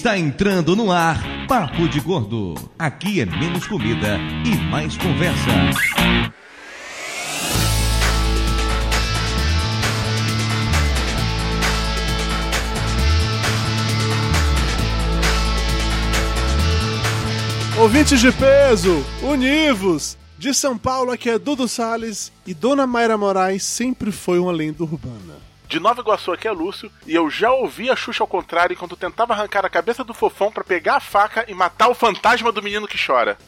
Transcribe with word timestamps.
Está 0.00 0.16
entrando 0.16 0.74
no 0.74 0.90
ar 0.90 1.22
Papo 1.46 1.86
de 1.86 2.00
Gordo. 2.00 2.54
Aqui 2.78 3.20
é 3.20 3.26
menos 3.26 3.66
comida 3.66 4.18
e 4.46 4.56
mais 4.70 4.96
conversa. 4.96 5.50
Ouvintes 17.78 18.20
de 18.22 18.32
peso, 18.32 19.04
univos! 19.22 20.16
De 20.38 20.54
São 20.54 20.78
Paulo, 20.78 21.10
aqui 21.10 21.28
é 21.28 21.38
Dudu 21.38 21.68
Salles 21.68 22.32
e 22.46 22.54
Dona 22.54 22.86
Mayra 22.86 23.18
Moraes 23.18 23.64
sempre 23.64 24.10
foi 24.10 24.38
uma 24.38 24.50
lenda 24.50 24.82
urbana. 24.82 25.49
De 25.70 25.78
Nova 25.78 26.00
Iguaçu 26.00 26.32
aqui 26.32 26.48
é 26.48 26.50
Lúcio, 26.50 26.90
e 27.06 27.14
eu 27.14 27.30
já 27.30 27.52
ouvi 27.52 27.88
a 27.88 27.94
Xuxa 27.94 28.24
ao 28.24 28.26
contrário 28.26 28.74
enquanto 28.74 28.96
tentava 28.96 29.34
arrancar 29.34 29.64
a 29.64 29.70
cabeça 29.70 30.02
do 30.02 30.12
fofão 30.12 30.50
para 30.50 30.64
pegar 30.64 30.96
a 30.96 31.00
faca 31.00 31.44
e 31.46 31.54
matar 31.54 31.88
o 31.88 31.94
fantasma 31.94 32.50
do 32.50 32.60
menino 32.60 32.88
que 32.88 32.98
chora. 33.00 33.38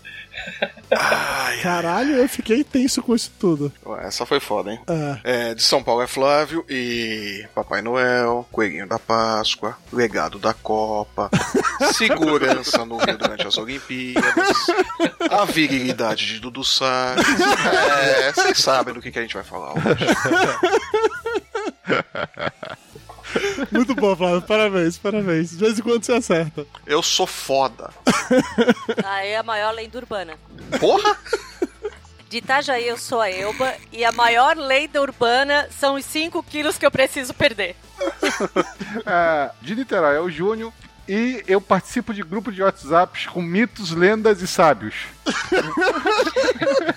Ai, 0.89 1.61
Caralho, 1.63 2.15
eu 2.15 2.29
fiquei 2.29 2.63
tenso 2.63 3.03
com 3.03 3.13
isso 3.13 3.33
tudo. 3.41 3.73
Essa 4.03 4.25
foi 4.25 4.39
foda, 4.39 4.71
hein? 4.71 4.81
É. 5.25 5.51
É, 5.51 5.55
de 5.55 5.65
São 5.65 5.83
Paulo 5.83 6.01
é 6.01 6.07
Flávio 6.07 6.65
e 6.71 7.45
Papai 7.57 7.83
Noel, 7.83 8.47
Coelhinho 8.53 8.87
da 8.87 9.01
Páscoa, 9.01 9.77
Legado 9.93 10.39
da 10.39 10.55
Copa, 10.55 11.29
Segurança 11.93 12.85
no 12.85 12.99
Rio 12.99 13.19
durante 13.19 13.49
as 13.49 13.59
Olimpíadas, 13.59 14.67
a 15.29 15.45
virilidade 15.45 16.25
de 16.25 16.39
Dudu 16.39 16.63
Salles. 16.63 17.27
É, 17.73 18.33
vocês 18.33 18.59
sabem 18.59 18.95
do 18.95 19.01
que, 19.01 19.11
que 19.11 19.19
a 19.19 19.23
gente 19.23 19.35
vai 19.35 19.43
falar 19.43 19.73
hoje. 19.73 20.07
Muito 23.71 23.95
bom, 23.95 24.15
Flávio. 24.15 24.43
Parabéns, 24.43 24.99
parabéns. 24.99 25.51
De 25.51 25.57
vez 25.57 25.79
em 25.79 25.83
quando 25.83 26.05
você 26.05 26.13
acerta. 26.13 26.67
Eu 26.87 27.03
sou 27.03 27.27
foda. 27.27 27.91
Aí 29.05 29.31
é 29.33 29.39
a 29.39 29.43
maior 29.43 29.73
lenda 29.73 29.99
urbana. 29.99 30.35
Porra! 30.79 31.17
De 32.29 32.39
Itajaí 32.39 32.89
eu 32.89 32.97
sou 32.97 33.21
a 33.21 33.31
Elba 33.31 33.75
e 33.93 34.05
a 34.05 34.13
maior 34.13 34.57
lenda 34.57 35.01
urbana 35.03 35.69
são 35.79 35.97
os 35.97 36.05
5 36.07 36.43
quilos 36.43 36.79
que 36.79 36.87
eu 36.87 36.91
preciso 36.91 37.35
perder. 37.35 37.77
É, 39.07 39.51
de 39.63 39.75
Niterói 39.75 40.17
é 40.17 40.21
o 40.21 40.29
Júnior 40.29 40.73
e 41.15 41.45
eu 41.47 41.61
participo 41.61 42.15
de 42.15 42.23
grupo 42.23 42.51
de 42.51 42.63
WhatsApps 42.63 43.27
com 43.27 43.43
mitos, 43.43 43.91
lendas 43.91 44.41
e 44.41 44.47
sábios. 44.47 44.95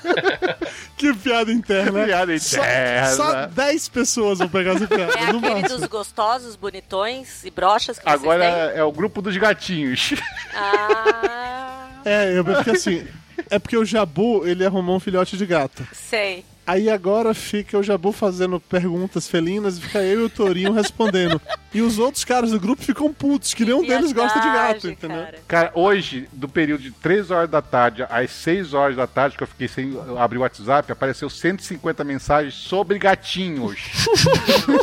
Que 0.98 1.14
piada 1.14 1.52
interna. 1.52 2.06
Piada 2.06 2.40
Só- 2.40 2.58
interna. 2.58 3.10
Só 3.12 3.46
10 3.48 3.90
pessoas 3.90 4.40
vão 4.40 4.48
pegar 4.48 4.76
essa 4.76 4.88
piada. 4.88 5.14
É 5.14 5.32
no 5.32 5.40
aquele 5.40 5.62
máximo. 5.62 5.80
dos 5.80 5.88
gostosos, 5.90 6.56
bonitões 6.56 7.44
e 7.44 7.52
brochas 7.52 8.00
que 8.00 8.08
Agora 8.08 8.50
vocês 8.50 8.70
têm? 8.72 8.80
é 8.80 8.84
o 8.84 8.92
grupo 8.92 9.22
dos 9.22 9.36
gatinhos. 9.36 10.14
Ah, 10.56 11.88
É, 12.06 12.38
eu, 12.38 12.46
porque 12.46 12.70
assim. 12.72 13.06
É 13.50 13.60
porque 13.60 13.78
o 13.78 13.86
Jabu, 13.86 14.48
ele 14.48 14.66
arrumou 14.66 14.96
um 14.96 15.00
filhote 15.00 15.38
de 15.38 15.46
gato. 15.46 15.86
sei. 15.92 16.46
Aí 16.68 16.90
agora 16.90 17.34
fica 17.36 17.78
o 17.78 17.84
Jabu 17.84 18.12
fazendo 18.12 18.60
perguntas 18.60 19.28
felinas 19.28 19.78
e 19.78 19.82
fica 19.82 20.02
eu 20.02 20.22
e 20.22 20.24
o 20.24 20.30
Torinho 20.30 20.74
respondendo. 20.74 21.40
E 21.72 21.82
os 21.82 22.00
outros 22.00 22.26
caras 22.26 22.52
do 22.52 22.60
grupo 22.60 22.82
ficam 22.82 23.14
putos, 23.14 23.54
que 23.54 23.64
nenhum 23.64 23.86
deles 23.86 24.12
gosta 24.12 24.40
de 24.40 24.48
gato, 24.48 24.90
entendeu? 24.90 25.24
cara. 25.24 25.40
Cara, 25.48 25.72
hoje, 25.76 26.28
do 26.32 26.50
período 26.50 26.82
de 26.82 26.92
3 26.92 27.30
horas 27.30 27.50
da 27.50 27.62
tarde 27.62 28.04
às 28.10 28.32
6 28.32 28.74
horas 28.74 28.96
da 28.96 29.06
tarde, 29.06 29.38
que 29.38 29.44
eu 29.44 29.48
fiquei 29.48 29.68
sem 29.68 29.94
abrir 30.18 30.40
o 30.40 30.42
WhatsApp, 30.42 30.92
apareceu 30.92 31.30
150 31.30 32.04
mensagens 32.04 32.56
sobre 32.56 32.98
gatinhos. 32.98 33.80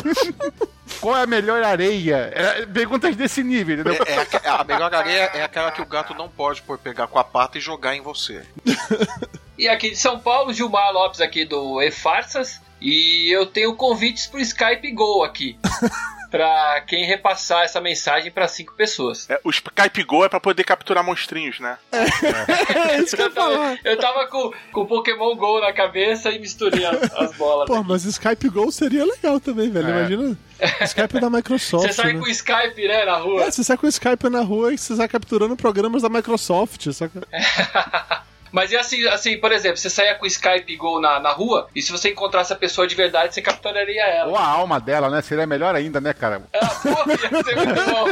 Qual 1.01 1.17
é 1.17 1.23
a 1.23 1.27
melhor 1.27 1.63
areia? 1.63 2.31
É, 2.33 2.65
perguntas 2.65 3.15
desse 3.15 3.43
nível, 3.43 3.79
entendeu? 3.79 4.05
É, 4.05 4.47
é 4.47 4.49
a 4.49 4.63
melhor 4.63 4.93
areia 4.93 5.31
é 5.33 5.43
aquela 5.43 5.71
que 5.71 5.81
o 5.81 5.85
gato 5.85 6.13
não 6.13 6.29
pode 6.29 6.61
pôr, 6.61 6.77
pegar 6.77 7.07
com 7.07 7.19
a 7.19 7.23
pata 7.23 7.57
e 7.57 7.61
jogar 7.61 7.95
em 7.95 8.01
você. 8.01 8.43
E 9.57 9.67
aqui 9.67 9.91
de 9.91 9.95
São 9.97 10.19
Paulo, 10.19 10.53
Gilmar 10.53 10.91
Lopes 10.91 11.21
aqui 11.21 11.45
do 11.45 11.81
E-Farsas. 11.81 12.61
E 12.81 13.33
eu 13.33 13.45
tenho 13.45 13.75
convites 13.75 14.27
pro 14.27 14.39
Skype 14.39 14.91
Go 14.91 15.23
aqui. 15.23 15.57
pra 16.33 16.81
quem 16.87 17.05
repassar 17.05 17.63
essa 17.63 17.79
mensagem 17.79 18.31
pra 18.31 18.47
cinco 18.47 18.73
pessoas. 18.73 19.29
É, 19.29 19.39
o 19.43 19.51
Skype 19.51 20.03
Go 20.03 20.25
é 20.25 20.29
pra 20.29 20.39
poder 20.39 20.63
capturar 20.63 21.03
monstrinhos, 21.03 21.59
né? 21.59 21.77
É 21.91 22.97
isso 22.97 23.15
que 23.15 23.21
eu 23.21 23.29
falar. 23.29 23.77
Eu 23.83 23.95
tava 23.99 24.25
com 24.25 24.51
o 24.73 24.85
Pokémon 24.87 25.35
Go 25.35 25.61
na 25.61 25.71
cabeça 25.71 26.31
e 26.31 26.39
misturei 26.39 26.83
as, 26.87 27.13
as 27.13 27.37
bolas. 27.37 27.67
Pô, 27.67 27.83
mas 27.83 28.03
Skype 28.05 28.49
Go 28.49 28.71
seria 28.71 29.05
legal 29.05 29.39
também, 29.39 29.69
velho. 29.69 29.87
É. 29.87 29.91
Imagina. 29.91 30.37
Skype 30.81 31.19
da 31.19 31.29
Microsoft. 31.29 31.85
Você 31.93 31.93
sai 31.93 32.13
né? 32.13 32.19
com 32.19 32.25
o 32.25 32.29
Skype, 32.29 32.87
né, 32.87 33.05
na 33.05 33.17
rua. 33.17 33.43
É, 33.43 33.51
você 33.51 33.63
sai 33.63 33.77
com 33.77 33.85
o 33.85 33.89
Skype 33.89 34.29
na 34.29 34.41
rua 34.41 34.73
e 34.73 34.77
você 34.77 34.95
sai 34.95 35.07
capturando 35.07 35.55
programas 35.55 36.01
da 36.01 36.09
Microsoft, 36.09 36.91
saca? 36.91 37.21
Mas 38.53 38.71
e 38.71 38.77
assim, 38.77 39.07
assim, 39.07 39.35
por 39.39 39.51
exemplo, 39.51 39.77
você 39.77 39.89
saia 39.89 40.13
com 40.13 40.25
o 40.25 40.27
Skype 40.27 40.77
Go 40.77 41.01
na, 41.01 41.19
na 41.19 41.31
rua 41.31 41.67
e 41.75 41.81
se 41.81 41.91
você 41.91 42.11
encontrasse 42.11 42.53
a 42.53 42.55
pessoa 42.55 42.85
de 42.85 42.93
verdade, 42.93 43.33
você 43.33 43.41
capturaria 43.41 44.03
ela. 44.03 44.29
Ou 44.29 44.37
a 44.37 44.45
alma 44.45 44.79
dela, 44.79 45.09
né? 45.09 45.23
Seria 45.23 45.47
melhor 45.47 45.73
ainda, 45.73 45.99
né, 45.99 46.13
cara? 46.13 46.43
Ah, 46.53 46.67
porra, 46.67 47.13
ia 47.13 47.43
ser 47.43 47.55
muito 47.55 47.73
bom. 47.73 48.05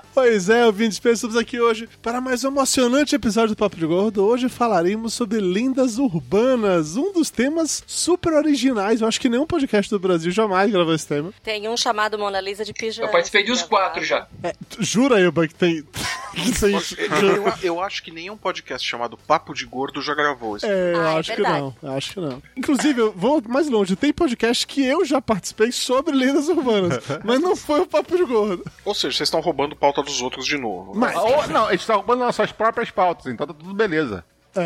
Pois 0.14 0.48
é, 0.48 0.64
ouvintes, 0.64 1.00
estamos 1.04 1.36
aqui 1.36 1.60
hoje 1.60 1.88
para 2.00 2.20
mais 2.20 2.44
um 2.44 2.48
emocionante 2.48 3.16
episódio 3.16 3.56
do 3.56 3.58
Papo 3.58 3.74
de 3.74 3.84
Gordo. 3.84 4.24
Hoje 4.24 4.48
falaremos 4.48 5.12
sobre 5.12 5.40
lendas 5.40 5.98
urbanas, 5.98 6.96
um 6.96 7.12
dos 7.12 7.30
temas 7.30 7.82
super 7.84 8.32
originais. 8.32 9.00
Eu 9.00 9.08
acho 9.08 9.20
que 9.20 9.28
nenhum 9.28 9.44
podcast 9.44 9.90
do 9.90 9.98
Brasil 9.98 10.30
jamais 10.30 10.70
gravou 10.70 10.94
esse 10.94 11.08
tema. 11.08 11.32
Tem 11.42 11.68
um 11.68 11.76
chamado 11.76 12.16
Mona 12.16 12.40
Lisa 12.40 12.64
de 12.64 12.72
Pijama. 12.72 13.08
Eu 13.08 13.12
participei 13.12 13.42
de 13.42 13.50
uns 13.50 13.62
quatro 13.62 14.04
já. 14.04 14.28
É, 14.44 14.54
jura, 14.78 15.20
Elba, 15.20 15.48
que 15.48 15.54
tem. 15.56 15.82
que 16.32 16.60
tem 16.60 16.74
Eu, 16.74 17.52
eu 17.74 17.80
acho 17.82 18.00
que 18.00 18.12
nenhum 18.12 18.36
podcast 18.36 18.86
chamado 18.86 19.16
Papo 19.16 19.52
de 19.52 19.66
Gordo 19.66 20.00
já 20.00 20.14
gravou 20.14 20.56
esse. 20.56 20.64
É, 20.66 20.92
eu 20.94 21.00
Ah, 21.00 21.14
é 21.14 21.18
acho 21.18 21.30
que 21.34 21.42
verdade. 21.42 21.60
não. 21.60 21.74
eu 21.82 21.92
Acho 21.92 22.12
que 22.12 22.20
não. 22.20 22.42
Inclusive, 22.56 23.00
eu 23.00 23.12
vou 23.12 23.42
mais 23.48 23.68
longe. 23.68 23.96
Tem 23.96 24.12
podcast 24.12 24.64
que 24.64 24.84
eu 24.84 25.04
já 25.04 25.20
participei 25.20 25.72
sobre 25.72 26.14
lendas 26.14 26.48
urbanas, 26.48 27.02
mas 27.24 27.40
não 27.40 27.56
foi 27.56 27.80
o 27.80 27.86
Papo 27.86 28.16
de 28.16 28.24
Gordo. 28.24 28.64
Ou 28.84 28.94
seja, 28.94 29.16
vocês 29.16 29.26
estão 29.26 29.40
roubando 29.40 29.74
pauta 29.74 30.03
dos 30.04 30.22
outros 30.22 30.46
de 30.46 30.56
novo. 30.56 30.92
né? 30.92 30.98
Mas, 31.00 31.16
Ou, 31.16 31.48
não, 31.48 31.66
a 31.66 31.72
gente 31.72 31.86
tá 31.86 31.94
roubando 31.94 32.20
nossas 32.20 32.52
próprias 32.52 32.90
pautas, 32.90 33.26
então 33.26 33.46
tá 33.46 33.52
tudo 33.54 33.74
beleza. 33.74 34.24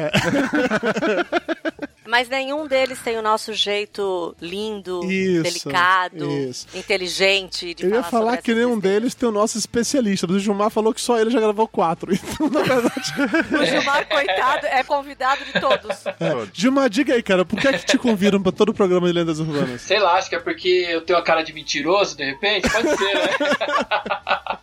Mas 2.06 2.28
nenhum 2.28 2.66
deles 2.66 2.98
tem 3.00 3.18
o 3.18 3.22
nosso 3.22 3.52
jeito 3.52 4.34
lindo, 4.40 5.04
Isso, 5.04 5.42
delicado, 5.42 6.30
isso. 6.30 6.66
inteligente 6.74 7.74
de 7.74 7.84
eu 7.84 7.90
ia 7.90 7.96
falar 7.96 8.10
falar 8.10 8.30
sobre 8.30 8.42
que 8.42 8.54
nenhum 8.54 8.78
deles 8.78 9.14
tem 9.14 9.28
o 9.28 9.32
nosso 9.32 9.58
especialista, 9.58 10.26
mas 10.26 10.36
o 10.36 10.40
Gilmar 10.40 10.70
falou 10.70 10.94
que 10.94 11.00
só 11.02 11.18
ele 11.18 11.28
já 11.30 11.38
gravou 11.38 11.68
quatro. 11.68 12.10
Então, 12.18 12.48
na 12.48 12.62
verdade. 12.62 13.12
O 13.60 13.64
Gilmar, 13.64 14.08
coitado, 14.08 14.66
é 14.66 14.82
convidado 14.82 15.44
de 15.44 15.52
todos. 15.60 16.04
Gilmar, 16.54 16.88
diga 16.88 17.12
aí, 17.14 17.22
cara, 17.22 17.44
por 17.44 17.60
que 17.60 17.68
é 17.68 17.72
que 17.74 17.84
te 17.84 17.98
conviram 17.98 18.42
pra 18.42 18.52
todo 18.52 18.70
o 18.70 18.74
programa 18.74 19.06
de 19.06 19.12
lendas 19.12 19.38
urbanas? 19.38 19.82
Sei 19.82 19.98
lá, 19.98 20.14
acho 20.14 20.30
que 20.30 20.36
é 20.36 20.40
porque 20.40 20.86
eu 20.88 21.02
tenho 21.02 21.18
a 21.18 21.22
cara 21.22 21.42
de 21.42 21.52
mentiroso, 21.52 22.16
de 22.16 22.24
repente. 22.24 22.68
Pode 22.70 22.96
ser, 22.96 23.14
né? 23.14 24.58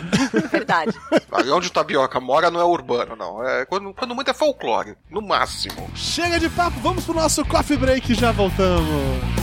Verdade. 0.50 0.96
Ali 1.30 1.50
onde 1.50 1.68
o 1.68 1.70
Tapioca 1.70 2.20
mora 2.20 2.50
não 2.50 2.60
é 2.60 2.64
urbano, 2.64 3.16
não. 3.16 3.44
É 3.44 3.64
quando, 3.66 3.92
quando 3.92 4.14
muito 4.14 4.30
é 4.30 4.34
folclore, 4.34 4.96
no 5.10 5.20
máximo. 5.20 5.90
Chega 5.94 6.38
de 6.38 6.48
papo, 6.48 6.78
vamos 6.80 7.04
pro 7.04 7.14
nosso 7.14 7.44
coffee 7.44 7.76
break 7.76 8.12
e 8.12 8.14
já 8.14 8.32
voltamos. 8.32 9.42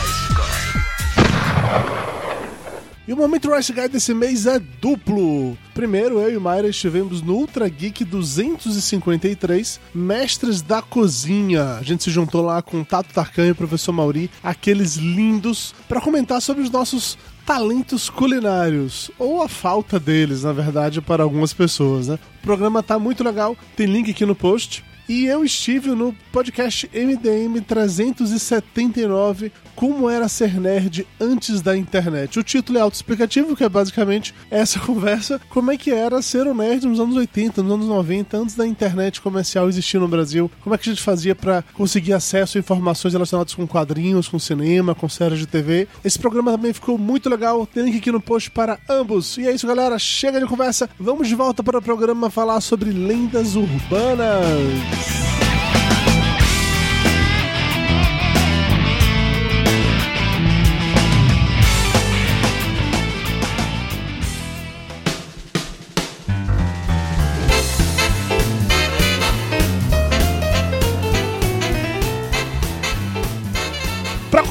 E 3.07 3.13
o 3.13 3.17
Momento 3.19 3.55
Rice 3.55 3.71
Guy 3.71 3.87
desse 3.89 4.15
mês 4.15 4.47
é 4.47 4.59
duplo. 4.59 5.59
Primeiro, 5.75 6.19
eu 6.21 6.35
e 6.35 6.39
Mayra 6.39 6.69
estivemos 6.69 7.21
no 7.21 7.35
Ultra 7.35 7.69
Geek 7.69 8.03
253, 8.03 9.79
Mestres 9.95 10.63
da 10.63 10.81
Cozinha. 10.81 11.75
A 11.75 11.83
gente 11.83 12.03
se 12.03 12.11
juntou 12.11 12.41
lá 12.41 12.63
com 12.63 12.81
o 12.81 12.85
Tato 12.85 13.13
Tarkan 13.13 13.49
e 13.49 13.51
o 13.51 13.57
professor 13.57 13.93
Mauri, 13.93 14.31
aqueles 14.43 14.97
lindos, 14.97 15.75
para 15.87 16.01
comentar 16.01 16.41
sobre 16.41 16.63
os 16.63 16.71
nossos 16.71 17.19
talentos 17.45 18.09
culinários, 18.09 19.11
ou 19.19 19.43
a 19.43 19.49
falta 19.49 20.01
deles, 20.01 20.45
na 20.45 20.53
verdade, 20.53 21.03
para 21.03 21.23
algumas 21.23 21.53
pessoas, 21.53 22.09
né? 22.09 22.19
O 22.39 22.43
programa 22.43 22.83
tá 22.83 22.99
muito 22.99 23.23
legal, 23.23 23.55
tem 23.77 23.87
link 23.87 24.11
aqui 24.11 24.25
no 24.25 24.35
post. 24.35 24.83
E 25.09 25.27
eu 25.27 25.45
estive 25.45 25.91
no 25.91 26.15
podcast 26.33 26.89
MDM 26.95 27.61
379, 27.67 29.53
Como 29.75 30.09
Era 30.09 30.29
Ser 30.29 30.61
Nerd 30.61 31.07
Antes 31.21 31.61
da 31.61 31.77
Internet. 31.77 32.39
O 32.39 32.43
título 32.43 32.79
é 32.79 32.81
autoexplicativo, 32.81 33.57
que 33.57 33.65
é 33.65 33.69
basicamente 33.69 34.35
essa 34.51 34.79
conversa, 34.81 35.41
como 35.49 35.71
é 35.71 35.77
que 35.77 35.91
era 35.91 36.21
ser 36.23 36.47
um 36.47 36.55
nerd 36.55 36.87
nos 36.87 37.01
anos 37.01 37.17
80, 37.17 37.63
nos 37.63 37.73
anos 37.73 37.87
90, 37.87 38.37
antes 38.37 38.55
da 38.55 38.67
internet 38.67 39.21
comercial 39.21 39.69
existir 39.69 39.99
no 39.99 40.09
Brasil, 40.09 40.51
como 40.63 40.75
é 40.75 40.79
que 40.79 40.89
a 40.89 40.93
gente 40.93 41.03
fazia 41.03 41.35
para 41.35 41.65
conseguir 41.75 42.13
acesso 42.13 42.59
a 42.59 42.61
informações 42.61 43.15
relacionadas 43.15 43.55
com 43.55 43.67
quadrinhos, 43.67 44.29
com 44.29 44.39
cinema, 44.39 44.95
com 44.95 45.09
séries 45.09 45.39
de 45.39 45.47
TV. 45.47 45.89
Esse 46.05 46.19
programa 46.19 46.53
também 46.53 46.73
ficou 46.73 46.99
muito 46.99 47.29
legal, 47.29 47.67
tem 47.67 47.85
link 47.85 47.99
aqui 47.99 48.13
no 48.13 48.21
post 48.21 48.51
para 48.51 48.79
ambos. 48.89 49.37
E 49.39 49.47
é 49.47 49.53
isso, 49.53 49.67
galera, 49.67 49.99
chega 49.99 50.41
de 50.41 50.47
conversa, 50.47 50.89
vamos 50.99 51.29
de 51.29 51.35
volta 51.35 51.63
para 51.63 51.79
o 51.79 51.83
programa 51.83 52.31
falar 52.31 52.61
sobre 52.61 52.91
lendas 52.91 53.57
urbanas. 53.57 55.22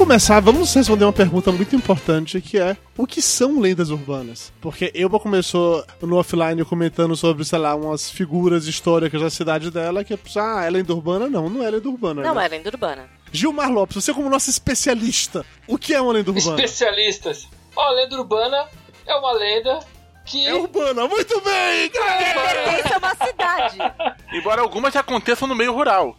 Começar, 0.02 0.40
vamos 0.40 0.74
responder 0.74 1.06
uma 1.06 1.14
pergunta 1.14 1.52
muito 1.52 1.76
importante 1.76 2.42
que 2.42 2.58
é 2.58 2.76
o 2.98 3.06
que 3.06 3.22
são 3.22 3.60
lendas 3.60 3.92
urbanas? 3.92 4.52
Porque 4.60 4.92
Elba 4.96 5.20
começou 5.20 5.86
no 6.02 6.16
offline 6.16 6.66
comentando 6.66 7.16
sobre, 7.16 7.46
sei 7.46 7.60
lá, 7.60 7.76
umas 7.76 8.10
figuras 8.10 8.66
históricas 8.66 9.22
da 9.22 9.30
cidade 9.30 9.70
dela 9.70 10.04
que, 10.04 10.18
ah, 10.38 10.64
é 10.66 10.72
lenda 10.72 10.92
urbana? 10.92 11.30
Não, 11.30 11.48
não 11.52 11.64
é 11.64 11.70
lenda 11.70 11.88
urbana. 11.88 12.24
Não 12.24 12.34
né? 12.34 12.46
é 12.46 12.48
lenda 12.48 12.70
urbana. 12.70 13.10
Gilmar 13.32 13.72
Lopes, 13.72 14.04
você 14.04 14.12
como 14.12 14.28
nosso 14.28 14.50
especialista, 14.50 15.46
o 15.68 15.78
que 15.78 15.94
é 15.94 16.02
uma 16.02 16.14
lenda 16.14 16.32
urbana? 16.32 16.64
Especialistas. 16.64 17.48
Ó, 17.76 17.82
a 17.82 17.92
lenda 17.92 18.18
urbana 18.18 18.68
é 19.06 19.14
uma 19.14 19.34
lenda 19.34 19.80
que. 20.26 20.48
É 20.48 20.56
urbana, 20.56 21.08
muito 21.08 21.40
bem! 21.42 21.86
Isso 21.86 22.94
é 22.94 22.98
uma 22.98 23.16
cidade. 23.16 23.78
Embora 24.34 24.62
algumas 24.62 24.96
aconteçam 24.96 25.48
no 25.48 25.54
meio 25.54 25.72
rural. 25.74 26.18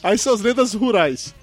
Aí 0.00 0.16
são 0.18 0.32
as 0.32 0.40
lendas 0.40 0.74
rurais. 0.74 1.34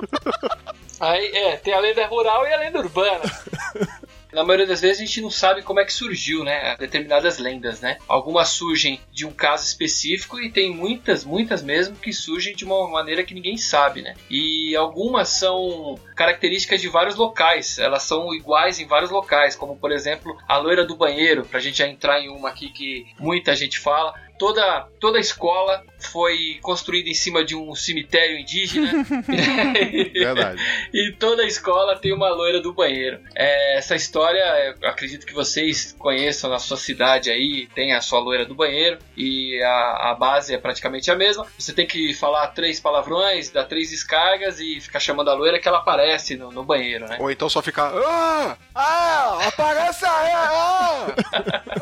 Aí, 1.00 1.28
é, 1.34 1.58
tem 1.58 1.74
a 1.74 1.80
lenda 1.80 2.06
rural 2.08 2.46
e 2.48 2.54
a 2.54 2.58
lenda 2.58 2.80
urbana. 2.80 3.22
Na 4.32 4.44
maioria 4.44 4.68
das 4.68 4.82
vezes 4.82 5.02
a 5.02 5.06
gente 5.06 5.22
não 5.22 5.32
sabe 5.32 5.64
como 5.64 5.80
é 5.80 5.86
que 5.86 5.94
surgiu, 5.94 6.44
né? 6.44 6.76
Determinadas 6.78 7.40
lendas, 7.40 7.82
né? 7.82 7.98
Algumas 8.08 8.50
surgem 8.50 9.02
de 9.12 9.26
um 9.26 9.32
caso 9.32 9.66
específico 9.66 10.40
e 10.40 10.52
tem 10.52 10.74
muitas, 10.74 11.26
muitas 11.26 11.64
mesmo 11.64 11.96
que 11.96 12.14
surgem 12.14 12.56
de 12.56 12.64
uma 12.64 12.88
maneira 12.88 13.24
que 13.24 13.34
ninguém 13.34 13.58
sabe, 13.58 14.02
né? 14.02 14.16
E 14.30 14.76
algumas 14.76 15.30
são 15.30 15.98
características 16.16 16.80
de 16.80 16.88
vários 16.88 17.16
locais. 17.16 17.80
Elas 17.80 18.04
são 18.04 18.34
iguais 18.34 18.80
em 18.80 18.86
vários 18.86 19.10
locais, 19.10 19.56
como 19.56 19.76
por 19.76 19.92
exemplo 19.92 20.38
a 20.48 20.58
loira 20.58 20.86
do 20.86 20.96
banheiro, 20.96 21.44
pra 21.46 21.60
gente 21.60 21.80
já 21.80 21.88
entrar 21.88 22.22
em 22.22 22.30
uma 22.30 22.50
aqui 22.50 22.70
que 22.70 23.08
muita 23.20 23.56
gente 23.56 23.80
fala. 23.80 24.14
toda, 24.38 24.88
toda 25.00 25.20
escola 25.20 25.84
foi 26.00 26.60
construída 26.62 27.10
em 27.10 27.14
cima 27.14 27.44
de 27.44 27.56
um 27.56 27.76
cemitério 27.76 28.40
indígena. 28.40 29.04
Verdade. 30.14 30.62
e 30.94 31.14
toda 31.14 31.44
a 31.44 31.46
escola 31.46 31.98
tem 31.98 32.14
uma 32.14 32.30
loira 32.30 32.62
do 32.62 32.74
banheiro. 32.74 33.20
É, 33.36 33.78
essa 33.78 33.96
história, 33.96 34.76
acredito 34.84 35.26
que 35.26 35.34
vocês 35.34 35.96
conheçam 35.98 36.50
na 36.50 36.60
sua 36.60 36.78
cidade 36.78 37.30
aí, 37.30 37.68
tem 37.74 37.94
a 37.94 38.02
sua 38.02 38.20
loira 38.20 38.46
do 38.46 38.56
banheiro 38.56 38.98
e 39.16 39.62
a, 39.64 40.12
a 40.12 40.16
base 40.16 40.54
é 40.54 40.58
praticamente 40.58 41.12
a 41.12 41.16
mesma. 41.16 41.46
Você 41.58 41.74
tem 41.74 41.86
que 41.86 42.14
falar 42.14 42.48
três 42.48 42.80
palavrões, 42.80 43.50
dar 43.50 43.66
três 43.66 43.90
descargas 43.90 44.60
e 44.60 44.80
ficar 44.80 45.00
chamando 45.00 45.30
a 45.30 45.34
loira 45.34 45.60
que 45.60 45.68
ela 45.68 45.80
aparece 45.80 46.36
no, 46.36 46.52
no 46.52 46.64
banheiro, 46.64 47.08
né? 47.08 47.18
Ou 47.20 47.30
então 47.30 47.50
só 47.50 47.62
ficar. 47.62 47.92
Ah! 47.96 48.58
Ah! 48.74 49.48
Aparece 49.48 50.06
aí! 50.06 50.32
Ah! 50.32 51.08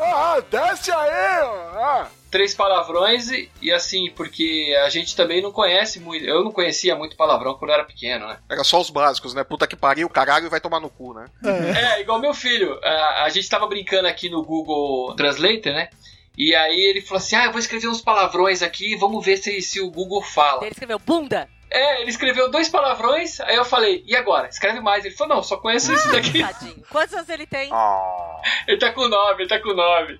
ah 0.00 0.42
desce 0.50 0.90
aí! 0.90 1.10
Ah! 1.10 2.08
três 2.30 2.54
palavrões 2.54 3.30
e, 3.30 3.50
e, 3.60 3.72
assim, 3.72 4.07
porque 4.10 4.76
a 4.84 4.88
gente 4.88 5.14
também 5.14 5.42
não 5.42 5.52
conhece 5.52 6.00
muito. 6.00 6.24
Eu 6.24 6.44
não 6.44 6.52
conhecia 6.52 6.96
muito 6.96 7.16
palavrão 7.16 7.54
quando 7.54 7.70
eu 7.70 7.74
era 7.74 7.84
pequeno, 7.84 8.26
né? 8.26 8.38
Era 8.48 8.64
só 8.64 8.80
os 8.80 8.90
básicos, 8.90 9.34
né? 9.34 9.44
Puta 9.44 9.66
que 9.66 9.76
pariu, 9.76 10.08
caralho 10.08 10.46
e 10.46 10.50
vai 10.50 10.60
tomar 10.60 10.80
no 10.80 10.90
cu, 10.90 11.14
né? 11.14 11.26
É, 11.44 11.96
é 11.96 12.00
igual 12.00 12.20
meu 12.20 12.34
filho. 12.34 12.78
A, 12.82 13.24
a 13.24 13.28
gente 13.28 13.48
tava 13.48 13.66
brincando 13.66 14.08
aqui 14.08 14.28
no 14.28 14.42
Google 14.42 15.14
Translator, 15.16 15.72
né? 15.72 15.90
E 16.36 16.54
aí 16.54 16.80
ele 16.80 17.00
falou 17.00 17.18
assim: 17.18 17.36
Ah, 17.36 17.46
eu 17.46 17.50
vou 17.50 17.60
escrever 17.60 17.88
uns 17.88 18.00
palavrões 18.00 18.62
aqui, 18.62 18.96
vamos 18.96 19.24
ver 19.24 19.36
se, 19.38 19.60
se 19.60 19.80
o 19.80 19.90
Google 19.90 20.22
fala. 20.22 20.62
Ele 20.62 20.70
escreveu 20.70 20.98
bunda. 20.98 21.48
É, 21.70 22.00
ele 22.00 22.10
escreveu 22.10 22.50
dois 22.50 22.68
palavrões, 22.68 23.40
aí 23.40 23.56
eu 23.56 23.64
falei, 23.64 24.02
e 24.06 24.16
agora? 24.16 24.48
Escreve 24.48 24.80
mais. 24.80 25.04
Ele 25.04 25.14
falou, 25.14 25.36
não, 25.36 25.42
só 25.42 25.58
conheço 25.58 25.92
isso 25.92 26.10
daqui. 26.10 26.40
Tadinho. 26.40 26.82
Quantos 26.90 27.14
anos 27.14 27.28
ele 27.28 27.46
tem? 27.46 27.70
Oh. 27.72 28.40
Ele 28.66 28.78
tá 28.78 28.90
com 28.90 29.06
nove, 29.06 29.42
ele 29.42 29.48
tá 29.48 29.60
com 29.60 29.74
nove. 29.74 30.18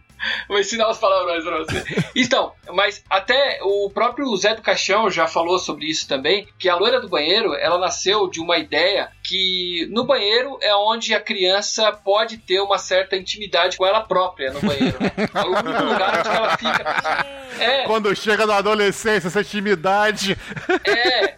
Vou 0.48 0.58
ensinar 0.58 0.90
os 0.90 0.98
palavrões 0.98 1.44
pra 1.44 1.58
você. 1.58 1.84
Então, 2.14 2.52
mas 2.72 3.04
até 3.08 3.60
o 3.62 3.90
próprio 3.90 4.34
Zé 4.36 4.54
do 4.54 4.62
Caixão 4.62 5.10
já 5.10 5.26
falou 5.26 5.58
sobre 5.58 5.86
isso 5.86 6.06
também, 6.08 6.48
que 6.58 6.68
a 6.68 6.76
loira 6.76 7.00
do 7.00 7.08
banheiro, 7.08 7.54
ela 7.54 7.78
nasceu 7.78 8.28
de 8.28 8.40
uma 8.40 8.58
ideia 8.58 9.10
que 9.24 9.86
no 9.90 10.04
banheiro 10.04 10.58
é 10.60 10.74
onde 10.74 11.14
a 11.14 11.20
criança 11.20 11.92
pode 11.92 12.38
ter 12.38 12.60
uma 12.60 12.78
certa 12.78 13.16
intimidade 13.16 13.76
com 13.76 13.86
ela 13.86 14.00
própria 14.00 14.52
no 14.52 14.60
banheiro, 14.60 14.96
né? 15.00 15.10
É 15.34 15.40
o 15.42 15.50
único 15.50 15.84
lugar 15.84 16.18
onde 16.18 16.28
ela 16.28 16.56
fica. 16.56 17.26
É, 17.60 17.84
Quando 17.84 18.14
chega 18.14 18.46
na 18.46 18.56
adolescência, 18.56 19.28
essa 19.28 19.40
intimidade. 19.40 20.36
é. 20.84 21.34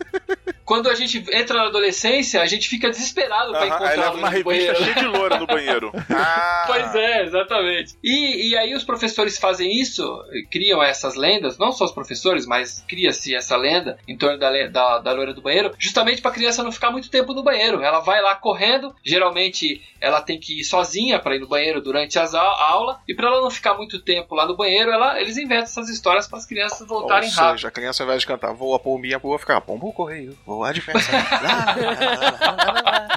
Quando 0.71 0.89
a 0.89 0.95
gente 0.95 1.19
entra 1.33 1.57
na 1.59 1.67
adolescência, 1.67 2.41
a 2.41 2.47
gente 2.47 2.69
fica 2.69 2.89
desesperado 2.89 3.51
pra 3.51 3.63
Aham, 3.63 3.67
encontrar 3.67 3.89
aí 3.91 3.99
leva 3.99 4.17
uma 4.17 4.29
revista 4.31 4.45
banheiro. 4.51 4.77
cheia 4.85 4.95
de 4.95 5.07
loura 5.07 5.37
no 5.41 5.47
banheiro. 5.49 5.91
Ah, 6.11 6.65
Pois 6.69 6.95
é, 6.95 7.25
exatamente. 7.25 7.97
E, 8.05 8.51
e 8.51 8.57
aí 8.57 8.73
os 8.75 8.85
professores 8.85 9.37
fazem 9.37 9.75
isso, 9.81 10.05
criam 10.49 10.81
essas 10.81 11.17
lendas, 11.17 11.59
não 11.59 11.73
só 11.73 11.85
os 11.87 11.91
professores, 11.93 12.47
mas 12.47 12.85
cria-se 12.89 13.35
essa 13.35 13.57
lenda 13.57 13.99
em 14.07 14.17
torno 14.17 14.39
da, 14.39 14.51
da, 14.69 14.99
da 14.99 15.13
loira 15.13 15.35
do 15.35 15.43
banheiro, 15.43 15.73
justamente 15.77 16.23
para 16.23 16.31
a 16.31 16.35
criança 16.35 16.63
não 16.63 16.71
ficar 16.71 16.93
muito 16.93 17.11
tempo 17.11 17.35
no 17.35 17.43
banheiro. 17.43 17.83
Ela 17.83 17.99
vai 17.99 18.23
lá 18.23 18.37
correndo, 18.37 18.95
geralmente 19.05 19.83
ela 20.01 20.21
tem 20.21 20.39
que 20.39 20.61
ir 20.61 20.65
sozinha 20.65 21.19
para 21.19 21.35
ir 21.35 21.41
no 21.41 21.49
banheiro 21.49 21.81
durante 21.83 22.17
as 22.19 22.33
a 22.35 22.41
a 22.41 22.71
aula, 22.73 23.01
e 23.09 23.15
para 23.15 23.27
ela 23.29 23.41
não 23.41 23.51
ficar 23.51 23.75
muito 23.75 24.01
tempo 24.01 24.35
lá 24.35 24.47
no 24.47 24.57
banheiro, 24.57 24.91
ela, 24.93 25.21
eles 25.21 25.37
inventam 25.37 25.65
essas 25.65 25.89
histórias 25.89 26.27
para 26.29 26.39
as 26.39 26.47
crianças 26.47 26.83
Ou 26.83 26.87
voltarem 27.01 27.29
rápido. 27.31 27.57
seja, 27.57 27.69
a 27.69 27.71
criança 27.71 28.03
ao 28.03 28.07
invés 28.07 28.21
de 28.23 28.27
cantar 28.27 28.53
voa 28.53 28.79
pombinha, 28.79 29.19
voa 29.19 29.39
ficar 29.39 29.61
pombo 29.61 29.93
correio, 29.93 30.37
voa 30.47 30.60
a 30.65 30.73
diferença. 30.73 31.11
Lá, 31.13 31.19
lá, 31.43 31.75
lá, 31.77 32.55
lá, 32.57 32.73
lá, 32.73 32.83
lá. 32.83 33.09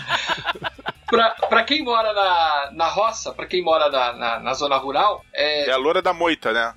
Pra, 1.07 1.29
pra 1.47 1.63
quem 1.63 1.83
mora 1.83 2.12
na, 2.12 2.71
na 2.73 2.88
roça, 2.88 3.31
pra 3.33 3.45
quem 3.45 3.62
mora 3.63 3.88
na, 3.89 4.13
na, 4.13 4.39
na 4.39 4.53
zona 4.55 4.77
rural, 4.77 5.23
é, 5.31 5.69
é 5.69 5.71
a 5.71 5.77
loura 5.77 6.01
da 6.01 6.12
moita, 6.12 6.51
né? 6.51 6.73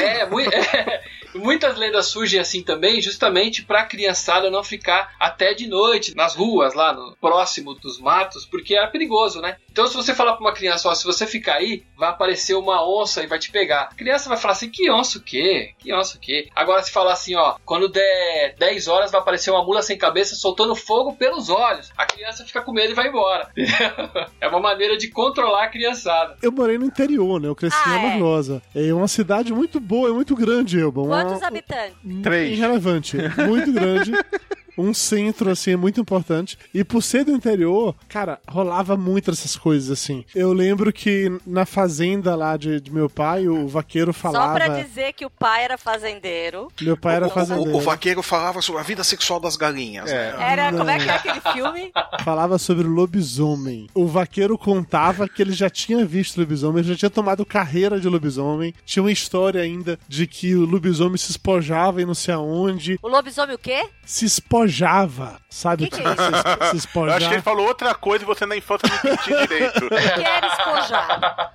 É, 0.00 0.24
mui- 0.26 0.46
é, 0.54 1.02
muitas 1.34 1.76
lendas 1.76 2.06
surgem 2.06 2.38
assim 2.38 2.62
também, 2.62 3.02
justamente 3.02 3.64
pra 3.64 3.84
criançada 3.84 4.48
não 4.48 4.62
ficar 4.62 5.10
até 5.18 5.54
de 5.54 5.66
noite 5.66 6.14
nas 6.14 6.36
ruas, 6.36 6.72
lá 6.72 6.92
no 6.92 7.16
próximo 7.20 7.74
dos 7.74 7.98
matos, 8.00 8.46
porque 8.46 8.76
era 8.76 8.86
perigoso, 8.86 9.40
né? 9.40 9.56
Então, 9.78 9.86
se 9.86 9.94
você 9.94 10.12
falar 10.12 10.32
pra 10.32 10.40
uma 10.40 10.52
criança, 10.52 10.88
ó, 10.88 10.94
se 10.94 11.04
você 11.04 11.24
ficar 11.24 11.54
aí, 11.54 11.84
vai 11.96 12.08
aparecer 12.08 12.54
uma 12.54 12.84
onça 12.84 13.22
e 13.22 13.28
vai 13.28 13.38
te 13.38 13.48
pegar. 13.52 13.82
A 13.92 13.94
criança 13.94 14.28
vai 14.28 14.36
falar 14.36 14.54
assim: 14.54 14.68
que 14.68 14.90
onça 14.90 15.18
o 15.18 15.22
quê? 15.22 15.70
Que 15.78 15.94
onça 15.94 16.16
o 16.16 16.20
quê? 16.20 16.48
Agora, 16.52 16.82
se 16.82 16.90
falar 16.90 17.12
assim, 17.12 17.36
ó, 17.36 17.54
quando 17.64 17.88
der 17.88 18.56
10 18.58 18.88
horas, 18.88 19.12
vai 19.12 19.20
aparecer 19.20 19.52
uma 19.52 19.64
mula 19.64 19.80
sem 19.80 19.96
cabeça 19.96 20.34
soltando 20.34 20.74
fogo 20.74 21.12
pelos 21.14 21.48
olhos. 21.48 21.92
A 21.96 22.04
criança 22.04 22.44
fica 22.44 22.60
com 22.60 22.72
medo 22.72 22.90
e 22.90 22.94
vai 22.94 23.06
embora. 23.06 23.50
é 24.40 24.48
uma 24.48 24.58
maneira 24.58 24.96
de 24.96 25.06
controlar 25.12 25.62
a 25.66 25.68
criançada. 25.68 26.36
Eu 26.42 26.50
morei 26.50 26.76
no 26.76 26.84
interior, 26.86 27.40
né? 27.40 27.46
Eu 27.46 27.54
cresci 27.54 27.78
Ah, 27.86 27.90
em 27.90 27.92
é? 27.92 27.98
Amargosa. 27.98 28.60
É 28.74 28.92
uma 28.92 29.06
cidade 29.06 29.52
muito 29.54 29.78
boa, 29.78 30.08
é 30.08 30.12
muito 30.12 30.34
grande, 30.34 30.80
Elba. 30.80 31.02
Uma- 31.02 31.22
Quantos 31.24 31.40
habitantes? 31.44 31.94
Três. 32.24 32.58
Irrelevante. 32.58 33.16
Muito 33.46 33.72
grande. 33.72 34.10
Um 34.78 34.94
centro, 34.94 35.50
assim, 35.50 35.72
é 35.72 35.76
muito 35.76 36.00
importante. 36.00 36.56
E 36.72 36.84
por 36.84 37.02
ser 37.02 37.24
do 37.24 37.32
interior, 37.32 37.94
cara, 38.08 38.38
rolava 38.48 38.96
muito 38.96 39.30
essas 39.30 39.56
coisas, 39.56 39.90
assim. 39.90 40.24
Eu 40.34 40.52
lembro 40.52 40.92
que 40.92 41.30
na 41.46 41.66
fazenda 41.66 42.34
lá 42.36 42.56
de, 42.56 42.80
de 42.80 42.92
meu 42.92 43.10
pai, 43.10 43.48
o 43.48 43.66
vaqueiro 43.66 44.12
Só 44.12 44.20
falava. 44.20 44.54
pra 44.54 44.68
dizer 44.82 45.12
que 45.14 45.26
o 45.26 45.30
pai 45.30 45.64
era 45.64 45.76
fazendeiro. 45.76 46.68
Meu 46.80 46.96
pai 46.96 47.16
era 47.16 47.26
O- 47.26 47.30
fazendeiro. 47.30 47.72
O, 47.72 47.76
o 47.76 47.80
vaqueiro 47.80 48.22
falava 48.22 48.62
sobre 48.62 48.80
a 48.80 48.84
vida 48.84 49.02
sexual 49.02 49.40
das 49.40 49.56
galinhas. 49.56 50.10
É. 50.10 50.32
né? 50.32 50.52
Era, 50.52 50.70
Não. 50.70 50.78
como 50.78 50.90
é 50.90 50.98
que 50.98 51.08
é 51.08 51.12
aquele 51.14 51.40
filme? 51.52 51.92
falava 52.22 52.58
sobre 52.58 52.86
lobisomem. 52.86 53.88
O 53.94 54.06
vaqueiro 54.06 54.56
contava 54.56 55.28
que 55.28 55.42
ele 55.42 55.52
já 55.52 55.68
tinha 55.68 56.04
visto 56.04 56.38
lobisomem, 56.38 56.84
já 56.84 56.94
tinha 56.94 57.10
tomado 57.10 57.44
carreira 57.44 57.98
de 58.00 58.08
lobisomem. 58.08 58.72
Tinha 58.86 59.02
uma 59.02 59.12
história 59.12 59.60
ainda 59.60 59.98
de 60.08 60.26
que 60.26 60.54
o 60.54 60.64
lobisomem 60.64 61.16
se 61.16 61.30
espojava 61.32 62.00
e 62.00 62.06
não 62.06 62.14
sei 62.14 62.34
aonde. 62.34 62.98
O 63.02 63.08
lobisomem 63.08 63.54
o 63.54 63.58
quê? 63.58 63.88
Se 64.04 64.24
espojava. 64.24 64.67
Sabe 65.50 65.88
Que 65.88 65.96
que 66.00 66.06
é 66.06 66.12
isso? 66.12 66.22
se, 66.22 66.66
se 66.66 66.72
Eu 66.72 66.76
espojar? 66.78 67.16
acho 67.16 67.28
que 67.28 67.34
ele 67.34 67.42
falou 67.42 67.66
outra 67.66 67.94
coisa 67.94 68.24
e 68.24 68.26
você 68.26 68.44
na 68.46 68.56
infância 68.56 68.88
não 68.88 68.96
entendia 69.12 69.46
direito. 69.46 69.84
O 69.86 69.88
que 69.88 69.94
era 70.24 70.46
espojar? 70.46 71.50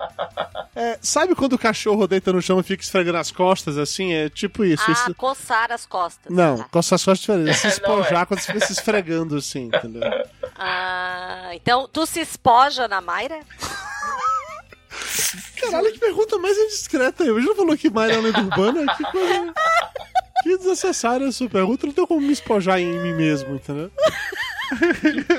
É, 0.76 0.98
sabe 1.02 1.36
quando 1.36 1.54
o 1.54 1.58
cachorro 1.60 2.08
deita 2.08 2.34
no 2.34 2.42
chão 2.42 2.60
e 2.60 2.64
fica 2.64 2.82
esfregando 2.84 3.18
as 3.20 3.32
costas, 3.32 3.78
assim? 3.78 4.12
É 4.14 4.30
tipo 4.30 4.66
isso. 4.66 4.84
Ah, 4.88 4.92
isso- 4.92 5.16
coçar 5.16 5.72
as 5.72 5.86
costas. 5.86 6.34
Não, 6.34 6.58
Tá. 6.58 6.64
coçar 6.72 6.96
as 6.96 7.06
costas 7.06 7.30
é 7.30 7.38
diferente. 7.38 7.54
É 7.54 7.54
se 7.54 7.68
Não, 7.68 8.00
espojar 8.00 8.24
é. 8.24 8.26
quando 8.26 8.40
você 8.40 8.54
fica 8.54 8.66
se 8.66 8.74
esfregando, 8.74 9.36
assim, 9.38 9.66
entendeu? 9.66 10.02
Ah, 10.58 11.50
então 11.54 11.88
tu 11.92 12.06
se 12.06 12.20
espoja 12.22 12.88
na 12.88 13.02
Mayra? 13.02 13.40
Caralho, 15.60 15.92
que 15.92 16.00
pergunta 16.00 16.38
mais 16.38 16.58
indiscreta. 16.58 17.24
Eu 17.24 17.42
já 17.42 17.56
falou 17.56 17.78
que 17.78 17.90
Mayra 17.90 18.16
é 18.16 18.22
lenda 18.22 18.40
urbana? 18.40 18.96
Que 18.96 19.04
coisa... 19.12 19.54
Que 20.44 20.58
desnecessária 20.58 21.26
essa 21.26 21.48
pergunta. 21.48 21.88
Não 21.88 21.94
tenho 21.94 22.06
como 22.06 22.22
me 22.22 22.34
espojar 22.34 22.80
em 22.80 23.00
mim 23.02 23.14
mesmo, 23.14 23.56
entendeu? 23.56 23.90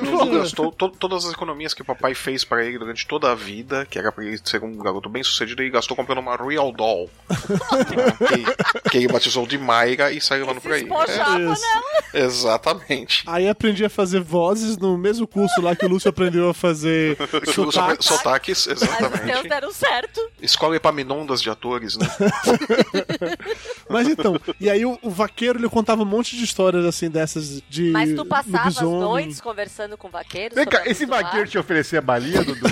Douglas, 0.02 0.52
to- 0.52 0.72
to- 0.72 0.88
todas 0.90 1.24
as 1.26 1.32
economias 1.32 1.74
que 1.74 1.82
o 1.82 1.84
papai 1.84 2.14
fez 2.14 2.44
pra 2.44 2.64
ele 2.64 2.78
durante 2.78 3.06
toda 3.06 3.30
a 3.32 3.34
vida, 3.34 3.86
que 3.88 3.98
era 3.98 4.10
pra 4.12 4.24
ele 4.24 4.38
ser 4.42 4.62
um 4.62 4.76
garoto 4.78 5.08
bem 5.08 5.22
sucedido, 5.22 5.62
ele 5.62 5.70
gastou 5.70 5.96
comprando 5.96 6.18
uma 6.18 6.36
Real 6.36 6.72
Doll. 6.72 7.10
que, 8.84 8.90
que 8.90 8.96
ele 8.98 9.08
batizou 9.08 9.46
de 9.46 9.58
Mayra 9.58 10.10
e 10.12 10.20
saiu 10.20 10.44
levando 10.46 10.60
por 10.60 10.72
aí. 10.72 10.82
Espojava, 10.82 11.52
Isso. 11.52 11.62
não. 11.62 12.20
É, 12.20 12.24
exatamente. 12.24 13.24
Aí 13.26 13.48
aprendi 13.48 13.84
a 13.84 13.90
fazer 13.90 14.20
vozes 14.20 14.76
no 14.76 14.96
mesmo 14.98 15.26
curso 15.26 15.60
lá 15.60 15.74
que 15.74 15.84
o 15.84 15.88
Lúcio 15.88 16.08
aprendeu 16.10 16.48
a 16.50 16.54
fazer 16.54 17.16
sotaques. 17.52 18.06
Sotaques, 18.06 18.66
exatamente. 18.66 19.48
deram 19.48 19.72
certo. 19.72 20.20
Escola 20.40 20.76
Epaminondas 20.76 21.40
de 21.40 21.50
atores, 21.50 21.96
né? 21.96 22.06
Mas 23.88 24.08
então, 24.08 24.38
e 24.60 24.68
aí 24.70 24.84
o, 24.84 24.98
o 25.02 25.10
vaqueiro 25.10 25.58
ele 25.58 25.68
contava 25.68 26.02
um 26.02 26.06
monte 26.06 26.36
de 26.36 26.44
histórias 26.44 26.84
assim 26.84 27.08
dessas 27.08 27.62
de. 27.68 27.90
Mas 27.90 28.12
tu 28.14 28.24
passava 28.24 28.68
as 28.68 28.80
lobisomem. 28.80 29.23
Noites 29.24 29.40
conversando 29.40 29.96
com 29.96 30.08
vaqueiros? 30.08 30.54
Vem 30.54 30.66
cá, 30.66 30.82
esse 30.86 31.06
vaqueiro 31.06 31.48
te 31.48 31.58
oferecia 31.58 32.00
balinha, 32.00 32.44
Dudu? 32.44 32.66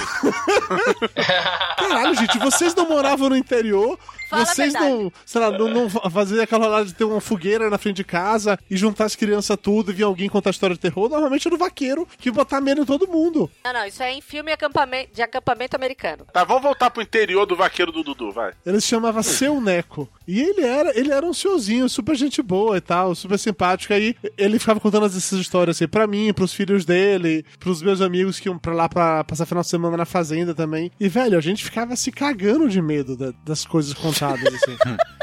Caralho, 1.76 2.14
gente, 2.14 2.38
vocês 2.38 2.74
não 2.74 2.88
moravam 2.88 3.28
no 3.28 3.36
interior. 3.36 3.98
Fala 4.32 4.44
vocês 4.46 4.72
não, 4.74 5.12
sei 5.26 5.40
lá, 5.40 5.50
não, 5.50 5.68
não 5.68 5.90
faziam 5.90 6.42
aquela 6.42 6.64
rolada 6.64 6.84
de 6.86 6.94
ter 6.94 7.04
uma 7.04 7.20
fogueira 7.20 7.68
na 7.70 7.78
frente 7.78 7.96
de 7.96 8.04
casa 8.04 8.58
e 8.70 8.76
juntar 8.76 9.04
as 9.04 9.14
crianças 9.16 9.56
tudo 9.60 9.90
e 9.90 9.94
vir 9.94 10.02
alguém 10.04 10.28
contar 10.28 10.50
história 10.50 10.74
de 10.74 10.80
terror. 10.80 11.08
Normalmente 11.08 11.46
era 11.46 11.54
o 11.54 11.58
vaqueiro 11.58 12.06
que 12.18 12.30
botar 12.30 12.60
medo 12.60 12.82
em 12.82 12.84
todo 12.84 13.06
mundo. 13.08 13.50
Não, 13.64 13.72
não, 13.72 13.84
isso 13.86 14.02
é 14.02 14.12
em 14.12 14.20
filme 14.20 14.52
acampamento, 14.52 15.14
de 15.14 15.22
acampamento 15.22 15.76
americano. 15.76 16.24
Tá, 16.32 16.44
vamos 16.44 16.62
voltar 16.62 16.90
pro 16.90 17.02
interior 17.02 17.46
do 17.46 17.54
vaqueiro 17.56 17.92
do 17.92 18.02
Dudu, 18.02 18.32
vai. 18.32 18.52
Ele 18.64 18.80
se 18.80 18.86
chamava 18.88 19.22
Seu 19.22 19.60
Neco. 19.60 20.08
E 20.26 20.40
ele 20.40 20.62
era, 20.62 20.98
ele 20.98 21.12
era 21.12 21.26
um 21.26 21.32
senhorzinho, 21.34 21.88
super 21.88 22.14
gente 22.16 22.40
boa 22.42 22.76
e 22.76 22.80
tal, 22.80 23.14
super 23.14 23.38
simpático. 23.38 23.92
Aí 23.92 24.14
ele 24.38 24.58
ficava 24.58 24.80
contando 24.80 25.06
essas 25.06 25.32
histórias 25.32 25.76
assim 25.76 25.88
pra 25.88 26.06
mim, 26.06 26.32
pros 26.32 26.52
filhos 26.54 26.84
dele, 26.84 27.44
pros 27.58 27.82
meus 27.82 28.00
amigos 28.00 28.38
que 28.40 28.48
iam 28.48 28.56
pra 28.58 28.72
lá 28.72 28.88
pra 28.88 29.24
passar 29.24 29.44
final 29.46 29.62
de 29.62 29.68
semana 29.68 29.96
na 29.96 30.04
fazenda 30.04 30.54
também. 30.54 30.90
E, 30.98 31.08
velho, 31.08 31.36
a 31.36 31.40
gente 31.40 31.64
ficava 31.64 31.94
se 31.96 32.10
cagando 32.12 32.68
de 32.68 32.80
medo 32.80 33.16
da- 33.16 33.32
das 33.44 33.64
coisas 33.66 33.92
contadas, 33.94 34.21
assim. 34.26 34.76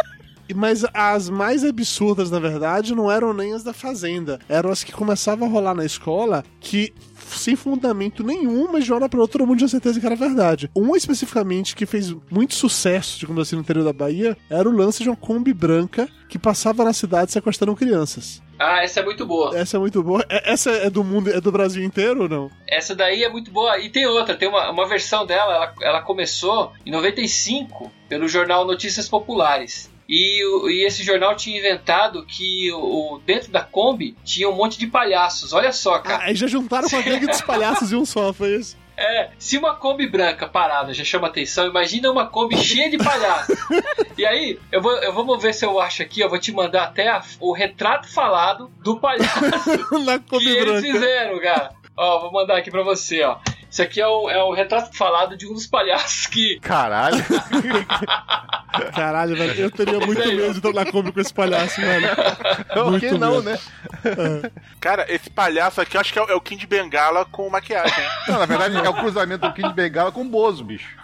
Mas 0.56 0.84
as 0.94 1.29
mais 1.29 1.63
absurdas, 1.63 2.32
na 2.32 2.39
verdade, 2.39 2.96
não 2.96 3.12
eram 3.12 3.34
nem 3.34 3.53
as 3.53 3.63
da 3.63 3.72
Fazenda. 3.72 4.39
Eram 4.50 4.72
as 4.72 4.84
que 4.84 4.91
começavam 4.91 5.48
a 5.48 5.51
rolar 5.51 5.75
na 5.75 5.86
escola 5.86 6.44
que 6.60 6.91
sem 7.27 7.56
fundamento 7.56 8.24
nenhum, 8.24 8.72
mas 8.72 8.86
de 8.86 8.91
hora 8.91 9.08
pra 9.08 9.20
outra 9.20 9.39
todo 9.39 9.48
mundo 9.48 9.60
tinha 9.60 9.68
certeza 9.68 10.00
que 10.00 10.06
era 10.06 10.15
verdade. 10.15 10.70
Uma 10.74 10.98
especificamente 10.98 11.75
que 11.75 11.86
fez 11.86 12.15
muito 12.32 12.56
sucesso, 12.56 13.20
digamos 13.20 13.44
assim, 13.44 13.56
no 13.56 13.62
interior 13.62 13.84
da 13.84 13.94
Bahia, 13.94 14.36
era 14.50 14.68
o 14.68 14.75
lance 14.75 15.03
de 15.03 15.10
uma 15.10 15.15
Kombi 15.15 15.53
branca 15.53 16.10
que 16.27 16.39
passava 16.39 16.84
na 16.84 16.94
cidade 16.94 17.32
sequestrando 17.32 17.75
crianças. 17.75 18.41
Ah, 18.60 18.84
essa 18.84 19.00
é 19.00 19.04
muito 19.04 19.25
boa. 19.25 19.58
Essa 19.58 19.78
é 19.78 19.80
muito 19.80 20.04
boa. 20.04 20.25
É- 20.28 20.51
Essa 20.51 20.70
é 20.72 20.89
do 20.89 21.04
mundo, 21.04 21.32
é 21.32 21.39
do 21.39 21.51
Brasil 21.51 21.82
inteiro 21.84 22.24
ou 22.24 22.30
não? 22.30 22.51
Essa 22.68 22.94
daí 22.94 23.24
é 23.24 23.30
muito 23.30 23.51
boa. 23.51 23.80
E 23.80 23.89
tem 23.89 24.06
outra, 24.06 24.36
tem 24.36 24.50
uma, 24.50 24.70
uma 24.70 24.86
versão 24.88 25.25
dela, 25.25 25.54
ela, 25.56 25.74
ela 25.82 26.01
começou 26.01 26.74
em 26.86 26.92
95 26.92 27.92
pelo 28.10 28.28
jornal 28.28 28.66
Notícias 28.66 29.08
Populares. 29.08 29.89
E, 30.08 30.42
e 30.72 30.86
esse 30.88 31.04
jornal 31.04 31.36
tinha 31.36 31.60
inventado 31.60 32.25
que 32.25 32.72
o, 32.74 33.22
dentro 33.25 33.51
da 33.51 33.62
Kombi 33.62 34.16
tinha 34.25 34.50
um 34.50 34.56
monte 34.56 34.80
de 34.80 34.88
palhaços. 34.88 35.54
Olha 35.54 35.72
só, 35.72 36.00
cara. 36.00 36.24
Ah, 36.24 36.28
aí 36.28 36.36
já 36.36 36.48
juntaram 36.48 36.89
com 36.89 36.96
a 36.98 37.01
gangue 37.01 37.28
dos 37.28 37.42
palhaços 37.42 37.92
em 37.92 37.96
um 37.96 38.06
só, 38.06 38.34
foi 38.34 38.56
isso? 38.56 38.75
É, 39.01 39.32
se 39.39 39.58
uma 39.58 39.75
Kombi 39.75 40.08
branca 40.08 40.48
parada 40.48 40.94
já 40.94 41.03
chama 41.03 41.27
atenção, 41.27 41.68
imagina 41.68 42.12
uma 42.12 42.27
Kombi 42.27 42.58
cheia 42.58 42.89
de 42.89 42.98
palhaços. 42.98 43.56
e 44.18 44.25
aí, 44.25 44.60
eu 44.72 44.82
vou, 44.82 44.91
eu 44.98 45.13
vou 45.13 45.38
ver 45.39 45.53
se 45.53 45.65
eu 45.65 45.79
acho 45.79 46.01
aqui, 46.01 46.20
eu 46.20 46.29
vou 46.29 46.38
te 46.39 46.51
mandar 46.51 46.84
até 46.84 47.08
a- 47.08 47.24
o 47.39 47.53
retrato 47.53 48.12
falado 48.12 48.70
do 48.84 49.00
palhaço 49.00 49.39
Na 50.03 50.20
que 50.20 50.29
Kombi 50.29 50.50
eles 50.50 50.65
branca. 50.65 50.82
fizeram, 50.82 51.39
cara. 51.39 51.72
Ó, 51.96 52.20
vou 52.20 52.32
mandar 52.32 52.58
aqui 52.58 52.70
pra 52.72 52.84
você, 52.84 53.24
ó. 53.24 53.38
Isso 53.70 53.82
aqui 53.82 54.02
é 54.02 54.08
o, 54.08 54.30
é 54.30 54.44
o 54.44 54.54
retrato 54.54 54.96
falado 54.98 55.38
de 55.38 55.48
um 55.48 55.54
dos 55.54 55.68
palhaços 55.68 56.26
que. 56.26 56.60
Caralho. 56.60 57.24
Caralho, 58.96 59.36
velho, 59.36 59.62
eu 59.62 59.72
teria 59.72 60.00
muito 60.00 60.26
medo 60.26 60.52
de 60.52 60.58
estar 60.58 60.74
na 60.74 60.92
Kombi 60.92 61.12
com 61.12 61.20
esse 61.20 61.34
palhaço, 61.34 61.82
velho. 61.82 62.08
Por 62.74 63.00
que 63.00 63.10
Muito 63.10 63.18
não, 63.18 63.42
medo. 63.42 63.44
né? 63.44 63.60
Cara, 64.80 65.06
esse 65.10 65.30
palhaço 65.30 65.82
aqui, 65.82 65.98
eu 65.98 66.02
acho 66.02 66.14
que 66.14 66.20
é 66.20 66.22
o, 66.24 66.30
é 66.30 66.36
o 66.36 66.42
Kim 66.42 66.56
de 66.58 66.68
Bengala 66.68 67.26
com 67.26 67.50
maquiagem. 67.50 68.04
Não, 68.28 68.40
na 68.40 68.46
verdade 68.46 68.78
é 68.78 68.90
o 68.90 68.94
cruzamento 68.94 69.50
do 69.50 69.54
de 69.54 69.74
Bengala 69.74 70.12
com 70.12 70.22
o 70.22 70.26
Bozo, 70.26 70.64
bicho. 70.64 70.99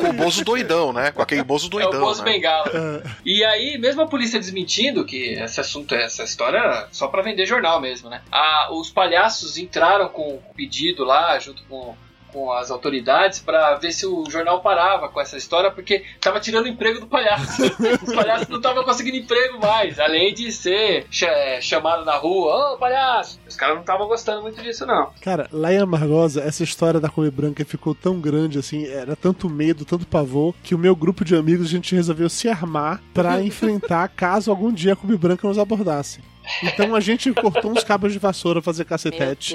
Com 0.00 0.08
o 0.08 0.12
Bozo 0.12 0.44
doidão, 0.44 0.92
né? 0.92 1.10
Com 1.10 1.22
aquele 1.22 1.42
Bozo 1.42 1.66
É 1.66 1.70
doidão, 1.70 2.02
o 2.02 2.04
Bozo 2.06 2.24
né? 2.24 2.32
Bengala. 2.32 3.02
E 3.24 3.44
aí, 3.44 3.78
mesmo 3.78 4.02
a 4.02 4.06
polícia 4.06 4.38
desmentindo 4.38 5.04
que 5.04 5.34
esse 5.34 5.60
assunto, 5.60 5.94
essa 5.94 6.24
história 6.24 6.58
era 6.58 6.88
só 6.90 7.08
pra 7.08 7.22
vender 7.22 7.46
jornal 7.46 7.80
mesmo, 7.80 8.08
né? 8.08 8.22
Ah, 8.30 8.68
os 8.72 8.90
palhaços 8.90 9.56
entraram 9.56 10.08
com 10.08 10.36
o 10.36 10.42
pedido 10.54 11.04
lá, 11.04 11.38
junto 11.38 11.62
com, 11.64 11.94
com 12.36 12.52
as 12.52 12.70
autoridades, 12.70 13.38
pra 13.38 13.76
ver 13.76 13.92
se 13.92 14.04
o 14.06 14.28
jornal 14.28 14.60
parava 14.60 15.08
com 15.08 15.18
essa 15.18 15.38
história, 15.38 15.70
porque 15.70 16.04
tava 16.20 16.38
tirando 16.38 16.68
emprego 16.68 17.00
do 17.00 17.06
palhaço. 17.06 17.62
Os 18.06 18.14
palhaços 18.14 18.46
não 18.48 18.58
estavam 18.58 18.84
conseguindo 18.84 19.16
emprego 19.16 19.58
mais, 19.58 19.98
além 19.98 20.34
de 20.34 20.52
ser 20.52 21.06
cha- 21.10 21.60
chamado 21.62 22.04
na 22.04 22.14
rua, 22.16 22.74
ô 22.74 22.76
palhaço! 22.76 23.40
Os 23.48 23.56
caras 23.56 23.76
não 23.76 23.80
estavam 23.80 24.06
gostando 24.06 24.42
muito 24.42 24.60
disso, 24.62 24.84
não. 24.84 25.08
Cara, 25.22 25.48
lá 25.50 25.72
em 25.72 25.78
Amargosa, 25.78 26.42
essa 26.42 26.62
história 26.62 27.00
da 27.00 27.08
Kombi 27.08 27.30
Branca 27.30 27.64
ficou 27.64 27.94
tão 27.94 28.20
grande, 28.20 28.58
assim, 28.58 28.86
era 28.86 29.16
tanto 29.16 29.48
medo, 29.48 29.86
tanto 29.86 30.06
pavor, 30.06 30.54
que 30.62 30.74
o 30.74 30.78
meu 30.78 30.94
grupo 30.94 31.24
de 31.24 31.34
amigos, 31.34 31.66
a 31.68 31.70
gente 31.70 31.94
resolveu 31.94 32.28
se 32.28 32.50
armar 32.50 33.00
pra 33.14 33.40
enfrentar 33.42 34.06
caso 34.08 34.50
algum 34.50 34.70
dia 34.70 34.92
a 34.92 34.96
Kombi 34.96 35.16
Branca 35.16 35.48
nos 35.48 35.58
abordasse. 35.58 36.20
Então 36.62 36.94
a 36.94 37.00
gente 37.00 37.32
cortou 37.32 37.70
uns 37.72 37.82
cabos 37.84 38.12
de 38.12 38.18
vassoura 38.18 38.60
pra 38.62 38.72
fazer 38.72 38.84
cacetete. 38.84 39.54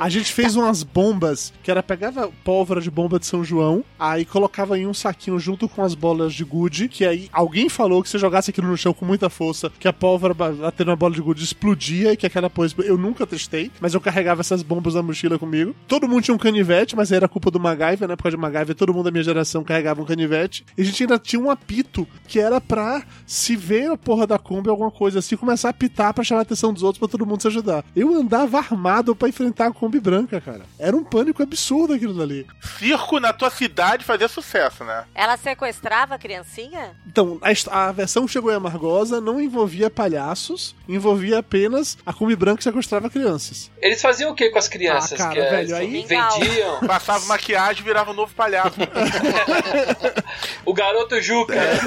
A 0.00 0.08
gente 0.08 0.32
fez 0.32 0.56
umas 0.56 0.82
bombas, 0.82 1.52
que 1.62 1.70
era 1.70 1.82
pegava 1.82 2.30
pólvora 2.44 2.80
de 2.80 2.90
bomba 2.90 3.18
de 3.18 3.26
São 3.26 3.44
João, 3.44 3.84
aí 3.98 4.24
colocava 4.24 4.78
em 4.78 4.86
um 4.86 4.94
saquinho 4.94 5.38
junto 5.38 5.68
com 5.68 5.82
as 5.82 5.94
bolas 5.94 6.32
de 6.32 6.44
gude, 6.44 6.88
que 6.88 7.04
aí 7.04 7.28
alguém 7.32 7.68
falou 7.68 8.02
que 8.02 8.08
se 8.08 8.18
jogasse 8.18 8.50
aquilo 8.50 8.68
no 8.68 8.76
chão 8.76 8.94
com 8.94 9.04
muita 9.04 9.28
força, 9.28 9.70
que 9.78 9.86
a 9.88 9.92
pólvora 9.92 10.32
ba- 10.32 10.50
batendo 10.52 10.88
na 10.88 10.96
bola 10.96 11.14
de 11.14 11.20
gude 11.20 11.44
explodia 11.44 12.12
e 12.12 12.16
que 12.16 12.26
aquela 12.26 12.48
pose. 12.48 12.74
Eu 12.78 12.96
nunca 12.96 13.26
testei, 13.26 13.70
mas 13.80 13.92
eu 13.94 14.00
carregava 14.00 14.40
essas 14.40 14.62
bombas 14.62 14.94
na 14.94 15.02
mochila 15.02 15.38
comigo. 15.38 15.74
Todo 15.86 16.08
mundo 16.08 16.22
tinha 16.22 16.34
um 16.34 16.38
canivete, 16.38 16.96
mas 16.96 17.10
aí 17.12 17.16
era 17.16 17.28
culpa 17.28 17.50
do 17.50 17.60
MacGyver, 17.60 18.08
né? 18.08 18.16
Por 18.16 18.22
causa 18.24 18.36
de 18.36 18.40
MacGyver, 18.40 18.74
todo 18.74 18.94
mundo 18.94 19.04
da 19.04 19.10
minha 19.10 19.24
geração 19.24 19.62
carregava 19.62 20.00
um 20.00 20.04
canivete. 20.06 20.64
E 20.78 20.82
a 20.82 20.84
gente 20.84 21.02
ainda 21.02 21.18
tinha 21.18 21.40
um 21.40 21.50
apito 21.50 22.06
que 22.26 22.38
era 22.40 22.60
pra 22.60 23.02
se 23.26 23.54
ver 23.56 23.90
a 23.90 23.96
porra 23.96 24.26
da 24.26 24.38
Kombi, 24.38 24.70
alguma 24.70 24.90
coisa 24.90 25.18
assim, 25.18 25.36
começar 25.36 25.68
a 25.68 25.70
apitar 25.70 26.14
pra 26.14 26.19
chamar 26.24 26.40
a 26.40 26.42
atenção 26.42 26.72
dos 26.72 26.82
outros 26.82 26.98
pra 26.98 27.08
todo 27.08 27.26
mundo 27.26 27.40
se 27.42 27.48
ajudar. 27.48 27.84
Eu 27.94 28.14
andava 28.14 28.58
armado 28.58 29.14
pra 29.14 29.28
enfrentar 29.28 29.66
a 29.66 29.72
Kombi 29.72 30.00
branca, 30.00 30.40
cara. 30.40 30.62
Era 30.78 30.96
um 30.96 31.04
pânico 31.04 31.42
absurdo 31.42 31.94
aquilo 31.94 32.14
dali. 32.14 32.46
Circo 32.78 33.18
na 33.20 33.32
tua 33.32 33.50
cidade 33.50 34.04
fazia 34.04 34.28
sucesso, 34.28 34.84
né? 34.84 35.04
Ela 35.14 35.36
sequestrava 35.36 36.14
a 36.14 36.18
criancinha? 36.18 36.92
Então, 37.06 37.38
a, 37.42 37.88
a 37.88 37.92
versão 37.92 38.26
chegou 38.26 38.50
em 38.50 38.54
Amargosa 38.54 39.20
não 39.20 39.40
envolvia 39.40 39.90
palhaços, 39.90 40.74
envolvia 40.88 41.38
apenas 41.38 41.96
a 42.04 42.12
Kombi 42.12 42.36
branca 42.36 42.58
que 42.58 42.64
sequestrava 42.64 43.08
crianças. 43.10 43.70
Eles 43.80 44.00
faziam 44.00 44.30
o 44.30 44.34
que 44.34 44.50
com 44.50 44.58
as 44.58 44.68
crianças? 44.68 45.20
Ah, 45.20 45.24
cara, 45.28 45.34
que, 45.34 45.40
velho, 45.50 45.76
aí- 45.76 46.04
vendiam 46.06 46.80
Passava 46.86 47.24
maquiagem 47.26 47.82
e 47.82 47.84
virava 47.84 48.10
um 48.10 48.14
novo 48.14 48.34
palhaço. 48.34 48.76
o 50.64 50.72
garoto 50.72 51.20
Juca. 51.20 51.54
É, 51.54 51.78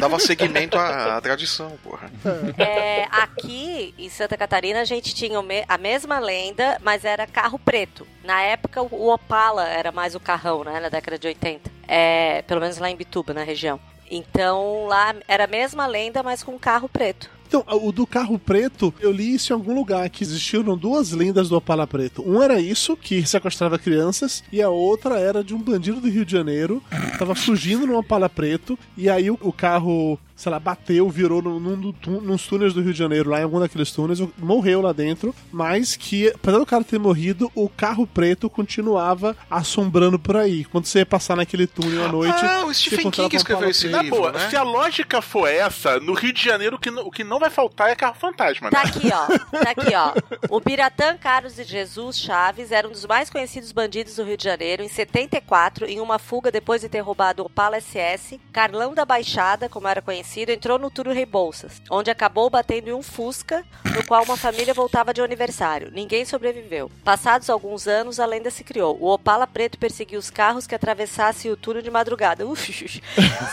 dava 0.00 0.18
seguimento 0.18 0.76
à, 0.78 1.16
à 1.16 1.20
tradição, 1.20 1.72
porra. 1.82 2.10
É, 2.58 3.06
aqui 3.10 3.75
em 3.98 4.08
Santa 4.08 4.36
Catarina 4.36 4.80
a 4.80 4.84
gente 4.84 5.14
tinha 5.14 5.38
a 5.68 5.78
mesma 5.78 6.18
lenda, 6.18 6.78
mas 6.82 7.04
era 7.04 7.26
carro 7.26 7.58
preto. 7.58 8.06
Na 8.24 8.40
época 8.42 8.82
o 8.82 9.08
Opala 9.08 9.68
era 9.68 9.92
mais 9.92 10.14
o 10.14 10.20
carrão, 10.20 10.64
né? 10.64 10.80
Na 10.80 10.88
década 10.88 11.18
de 11.18 11.26
80. 11.26 11.70
É, 11.86 12.42
pelo 12.42 12.60
menos 12.60 12.78
lá 12.78 12.90
em 12.90 12.96
Bituba, 12.96 13.32
na 13.32 13.42
região. 13.42 13.78
Então 14.10 14.86
lá 14.86 15.14
era 15.26 15.44
a 15.44 15.48
mesma 15.48 15.86
lenda, 15.86 16.22
mas 16.22 16.42
com 16.42 16.58
carro 16.58 16.88
preto. 16.88 17.30
Então, 17.46 17.64
o 17.68 17.92
do 17.92 18.06
carro 18.06 18.38
preto, 18.38 18.92
eu 18.98 19.12
li 19.12 19.34
isso 19.34 19.52
em 19.52 19.54
algum 19.54 19.72
lugar, 19.72 20.10
que 20.10 20.24
existiam 20.24 20.76
duas 20.76 21.12
lendas 21.12 21.48
do 21.48 21.56
Opala 21.56 21.86
Preto. 21.86 22.28
Um 22.28 22.42
era 22.42 22.58
isso, 22.58 22.96
que 22.96 23.24
sequestrava 23.24 23.78
crianças, 23.78 24.42
e 24.50 24.60
a 24.60 24.68
outra 24.68 25.20
era 25.20 25.44
de 25.44 25.54
um 25.54 25.58
bandido 25.58 26.00
do 26.00 26.08
Rio 26.08 26.24
de 26.24 26.32
Janeiro, 26.32 26.82
tava 27.18 27.36
fugindo 27.36 27.86
no 27.86 27.96
Opala 27.96 28.28
Preto, 28.28 28.76
e 28.96 29.08
aí 29.08 29.30
o, 29.30 29.38
o 29.40 29.52
carro, 29.52 30.18
sei 30.36 30.52
lá, 30.52 30.60
bateu, 30.60 31.08
virou 31.08 31.40
num, 31.40 31.58
num, 31.58 31.94
nos 32.20 32.46
túneis 32.46 32.74
do 32.74 32.82
Rio 32.82 32.92
de 32.92 32.98
Janeiro, 32.98 33.30
lá 33.30 33.40
em 33.40 33.44
algum 33.44 33.58
daqueles 33.58 33.90
túneis, 33.90 34.20
morreu 34.38 34.82
lá 34.82 34.92
dentro, 34.92 35.34
mas 35.50 35.96
que, 35.96 36.28
apesar 36.28 36.58
do 36.58 36.66
cara 36.66 36.84
ter 36.84 36.98
morrido, 36.98 37.50
o 37.54 37.68
carro 37.68 38.06
preto 38.06 38.50
continuava 38.50 39.34
assombrando 39.50 40.18
por 40.18 40.36
aí. 40.36 40.64
Quando 40.66 40.84
você 40.84 40.98
ia 41.00 41.06
passar 41.06 41.36
naquele 41.36 41.66
túnel 41.66 42.04
à 42.04 42.08
noite... 42.08 42.44
Ah, 42.44 42.64
o 42.66 42.74
Stephen 42.74 43.10
King 43.10 43.34
escreveu 43.34 43.70
esse 43.70 43.82
Preto. 43.88 43.96
Na 43.96 44.02
livro, 44.02 44.18
boa, 44.18 44.32
né? 44.32 44.50
se 44.50 44.56
a 44.56 44.62
lógica 44.62 45.22
for 45.22 45.46
essa, 45.48 45.98
no 46.00 46.12
Rio 46.12 46.32
de 46.32 46.42
Janeiro 46.44 46.76
o 46.76 46.78
que, 46.78 46.90
não- 46.90 47.06
o 47.06 47.10
que 47.10 47.24
não 47.24 47.38
vai 47.38 47.48
faltar 47.48 47.88
é 47.88 47.94
carro 47.96 48.16
fantasma, 48.16 48.68
né? 48.70 48.70
Tá 48.70 48.82
aqui, 48.82 49.08
ó. 49.12 49.26
Tá 49.64 49.70
aqui, 49.70 49.94
ó. 49.94 50.12
O 50.54 50.60
Biratã 50.60 51.16
Carlos 51.16 51.56
de 51.56 51.64
Jesus 51.64 52.18
Chaves 52.18 52.70
era 52.72 52.86
um 52.86 52.92
dos 52.92 53.06
mais 53.06 53.30
conhecidos 53.30 53.72
bandidos 53.72 54.16
do 54.16 54.24
Rio 54.24 54.36
de 54.36 54.44
Janeiro 54.44 54.82
em 54.82 54.88
74, 54.88 55.86
em 55.86 55.98
uma 56.00 56.18
fuga 56.18 56.50
depois 56.50 56.82
de 56.82 56.88
ter 56.90 57.00
roubado 57.00 57.42
o 57.42 57.46
Opala 57.46 57.80
SS. 57.80 58.38
Carlão 58.52 58.92
da 58.92 59.04
Baixada, 59.06 59.68
como 59.68 59.88
era 59.88 60.02
conhecido, 60.02 60.25
entrou 60.52 60.78
no 60.78 60.90
Túlio 60.90 61.14
Rebouças, 61.14 61.80
onde 61.90 62.10
acabou 62.10 62.50
batendo 62.50 62.88
em 62.88 62.92
um 62.92 63.02
Fusca, 63.02 63.64
no 63.94 64.04
qual 64.04 64.24
uma 64.24 64.36
família 64.36 64.74
voltava 64.74 65.14
de 65.14 65.20
aniversário. 65.20 65.90
Ninguém 65.92 66.24
sobreviveu. 66.24 66.90
Passados 67.04 67.48
alguns 67.48 67.86
anos, 67.86 68.18
a 68.18 68.26
lenda 68.26 68.50
se 68.50 68.64
criou. 68.64 68.98
O 69.00 69.08
Opala 69.12 69.46
Preto 69.46 69.78
perseguia 69.78 70.18
os 70.18 70.28
carros 70.30 70.66
que 70.66 70.74
atravessassem 70.74 71.50
o 71.50 71.56
túnel 71.56 71.82
de 71.82 71.90
madrugada. 71.90 72.44
Uf, 72.46 73.00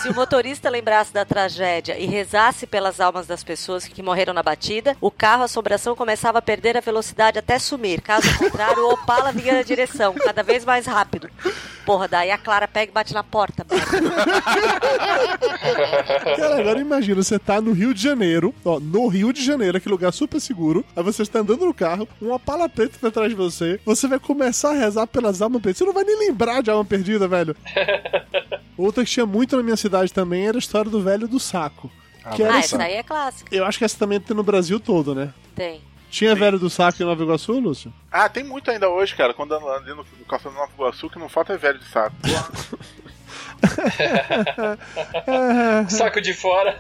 se 0.02 0.10
o 0.10 0.16
motorista 0.16 0.70
lembrasse 0.70 1.14
da 1.14 1.24
tragédia 1.24 1.98
e 1.98 2.06
rezasse 2.06 2.66
pelas 2.66 3.00
almas 3.00 3.28
das 3.28 3.44
pessoas 3.44 3.88
que 3.88 4.04
morreram 4.04 4.34
na 4.34 4.44
batida, 4.44 4.98
o 5.00 5.12
carro 5.12 5.44
assombração 5.44 5.96
começava 5.96 6.40
a 6.40 6.42
perder 6.42 6.76
a 6.76 6.82
velocidade 6.82 7.40
até 7.40 7.60
sumir. 7.60 8.02
Caso 8.02 8.38
contrário, 8.38 8.84
o 8.84 8.94
Opala 8.94 9.32
vinha 9.32 9.54
na 9.54 9.62
direção, 9.62 10.14
cada 10.14 10.44
vez 10.44 10.66
mais 10.66 10.86
rápido. 10.86 11.30
Porra, 11.86 12.08
daí 12.08 12.32
a 12.32 12.38
Clara 12.38 12.68
pega 12.68 12.92
e 12.92 12.94
bate 12.94 13.14
na 13.14 13.24
porta. 13.24 13.66
Cara, 16.36 16.63
agora 16.64 16.80
imagina, 16.82 17.22
você 17.22 17.38
tá 17.40 17.62
no 17.62 17.72
Rio 17.72 17.94
de 17.94 18.02
Janeiro, 18.02 18.54
ó, 18.66 18.80
no 18.80 19.08
Rio 19.08 19.32
de 19.32 19.44
Janeiro, 19.44 19.78
aquele 19.78 19.94
lugar 19.94 20.12
super 20.12 20.40
seguro, 20.40 20.84
aí 20.96 21.04
você 21.04 21.22
está 21.22 21.40
andando 21.40 21.66
no 21.66 21.74
carro, 21.74 22.08
uma 22.22 22.40
pala 22.40 22.68
preta 22.68 22.98
tá 23.00 23.08
atrás 23.10 23.30
de 23.30 23.36
você, 23.36 23.80
você 23.86 24.08
vai 24.08 24.20
começar 24.20 24.72
a 24.72 24.74
rezar 24.74 25.08
pelas 25.08 25.42
almas 25.42 25.62
perdidas, 25.62 25.78
você 25.80 25.86
não 25.86 25.94
vai 25.94 26.04
nem 26.04 26.18
lembrar 26.28 26.62
de 26.64 26.70
alma 26.72 26.84
perdida, 26.86 27.28
velho. 27.28 27.56
Outra 28.78 29.04
que 29.06 29.12
tinha 29.12 29.26
muito 29.26 29.56
na 29.56 29.64
minha 29.64 29.78
cidade 29.78 30.12
também 30.12 30.48
era 30.48 30.58
a 30.58 30.60
história 30.60 30.90
do 30.90 31.02
velho 31.02 31.28
do 31.28 31.40
saco. 31.40 31.92
Que 32.36 32.42
era 32.42 32.56
Ah, 32.56 32.60
assim- 32.60 32.76
essa 32.76 32.84
aí 32.84 32.94
é 32.94 33.04
clássica. 33.04 33.54
Eu 33.56 33.66
acho 33.66 33.78
que 33.78 33.84
essa 33.86 33.98
também 33.98 34.20
tem 34.20 34.36
no 34.36 34.44
Brasil 34.44 34.80
todo, 34.80 35.14
né? 35.14 35.34
Tem. 35.56 35.82
Tinha 36.10 36.34
velho 36.36 36.58
do 36.60 36.70
saco 36.70 37.02
em 37.02 37.06
Nova 37.06 37.22
Iguaçu, 37.24 37.54
Lúcio? 37.60 37.92
Ah, 38.12 38.30
tem 38.30 38.44
muito 38.44 38.70
ainda 38.72 38.88
hoje, 38.88 39.16
cara. 39.16 39.34
Quando 39.34 39.54
ando 39.54 39.68
ali 39.68 39.90
no, 39.90 39.98
no 39.98 40.26
calçado 40.28 40.54
do 40.56 40.60
Nova 40.62 40.72
Iguaçu, 40.74 41.10
que 41.10 41.20
não 41.20 41.28
falta 41.28 41.54
é 41.54 41.58
velho 41.58 41.80
de 41.80 41.86
saco. 41.90 42.16
Saco 45.90 46.22
de 46.22 46.34
fora. 46.34 46.78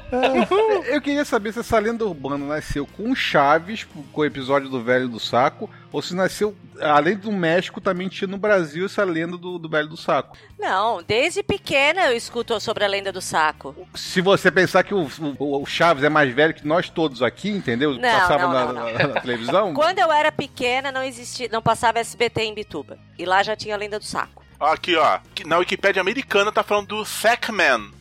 Eu 0.86 1.02
queria 1.02 1.26
saber 1.26 1.54
se 1.54 1.60
essa 1.60 1.80
lenda 1.80 2.06
urbana 2.06 2.38
nasceu 2.46 2.86
com 2.86 3.14
Chaves, 3.16 3.86
com 4.12 4.22
o 4.22 4.26
episódio 4.26 4.70
do 4.70 4.84
Velho 4.84 5.08
do 5.08 5.20
Saco, 5.20 5.70
ou 5.92 6.02
se 6.02 6.16
nasceu, 6.16 6.56
além 6.82 7.16
do 7.16 7.32
México, 7.32 7.80
também 7.80 8.10
tinha 8.10 8.28
no 8.28 8.38
Brasil 8.38 8.86
essa 8.86 9.04
lenda 9.04 9.38
do, 9.38 9.60
do 9.60 9.70
Velho 9.70 9.88
do 9.88 9.98
Saco. 9.98 10.36
Não, 10.60 11.02
desde 11.04 11.44
pequena 11.44 12.08
eu 12.08 12.18
escuto 12.18 12.60
sobre 12.60 12.84
a 12.84 12.88
lenda 12.88 13.12
do 13.12 13.22
saco. 13.22 13.76
Se 13.94 14.22
você 14.22 14.50
pensar 14.50 14.84
que 14.84 14.94
o, 14.94 15.08
o- 15.38 15.62
o 15.62 15.66
Chaves 15.66 16.04
é 16.04 16.10
mais 16.10 16.34
velho 16.34 16.54
que 16.54 16.66
nós 16.66 16.90
todos 16.90 17.22
aqui, 17.22 17.50
entendeu? 17.50 17.94
Não, 17.96 18.02
Passava 18.02 18.44
não, 18.44 18.52
na, 18.54 18.66
não, 18.66 18.74
não. 18.74 18.94
na- 18.94 19.08
na 19.16 19.22
televisão. 19.22 19.74
Quando 19.74 20.00
eu 20.00 20.12
era 20.12 20.32
pequena, 20.32 20.92
não 20.92 21.04
existia, 21.04 21.50
não 21.52 21.62
passava 21.62 22.00
SBT 22.00 22.44
em 22.44 22.54
Bituba. 22.54 22.98
E 23.20 23.26
lá 23.26 23.44
já 23.44 23.56
tinha 23.56 23.76
a 23.76 23.78
lenda 23.78 24.00
do 24.00 24.06
saco. 24.06 24.43
Ó, 24.64 24.72
Aqui, 24.72 24.96
ó. 24.96 25.20
Na 25.46 25.58
Wikipédia 25.58 26.00
americana 26.02 26.50
tá 26.52 26.64
falando 26.64 26.88
do 26.88 27.04
Sackman. 27.06 27.92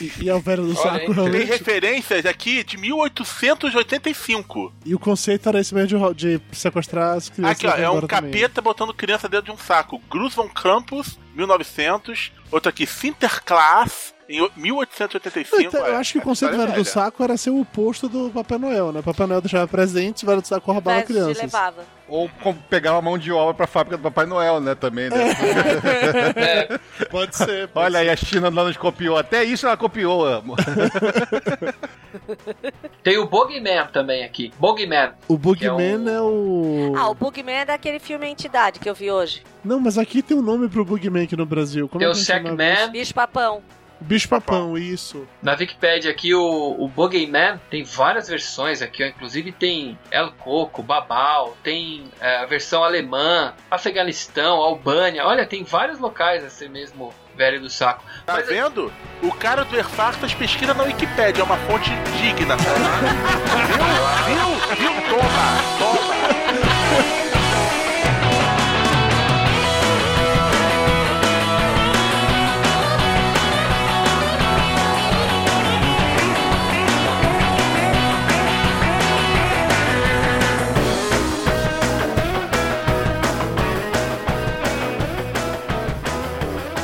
E, 0.00 0.24
e 0.24 0.28
é 0.30 0.34
o 0.34 0.38
velho 0.38 0.64
do 0.64 0.76
saco, 0.76 1.12
aí. 1.20 1.32
Tem 1.32 1.44
referências 1.44 2.24
aqui 2.24 2.62
de 2.62 2.76
1885. 2.76 4.72
E 4.84 4.94
o 4.94 4.98
conceito 5.00 5.48
era 5.48 5.58
esse 5.58 5.74
mesmo 5.74 6.14
de, 6.14 6.38
de 6.38 6.56
sequestrar 6.56 7.16
as 7.16 7.28
crianças. 7.28 7.56
Aqui, 7.56 7.66
ó, 7.66 7.70
é 7.70 7.90
um 7.90 7.94
embora 7.96 8.06
também. 8.06 8.30
capeta 8.30 8.62
botando 8.62 8.94
criança 8.94 9.28
dentro 9.28 9.46
de 9.46 9.52
um 9.52 9.58
saco. 9.58 10.00
Grus 10.08 10.32
von 10.34 10.48
Campus, 10.48 11.18
1900. 11.34 12.30
Outro 12.52 12.68
aqui, 12.68 12.86
Sinterklaas, 12.86 14.14
em 14.28 14.40
o- 14.40 14.50
1885. 14.56 15.62
Então, 15.62 15.86
eu 15.86 15.94
É, 15.94 15.96
acho 15.96 16.12
que 16.12 16.18
o 16.18 16.22
a 16.22 16.24
conceito 16.24 16.50
do 16.50 16.54
história 16.56 16.72
velho 16.72 16.80
é 16.80 16.84
do 16.84 16.88
saco 16.88 17.22
era 17.22 17.36
ser 17.36 17.50
o 17.50 17.60
oposto 17.60 18.08
do 18.08 18.30
Papai 18.30 18.58
Noel, 18.58 18.92
né? 18.92 19.02
Papai 19.02 19.26
Noel 19.26 19.40
deixava 19.40 19.66
presentes, 19.68 20.22
o 20.22 20.26
velho 20.26 20.40
do 20.42 20.46
saco 20.48 20.72
roubava 20.72 21.00
se 21.00 21.06
crianças. 21.06 21.38
levava. 21.38 21.84
Ou 22.08 22.28
com- 22.42 22.54
pegar 22.54 22.92
uma 22.92 23.02
mão 23.02 23.18
de 23.18 23.32
obra 23.32 23.52
pra 23.54 23.66
fábrica 23.66 23.96
do 23.96 24.02
Papai 24.04 24.26
Noel, 24.26 24.60
né? 24.60 24.74
Também, 24.76 25.10
né? 25.10 25.16
Pode 27.10 27.36
ser. 27.36 27.66
pode 27.68 27.86
Olha 27.86 27.98
aí, 28.00 28.08
a 28.10 28.16
China 28.16 28.50
não 28.50 28.64
nos 28.66 28.76
copiou. 28.76 29.16
Até 29.18 29.42
isso 29.44 29.66
ela 29.66 29.76
copiou. 29.76 30.26
amor. 30.26 30.56
Tem 33.02 33.18
o 33.18 33.26
Bogeyman 33.26 33.86
também 33.92 34.24
aqui. 34.24 34.52
Bogeyman. 34.58 35.12
O 35.28 35.38
Que 35.38 35.66
é 35.66 35.68
é 35.68 36.20
o. 36.20 36.92
Ah, 36.96 37.08
o 37.08 37.14
Bugman 37.14 37.56
é 37.56 37.64
daquele 37.64 37.98
filme 37.98 38.26
Entidade 38.26 38.78
que 38.80 38.88
eu 38.88 38.94
vi 38.94 39.10
hoje. 39.10 39.42
Não, 39.64 39.78
mas 39.80 39.96
aqui 39.98 40.22
tem 40.22 40.36
um 40.36 40.42
nome 40.42 40.68
pro 40.68 40.84
Boogeyman 40.84 41.24
aqui 41.24 41.36
no 41.36 41.46
Brasil. 41.46 41.88
Como 41.88 41.98
Tem 42.00 42.06
é 42.06 42.10
o 42.10 42.12
que 42.12 42.18
a 42.18 42.22
gente 42.22 42.26
chama 42.26 42.48
Sackman. 42.56 42.90
Bicho 42.92 43.14
papão. 43.14 43.62
Isso? 44.00 44.04
Bicho 44.04 44.28
Papão, 44.28 44.76
isso. 44.76 45.26
Na 45.42 45.52
Wikipedia 45.54 46.10
aqui, 46.10 46.34
o, 46.34 46.76
o 46.78 46.88
Bogeyman 46.88 47.60
tem 47.70 47.82
várias 47.84 48.28
versões 48.28 48.82
aqui, 48.82 49.02
ó. 49.02 49.06
Inclusive 49.06 49.52
tem 49.52 49.98
El 50.10 50.32
Coco, 50.32 50.82
Babal, 50.82 51.56
tem 51.62 52.04
é, 52.20 52.38
a 52.38 52.46
versão 52.46 52.84
alemã, 52.84 53.54
Afeganistão, 53.70 54.56
Albânia. 54.58 55.24
Olha, 55.24 55.46
tem 55.46 55.64
vários 55.64 55.98
locais 55.98 56.44
esse 56.44 56.68
mesmo 56.68 57.12
velho 57.36 57.60
do 57.60 57.68
saco. 57.70 58.02
Tá 58.24 58.34
Mas- 58.34 58.48
vendo? 58.48 58.92
O 59.22 59.32
cara 59.32 59.64
do 59.64 59.76
Erfartas 59.76 60.34
pesquisa 60.34 60.74
na 60.74 60.84
Wikipédia, 60.84 61.40
é 61.42 61.44
uma 61.44 61.56
fonte 61.58 61.90
digna. 62.20 62.56
viu? 64.26 64.26
Viu? 64.26 64.76
Viu? 64.76 64.92
Toma! 65.08 65.56
Toma! 65.78 67.25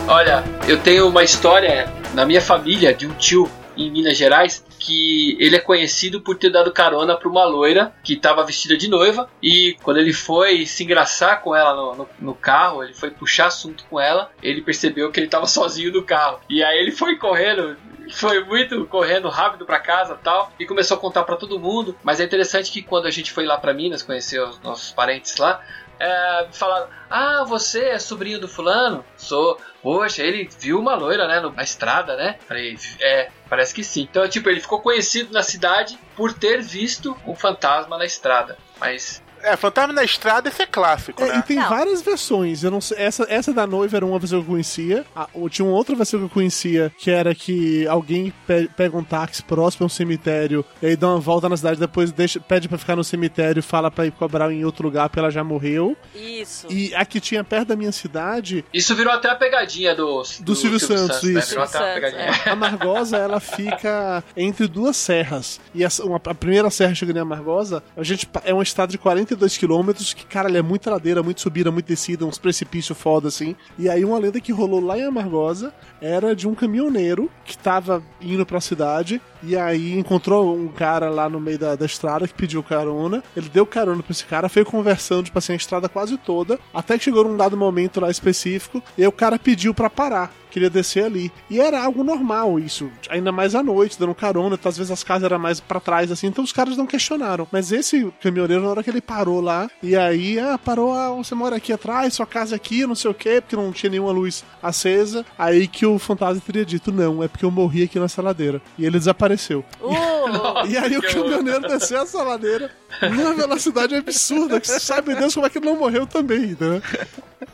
Olha, 0.09 0.43
eu 0.69 0.79
tenho 0.81 1.09
uma 1.09 1.23
história 1.23 1.91
na 2.15 2.27
minha 2.27 2.41
família 2.41 2.93
de 2.93 3.07
um 3.07 3.15
tio 3.15 3.51
em 3.77 3.91
Minas 3.91 4.17
Gerais 4.19 4.65
que 4.79 5.37
ele 5.41 5.57
é 5.57 5.61
conhecido 5.61 6.21
por 6.21 6.37
ter 6.37 6.51
dado 6.51 6.73
carona 6.73 7.17
para 7.17 7.29
uma 7.29 7.45
loira 7.45 7.95
que 8.03 8.15
estava 8.15 8.45
vestida 8.45 8.77
de 8.77 8.89
noiva 8.89 9.31
e 9.43 9.77
quando 9.83 9.99
ele 9.99 10.13
foi 10.13 10.67
se 10.67 10.83
engraçar 10.85 11.41
com 11.41 11.55
ela 11.55 11.73
no, 11.75 11.95
no- 11.95 12.09
no 12.21 12.35
carro, 12.35 12.83
ele 12.83 12.93
foi 12.93 13.11
puxar 13.11 13.47
assunto 13.47 13.85
com 13.89 13.99
ela, 13.99 14.31
ele 14.43 14.61
percebeu 14.61 15.11
que 15.11 15.21
ele 15.21 15.27
estava 15.29 15.47
sozinho 15.47 15.93
no 15.93 16.03
carro 16.03 16.41
e 16.51 16.63
aí 16.63 16.79
ele 16.79 16.91
foi 16.91 17.17
correndo 17.17 17.77
foi 18.11 18.45
muito 18.45 18.85
correndo 18.87 19.29
rápido 19.29 19.65
pra 19.65 19.79
casa 19.79 20.19
tal 20.23 20.53
e 20.59 20.67
começou 20.67 20.97
a 20.97 21.01
contar 21.01 21.23
pra 21.23 21.37
todo 21.37 21.59
mundo. 21.59 21.97
Mas 22.03 22.21
é 22.21 22.25
interessante 22.25 22.71
que 22.71 22.83
quando 22.83 23.07
a 23.07 23.11
gente 23.11 23.31
foi 23.33 23.47
lá 23.47 23.57
pra 23.57 23.73
Minas 23.73 24.03
conhecer 24.03 24.43
os 24.43 24.61
nossos 24.61 24.91
parentes 24.91 25.37
lá, 25.39 25.63
é, 25.99 26.47
falaram: 26.53 26.89
Ah, 27.09 27.45
você 27.47 27.85
é 27.85 27.99
sobrinho 28.01 28.41
do 28.41 28.49
fulano? 28.49 29.03
Sou. 29.17 29.59
Poxa, 29.83 30.23
ele 30.23 30.49
viu 30.61 30.79
uma 30.79 30.95
loira, 30.95 31.27
né, 31.27 31.41
na 31.55 31.63
estrada, 31.63 32.17
né? 32.17 32.37
Falei, 32.47 32.79
é, 33.01 33.31
parece 33.49 33.75
que 33.75 33.83
sim. 33.83 34.03
Então, 34.03 34.29
tipo, 34.29 34.49
ele 34.49 34.61
ficou 34.61 34.81
conhecido 34.81 35.33
na 35.33 35.43
cidade 35.43 35.99
por 36.17 36.33
ter 36.33 36.63
visto 36.63 37.17
um 37.27 37.35
fantasma 37.35 37.99
na 37.99 38.05
estrada. 38.05 38.57
Mas 38.79 39.22
É, 39.43 39.57
Fantasma 39.57 39.93
na 39.93 40.05
Estrada, 40.05 40.49
esse 40.49 40.63
é 40.63 40.67
clássico, 40.67 41.23
É, 41.23 41.27
e 41.27 41.33
né? 41.33 41.45
tem 41.47 41.57
Não. 41.57 41.69
várias 41.69 42.01
versões. 42.03 42.63
Eu 42.63 42.71
não 42.71 42.81
sei, 42.81 42.99
essa, 42.99 43.27
essa 43.29 43.53
da 43.53 43.67
noiva 43.67 43.97
era 43.97 44.07
uma 44.07 44.19
versão 44.19 44.41
que 44.41 44.47
eu 44.47 44.51
conhecia. 44.53 45.05
Ou 45.35 45.49
tinha 45.49 45.65
uma 45.67 45.75
outra 45.75 45.95
versão 45.97 46.21
que 46.21 46.27
eu 46.27 46.31
conhecia, 46.31 46.93
que 46.99 47.11
era 47.11 47.35
que 47.35 47.87
alguém 47.87 48.33
pe- 48.47 48.69
pega 48.77 48.97
um 48.97 49.05
táxi 49.05 49.43
próximo 49.43 49.85
a 49.85 49.87
um 49.87 49.89
cemitério, 49.89 50.65
e 50.81 50.87
aí 50.87 50.97
dá 50.97 51.09
uma 51.09 51.19
volta 51.21 51.49
na 51.49 51.57
cidade, 51.57 51.79
depois 51.81 52.13
deixa, 52.13 52.39
pede 52.41 52.69
pra 52.69 52.79
ficar 52.79 52.97
no 52.97 53.05
cemitério 53.05 53.59
e 53.61 53.63
fala 53.63 53.91
pra 53.91 54.07
ir 54.07 54.13
cobrar 54.13 54.53
em 54.53 54.65
outro 54.65 54.85
lugar 54.85 55.09
porque 55.09 55.19
ela 55.19 55.31
já 55.31 55.43
morreu. 55.45 55.97
Isso. 56.15 56.67
E 56.71 56.95
a 56.95 57.05
que 57.05 57.21
tinha 57.21 57.43
perto 57.45 57.69
da 57.69 57.77
minha 57.77 57.93
cidade, 57.93 58.65
isso 58.73 58.95
virou 58.95 59.13
até 59.13 59.29
a 59.31 59.35
pegadinha 59.35 59.95
do, 59.95 60.23
do, 60.41 60.55
Silvio 60.55 60.79
Santos, 60.81 61.23
né? 61.23 61.41
isso. 61.41 61.51
Virou 61.51 61.65
até 61.65 61.79
uma 61.79 61.85
Silvio 61.95 62.11
Santos, 62.11 62.13
pegadinha. 62.13 62.53
a 62.53 62.57
Margosa, 62.57 63.17
ela 63.17 63.41
fica 63.41 64.25
entre 64.37 64.67
duas 64.67 64.97
serras. 64.97 65.61
E 65.75 65.85
essa- 65.85 66.05
uma- 66.05 66.21
a 66.25 66.35
primeira 66.35 66.71
serra 66.71 66.95
chegando 66.95 67.17
em 67.17 67.21
Amargosa, 67.21 67.83
a 67.97 68.03
gente 68.03 68.29
é 68.45 68.53
uma 68.55 68.63
estrada 68.63 68.91
de 68.93 68.99
42 69.33 69.59
quilômetros, 69.59 70.15
que, 70.15 70.25
cara, 70.27 70.49
ela 70.49 70.59
é 70.59 70.63
muita 70.63 70.91
ladeira, 70.91 71.23
muito 71.23 71.41
subida, 71.41 71.71
muito 71.71 71.87
descida, 71.87 72.27
uns 72.27 72.39
precipícios 72.39 72.97
foda, 72.97 73.29
assim. 73.29 73.57
E 73.79 73.89
aí 73.89 74.05
uma 74.05 74.19
lenda 74.19 74.41
que 74.41 74.53
rolou 74.53 74.81
lá 74.81 74.99
em 74.99 75.05
Amargosa 75.05 75.73
era 76.01 76.35
de 76.35 76.47
um 76.47 76.55
caminhoneiro 76.55 77.31
que 77.45 77.57
tava 77.57 78.03
indo 78.21 78.45
pra 78.45 78.61
cidade, 78.61 79.21
e 79.43 79.57
aí 79.57 79.99
encontrou 79.99 80.57
um 80.57 80.69
cara 80.69 81.11
lá 81.11 81.29
no 81.29 81.41
meio 81.41 81.59
da, 81.59 81.75
da 81.75 81.87
estrada 81.87 82.27
que 82.27 82.35
pediu 82.35 82.63
carona. 82.63 83.23
Ele 83.37 83.49
deu 83.49 83.67
carona 83.67 84.03
pra 84.03 84.13
esse 84.13 84.25
cara, 84.25 84.49
foi 84.49 84.65
conversando, 84.65 85.25
tipo 85.25 85.39
assim, 85.39 85.53
a 85.53 85.57
estrada 85.57 85.89
quase 85.89 86.17
toda, 86.17 86.59
até 86.73 86.97
que 86.97 87.05
chegou 87.05 87.25
num 87.25 87.37
dado 87.37 87.57
momento 87.57 88.01
lá 88.01 88.11
específico, 88.11 88.83
e 88.97 89.03
aí 89.03 89.09
o 89.09 89.13
cara 89.13 89.39
pediu 89.39 89.75
pra 89.75 89.91
parar 89.91 90.33
queria 90.53 90.69
descer 90.69 91.05
ali. 91.05 91.33
E 91.49 91.59
era 91.59 91.83
algo 91.83 92.05
normal 92.05 92.59
isso, 92.61 92.91
ainda 93.09 93.33
mais 93.33 93.55
à 93.55 93.63
noite, 93.63 93.99
dando 93.99 94.15
carona, 94.15 94.59
às 94.63 94.77
vezes 94.77 94.91
as 94.91 95.03
casas 95.03 95.25
eram 95.25 95.39
mais 95.39 95.59
pra 95.59 95.81
trás 95.81 96.13
assim, 96.13 96.27
então 96.27 96.45
os 96.45 96.53
caras 96.53 96.77
não 96.77 96.87
questionaram. 96.87 97.49
Mas 97.51 97.73
esse 97.73 98.13
caminhoneiro, 98.21 98.63
na 98.63 98.69
hora 98.69 98.83
que 98.83 98.91
ele 98.91 99.01
parou 99.01 99.41
lá, 99.41 99.71
e 99.83 99.97
aí, 99.97 100.39
ah, 100.39 100.59
parou, 100.59 100.93
ah, 100.93 101.11
você 101.11 101.35
mora 101.35 101.57
aqui 101.57 101.73
atrás, 101.73 102.15
sua 102.15 102.27
casa 102.27 102.55
aqui, 102.55 102.87
não 102.87 102.95
sei 102.95 103.11
o 103.11 103.15
quê, 103.15 103.41
porque 103.41 103.57
não 103.57 103.73
tinha 103.73 103.91
nenhuma 103.91 104.13
luz 104.13 104.45
acesa, 104.63 105.25
aí 105.39 105.67
que 105.67 105.87
o 105.87 105.99
fantasma 105.99 106.43
teria 106.45 106.67
dito, 106.67 106.93
não, 106.93 107.23
é 107.23 107.29
porque 107.29 107.45
eu 107.45 107.51
morri 107.51 107.85
aqui 107.85 107.99
nessa 107.99 108.21
ladeira. 108.21 108.61
E 108.79 108.85
ele 108.85 108.99
desapareceu. 108.99 109.32
Uh, 109.81 110.67
E 110.69 110.77
aí 110.77 110.97
o 110.97 111.03
caminhoneiro 111.03 111.61
desceu 111.63 112.03
essa 112.03 112.23
ladeira 112.23 112.71
numa 113.03 113.35
velocidade 113.35 113.95
absurda, 113.95 114.61
que 114.61 114.69
sabe 114.69 115.15
Deus 115.15 115.35
como 115.35 115.47
é 115.47 115.51
que 115.51 115.59
ele 115.59 115.67
não 115.67 115.77
morreu 115.77 116.07
também, 116.07 116.57
né? 116.59 116.83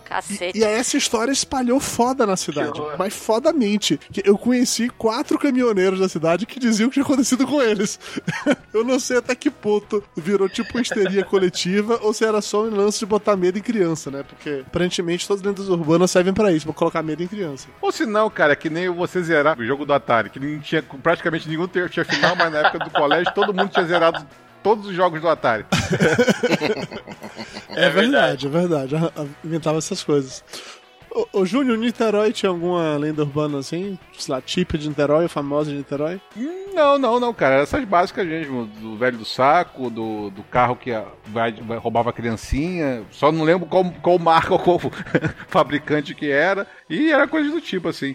cacete. 0.08 0.58
E 0.58 0.64
aí 0.64 0.74
essa 0.74 0.96
história 0.96 1.30
espalhou 1.30 1.78
foda 1.78 2.26
na 2.26 2.36
cidade. 2.36 2.80
Mas 2.98 3.14
fodamente. 3.14 4.00
Que 4.10 4.22
Eu 4.24 4.38
conheci 4.38 4.88
quatro 4.88 5.38
caminhoneiros 5.38 6.00
da 6.00 6.08
cidade 6.08 6.46
que 6.46 6.58
diziam 6.58 6.88
que 6.88 6.94
tinha 6.94 7.04
acontecido 7.04 7.46
com 7.46 7.60
eles. 7.60 8.00
eu 8.72 8.84
não 8.84 8.98
sei 8.98 9.18
até 9.18 9.34
que 9.34 9.50
ponto 9.50 10.02
virou 10.16 10.48
tipo 10.48 10.70
uma 10.74 10.82
histeria 10.82 11.24
coletiva 11.24 11.98
ou 12.02 12.12
se 12.12 12.24
era 12.24 12.40
só 12.40 12.64
um 12.64 12.74
lance 12.74 13.00
de 13.00 13.06
botar 13.06 13.36
medo 13.36 13.58
em 13.58 13.62
criança, 13.62 14.10
né? 14.10 14.22
Porque 14.22 14.64
aparentemente 14.66 15.26
todas 15.26 15.42
as 15.42 15.46
lendas 15.46 15.68
urbanas 15.68 16.10
servem 16.10 16.32
pra 16.32 16.50
isso, 16.52 16.66
pra 16.66 16.74
colocar 16.74 17.02
medo 17.02 17.22
em 17.22 17.28
criança. 17.28 17.68
Ou 17.80 17.92
se 17.92 18.06
não, 18.06 18.30
cara, 18.30 18.56
que 18.56 18.70
nem 18.70 18.88
você 18.88 19.22
zerar 19.22 19.58
o 19.58 19.64
jogo 19.64 19.84
do 19.84 19.92
Atari, 19.92 20.30
que 20.30 20.40
não 20.40 20.58
tinha 20.60 20.82
praticamente 20.82 21.48
nenhum 21.48 21.67
ter- 21.68 21.88
tinha 21.90 22.04
final, 22.04 22.34
mas 22.36 22.52
na 22.52 22.58
época 22.60 22.78
do 22.84 22.90
colégio 22.90 23.32
todo 23.34 23.54
mundo 23.54 23.68
tinha 23.70 23.84
zerado 23.84 24.26
todos 24.62 24.86
os 24.86 24.94
jogos 24.94 25.20
do 25.20 25.28
Atari. 25.28 25.64
É, 27.76 27.88
verdade, 27.90 28.46
é 28.46 28.50
verdade. 28.50 28.96
Ah, 28.96 29.12
ah, 29.16 29.24
Inventava 29.44 29.78
essas 29.78 30.02
coisas. 30.02 30.42
Ô, 31.10 31.26
ô 31.40 31.46
Júnior, 31.46 31.78
Niterói 31.78 32.32
tinha 32.32 32.50
alguma 32.50 32.96
lenda 32.96 33.22
urbana 33.22 33.58
assim? 33.58 33.98
Sei 34.18 34.34
lá, 34.34 34.40
típica 34.42 34.76
de 34.78 34.88
Niterói, 34.88 35.26
famosa 35.28 35.70
de 35.70 35.76
Niterói? 35.78 36.20
Não, 36.74 36.98
não, 36.98 37.18
não, 37.18 37.32
cara. 37.32 37.62
Essas 37.62 37.84
básicas 37.84 38.26
mesmo, 38.26 38.66
do 38.66 38.96
velho 38.96 39.16
do 39.18 39.24
saco, 39.24 39.88
do, 39.90 40.30
do 40.30 40.42
carro 40.44 40.76
que 40.76 40.90
vai, 41.26 41.52
vai- 41.52 41.78
roubava 41.78 42.10
a 42.10 42.12
criancinha. 42.12 43.02
Só 43.10 43.32
não 43.32 43.42
lembro 43.44 43.66
qual, 43.66 43.84
qual 44.02 44.18
marca 44.18 44.52
ou 44.52 44.58
qual 44.60 44.78
fabricante 45.48 46.14
que 46.14 46.30
era. 46.30 46.66
E 46.90 47.10
era 47.10 47.26
coisa 47.26 47.50
do 47.50 47.60
tipo, 47.60 47.88
assim. 47.88 48.14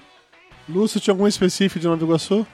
Lúcio, 0.70 1.00
tinha 1.00 1.14
algum 1.14 1.28
específico 1.28 1.80
de 1.80 1.88
Nova 1.88 2.04
Iguaçu? 2.04 2.46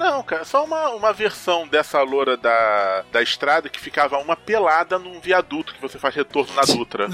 Não, 0.00 0.22
cara, 0.22 0.46
só 0.46 0.64
uma, 0.64 0.88
uma 0.94 1.12
versão 1.12 1.68
dessa 1.68 2.00
loura 2.00 2.34
da, 2.34 3.04
da 3.12 3.20
estrada 3.20 3.68
que 3.68 3.78
ficava 3.78 4.16
uma 4.16 4.34
pelada 4.34 4.98
num 4.98 5.20
viaduto 5.20 5.74
que 5.74 5.80
você 5.80 5.98
faz 5.98 6.14
retorno 6.14 6.54
na 6.54 6.62
Dutra. 6.62 7.06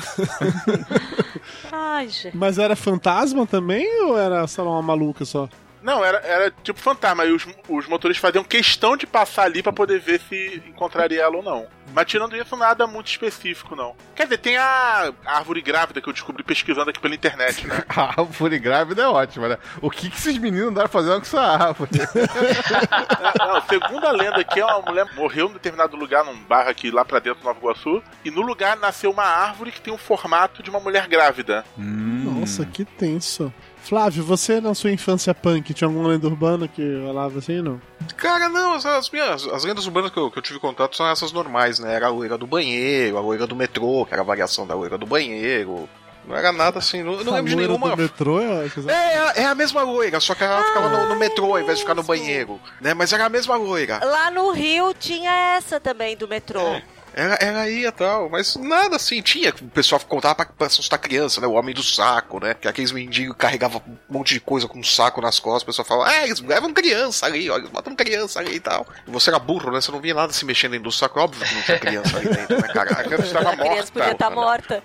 Ai, 1.72 2.08
gente. 2.08 2.36
Mas 2.36 2.58
era 2.58 2.76
fantasma 2.76 3.44
também 3.44 4.04
ou 4.04 4.16
era 4.16 4.46
só 4.46 4.62
uma 4.62 4.80
maluca 4.80 5.24
só? 5.24 5.48
Não, 5.86 6.04
era, 6.04 6.18
era 6.18 6.50
tipo 6.64 6.80
fantasma. 6.80 7.24
E 7.24 7.30
os, 7.30 7.46
os 7.68 7.86
motoristas 7.86 8.20
faziam 8.20 8.42
questão 8.42 8.96
de 8.96 9.06
passar 9.06 9.44
ali 9.44 9.62
pra 9.62 9.72
poder 9.72 10.00
ver 10.00 10.20
se 10.28 10.60
encontraria 10.66 11.22
ela 11.22 11.36
ou 11.36 11.44
não. 11.44 11.68
Mas 11.94 12.06
tirando 12.06 12.36
isso, 12.36 12.56
nada 12.56 12.88
muito 12.88 13.06
específico, 13.06 13.76
não. 13.76 13.94
Quer 14.16 14.24
dizer, 14.24 14.38
tem 14.38 14.56
a 14.56 15.12
árvore 15.24 15.62
grávida 15.62 16.00
que 16.00 16.08
eu 16.08 16.12
descobri 16.12 16.42
pesquisando 16.42 16.90
aqui 16.90 16.98
pela 16.98 17.14
internet, 17.14 17.64
né? 17.68 17.84
A 17.96 18.20
árvore 18.20 18.58
grávida 18.58 19.02
é 19.02 19.06
ótima, 19.06 19.48
né? 19.48 19.58
O 19.80 19.88
que, 19.88 20.10
que 20.10 20.16
esses 20.16 20.36
meninos 20.38 20.70
andaram 20.70 20.88
fazendo 20.88 21.20
com 21.20 21.26
essa 21.26 21.40
árvore? 21.40 21.90
Não, 23.38 23.60
segundo 23.68 24.06
a 24.06 24.10
lenda 24.10 24.40
aqui, 24.40 24.60
uma 24.60 24.82
mulher 24.82 25.06
morreu 25.14 25.48
em 25.48 25.52
determinado 25.52 25.96
lugar, 25.96 26.24
num 26.24 26.36
bairro 26.42 26.68
aqui 26.68 26.90
lá 26.90 27.04
pra 27.04 27.20
dentro 27.20 27.40
do 27.40 27.44
Nova 27.44 27.60
Iguaçu, 27.60 28.02
e 28.24 28.30
no 28.30 28.42
lugar 28.42 28.76
nasceu 28.76 29.12
uma 29.12 29.24
árvore 29.24 29.70
que 29.70 29.80
tem 29.80 29.94
o 29.94 29.98
formato 29.98 30.64
de 30.64 30.68
uma 30.68 30.80
mulher 30.80 31.06
grávida. 31.06 31.64
Nossa, 31.78 32.66
que 32.66 32.84
tenso. 32.84 33.54
Flávio, 33.86 34.24
você 34.24 34.60
na 34.60 34.74
sua 34.74 34.90
infância 34.90 35.32
punk 35.32 35.72
tinha 35.72 35.86
alguma 35.86 36.08
lenda 36.08 36.26
urbana 36.26 36.66
que 36.66 36.82
rolava 37.04 37.38
assim, 37.38 37.62
não? 37.62 37.80
Cara, 38.16 38.48
não, 38.48 38.74
as, 38.74 38.84
as 38.84 39.08
minhas, 39.10 39.46
as 39.46 39.62
lendas 39.62 39.86
urbanas 39.86 40.10
que 40.10 40.18
eu, 40.18 40.28
que 40.28 40.38
eu 40.38 40.42
tive 40.42 40.58
contato 40.58 40.96
são 40.96 41.06
essas 41.06 41.30
normais, 41.30 41.78
né? 41.78 41.94
Era 41.94 42.06
a 42.06 42.10
loira 42.10 42.36
do 42.36 42.48
banheiro, 42.48 43.16
a 43.16 43.20
loira 43.20 43.46
do 43.46 43.54
metrô, 43.54 44.04
que 44.04 44.12
era 44.12 44.22
a 44.22 44.24
variação 44.24 44.66
da 44.66 44.74
loira 44.74 44.98
do 44.98 45.06
banheiro. 45.06 45.88
Não 46.26 46.36
era 46.36 46.50
nada 46.50 46.80
assim, 46.80 47.04
não, 47.04 47.22
não 47.22 47.34
lembro 47.34 47.50
de 47.50 47.54
nenhuma. 47.54 47.90
do 47.90 48.02
metrô 48.02 48.40
é... 48.40 48.66
É, 48.88 49.42
é 49.42 49.46
a 49.46 49.54
mesma 49.54 49.82
loira, 49.82 50.18
só 50.18 50.34
que 50.34 50.42
ela 50.42 50.64
ficava 50.64 50.88
no, 50.88 51.08
no 51.10 51.16
metrô 51.16 51.54
ao 51.54 51.60
invés 51.60 51.78
de 51.78 51.84
ficar 51.84 51.94
no 51.94 52.02
banheiro, 52.02 52.60
né? 52.80 52.92
Mas 52.92 53.12
era 53.12 53.26
a 53.26 53.28
mesma 53.28 53.54
loira. 53.54 54.00
Lá 54.04 54.32
no 54.32 54.50
Rio 54.50 54.92
tinha 54.92 55.30
essa 55.56 55.78
também 55.78 56.16
do 56.16 56.26
metrô. 56.26 56.80
Ela, 57.16 57.34
ela 57.36 57.68
ia 57.70 57.88
e 57.88 57.92
tal, 57.92 58.28
mas 58.28 58.56
nada 58.56 58.96
assim. 58.96 59.22
Tinha, 59.22 59.48
o 59.48 59.68
pessoal 59.70 59.98
contava 60.02 60.34
pra, 60.34 60.44
pra 60.44 60.66
assustar 60.66 60.98
criança, 60.98 61.40
né? 61.40 61.46
O 61.46 61.52
homem 61.52 61.74
do 61.74 61.82
saco, 61.82 62.38
né? 62.38 62.52
Que 62.52 62.68
aqueles 62.68 62.92
mendigos 62.92 63.34
carregavam 63.38 63.82
um 63.88 63.96
monte 64.18 64.34
de 64.34 64.40
coisa 64.40 64.68
com 64.68 64.78
um 64.78 64.84
saco 64.84 65.22
nas 65.22 65.40
costas. 65.40 65.62
O 65.62 65.66
pessoal 65.66 65.86
falava, 65.86 66.10
ah, 66.10 66.24
eles 66.26 66.40
levam 66.42 66.74
criança 66.74 67.24
ali, 67.24 67.48
ó, 67.48 67.56
eles 67.56 67.70
botam 67.70 67.96
criança 67.96 68.38
ali 68.38 68.56
e 68.56 68.60
tal. 68.60 68.86
E 69.06 69.10
você 69.10 69.30
era 69.30 69.38
burro, 69.38 69.70
né? 69.72 69.80
Você 69.80 69.90
não 69.90 70.00
via 70.00 70.12
nada 70.12 70.30
se 70.32 70.44
mexendo 70.44 70.72
dentro 70.72 70.84
do 70.84 70.92
saco. 70.92 71.18
Óbvio 71.18 71.42
que 71.46 71.54
não 71.54 71.62
tinha 71.62 71.78
criança 71.78 72.16
ali 72.18 72.28
dentro, 72.28 72.60
né, 72.60 72.68
cara? 72.68 72.90
A 72.92 73.02
criança 73.04 73.24
estava 73.26 73.50
A 73.50 73.56
criança 73.56 73.92
podia 73.92 74.02
morta. 74.08 74.12
estar 74.12 74.30
morta. 74.30 74.82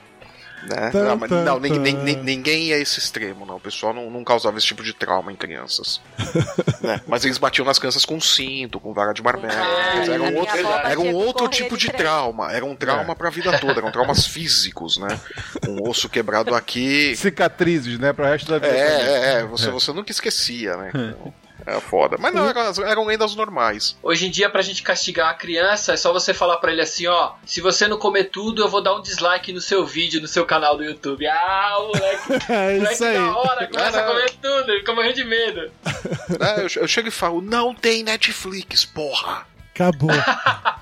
Né? 0.64 0.92
Não, 0.94 1.18
mas 1.18 1.30
tan, 1.30 1.44
não, 1.44 1.60
ninguém, 1.60 1.96
ninguém 2.18 2.64
ia 2.66 2.76
a 2.76 2.80
esse 2.80 3.00
extremo, 3.00 3.46
não. 3.46 3.56
O 3.56 3.60
pessoal 3.60 3.94
não, 3.94 4.10
não 4.10 4.24
causava 4.24 4.58
esse 4.58 4.68
tipo 4.68 4.84
de 4.84 4.94
trauma 4.94 5.32
em 5.32 5.36
crianças. 5.36 6.02
né? 6.82 7.02
Mas 7.08 7.26
eles 7.26 7.38
batiam 7.38 7.66
nas 7.66 7.80
crianças 7.80 8.06
com 8.06 8.20
cinto, 8.20 8.80
com 8.80 8.94
vara 8.94 9.14
de 9.14 9.22
marmelo. 9.22 9.54
Ah, 9.54 10.04
era 10.06 10.22
um 10.22 10.38
outro, 10.38 10.58
era 10.58 11.00
um 11.00 11.14
outro 11.14 11.48
tipo 11.48 11.78
de 11.78 11.90
trauma. 11.90 12.52
Era 12.52 12.66
um 12.66 12.76
trauma 12.76 13.16
pra 13.16 13.30
vida 13.30 13.58
toda. 13.60 13.80
Eram 13.80 13.92
traumas 13.92 14.26
físicos, 14.26 14.98
né? 14.98 15.20
Um 15.68 15.90
osso 15.90 16.08
quebrado 16.10 16.54
aqui. 16.54 17.16
Cicatrizes, 17.16 17.98
né? 17.98 18.14
Pro 18.14 18.26
resto 18.26 18.52
da 18.52 18.60
vida. 18.60 18.74
É, 18.74 18.82
é, 18.82 19.34
é. 19.40 19.46
Você, 19.46 19.70
você 19.70 19.92
nunca 19.92 20.12
esquecia, 20.12 20.78
né? 20.78 20.92
Então, 20.94 21.34
É 21.72 21.80
foda. 21.80 22.18
Mas 22.20 22.34
não, 22.34 22.48
eram, 22.48 22.88
eram 22.88 23.06
lendas 23.06 23.36
normais. 23.36 23.96
Hoje 24.04 24.28
em 24.28 24.30
dia, 24.32 24.50
pra 24.50 24.62
gente 24.62 24.84
castigar 24.84 25.28
uma 25.28 25.34
criança, 25.34 25.94
é 25.94 25.98
só 25.98 26.12
você 26.12 26.34
falar 26.34 26.58
pra 26.58 26.72
ele 26.72 26.82
assim, 26.82 27.08
ó, 27.08 27.34
se 27.46 27.62
você 27.62 27.88
não 27.88 27.98
comer 27.98 28.26
tudo, 28.26 28.62
eu 28.62 28.68
vou 28.70 28.82
dar 28.82 28.96
um 28.96 29.02
dislike 29.02 29.54
no 29.54 29.62
seu 29.62 29.86
vídeo, 29.86 30.22
no 30.22 30.28
seu 30.28 30.46
canal 30.46 30.76
do 30.78 30.84
YouTube. 30.84 31.26
Ah, 31.28 31.78
moleque, 31.80 32.34
É 32.52 32.74
moleque 32.76 32.94
isso 32.94 33.06
aí. 33.06 33.14
da 33.16 33.36
hora, 33.38 33.68
começa 33.68 33.88
a 33.88 33.92
Não, 33.92 34.08
não. 34.08 34.14
comer 34.16 34.30
tudo, 34.42 34.70
ele 34.72 34.80
fica 34.80 34.94
morrendo 34.94 35.16
de 35.16 35.24
medo. 35.24 35.72
É, 36.40 36.62
eu, 36.62 36.82
eu 36.84 36.88
chego 36.88 37.08
e 37.08 37.12
falo, 37.12 37.42
não 37.42 37.74
tem 37.74 38.04
Netflix, 38.04 38.86
porra. 38.86 39.46
Acabou. 39.74 40.10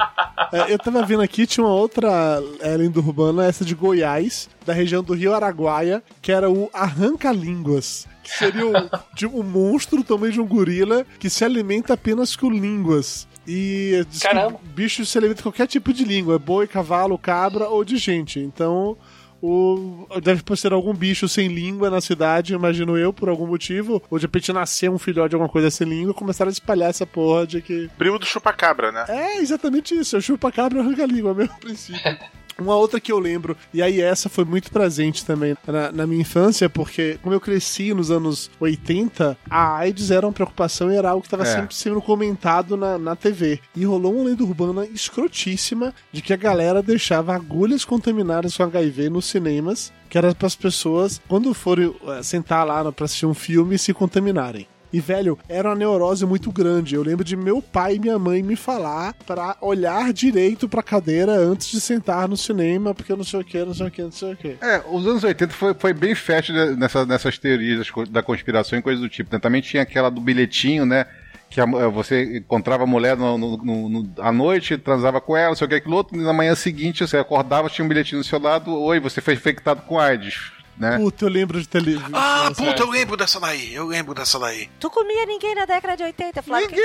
É, 0.52 0.74
eu 0.74 0.80
tava 0.80 1.06
vendo 1.06 1.22
aqui, 1.22 1.46
tinha 1.46 1.64
uma 1.64 1.74
outra 1.74 2.42
é, 2.60 2.76
lenda 2.76 3.00
urbana, 3.00 3.46
essa 3.46 3.64
de 3.64 3.76
Goiás, 3.76 4.50
da 4.66 4.74
região 4.74 5.04
do 5.04 5.14
Rio 5.14 5.34
Araguaia, 5.34 6.02
que 6.22 6.32
era 6.32 6.50
o 6.50 6.70
Arranca-Línguas. 6.74 8.08
Que 8.24 8.32
seria 8.32 8.66
um, 8.66 8.90
tipo, 9.16 9.38
um 9.40 9.44
monstro 9.44 10.04
também 10.04 10.32
de 10.32 10.42
um 10.42 10.48
gorila 10.48 11.06
que 11.20 11.30
se 11.30 11.46
alimenta 11.46 11.94
apenas 11.94 12.36
com 12.36 12.50
línguas. 12.50 13.28
E 13.48 14.06
diz 14.10 14.22
que 14.22 14.28
Caramba. 14.28 14.60
o 14.64 14.68
bicho 14.70 15.06
se 15.06 15.18
alimenta 15.18 15.44
com 15.44 15.50
qualquer 15.50 15.68
tipo 15.68 15.94
de 15.94 16.04
língua, 16.04 16.40
boi, 16.40 16.68
cavalo, 16.68 17.18
cabra 17.18 17.68
ou 17.68 17.84
de 17.84 17.98
gente. 17.98 18.40
Então, 18.40 18.98
o, 19.42 20.08
deve 20.22 20.44
ser 20.56 20.74
algum 20.74 20.94
bicho 20.94 21.28
sem 21.28 21.48
língua 21.48 21.90
na 21.90 22.02
cidade, 22.02 22.54
imagino 22.54 22.98
eu, 22.98 23.14
por 23.14 23.30
algum 23.30 23.48
motivo. 23.48 24.02
Ou 24.10 24.20
de 24.20 24.26
repente 24.26 24.52
nascer 24.52 24.90
um 24.90 25.00
filhote 25.00 25.30
de 25.30 25.36
alguma 25.36 25.52
coisa 25.52 25.70
sem 25.70 25.88
língua, 25.88 26.14
começaram 26.14 26.50
a 26.50 26.52
espalhar 26.52 26.90
essa 26.90 27.06
porra 27.06 27.48
de 27.48 27.62
que 27.62 27.90
Primo 27.98 28.20
do 28.20 28.26
chupacabra, 28.26 28.92
né? 28.92 29.06
é 29.08 29.38
exatamente 29.38 29.96
isso, 29.96 30.18
é 30.18 30.22
chupa-cabra 30.22 30.80
e 30.80 30.82
arranca-língua, 30.82 31.34
mesmo 31.34 31.58
princípio. 31.60 32.00
Uma 32.62 32.76
outra 32.76 33.00
que 33.00 33.12
eu 33.12 33.20
lembro, 33.20 33.56
e 33.74 33.82
aí 33.82 34.02
essa 34.02 34.30
foi 34.30 34.46
muito 34.46 34.72
presente 34.72 35.26
também 35.26 35.56
na, 35.68 35.92
na 35.92 36.08
minha 36.08 36.22
infância, 36.22 36.70
porque 36.70 37.18
como 37.22 37.34
eu 37.36 37.40
cresci 37.42 37.94
nos 37.94 38.12
anos 38.12 38.50
80, 38.60 39.38
a 39.50 39.76
AIDS 39.78 40.12
era 40.12 40.26
uma 40.26 40.34
preocupação 40.34 40.92
e 40.92 40.96
era 40.96 41.10
algo 41.10 41.22
que 41.22 41.28
estava 41.28 41.44
É. 41.44 41.56
sempre 41.56 41.76
sendo 41.76 42.02
comentado 42.02 42.76
na, 42.78 42.98
na 42.98 43.16
TV. 43.16 43.60
E 43.76 43.86
rolou 43.86 44.14
uma 44.16 44.26
lenda 44.26 44.44
urbana 44.44 44.86
escrotíssima 44.86 45.94
de 46.12 46.22
que 46.22 46.34
a 46.34 46.38
galera 46.38 46.82
deixava 46.82 47.34
agulhas 47.36 47.86
contaminadas 47.86 48.56
com 48.58 48.64
HIV 48.64 49.10
nos 49.10 49.26
cinemas, 49.26 49.92
que 50.10 50.18
era 50.18 50.34
para 50.34 50.48
as 50.48 50.56
pessoas, 50.56 51.22
quando 51.28 51.54
forem 51.54 51.94
eh, 52.08 52.24
sentar 52.24 52.66
lá 52.66 52.92
para 52.92 53.06
assistir 53.06 53.26
um 53.26 53.34
filme, 53.34 53.78
se 53.78 53.94
contaminarem. 53.94 54.68
E, 54.92 55.00
velho, 55.00 55.38
era 55.48 55.70
uma 55.70 55.76
neurose 55.76 56.26
muito 56.26 56.52
grande. 56.52 56.96
Eu 56.96 57.04
lembro 57.04 57.24
de 57.24 57.36
meu 57.36 57.62
pai 57.62 57.96
e 57.96 58.00
minha 58.00 58.18
mãe 58.18 58.42
me 58.42 58.56
falar 58.56 59.14
pra 59.26 59.56
olhar 59.62 60.12
direito 60.12 60.68
pra 60.68 60.82
cadeira 60.82 61.32
antes 61.34 61.70
de 61.70 61.80
sentar 61.80 62.28
no 62.28 62.36
cinema, 62.36 62.94
porque 62.96 63.16
não 63.16 63.24
sei 63.24 63.40
o 63.40 63.44
que, 63.44 63.64
não 63.64 63.74
sei 63.74 63.88
o 63.88 63.92
que, 63.92 64.02
não 64.02 64.12
sei 64.12 64.34
o 64.34 64.36
que. 64.38 64.58
É, 64.62 64.82
os 64.90 65.06
anos 65.06 65.24
80 65.24 65.54
foi, 65.54 65.74
foi 65.76 65.94
bem 65.94 66.16
fértil 66.16 66.56
nessa, 66.76 67.06
nessas 67.06 67.38
teorias 67.38 67.88
da 68.10 68.24
conspiração 68.24 68.80
e 68.80 68.82
coisas 68.82 69.02
do 69.02 69.10
tipo. 69.10 69.30
né? 69.32 69.40
Também 69.40 69.62
tinha 69.62 69.84
aquela 69.84 70.10
do 70.10 70.20
bilhetinho, 70.20 70.86
né? 70.86 71.06
Que 71.52 71.62
a- 71.62 71.66
você 71.66 72.38
encontrava 72.38 72.84
a 72.84 72.88
mulher 72.88 73.16
no- 73.18 73.38
no- 73.38 73.90
no- 73.90 74.10
à 74.20 74.32
noite, 74.32 74.78
transava 74.78 75.20
com 75.22 75.36
ela, 75.38 75.50
não 75.50 75.56
sei 75.56 75.66
o 75.66 75.70
que, 75.70 75.76
aquilo 75.76 75.96
outro, 75.96 76.16
e 76.18 76.22
na 76.24 76.34
manhã 76.34 76.54
seguinte 76.56 77.08
você 77.08 77.18
acordava, 77.18 77.70
tinha 77.70 77.84
um 77.86 77.88
bilhetinho 77.90 78.22
do 78.22 78.28
seu 78.28 78.40
lado, 78.40 78.72
oi, 78.74 79.00
você 79.00 79.20
foi 79.22 79.34
infectado 79.36 79.82
com 79.84 80.00
AIDS, 80.00 80.52
né? 80.80 80.98
Puta, 80.98 81.26
eu 81.26 81.30
lembro 81.30 81.60
de 81.60 81.68
televisão. 81.68 82.10
Ah, 82.14 82.50
puta, 82.56 82.82
eu 82.82 82.90
lembro 82.90 83.18
dessa 83.18 83.38
daí. 83.38 83.74
Eu 83.74 83.86
lembro 83.86 84.16
dessa 84.16 84.40
daí. 84.40 84.70
Tu 84.80 84.90
comia 84.90 85.26
ninguém 85.26 85.54
na 85.54 85.66
década 85.66 85.98
de 85.98 86.04
80, 86.04 86.42
Flávio? 86.42 86.70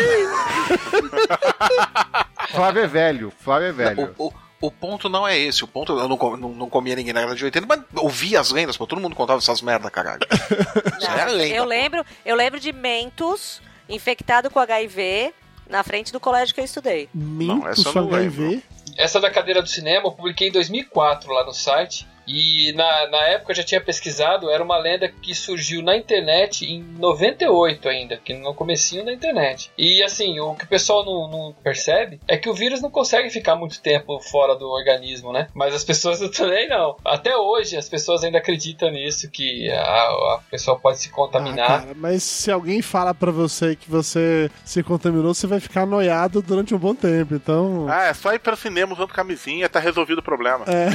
Flávio 2.51 2.83
é 2.83 2.87
velho, 2.89 3.33
Flávio 3.39 3.69
é 3.69 3.73
velho. 3.73 4.15
O, 4.19 4.27
o, 4.27 4.35
o 4.63 4.71
ponto 4.71 5.09
não 5.09 5.27
é 5.27 5.39
esse. 5.39 5.63
O 5.63 5.69
ponto 5.69 5.97
eu 5.97 6.09
não, 6.09 6.17
não, 6.37 6.49
não 6.49 6.69
comia 6.69 6.97
ninguém 6.97 7.13
na 7.13 7.21
década 7.21 7.39
de 7.39 7.45
80, 7.45 7.67
mas 7.69 7.81
ouvia 7.95 8.41
as 8.41 8.51
lendas, 8.51 8.77
pô. 8.77 8.85
Todo 8.85 9.01
mundo 9.01 9.15
contava 9.15 9.39
essas 9.39 9.63
merda, 9.63 9.89
caralho. 9.89 10.27
Isso 10.99 11.09
aí 11.09 11.21
era 11.21 11.31
lenda. 11.31 11.55
eu 11.55 11.65
lembro, 11.65 12.05
eu 12.27 12.35
lembro 12.35 12.59
de 12.59 12.73
Mentos 12.73 13.63
infectado 13.89 14.51
com 14.51 14.59
HIV 14.59 15.33
na 15.69 15.85
frente 15.85 16.13
do 16.13 16.19
colégio 16.19 16.53
que 16.53 16.61
eu 16.61 16.65
estudei. 16.65 17.09
Minto 17.15 17.69
essa 17.69 17.89
eu 17.89 17.93
com 17.93 18.01
não 18.01 18.15
HIV. 18.15 18.61
Essa 18.97 19.21
da 19.21 19.31
cadeira 19.31 19.63
do 19.63 19.69
cinema 19.69 20.09
eu 20.09 20.13
publiquei 20.13 20.49
em 20.49 20.53
2004 20.53 21.33
lá 21.33 21.45
no 21.45 21.53
site. 21.53 22.09
E 22.27 22.73
na, 22.73 23.09
na 23.09 23.23
época 23.29 23.53
eu 23.53 23.57
já 23.57 23.63
tinha 23.65 23.81
pesquisado, 23.81 24.51
era 24.51 24.63
uma 24.63 24.79
lenda 24.79 25.09
que 25.09 25.35
surgiu 25.35 25.83
na 25.83 25.97
internet 25.97 26.65
em 26.65 26.83
98 26.83 27.89
ainda, 27.89 28.17
que 28.17 28.35
no 28.35 28.55
comecinho 28.55 29.05
da 29.05 29.13
internet. 29.13 29.71
E 29.77 30.03
assim, 30.03 30.39
o 30.41 30.55
que 30.55 30.65
o 30.65 30.69
pessoal 30.69 31.05
não, 31.05 31.29
não 31.31 31.53
percebe 31.63 32.21
é 32.29 32.37
que 32.37 32.49
o 32.49 32.55
vírus 32.55 32.81
não 32.81 32.91
consegue 32.91 33.31
ficar 33.31 33.57
muito 33.57 33.81
tempo 33.81 34.19
fora 34.21 34.55
do 34.57 34.69
organismo, 34.69 35.33
né? 35.33 35.49
Mas 35.55 35.75
as 35.75 35.85
pessoas 35.85 36.19
também 36.37 36.69
não. 36.69 36.97
Até 37.05 37.37
hoje 37.37 37.77
as 37.77 37.89
pessoas 37.89 38.25
ainda 38.25 38.39
acreditam 38.39 38.91
nisso, 38.91 39.31
que 39.31 39.71
a, 39.71 39.85
a 39.85 40.41
pessoa 40.51 40.79
pode 40.79 40.99
se 40.99 41.09
Ah, 41.09 41.13
contaminar. 41.15 41.67
cara, 41.67 41.93
mas 41.97 42.23
se 42.23 42.51
alguém 42.51 42.81
fala 42.83 43.15
pra 43.15 43.31
você 43.31 43.77
que 43.77 43.91
você 43.91 44.51
se 44.65 44.83
contaminou, 44.83 45.35
você 45.35 45.47
vai 45.47 45.61
ficar 45.61 45.87
noiado 45.87 46.41
durante 46.43 46.75
um 46.75 46.79
bom 46.79 46.95
tempo. 46.95 47.35
Então. 47.35 47.87
Ah, 47.89 48.05
é 48.07 48.15
só 48.15 48.33
ir 48.33 48.39
pro 48.39 48.57
cinema 48.57 48.93
usando 48.95 49.09
camisinha, 49.13 49.69
tá 49.69 49.79
resolvido 49.79 50.19
o 50.19 50.23
problema. 50.23 50.65
É. 50.67 50.89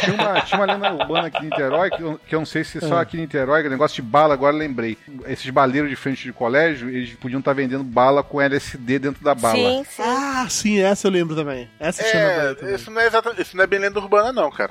Tinha 0.00 0.14
uma, 0.14 0.40
tinha 0.56 0.76
uma 0.76 0.88
lenda 0.88 0.92
urbana 1.04 1.26
aqui 1.28 1.38
em 1.38 1.44
Niterói, 1.50 1.90
que 1.90 2.02
eu, 2.02 2.20
que 2.26 2.34
eu 2.34 2.38
não 2.38 2.46
sei 2.46 2.64
se 2.64 2.80
só 2.80 2.98
É. 2.98 3.02
aqui 3.02 3.16
em 3.16 3.20
Niterói, 3.20 3.60
que 3.62 3.66
é 3.66 3.70
negócio 3.70 3.96
de 3.96 4.02
bala, 4.02 4.34
agora 4.34 4.54
lembrei. 4.56 4.96
Esses 5.26 5.48
baleiros 5.50 5.88
de 5.90 5.96
frente 5.96 6.22
de 6.24 6.32
colégio, 6.32 6.88
eles 6.88 7.12
podiam 7.14 7.38
estar 7.40 7.52
vendendo 7.52 7.84
bala 7.84 8.22
com 8.22 8.40
LSD 8.40 8.98
dentro 8.98 9.22
da 9.24 9.34
bala. 9.34 9.54
Sim, 9.56 9.84
sim. 9.88 10.02
Ah, 10.02 10.46
sim, 10.48 10.80
essa 10.80 11.06
eu 11.06 11.10
lembro 11.10 11.34
também. 11.36 11.68
Essa 11.78 12.02
chama 12.04 12.24
É, 12.24 12.46
bem 12.46 12.54
também. 12.56 12.74
isso 12.74 12.90
não 12.90 13.00
é, 13.00 13.06
exata- 13.06 13.34
isso 13.42 13.56
não 13.56 13.64
é 13.64 13.66
bem 13.66 13.78
lenda 13.78 13.98
urbana, 14.00 14.32
não, 14.32 14.50
cara. 14.50 14.70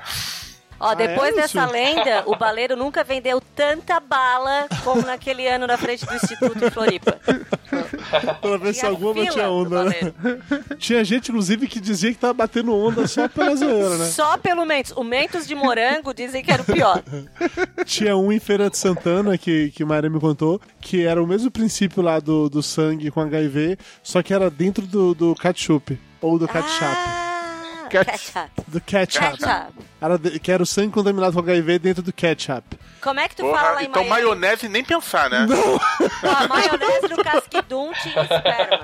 Ó, 0.79 0.89
Ah, 0.89 0.93
depois 0.95 1.35
é, 1.35 1.41
dessa 1.41 1.65
lenda, 1.65 2.23
o 2.25 2.35
baleiro 2.35 2.75
nunca 2.75 3.03
vendeu 3.03 3.41
tanta 3.55 3.99
bala 3.99 4.67
como 4.83 5.01
naquele 5.01 5.47
ano 5.47 5.65
na 5.65 5.77
frente 5.77 6.05
do 6.05 6.13
Instituto 6.13 6.63
em 6.65 6.69
Floripa. 6.69 7.17
Pra 8.41 8.57
ver 8.57 8.73
se 8.73 8.85
alguma 8.85 9.25
tinha 9.25 9.49
onda, 9.49 9.85
né? 9.85 9.95
Tinha 10.77 11.03
gente, 11.03 11.29
inclusive, 11.29 11.67
que 11.67 11.79
dizia 11.79 12.11
que 12.11 12.17
tava 12.19 12.33
batendo 12.33 12.75
onda 12.75 13.07
só 13.07 13.27
pela 13.27 13.55
zoeira, 13.55 13.97
né? 13.97 14.05
Só 14.05 14.37
pelo 14.37 14.65
Mentos. 14.65 14.91
O 14.95 15.03
Mentos 15.03 15.47
de 15.47 15.55
morango 15.55 16.13
dizem 16.13 16.43
que 16.43 16.51
era 16.51 16.61
o 16.61 16.65
pior. 16.65 17.01
Tinha 17.85 18.15
um 18.15 18.31
em 18.31 18.39
Feira 18.39 18.69
de 18.69 18.77
Santana, 18.77 19.37
que, 19.37 19.71
que 19.71 19.83
Maria 19.85 20.09
me 20.09 20.19
contou, 20.19 20.61
que 20.79 21.05
era 21.05 21.21
o 21.21 21.27
mesmo 21.27 21.49
princípio 21.49 22.01
lá 22.03 22.19
do, 22.19 22.49
do 22.49 22.61
sangue 22.61 23.09
com 23.11 23.21
HIV, 23.21 23.77
só 24.03 24.21
que 24.21 24.33
era 24.33 24.49
dentro 24.49 24.85
do, 24.85 25.13
do 25.13 25.35
ketchup. 25.35 25.97
Ou 26.21 26.37
do 26.39 26.47
ketchup. 26.47 26.83
Ah, 26.83 27.34
ketchup. 27.89 28.49
Do 28.67 28.81
ketchup. 28.81 29.37
Ketchup. 29.37 29.73
Era 30.01 30.17
de- 30.17 30.39
que 30.39 30.51
era 30.51 30.61
o 30.61 30.65
sangue 30.65 30.91
contaminado 30.93 31.33
com 31.33 31.39
HIV 31.39 31.79
dentro 31.79 32.03
do 32.03 32.11
ketchup. 32.13 32.77
Como 33.01 33.19
é 33.19 33.27
que 33.27 33.35
tu 33.35 33.43
Porra, 33.43 33.57
fala 33.59 33.71
lá 33.75 33.83
em 33.83 33.85
então 33.87 34.03
Miami? 34.03 34.27
maionese 34.35 34.67
nem 34.67 34.83
pensar, 34.83 35.29
né? 35.29 35.45
Não. 35.47 35.79
A 36.29 36.47
maionese 36.47 37.07
no 37.07 37.23
casquidum 37.23 37.91
tinha 38.01 38.21
esperma. 38.23 38.79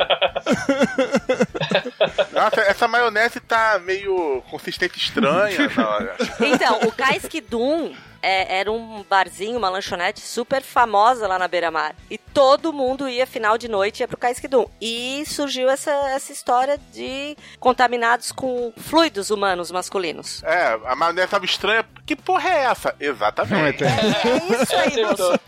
Nossa, 2.32 2.62
essa 2.62 2.88
maionese 2.88 3.40
tá 3.40 3.80
meio 3.84 4.42
consistente 4.50 4.98
estranha 5.00 5.70
na 5.76 5.88
hora. 5.90 6.16
Então, 6.40 6.80
o 6.84 6.92
Casquidum 6.92 7.94
é, 8.22 8.60
era 8.60 8.72
um 8.72 9.04
barzinho, 9.10 9.58
uma 9.58 9.70
lanchonete 9.70 10.20
super 10.22 10.62
famosa 10.62 11.28
lá 11.28 11.38
na 11.40 11.48
beira-mar. 11.48 11.96
E 12.10 12.18
todo 12.18 12.72
mundo 12.74 13.08
ia, 13.10 13.26
final 13.28 13.58
de 13.58 13.68
noite, 13.68 14.02
ia 14.02 14.08
pro 14.08 14.18
Casquidum. 14.18 14.66
E 14.80 15.24
surgiu 15.26 15.70
essa, 15.70 15.92
essa 15.92 16.32
história 16.32 16.80
de 16.94 17.36
contaminados 17.60 18.32
com 18.32 18.72
fluidos 18.78 19.30
humanos 19.32 19.72
masculinos. 19.72 20.42
É, 20.44 20.80
a 20.86 20.96
maionese 20.96 21.28
tava 21.30 21.46
estranha. 21.46 21.86
Que 22.06 22.16
porra 22.16 22.50
é 22.50 22.64
essa? 22.66 22.96
Exatamente. 23.00 23.84
É 23.84 24.62
isso 24.62 24.76
aí, 24.76 25.04
moço. 25.06 25.40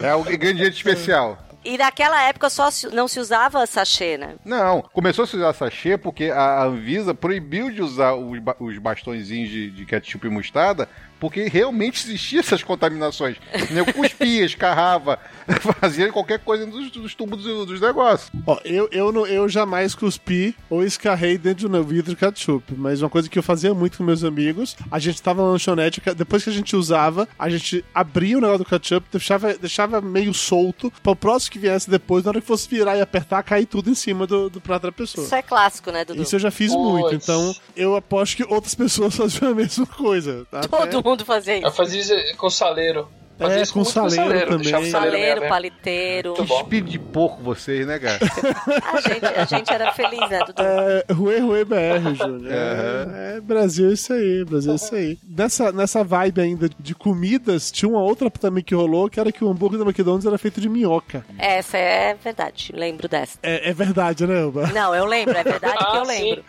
É 0.00 0.14
o 0.14 0.20
ingrediente 0.20 0.76
especial. 0.76 1.38
E 1.64 1.78
naquela 1.78 2.20
época 2.24 2.50
só 2.50 2.70
se- 2.72 2.88
não 2.88 3.06
se 3.06 3.20
usava 3.20 3.64
sachê, 3.66 4.18
né? 4.18 4.34
Não, 4.44 4.82
começou 4.92 5.22
a 5.22 5.26
se 5.28 5.36
usar 5.36 5.52
sachê 5.52 5.96
porque 5.96 6.24
a 6.24 6.64
Anvisa 6.64 7.14
proibiu 7.14 7.70
de 7.70 7.80
usar 7.80 8.14
os, 8.14 8.38
ba- 8.40 8.56
os 8.58 8.76
bastõezinhos 8.78 9.48
de, 9.48 9.70
de 9.70 9.86
ketchup 9.86 10.26
e 10.26 10.30
mostarda 10.30 10.88
porque 11.22 11.44
realmente 11.44 12.04
existiam 12.04 12.40
essas 12.40 12.64
contaminações. 12.64 13.36
Eu 13.70 13.86
cuspia, 13.92 14.42
escarrava, 14.44 15.20
fazia 15.80 16.10
qualquer 16.10 16.40
coisa 16.40 16.66
dos, 16.66 16.90
dos 16.90 17.14
tubos 17.14 17.44
dos, 17.44 17.64
dos 17.64 17.80
negócios. 17.80 18.28
Ó, 18.44 18.58
eu, 18.64 18.88
eu, 18.90 19.12
não, 19.12 19.24
eu 19.24 19.48
jamais 19.48 19.94
cuspi 19.94 20.52
ou 20.68 20.82
escarrei 20.82 21.38
dentro 21.38 21.68
do 21.68 21.84
vidro 21.84 22.10
de 22.10 22.16
ketchup, 22.16 22.74
mas 22.76 23.00
uma 23.00 23.08
coisa 23.08 23.28
que 23.28 23.38
eu 23.38 23.42
fazia 23.42 23.72
muito 23.72 23.98
com 23.98 24.02
meus 24.02 24.24
amigos, 24.24 24.76
a 24.90 24.98
gente 24.98 25.22
tava 25.22 25.44
na 25.44 25.50
lanchonete, 25.50 26.02
depois 26.16 26.42
que 26.42 26.50
a 26.50 26.52
gente 26.52 26.74
usava, 26.74 27.28
a 27.38 27.48
gente 27.48 27.84
abria 27.94 28.36
o 28.36 28.40
negócio 28.40 28.64
do 28.64 28.64
ketchup, 28.64 29.06
deixava, 29.12 29.54
deixava 29.54 30.00
meio 30.00 30.34
solto, 30.34 30.92
para 31.04 31.12
o 31.12 31.16
próximo 31.16 31.52
que 31.52 31.58
viesse 31.60 31.88
depois, 31.88 32.24
na 32.24 32.30
hora 32.30 32.40
que 32.40 32.46
fosse 32.48 32.68
virar 32.68 32.96
e 32.96 33.00
apertar, 33.00 33.44
cair 33.44 33.66
tudo 33.66 33.88
em 33.88 33.94
cima 33.94 34.26
do, 34.26 34.50
do 34.50 34.60
prato 34.60 34.82
da 34.82 34.92
pessoa. 34.92 35.24
Isso 35.24 35.34
é 35.36 35.42
clássico, 35.42 35.92
né, 35.92 36.04
Dudu? 36.04 36.20
Isso 36.20 36.34
eu 36.34 36.40
já 36.40 36.50
fiz 36.50 36.72
muito, 36.72 37.14
então 37.14 37.54
eu 37.76 37.94
aposto 37.94 38.38
que 38.38 38.42
outras 38.42 38.74
pessoas 38.74 39.14
faziam 39.14 39.52
a 39.52 39.54
mesma 39.54 39.86
coisa. 39.86 40.44
tá? 40.50 40.62
Todo 40.62 41.11
mundo 41.11 41.11
fazia 41.24 41.56
isso. 41.58 41.66
Eu 41.66 41.72
fazia 41.72 42.00
isso 42.00 42.36
com 42.36 42.50
saleiro. 42.50 43.08
Fazia 43.38 43.58
É, 43.58 43.62
isso 43.62 43.72
com 43.72 43.78
muito 43.80 43.90
saleiro 43.92 44.46
também. 44.46 44.68
saleiro 44.70 44.90
Saleiro, 44.90 45.48
paliteiro. 45.48 46.34
Bom. 46.46 46.60
Espírito 46.60 46.90
de 46.90 46.98
porco 46.98 47.42
vocês, 47.42 47.86
né, 47.86 47.98
cara? 47.98 48.18
A 48.92 49.00
gente, 49.00 49.24
a 49.24 49.44
gente 49.46 49.72
era 49.72 49.90
feliz, 49.92 50.20
né, 50.28 50.38
Dudu? 50.46 50.62
É, 50.62 51.04
Rue 51.12 51.40
Rue 51.40 51.64
BR, 51.64 52.14
Júnior. 52.14 52.52
É, 52.52 53.36
é, 53.36 53.40
Brasil 53.40 53.88
é 53.90 53.94
isso 53.94 54.12
aí, 54.12 54.44
Brasil 54.44 54.72
é 54.72 54.74
isso 54.76 54.94
aí. 54.94 55.18
Nessa, 55.26 55.72
nessa 55.72 56.04
vibe 56.04 56.40
ainda 56.42 56.70
de 56.78 56.94
comidas, 56.94 57.72
tinha 57.72 57.88
uma 57.88 58.02
outra 58.02 58.30
também 58.30 58.62
que 58.62 58.74
rolou, 58.74 59.08
que 59.08 59.18
era 59.18 59.32
que 59.32 59.42
o 59.42 59.48
hambúrguer 59.50 59.78
da 59.78 59.84
McDonald's 59.84 60.26
era 60.26 60.38
feito 60.38 60.60
de 60.60 60.68
minhoca. 60.68 61.24
Essa 61.38 61.78
é 61.78 62.14
verdade, 62.14 62.70
lembro 62.74 63.08
dessa. 63.08 63.38
É, 63.42 63.70
é 63.70 63.72
verdade, 63.72 64.26
né, 64.26 64.40
Elba? 64.40 64.68
Não, 64.68 64.94
eu 64.94 65.06
lembro, 65.06 65.36
é 65.36 65.42
verdade 65.42 65.78
que 65.78 65.96
eu 65.96 66.02
Ah, 66.02 66.04
sim. 66.04 66.42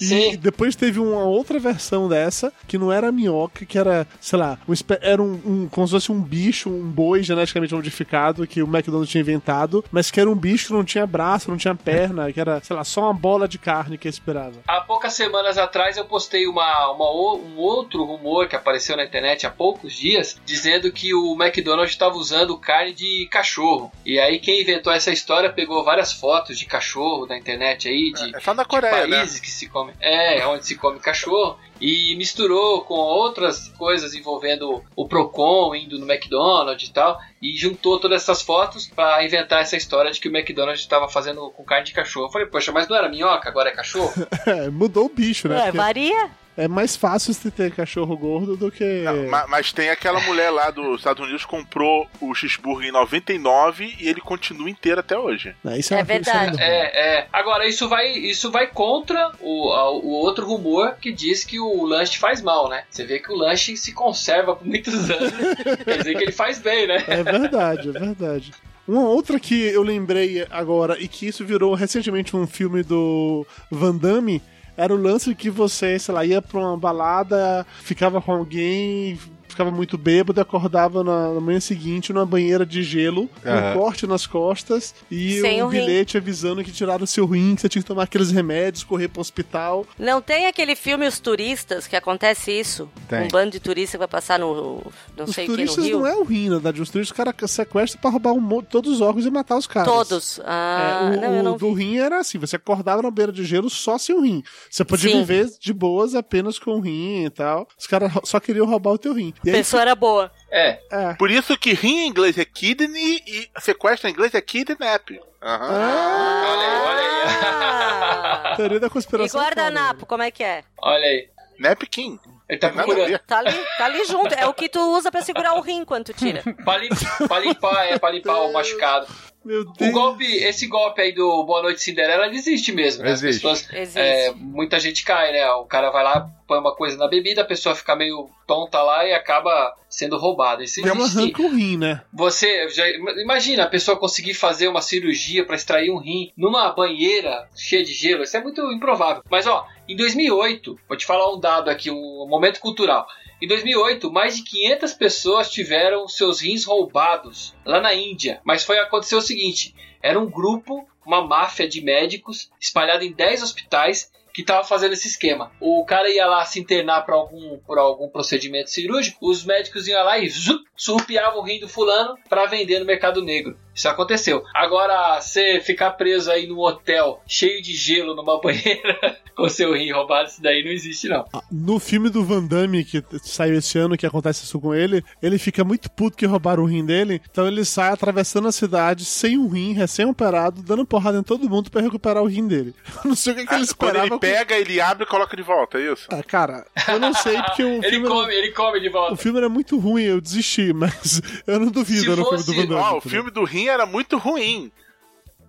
Lembro. 0.00 0.34
E 0.34 0.36
depois 0.36 0.76
teve 0.76 0.98
uma 1.00 1.24
outra 1.24 1.58
versão 1.58 2.08
dessa, 2.08 2.52
que 2.66 2.78
não 2.78 2.92
era 2.92 3.10
minhoca, 3.12 3.64
que 3.64 3.78
era, 3.78 4.06
sei 4.20 4.38
lá, 4.38 4.58
um, 4.68 4.72
era 5.00 5.22
um, 5.22 5.40
um- 5.44 5.68
como 5.70 5.86
se 5.86 5.92
fosse 5.92 6.12
um 6.12 6.20
bicho, 6.20 6.68
um 6.70 6.88
boi 6.90 7.22
geneticamente 7.22 7.74
modificado 7.74 8.46
que 8.46 8.62
o 8.62 8.66
McDonald's 8.66 9.10
tinha 9.10 9.20
inventado, 9.20 9.84
mas 9.90 10.10
que 10.10 10.20
era 10.20 10.30
um 10.30 10.34
bicho 10.34 10.68
que 10.68 10.72
não 10.72 10.84
tinha 10.84 11.06
braço, 11.06 11.50
não 11.50 11.56
tinha 11.56 11.74
perna, 11.74 12.32
que 12.32 12.40
era, 12.40 12.60
sei 12.62 12.76
lá, 12.76 12.84
só 12.84 13.02
uma 13.02 13.14
bola 13.14 13.48
de 13.48 13.58
carne 13.58 13.98
que 13.98 14.08
esperava. 14.08 14.54
Há 14.66 14.80
poucas 14.80 15.12
semanas 15.14 15.58
atrás 15.58 15.96
eu 15.96 16.04
postei 16.04 16.46
uma, 16.46 16.90
uma 16.92 17.08
um 17.08 17.56
outro 17.56 18.04
rumor 18.04 18.48
que 18.48 18.56
apareceu 18.56 18.96
na 18.96 19.04
internet 19.04 19.46
há 19.46 19.50
poucos 19.50 19.92
dias, 19.92 20.40
dizendo 20.44 20.90
que 20.92 21.14
o 21.14 21.34
McDonald's 21.40 21.90
estava 21.92 22.16
usando 22.16 22.56
carne 22.58 22.92
de 22.92 23.26
cachorro. 23.30 23.90
E 24.04 24.18
aí 24.18 24.38
quem 24.38 24.62
inventou 24.62 24.92
essa 24.92 25.10
história 25.10 25.52
pegou 25.52 25.84
várias 25.84 26.12
fotos 26.12 26.58
de 26.58 26.66
cachorro 26.66 27.26
na 27.26 27.36
internet 27.36 27.88
aí, 27.88 28.12
de, 28.12 28.36
É 28.36 28.40
só 28.40 28.54
na 28.54 28.62
de 28.62 28.68
Coreia, 28.68 29.06
né? 29.06 29.16
países 29.18 29.40
que 29.40 29.50
se 29.50 29.68
come. 29.68 29.87
É, 30.00 30.46
onde 30.46 30.66
se 30.66 30.76
come 30.76 30.98
cachorro. 30.98 31.58
E 31.80 32.16
misturou 32.16 32.82
com 32.82 32.94
outras 32.94 33.68
coisas 33.78 34.12
envolvendo 34.12 34.82
o 34.96 35.06
Procon 35.06 35.74
indo 35.76 35.98
no 35.98 36.10
McDonald's 36.10 36.88
e 36.88 36.92
tal. 36.92 37.18
E 37.40 37.56
juntou 37.56 38.00
todas 38.00 38.22
essas 38.22 38.42
fotos 38.42 38.86
para 38.88 39.24
inventar 39.24 39.62
essa 39.62 39.76
história 39.76 40.10
de 40.10 40.20
que 40.20 40.28
o 40.28 40.36
McDonald's 40.36 40.80
estava 40.80 41.08
fazendo 41.08 41.50
com 41.50 41.64
carne 41.64 41.86
de 41.86 41.92
cachorro. 41.92 42.26
Eu 42.26 42.32
falei, 42.32 42.46
poxa, 42.48 42.72
mas 42.72 42.88
não 42.88 42.96
era 42.96 43.08
minhoca, 43.08 43.48
agora 43.48 43.68
é 43.68 43.72
cachorro? 43.72 44.12
É, 44.46 44.70
mudou 44.70 45.06
o 45.06 45.08
bicho, 45.10 45.46
né? 45.46 45.58
É, 45.58 45.62
Porque 45.64 45.76
varia. 45.76 46.30
É 46.58 46.68
mais 46.68 46.96
fácil 46.96 47.32
você 47.32 47.50
ter 47.50 47.72
cachorro 47.72 48.16
gordo 48.16 48.56
do 48.56 48.70
que. 48.70 49.04
Ma- 49.30 49.46
Mas, 49.48 49.72
tem 49.72 49.88
aquela 49.90 50.20
mulher 50.20 50.50
lá 50.50 50.70
dos 50.70 50.98
Estados 50.98 51.22
Unidos 51.22 51.44
que 51.44 51.50
comprou 51.50 52.06
o 52.20 52.34
cheeseburger 52.34 52.88
em 52.88 52.92
99 52.92 53.94
e 54.00 54.08
ele 54.08 54.20
continua 54.20 54.68
inteiro 54.68 55.00
até 55.00 55.16
hoje. 55.16 55.54
Não, 55.62 55.76
isso 55.76 55.94
É 55.94 55.98
isso 55.98 56.06
verdade. 56.06 56.60
É, 56.60 57.18
é. 57.20 57.26
Agora, 57.32 57.66
isso 57.66 57.88
vai, 57.88 58.10
isso 58.10 58.50
vai 58.50 58.66
contra 58.66 59.30
o, 59.40 59.72
o 60.02 60.10
outro 60.10 60.44
rumor 60.46 60.96
que 61.00 61.12
diz 61.12 61.44
que 61.44 61.60
o 61.60 61.84
lanche 61.84 62.18
faz 62.18 62.42
mal, 62.42 62.68
né? 62.68 62.82
Você 62.90 63.04
vê 63.06 63.20
que 63.20 63.32
o 63.32 63.36
lanche 63.36 63.76
se 63.76 63.92
conserva 63.92 64.56
por 64.56 64.66
muitos 64.66 65.08
anos. 65.10 65.32
Quer 65.84 65.98
dizer 65.98 66.16
que 66.16 66.24
ele 66.24 66.32
faz 66.32 66.58
bem, 66.58 66.86
né? 66.88 67.04
É 67.06 67.22
verdade, 67.22 67.88
é 67.88 67.92
verdade. 67.92 68.52
Uma 68.86 69.02
outra 69.08 69.38
que 69.38 69.54
eu 69.68 69.82
lembrei 69.82 70.46
agora 70.50 70.96
e 70.98 71.06
que 71.06 71.26
isso 71.26 71.44
virou 71.44 71.74
recentemente 71.74 72.34
um 72.34 72.46
filme 72.46 72.82
do 72.82 73.46
Van 73.70 73.94
Damme 73.94 74.42
era 74.78 74.94
o 74.94 74.96
lance 74.96 75.34
que 75.34 75.50
você, 75.50 75.98
sei 75.98 76.14
lá, 76.14 76.24
ia 76.24 76.40
pra 76.40 76.60
uma 76.60 76.76
balada, 76.76 77.66
ficava 77.82 78.22
com 78.22 78.30
alguém, 78.30 79.18
ficava 79.58 79.70
muito 79.72 79.98
bêbado, 79.98 80.40
acordava 80.40 81.02
na, 81.02 81.34
na 81.34 81.40
manhã 81.40 81.58
seguinte 81.58 82.12
numa 82.12 82.24
banheira 82.24 82.64
de 82.64 82.80
gelo, 82.84 83.28
Aham. 83.44 83.72
um 83.72 83.78
corte 83.80 84.06
nas 84.06 84.24
costas 84.24 84.94
e 85.10 85.40
Sem 85.40 85.60
um 85.60 85.66
o 85.66 85.68
rim. 85.68 85.80
bilhete 85.80 86.16
avisando 86.16 86.62
que 86.62 86.70
tiraram 86.70 87.02
o 87.02 87.06
seu 87.08 87.26
rim, 87.26 87.56
que 87.56 87.62
você 87.62 87.68
tinha 87.68 87.82
que 87.82 87.88
tomar 87.88 88.04
aqueles 88.04 88.30
remédios, 88.30 88.84
correr 88.84 89.08
pro 89.08 89.20
hospital. 89.20 89.84
Não 89.98 90.22
tem 90.22 90.46
aquele 90.46 90.76
filme 90.76 91.08
Os 91.08 91.18
Turistas 91.18 91.88
que 91.88 91.96
acontece 91.96 92.52
isso? 92.52 92.88
Tem. 93.08 93.24
Um 93.24 93.28
bando 93.28 93.50
de 93.50 93.58
turistas 93.58 93.92
que 93.92 93.98
vai 93.98 94.06
passar 94.06 94.38
no. 94.38 94.80
não 95.16 95.24
Os 95.24 95.34
sei 95.34 95.44
o 95.44 95.46
que, 95.46 95.50
no 95.50 95.56
turistas 95.56 95.84
Rio. 95.86 95.98
não 95.98 96.06
é 96.06 96.14
o 96.14 96.22
rim, 96.22 96.44
na 96.48 96.54
verdade. 96.56 96.80
Os 96.80 96.90
turistas, 96.90 97.12
o 97.12 97.16
cara 97.24 97.34
sequestra 97.48 98.00
pra 98.00 98.10
roubar 98.10 98.32
um 98.34 98.62
todos 98.62 98.92
os 98.92 99.00
órgãos 99.00 99.26
e 99.26 99.30
matar 99.30 99.56
os 99.56 99.66
caras. 99.66 99.88
Todos. 99.92 100.40
Ah, 100.44 101.10
É, 101.12 101.16
o, 101.16 101.20
não, 101.20 101.34
eu 101.34 101.40
o 101.40 101.42
não 101.42 101.56
do 101.56 101.72
rim 101.72 101.98
era 101.98 102.20
assim, 102.20 102.38
você 102.38 102.54
acordava 102.54 103.02
na 103.02 103.10
beira 103.10 103.32
de 103.32 103.44
gelo 103.44 103.68
só 103.68 103.98
sem 103.98 104.14
o 104.14 104.20
rim. 104.20 104.42
Você 104.70 104.84
podia 104.84 105.10
Sim. 105.10 105.18
viver 105.24 105.50
de 105.58 105.72
boas 105.72 106.14
apenas 106.14 106.60
com 106.60 106.72
o 106.76 106.80
rim 106.80 107.24
e 107.24 107.30
tal. 107.30 107.66
Os 107.76 107.88
caras 107.88 108.12
só 108.22 108.38
queriam 108.38 108.66
roubar 108.66 108.92
o 108.92 108.98
teu 108.98 109.12
rim. 109.12 109.34
E 109.48 109.50
A 109.50 109.52
aí, 109.54 109.58
pessoa 109.58 109.82
era 109.82 109.94
boa. 109.94 110.30
É. 110.50 110.78
é. 110.90 111.14
Por 111.14 111.30
isso 111.30 111.56
que 111.58 111.72
rim 111.74 111.98
em 112.04 112.08
inglês 112.08 112.36
é 112.38 112.44
kidney 112.44 113.22
e 113.26 113.48
sequestro 113.60 114.08
em 114.08 114.12
inglês 114.12 114.34
é 114.34 114.40
kidnap. 114.40 115.10
Aham. 115.42 116.42
Olha 116.44 116.68
aí, 116.68 116.80
olha 116.80 117.00
aí. 117.00 117.28
Ah. 117.44 118.54
Teoria 118.56 118.80
da 118.80 118.86
E 118.86 118.90
conspiração. 118.90 119.40
guardanapo, 119.40 120.06
como 120.06 120.22
é 120.22 120.30
que 120.30 120.42
é? 120.42 120.64
olha 120.80 121.04
aí. 121.06 121.28
Napkin. 121.58 122.18
Ele 122.48 122.58
tá 122.58 122.70
procurando. 122.70 123.18
Tá 123.26 123.38
ali, 123.40 123.52
tá 123.76 123.84
ali 123.84 124.04
junto. 124.06 124.32
É 124.34 124.46
o 124.46 124.54
que 124.54 124.68
tu 124.70 124.80
usa 124.96 125.10
pra 125.10 125.20
segurar 125.20 125.54
o 125.54 125.60
rim 125.60 125.84
quando 125.84 126.04
tu 126.06 126.12
tira. 126.14 126.42
Pra, 126.64 126.78
lim- 126.78 126.88
pra 127.26 127.38
limpar, 127.40 127.84
é, 127.88 127.98
pra 127.98 128.10
limpar 128.10 128.36
o 128.42 128.52
machucado. 128.52 129.06
Meu 129.44 129.60
O 129.62 129.72
Deus. 129.74 129.92
golpe, 129.92 130.24
esse 130.24 130.66
golpe 130.66 131.00
aí 131.02 131.12
do 131.12 131.44
Boa 131.44 131.62
Noite 131.62 131.82
Cinderela, 131.82 132.26
ele 132.26 132.36
existe 132.38 132.72
mesmo, 132.72 133.02
né? 133.02 133.10
As 133.12 133.22
Existe. 133.22 133.42
pessoas, 133.42 133.68
Existe. 133.72 133.98
é, 134.00 134.32
muita 134.34 134.80
gente 134.80 135.04
cai, 135.04 135.30
né? 135.32 135.46
O 135.52 135.64
cara 135.64 135.90
vai 135.90 136.02
lá, 136.04 136.30
põe 136.48 136.58
uma 136.58 136.74
coisa 136.74 136.96
na 136.96 137.06
bebida, 137.06 137.42
a 137.42 137.44
pessoa 137.44 137.74
fica 137.74 137.94
meio 137.94 138.30
tonta 138.46 138.82
lá 138.82 139.06
e 139.06 139.12
acaba 139.12 139.76
sendo 139.88 140.16
roubada. 140.16 140.64
Isso 140.64 140.80
Ela 140.80 141.06
sim. 141.06 141.18
arranca 141.18 141.42
o 141.42 141.54
rim, 141.54 141.76
né? 141.76 142.02
Você 142.12 142.68
já 142.70 142.88
imagina 143.20 143.64
a 143.64 143.68
pessoa 143.68 143.98
conseguir 143.98 144.32
fazer 144.32 144.66
uma 144.66 144.80
cirurgia 144.80 145.44
para 145.44 145.54
extrair 145.54 145.90
um 145.90 145.98
rim 145.98 146.32
numa 146.36 146.72
banheira 146.72 147.48
cheia 147.54 147.84
de 147.84 147.92
gelo? 147.92 148.22
Isso 148.22 148.36
é 148.36 148.42
muito 148.42 148.62
improvável. 148.72 149.22
Mas 149.30 149.46
ó, 149.46 149.66
em 149.86 149.94
2008, 149.94 150.78
vou 150.88 150.96
te 150.96 151.04
falar 151.04 151.30
um 151.32 151.38
dado 151.38 151.68
aqui, 151.68 151.90
um 151.90 152.26
momento 152.26 152.60
cultural. 152.60 153.06
Em 153.40 153.46
2008, 153.46 154.10
mais 154.10 154.36
de 154.36 154.42
500 154.42 154.94
pessoas 154.94 155.50
tiveram 155.50 156.08
seus 156.08 156.40
rins 156.40 156.64
roubados 156.64 157.54
lá 157.64 157.80
na 157.80 157.94
Índia. 157.94 158.40
Mas 158.42 158.64
foi 158.64 158.78
acontecer 158.78 159.14
o 159.14 159.20
seguinte: 159.20 159.74
era 160.02 160.18
um 160.18 160.28
grupo, 160.30 160.88
uma 161.06 161.24
máfia 161.24 161.68
de 161.68 161.80
médicos 161.82 162.50
espalhada 162.58 163.04
em 163.04 163.12
10 163.12 163.42
hospitais 163.42 164.10
que 164.38 164.44
tava 164.44 164.62
fazendo 164.62 164.92
esse 164.92 165.08
esquema. 165.08 165.50
O 165.58 165.84
cara 165.84 166.08
ia 166.08 166.24
lá 166.24 166.44
se 166.44 166.60
internar 166.60 167.02
para 167.02 167.16
algum, 167.16 167.58
por 167.58 167.76
algum 167.76 168.08
procedimento 168.08 168.70
cirúrgico, 168.70 169.28
os 169.28 169.44
médicos 169.44 169.88
iam 169.88 170.04
lá 170.04 170.16
e 170.16 170.28
zup, 170.28 170.62
surrupiavam 170.76 171.40
o 171.40 171.44
rim 171.44 171.58
do 171.58 171.68
fulano 171.68 172.16
para 172.28 172.46
vender 172.46 172.78
no 172.78 172.86
mercado 172.86 173.20
negro. 173.20 173.58
Isso 173.74 173.88
aconteceu. 173.88 174.42
Agora, 174.54 175.20
você 175.20 175.60
ficar 175.60 175.92
preso 175.92 176.30
aí 176.30 176.48
num 176.48 176.58
hotel 176.58 177.20
cheio 177.26 177.62
de 177.62 177.74
gelo 177.74 178.14
numa 178.14 178.38
banheira 178.42 179.18
com 179.36 179.48
seu 179.48 179.72
rim 179.72 179.92
roubado, 179.92 180.28
isso 180.28 180.42
daí 180.42 180.64
não 180.64 180.72
existe 180.72 181.08
não. 181.08 181.24
No 181.50 181.78
filme 181.78 182.10
do 182.10 182.24
Van 182.24 182.44
Damme, 182.44 182.84
que 182.84 183.04
saiu 183.22 183.56
esse 183.56 183.78
ano, 183.78 183.96
que 183.96 184.04
acontece 184.04 184.42
isso 184.42 184.58
com 184.60 184.74
ele, 184.74 185.04
ele 185.22 185.38
fica 185.38 185.62
muito 185.62 185.88
puto 185.90 186.16
que 186.16 186.26
roubaram 186.26 186.64
o 186.64 186.66
rim 186.66 186.84
dele, 186.84 187.22
então 187.30 187.46
ele 187.46 187.64
sai 187.64 187.92
atravessando 187.92 188.48
a 188.48 188.52
cidade 188.52 189.04
sem 189.04 189.38
um 189.38 189.46
rim, 189.46 189.74
recém-operado, 189.74 190.60
dando 190.60 190.84
porrada 190.84 191.18
em 191.18 191.22
todo 191.22 191.48
mundo 191.48 191.70
pra 191.70 191.80
recuperar 191.80 192.22
o 192.22 192.26
rim 192.26 192.48
dele. 192.48 192.74
Eu 193.04 193.10
não 193.10 193.16
sei 193.16 193.32
o 193.32 193.36
que, 193.36 193.46
que 193.46 193.54
ele 193.54 193.62
Ah, 193.62 193.74
quando 193.76 193.94
esperava 193.94 194.06
ele 194.06 194.18
pega, 194.32 194.54
ele 194.56 194.80
abre 194.80 195.04
e 195.04 195.06
coloca 195.06 195.36
de 195.36 195.42
volta, 195.42 195.78
é 195.78 195.92
isso? 195.92 196.06
Ah, 196.10 196.22
cara, 196.22 196.64
eu 196.88 196.98
não 197.00 197.12
sei 197.14 197.40
porque 197.42 197.62
o 197.64 197.78
Ele 197.84 197.90
filme, 197.90 198.08
come, 198.08 198.34
ele 198.34 198.50
come 198.52 198.80
de 198.80 198.86
era, 198.86 198.92
volta. 198.98 199.14
o 199.14 199.16
filme 199.16 199.38
era 199.38 199.48
muito 199.48 199.78
ruim, 199.78 200.02
eu 200.04 200.20
desisti, 200.20 200.72
mas 200.74 201.20
eu 201.46 201.58
não 201.60 201.68
duvido 201.70 202.00
Se 202.02 202.10
era 202.10 202.20
o 202.20 202.24
filme 202.24 202.38
fosse- 202.38 202.46
do 202.46 202.54
Van 202.54 202.66
Damme. 202.66 202.80
Ó, 202.82 202.96
o 202.98 203.00
filme 203.00 203.30
do 203.30 203.44
Rim 203.44 203.68
era 203.68 203.86
muito 203.86 204.18
ruim. 204.18 204.70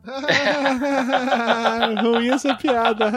ruim 2.02 2.30
essa 2.32 2.56
piada. 2.56 3.12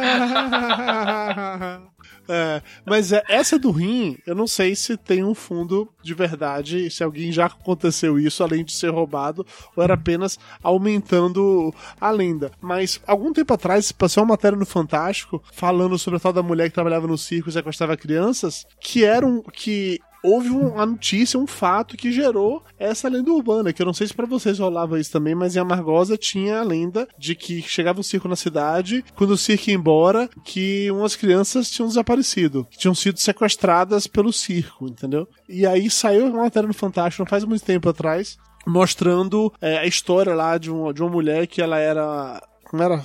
É, 2.29 2.63
mas 2.87 3.13
é, 3.13 3.23
essa 3.29 3.59
do 3.59 3.71
rim, 3.71 4.17
eu 4.27 4.35
não 4.35 4.47
sei 4.47 4.75
se 4.75 4.97
tem 4.97 5.25
um 5.25 5.35
fundo 5.35 5.89
de 6.03 6.15
verdade, 6.15 6.91
se 6.91 7.03
alguém 7.03 7.33
já 7.33 7.47
aconteceu 7.47 8.19
isso, 8.19 8.43
além 8.43 8.65
de 8.65 8.73
ser 8.73 8.91
roubado, 8.91 9.47
ou 9.77 9.83
era 9.83 9.95
apenas 9.95 10.39
aumentando 10.63 11.75
a 12.01 12.11
lenda. 12.11 12.53
Mas 12.61 13.01
algum 13.07 13.33
tempo 13.33 13.53
atrás 13.53 13.91
passou 13.93 14.23
uma 14.23 14.31
matéria 14.31 14.57
no 14.57 14.67
Fantástico 14.67 15.43
falando 15.53 15.99
sobre 15.99 16.17
a 16.19 16.21
tal 16.21 16.33
da 16.33 16.43
mulher 16.43 16.69
que 16.69 16.75
trabalhava 16.75 17.07
no 17.07 17.19
circo 17.19 17.49
e 17.49 17.53
sequestrava 17.53 17.97
crianças, 17.97 18.67
que 18.81 19.05
eram 19.05 19.43
que 19.43 19.99
houve 20.23 20.51
um- 20.51 20.69
uma 20.75 20.87
notícia, 20.87 21.39
um 21.39 21.47
fato 21.47 21.97
que 21.97 22.13
gerou 22.13 22.63
essa 22.79 23.09
lenda 23.09 23.31
urbana, 23.31 23.73
que 23.73 23.83
eu 23.83 23.87
não 23.87 23.93
sei 23.95 24.07
se 24.07 24.15
pra 24.15 24.27
vocês 24.27 24.59
rolava 24.59 25.01
isso 25.01 25.11
também, 25.13 25.35
mas 25.35 25.57
em 25.57 25.59
Amargosa 25.61 26.17
tinha 26.17 26.61
a 26.61 26.65
lenda 26.65 27.09
de 27.19 27.35
que 27.35 27.61
chegava 27.63 28.01
um 28.01 28.03
circo 28.03 28.29
na 28.29 28.37
cidade, 28.37 29.05
quando 29.15 29.33
o 29.33 29.37
circo 29.39 29.71
ia 29.71 29.75
embora, 29.77 30.29
que 30.45 30.91
umas 30.91 31.17
crianças 31.17 31.71
tinham 31.71 31.89
desaparecido, 31.89 32.67
que 32.71 32.79
tinham 32.79 32.95
sido 32.95 33.19
sequestradas 33.19 34.07
pelo 34.07 34.33
circo, 34.33 34.87
entendeu? 34.87 35.27
E 35.49 35.67
aí 35.67 35.91
saiu 35.91 36.27
uma 36.27 36.43
matéria 36.43 36.67
no 36.67 36.75
Fantástico, 36.75 37.23
não 37.23 37.29
faz 37.29 37.45
muito 37.45 37.65
tempo 37.65 37.89
atrás, 37.89 38.37
mostrando 38.67 39.53
é, 39.61 39.79
a 39.79 39.87
história 39.87 40.35
lá 40.35 40.57
de 40.59 40.71
uma, 40.71 40.93
de 40.95 41.03
uma 41.03 41.11
mulher 41.11 41.47
que 41.47 41.61
ela 41.61 41.79
era... 41.79 42.41
Como 42.65 42.83
era? 42.83 43.03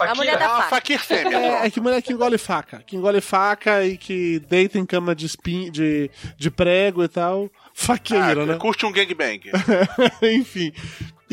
A 0.00 0.14
mulher 0.14 0.38
da 0.38 0.44
É 0.44 0.48
uma 0.48 0.56
faca. 0.58 0.68
faquir 0.70 0.98
fêmea. 1.00 1.36
É, 1.36 1.66
é 1.66 1.70
que 1.70 1.80
mulher 1.80 2.00
que 2.02 2.12
engole 2.12 2.38
faca. 2.38 2.82
Que 2.86 2.96
engole 2.96 3.20
faca 3.20 3.84
e 3.84 3.96
que 3.96 4.40
deita 4.48 4.78
em 4.78 4.86
cama 4.86 5.14
de, 5.14 5.26
espin... 5.26 5.70
de, 5.70 6.10
de 6.36 6.50
prego 6.50 7.04
e 7.04 7.08
tal. 7.08 7.50
Faqueira, 7.74 8.42
Ah, 8.42 8.46
né? 8.46 8.56
Curte 8.56 8.86
um 8.86 8.92
gangbang. 8.92 9.40
Enfim. 10.22 10.72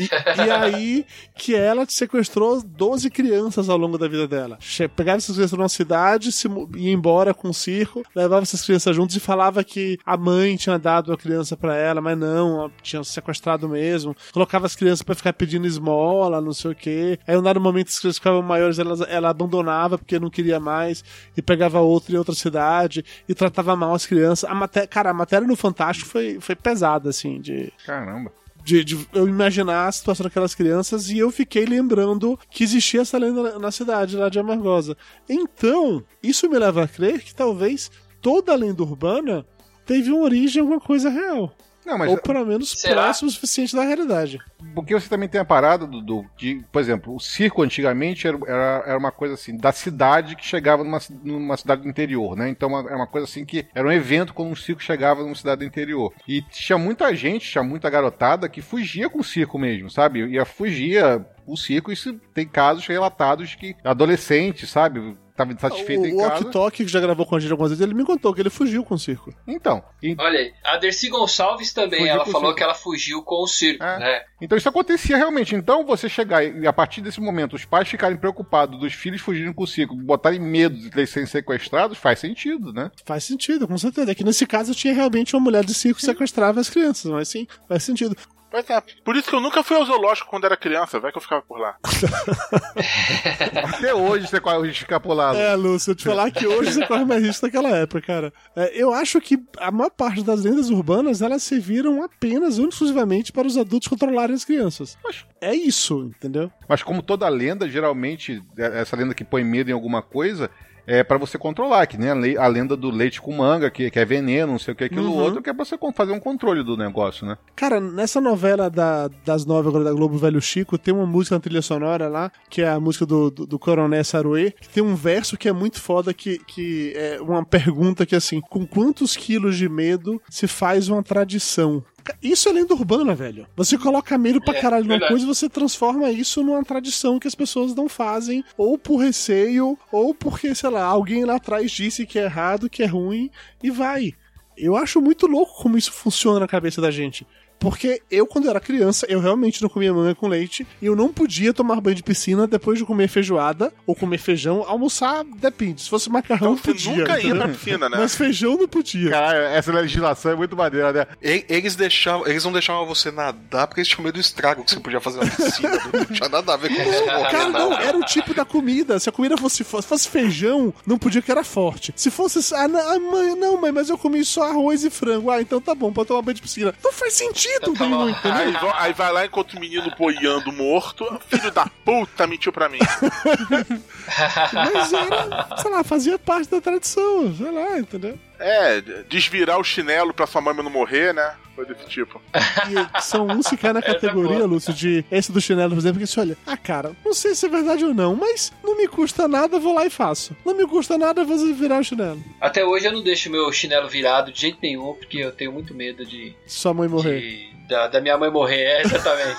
E, 0.00 0.46
e 0.46 0.50
aí 0.50 1.06
que 1.34 1.54
ela 1.54 1.84
sequestrou 1.88 2.62
12 2.62 3.10
crianças 3.10 3.68
ao 3.68 3.76
longo 3.76 3.98
da 3.98 4.08
vida 4.08 4.26
dela. 4.26 4.58
Pegava 4.96 5.18
essas 5.18 5.36
crianças 5.36 5.58
numa 5.58 5.68
cidade, 5.68 6.32
se 6.32 6.48
ia 6.76 6.92
embora 6.92 7.34
com 7.34 7.48
o 7.48 7.54
circo, 7.54 8.02
levava 8.14 8.42
essas 8.42 8.62
crianças 8.62 8.94
juntos 8.94 9.16
e 9.16 9.20
falava 9.20 9.62
que 9.64 9.98
a 10.04 10.16
mãe 10.16 10.56
tinha 10.56 10.78
dado 10.78 11.12
a 11.12 11.16
criança 11.16 11.56
pra 11.56 11.76
ela, 11.76 12.00
mas 12.00 12.18
não, 12.18 12.70
tinha 12.82 13.02
sequestrado 13.04 13.68
mesmo. 13.68 14.14
Colocava 14.32 14.66
as 14.66 14.76
crianças 14.76 15.02
pra 15.02 15.14
ficar 15.14 15.32
pedindo 15.32 15.66
esmola, 15.66 16.40
não 16.40 16.52
sei 16.52 16.72
o 16.72 16.74
quê. 16.74 17.18
Aí, 17.26 17.36
um 17.36 17.42
dado 17.42 17.60
momento, 17.60 17.88
as 17.88 17.98
crianças 17.98 18.18
ficavam 18.18 18.42
maiores, 18.42 18.78
ela, 18.78 19.04
ela 19.04 19.30
abandonava 19.30 19.98
porque 19.98 20.18
não 20.18 20.30
queria 20.30 20.60
mais 20.60 21.04
e 21.36 21.42
pegava 21.42 21.80
outra 21.80 22.14
em 22.14 22.18
outra 22.18 22.34
cidade 22.34 23.04
e 23.28 23.34
tratava 23.34 23.76
mal 23.76 23.94
as 23.94 24.06
crianças. 24.06 24.48
A 24.50 24.86
cara, 24.86 25.10
a 25.10 25.14
matéria 25.14 25.46
no 25.46 25.56
Fantástico 25.56 26.08
foi, 26.08 26.38
foi 26.40 26.54
pesada, 26.54 27.10
assim, 27.10 27.40
de 27.40 27.72
Caramba. 27.84 28.32
De, 28.64 28.84
de 28.84 29.06
eu 29.12 29.28
imaginar 29.28 29.86
a 29.86 29.92
situação 29.92 30.24
daquelas 30.24 30.54
crianças 30.54 31.10
e 31.10 31.18
eu 31.18 31.30
fiquei 31.30 31.64
lembrando 31.64 32.38
que 32.50 32.64
existia 32.64 33.00
essa 33.00 33.18
lenda 33.18 33.58
na, 33.58 33.70
cidade 33.70 34.16
lá 34.16 34.28
de 34.28 34.38
Amargosa. 34.38 34.96
Então, 35.28 36.04
isso 36.22 36.48
me 36.48 36.58
leva 36.58 36.84
a 36.84 36.88
crer 36.88 37.20
que 37.22 37.34
talvez 37.34 37.90
toda 38.20 38.52
a 38.52 38.56
lenda 38.56 38.82
urbana 38.82 39.46
teve 39.86 40.10
uma 40.10 40.22
origem 40.22 40.58
em 40.58 40.62
alguma 40.62 40.80
coisa 40.80 41.08
real. 41.08 41.54
Não, 41.90 41.98
mas 41.98 42.10
Ou 42.10 42.18
pelo 42.18 42.46
menos 42.46 42.70
Será? 42.70 43.02
próximo 43.02 43.28
o 43.28 43.32
suficiente 43.32 43.74
da 43.74 43.82
realidade. 43.82 44.38
porque 44.74 44.94
você 44.94 45.08
também 45.08 45.28
tem 45.28 45.40
a 45.40 45.44
parada 45.44 45.86
do, 45.86 46.00
do- 46.00 46.24
de, 46.36 46.64
por 46.70 46.80
exemplo, 46.80 47.14
o 47.14 47.18
circo 47.20 47.62
antigamente 47.62 48.28
era, 48.28 48.38
era, 48.46 48.82
era 48.86 48.98
uma 48.98 49.10
coisa 49.10 49.34
assim, 49.34 49.56
da 49.56 49.72
cidade 49.72 50.36
que 50.36 50.44
chegava 50.46 50.84
numa, 50.84 50.98
numa 51.22 51.56
cidade 51.56 51.82
do 51.82 51.88
interior, 51.88 52.36
né? 52.36 52.48
Então 52.48 52.78
era 52.78 52.96
uma 52.96 53.06
coisa 53.08 53.26
assim 53.26 53.44
que 53.44 53.66
era 53.74 53.86
um 53.88 53.92
evento 53.92 54.32
quando 54.32 54.50
um 54.52 54.56
circo 54.56 54.80
chegava 54.82 55.22
numa 55.22 55.34
cidade 55.34 55.58
do 55.60 55.64
interior. 55.64 56.12
E 56.28 56.42
tinha 56.42 56.78
muita 56.78 57.12
gente, 57.14 57.50
tinha 57.50 57.64
muita 57.64 57.90
garotada 57.90 58.48
que 58.48 58.62
fugia 58.62 59.10
com 59.10 59.18
o 59.18 59.24
circo 59.24 59.58
mesmo, 59.58 59.90
sabe? 59.90 60.24
Ia 60.26 60.44
fugia 60.44 61.26
o 61.46 61.56
circo, 61.56 61.90
isso 61.90 62.14
tem 62.32 62.46
casos 62.46 62.86
relatados 62.86 63.56
que 63.56 63.74
adolescentes, 63.82 64.70
sabe? 64.70 65.16
Tava 65.40 65.52
insatisfeito 65.54 66.02
O, 66.02 66.06
em 66.06 66.14
o 66.14 66.18
casa. 66.18 66.34
Ok 66.34 66.50
Tok, 66.50 66.84
que 66.84 66.90
já 66.90 67.00
gravou 67.00 67.24
com 67.24 67.34
a 67.36 67.40
gente 67.40 67.50
algumas 67.50 67.70
vezes, 67.72 67.82
ele 67.82 67.94
me 67.94 68.04
contou 68.04 68.34
que 68.34 68.42
ele 68.42 68.50
fugiu 68.50 68.84
com 68.84 68.94
o 68.94 68.98
circo. 68.98 69.32
Então, 69.46 69.82
e- 70.02 70.14
Olha 70.18 70.38
aí, 70.38 70.52
a 70.62 70.76
Dercy 70.76 71.08
Gonçalves 71.08 71.72
também, 71.72 72.00
Fugiu 72.00 72.12
ela 72.14 72.22
o 72.24 72.26
falou 72.26 72.40
circo. 72.48 72.56
que 72.56 72.62
ela 72.62 72.74
fugiu 72.74 73.22
com 73.22 73.42
o 73.42 73.46
circo, 73.46 73.82
É. 73.82 73.98
né? 73.98 74.22
Então 74.42 74.58
isso 74.58 74.68
acontecia 74.68 75.16
realmente. 75.16 75.54
Então 75.54 75.84
você 75.86 76.08
chegar 76.08 76.44
e 76.44 76.66
a 76.66 76.72
partir 76.72 77.00
desse 77.00 77.20
momento 77.20 77.56
os 77.56 77.64
pais 77.64 77.88
ficarem 77.88 78.16
preocupados 78.18 78.78
dos 78.78 78.92
filhos 78.92 79.20
fugirem 79.20 79.52
com 79.52 79.62
o 79.62 79.66
circo, 79.66 79.94
botarem 79.96 80.38
medo 80.40 80.76
de 80.76 80.90
eles 80.98 81.08
serem 81.10 81.26
sequestrados, 81.26 81.96
faz 81.96 82.18
sentido, 82.18 82.72
né? 82.72 82.90
Faz 83.06 83.24
sentido, 83.24 83.66
com 83.66 83.78
certeza. 83.78 84.10
É 84.10 84.14
que 84.14 84.24
nesse 84.24 84.46
caso 84.46 84.74
tinha 84.74 84.92
realmente 84.92 85.34
uma 85.34 85.40
mulher 85.42 85.64
de 85.64 85.72
circo 85.72 86.00
que 86.00 86.04
sequestrava 86.06 86.60
as 86.60 86.68
crianças, 86.68 87.10
mas 87.10 87.28
sim, 87.28 87.46
faz 87.68 87.82
sentido. 87.82 88.14
Pois 88.50 88.68
é, 88.68 88.82
por 89.04 89.14
isso 89.16 89.28
que 89.28 89.34
eu 89.36 89.40
nunca 89.40 89.62
fui 89.62 89.76
ao 89.76 89.84
zoológico 89.84 90.28
quando 90.28 90.44
era 90.44 90.56
criança, 90.56 90.98
vai 90.98 91.12
que 91.12 91.18
eu 91.18 91.22
ficava 91.22 91.42
por 91.42 91.58
lá. 91.58 91.76
Até 93.74 93.94
hoje 93.94 94.26
você 94.26 94.40
corre 94.40 94.56
o 94.56 94.60
risco 94.62 94.74
de 94.74 94.80
ficar 94.80 95.00
por 95.00 95.14
lá. 95.14 95.34
É, 95.36 95.54
Lúcio, 95.54 95.92
eu 95.92 95.94
te 95.94 96.04
falar 96.04 96.30
que 96.30 96.46
hoje 96.46 96.72
você 96.72 96.86
corre 96.86 97.04
mais 97.04 97.22
risco 97.22 97.46
naquela 97.46 97.70
época, 97.70 98.00
cara. 98.02 98.32
É, 98.56 98.70
eu 98.74 98.92
acho 98.92 99.20
que 99.20 99.38
a 99.58 99.70
maior 99.70 99.90
parte 99.90 100.22
das 100.22 100.42
lendas 100.42 100.70
urbanas, 100.70 101.22
elas 101.22 101.42
serviram 101.42 102.02
apenas, 102.02 102.58
e 102.58 102.62
exclusivamente, 102.64 103.32
para 103.32 103.46
os 103.46 103.56
adultos 103.56 103.88
controlarem 103.88 104.34
as 104.34 104.44
crianças. 104.44 104.96
É 105.40 105.54
isso, 105.54 106.10
entendeu? 106.16 106.50
Mas 106.68 106.82
como 106.82 107.02
toda 107.02 107.28
lenda, 107.28 107.68
geralmente, 107.68 108.42
é- 108.58 108.80
essa 108.80 108.96
lenda 108.96 109.14
que 109.14 109.24
põe 109.24 109.44
medo 109.44 109.70
em 109.70 109.74
alguma 109.74 110.02
coisa, 110.02 110.50
é 110.86 111.02
pra 111.04 111.16
você 111.18 111.36
controlar, 111.38 111.86
que 111.86 111.96
nem 111.98 112.10
a, 112.10 112.14
lei- 112.14 112.36
a 112.36 112.46
lenda 112.46 112.76
do 112.76 112.90
leite 112.90 113.20
com 113.20 113.36
manga, 113.36 113.70
que, 113.70 113.90
que 113.90 113.98
é 113.98 114.04
veneno, 114.04 114.52
não 114.52 114.58
sei 114.58 114.72
o 114.72 114.76
que, 114.76 114.84
aquilo 114.84 115.10
Uhum. 115.10 115.16
outro, 115.18 115.42
que 115.42 115.50
é 115.50 115.52
pra 115.52 115.64
você 115.64 115.78
fazer 115.94 116.12
um 116.12 116.20
controle 116.20 116.62
do 116.62 116.76
negócio, 116.76 117.26
né? 117.26 117.36
Cara, 117.56 117.80
nessa 117.80 118.20
novela 118.20 118.68
da- 118.70 119.08
das 119.24 119.44
nove 119.44 119.68
agora 119.68 119.84
da 119.84 119.92
Globo 119.92 120.16
Velho 120.18 120.40
Chico, 120.40 120.78
tem 120.78 120.92
uma 120.94 121.06
música 121.06 121.34
na 121.36 121.40
trilha 121.40 121.62
sonora 121.62 122.08
lá, 122.08 122.30
que 122.48 122.62
é 122.62 122.68
a 122.68 122.80
música 122.80 123.04
do, 123.06 123.30
do, 123.30 123.46
do 123.46 123.58
Coronel 123.58 124.04
Saruê, 124.04 124.52
que 124.52 124.68
tem 124.68 124.82
um 124.82 124.94
verso 124.94 125.36
que 125.36 125.48
é 125.48 125.52
muito 125.52 125.80
foda, 125.80 126.12
que, 126.14 126.38
que 126.46 126.92
é 126.96 127.18
uma 127.20 127.44
pergunta 127.44 128.04
que 128.06 128.14
é 128.14 128.18
assim, 128.18 128.40
com 128.40 128.66
quantos 128.66 129.16
quilos 129.16 129.56
de 129.56 129.68
medo 129.68 130.20
se 130.28 130.46
faz 130.46 130.88
uma 130.88 131.02
tradição? 131.02 131.82
Isso 132.22 132.48
é 132.48 132.52
lenda 132.52 132.74
urbana, 132.74 133.14
velho. 133.14 133.46
Você 133.56 133.76
coloca 133.78 134.16
medo 134.18 134.40
pra 134.40 134.56
É, 134.56 134.60
caralho 134.60 134.84
numa 134.84 134.94
verdade. 134.94 135.12
coisa 135.12 135.24
e 135.24 135.28
você 135.28 135.48
transforma 135.48 136.10
isso 136.10 136.42
numa 136.42 136.62
tradição 136.64 137.18
que 137.18 137.28
as 137.28 137.34
pessoas 137.34 137.74
não 137.74 137.88
fazem, 137.88 138.44
ou 138.56 138.76
por 138.78 138.96
receio, 138.98 139.78
ou 139.92 140.14
porque, 140.14 140.54
sei 140.54 140.70
lá, 140.70 140.82
alguém 140.84 141.24
lá 141.24 141.36
atrás 141.36 141.70
disse 141.70 142.06
que 142.06 142.18
é 142.18 142.24
errado, 142.24 142.68
que 142.70 142.82
é 142.82 142.86
ruim, 142.86 143.30
e 143.62 143.70
vai. 143.70 144.12
Eu 144.56 144.76
acho 144.76 145.00
muito 145.00 145.26
louco 145.26 145.62
como 145.62 145.78
isso 145.78 145.90
funciona 145.92 146.40
na 146.40 146.46
cabeça 146.48 146.80
da 146.82 146.90
gente. 146.90 147.26
Porque 147.60 148.00
eu, 148.10 148.26
quando 148.26 148.48
era 148.48 148.58
criança, 148.58 149.06
eu 149.08 149.20
realmente 149.20 149.60
não 149.60 149.68
comia 149.68 149.92
manga 149.92 150.14
com 150.14 150.26
leite 150.26 150.66
e 150.80 150.86
eu 150.86 150.96
não 150.96 151.12
podia 151.12 151.52
tomar 151.52 151.78
banho 151.80 151.94
de 151.94 152.02
piscina 152.02 152.46
depois 152.46 152.78
de 152.78 152.86
comer 152.86 153.06
feijoada 153.06 153.70
ou 153.86 153.94
comer 153.94 154.16
feijão. 154.18 154.64
Almoçar, 154.66 155.22
depende. 155.36 155.82
Se 155.82 155.90
fosse 155.90 156.08
macarrão, 156.08 156.54
Então 156.54 156.74
você 156.74 156.88
podia. 156.88 156.96
nunca 156.96 157.20
ia 157.20 157.34
pra 157.36 157.48
piscina, 157.48 157.88
né? 157.90 157.98
Mas 158.00 158.14
feijão 158.14 158.56
não 158.56 158.66
podia. 158.66 159.10
Caralho, 159.10 159.40
essa 159.54 159.70
legislação 159.72 160.32
é 160.32 160.34
muito 160.34 160.56
maneira, 160.56 160.90
né? 160.90 161.06
Eles 161.20 161.76
deixavam, 161.76 162.26
eles 162.26 162.42
não 162.44 162.52
deixavam 162.52 162.86
você 162.86 163.10
nadar 163.10 163.66
porque 163.66 163.80
eles 163.80 163.88
tinham 163.88 164.04
medo 164.04 164.14
do 164.14 164.20
estrago 164.20 164.64
que 164.64 164.70
você 164.70 164.80
podia 164.80 165.00
fazer 165.00 165.22
na 165.22 165.30
piscina. 165.30 165.70
Não 165.92 166.04
tinha 166.06 166.28
nada 166.30 166.54
a 166.54 166.56
ver 166.56 166.68
com 166.74 166.82
você 166.82 167.00
morrer, 167.00 167.30
Cara, 167.30 167.48
não, 167.50 167.72
era 167.78 167.98
o 167.98 168.04
tipo 168.04 168.32
da 168.32 168.44
comida. 168.46 168.98
Se 168.98 169.10
a 169.10 169.12
comida 169.12 169.36
fosse, 169.36 169.62
fosse, 169.64 169.86
fosse 169.86 170.08
feijão, 170.08 170.72
não 170.86 170.96
podia 170.98 171.20
que 171.20 171.30
era 171.30 171.44
forte. 171.44 171.92
Se 171.94 172.10
fosse. 172.10 172.54
Ah, 172.54 172.66
não, 172.66 172.80
ah, 172.80 172.98
mãe, 172.98 173.36
não, 173.36 173.60
mãe, 173.60 173.70
mas 173.70 173.90
eu 173.90 173.98
comi 173.98 174.24
só 174.24 174.44
arroz 174.44 174.82
e 174.82 174.88
frango. 174.88 175.30
Ah, 175.30 175.42
então 175.42 175.60
tá 175.60 175.74
bom, 175.74 175.92
pode 175.92 176.08
tomar 176.08 176.22
banho 176.22 176.36
de 176.36 176.40
piscina. 176.42 176.74
Não 176.82 176.90
faz 176.90 177.12
sentido 177.12 177.49
Tá 177.60 177.84
nenhum, 177.84 177.98
bom. 177.98 178.08
entendeu? 178.08 178.70
Aí, 178.70 178.86
aí 178.86 178.92
vai 178.92 179.12
lá 179.12 179.26
enquanto 179.26 179.54
o 179.54 179.60
menino 179.60 179.92
boiando 179.98 180.52
morto. 180.52 181.04
Filho 181.28 181.50
da 181.50 181.66
puta, 181.84 182.26
mentiu 182.26 182.52
pra 182.52 182.68
mim. 182.68 182.78
Mas 184.52 184.92
era, 184.92 185.56
sei 185.56 185.70
lá, 185.70 185.82
fazia 185.84 186.18
parte 186.18 186.50
da 186.50 186.60
tradição, 186.60 187.34
sei 187.36 187.50
lá, 187.50 187.78
entendeu? 187.78 188.18
É, 188.40 188.80
desvirar 189.08 189.58
o 189.60 189.64
chinelo 189.64 190.14
pra 190.14 190.26
sua 190.26 190.40
mãe 190.40 190.54
não 190.54 190.70
morrer, 190.70 191.12
né? 191.14 191.34
Foi 191.54 191.66
desse 191.66 191.84
tipo. 191.86 192.20
E 192.34 193.02
são 193.02 193.26
uns 193.26 193.46
que 193.48 193.56
caem 193.56 193.74
na 193.74 193.82
categoria, 193.82 194.46
Lúcio, 194.46 194.72
de 194.72 195.04
esse 195.10 195.30
do 195.30 195.40
chinelo, 195.40 195.70
por 195.74 195.78
exemplo, 195.78 195.98
que 196.00 196.06
você 196.06 196.20
olha, 196.20 196.36
ah, 196.46 196.56
cara, 196.56 196.92
não 197.04 197.12
sei 197.12 197.34
se 197.34 197.44
é 197.44 197.48
verdade 197.50 197.84
ou 197.84 197.92
não, 197.92 198.16
mas 198.16 198.50
não 198.64 198.76
me 198.78 198.88
custa 198.88 199.28
nada, 199.28 199.58
vou 199.58 199.74
lá 199.74 199.84
e 199.84 199.90
faço. 199.90 200.34
Não 200.44 200.54
me 200.54 200.66
custa 200.66 200.96
nada, 200.96 201.22
vou 201.24 201.36
virar 201.54 201.80
o 201.80 201.84
chinelo. 201.84 202.22
Até 202.40 202.64
hoje 202.64 202.86
eu 202.86 202.92
não 202.92 203.02
deixo 203.02 203.28
meu 203.30 203.52
chinelo 203.52 203.88
virado 203.88 204.32
de 204.32 204.40
jeito 204.40 204.58
nenhum, 204.62 204.94
porque 204.94 205.18
eu 205.18 205.32
tenho 205.32 205.52
muito 205.52 205.74
medo 205.74 206.06
de, 206.06 206.34
Sua 206.46 206.72
mãe 206.72 206.88
morrer. 206.88 207.20
de- 207.20 207.50
da, 207.70 207.86
da 207.86 208.00
minha 208.00 208.18
mãe 208.18 208.28
morrer, 208.28 208.62
é, 208.64 208.80
exatamente. 208.82 209.38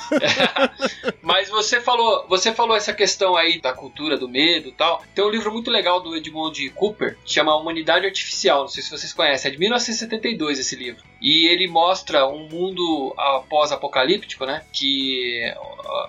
Mas 1.21 1.49
você 1.49 1.81
falou, 1.81 2.25
você 2.29 2.53
falou 2.53 2.77
essa 2.77 2.93
questão 2.93 3.35
aí 3.35 3.59
da 3.59 3.73
cultura 3.73 4.17
do 4.17 4.29
medo 4.29 4.69
e 4.69 4.71
tal. 4.71 5.03
Tem 5.13 5.21
um 5.23 5.29
livro 5.29 5.51
muito 5.51 5.69
legal 5.69 5.99
do 6.01 6.15
Edmund 6.15 6.69
Cooper, 6.69 7.17
que 7.25 7.33
chama 7.33 7.53
Humanidade 7.57 8.05
Artificial. 8.05 8.61
Não 8.61 8.67
sei 8.69 8.81
se 8.83 8.89
vocês 8.91 9.13
conhecem, 9.13 9.49
é 9.49 9.51
de 9.51 9.59
1972 9.59 10.59
esse 10.59 10.75
livro. 10.75 11.03
E 11.21 11.47
ele 11.47 11.67
mostra 11.67 12.27
um 12.27 12.47
mundo 12.47 13.15
pós-apocalíptico, 13.49 14.45
né? 14.45 14.63
Que 14.71 15.53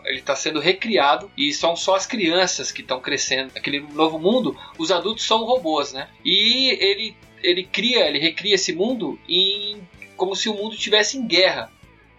ele 0.05 0.18
está 0.18 0.35
sendo 0.35 0.61
recriado 0.61 1.30
e 1.37 1.53
são 1.53 1.76
só 1.76 1.95
as 1.95 2.07
crianças 2.07 2.72
que 2.72 2.83
estão 2.83 3.01
crescendo. 3.01 3.53
Aquele 3.57 3.80
novo 3.80 4.18
mundo, 4.18 4.57
os 4.78 4.91
adultos 4.91 5.24
são 5.24 5.45
robôs, 5.45 5.93
né? 5.93 6.09
E 6.24 6.70
ele, 6.80 7.16
ele 7.43 7.64
cria, 7.64 8.07
ele 8.07 8.18
recria 8.18 8.55
esse 8.55 8.72
mundo 8.72 9.18
em 9.28 9.80
como 10.16 10.37
se 10.37 10.49
o 10.49 10.55
mundo 10.55 10.74
estivesse 10.74 11.18
em 11.18 11.26
guerra. 11.26 11.72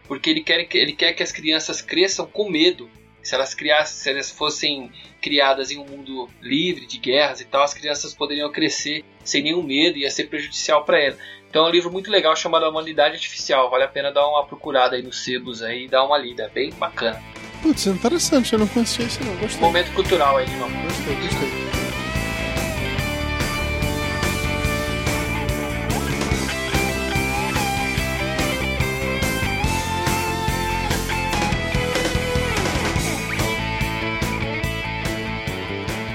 Porque 0.08 0.30
ele 0.30 0.42
quer, 0.42 0.68
ele 0.76 0.94
quer 0.94 1.14
que 1.14 1.24
as 1.24 1.32
crianças 1.32 1.82
cresçam 1.82 2.26
com 2.26 2.50
medo. 2.50 2.90
Se 3.24 3.34
elas 3.34 3.56
criassem, 3.56 3.96
se 3.96 4.10
elas 4.10 4.30
fossem 4.30 4.92
criadas 5.22 5.72
em 5.72 5.80
um 5.80 5.86
mundo 5.86 6.30
livre 6.42 6.86
de 6.86 6.98
guerras 6.98 7.40
e 7.40 7.46
tal, 7.46 7.64
as 7.64 7.74
crianças 7.74 8.14
poderiam 8.14 8.52
crescer 8.52 9.04
sem 9.24 9.42
nenhum 9.42 9.64
medo 9.64 9.98
e 9.98 10.02
ia 10.02 10.12
ser 10.12 10.26
prejudicial 10.26 10.84
para 10.84 11.00
ela. 11.00 11.18
Então 11.50 11.66
é 11.66 11.70
um 11.70 11.72
livro 11.72 11.92
muito 11.92 12.12
legal 12.12 12.36
chamado 12.36 12.66
A 12.66 12.70
Humanidade 12.70 13.16
Artificial. 13.16 13.70
Vale 13.70 13.86
a 13.86 13.88
pena 13.88 14.12
dar 14.12 14.28
uma 14.28 14.46
procurada 14.46 14.96
aí 14.96 15.02
nos 15.02 15.24
sebos 15.24 15.64
aí 15.64 15.86
e 15.86 15.88
dar 15.88 16.04
uma 16.04 16.18
lida. 16.18 16.52
Bem 16.54 16.72
bacana. 16.74 17.22
Putz, 17.62 17.86
interessante, 17.86 18.52
eu 18.52 18.60
não 18.60 18.68
conhecia 18.68 19.06
esse 19.06 19.24
não, 19.24 19.38
gostei. 19.38 19.62
Momento 19.62 19.94
cultural 19.94 20.36
aí, 20.38 20.46
irmão. 20.46 20.70
Gostei, 20.84 21.16
gostei. 21.16 21.73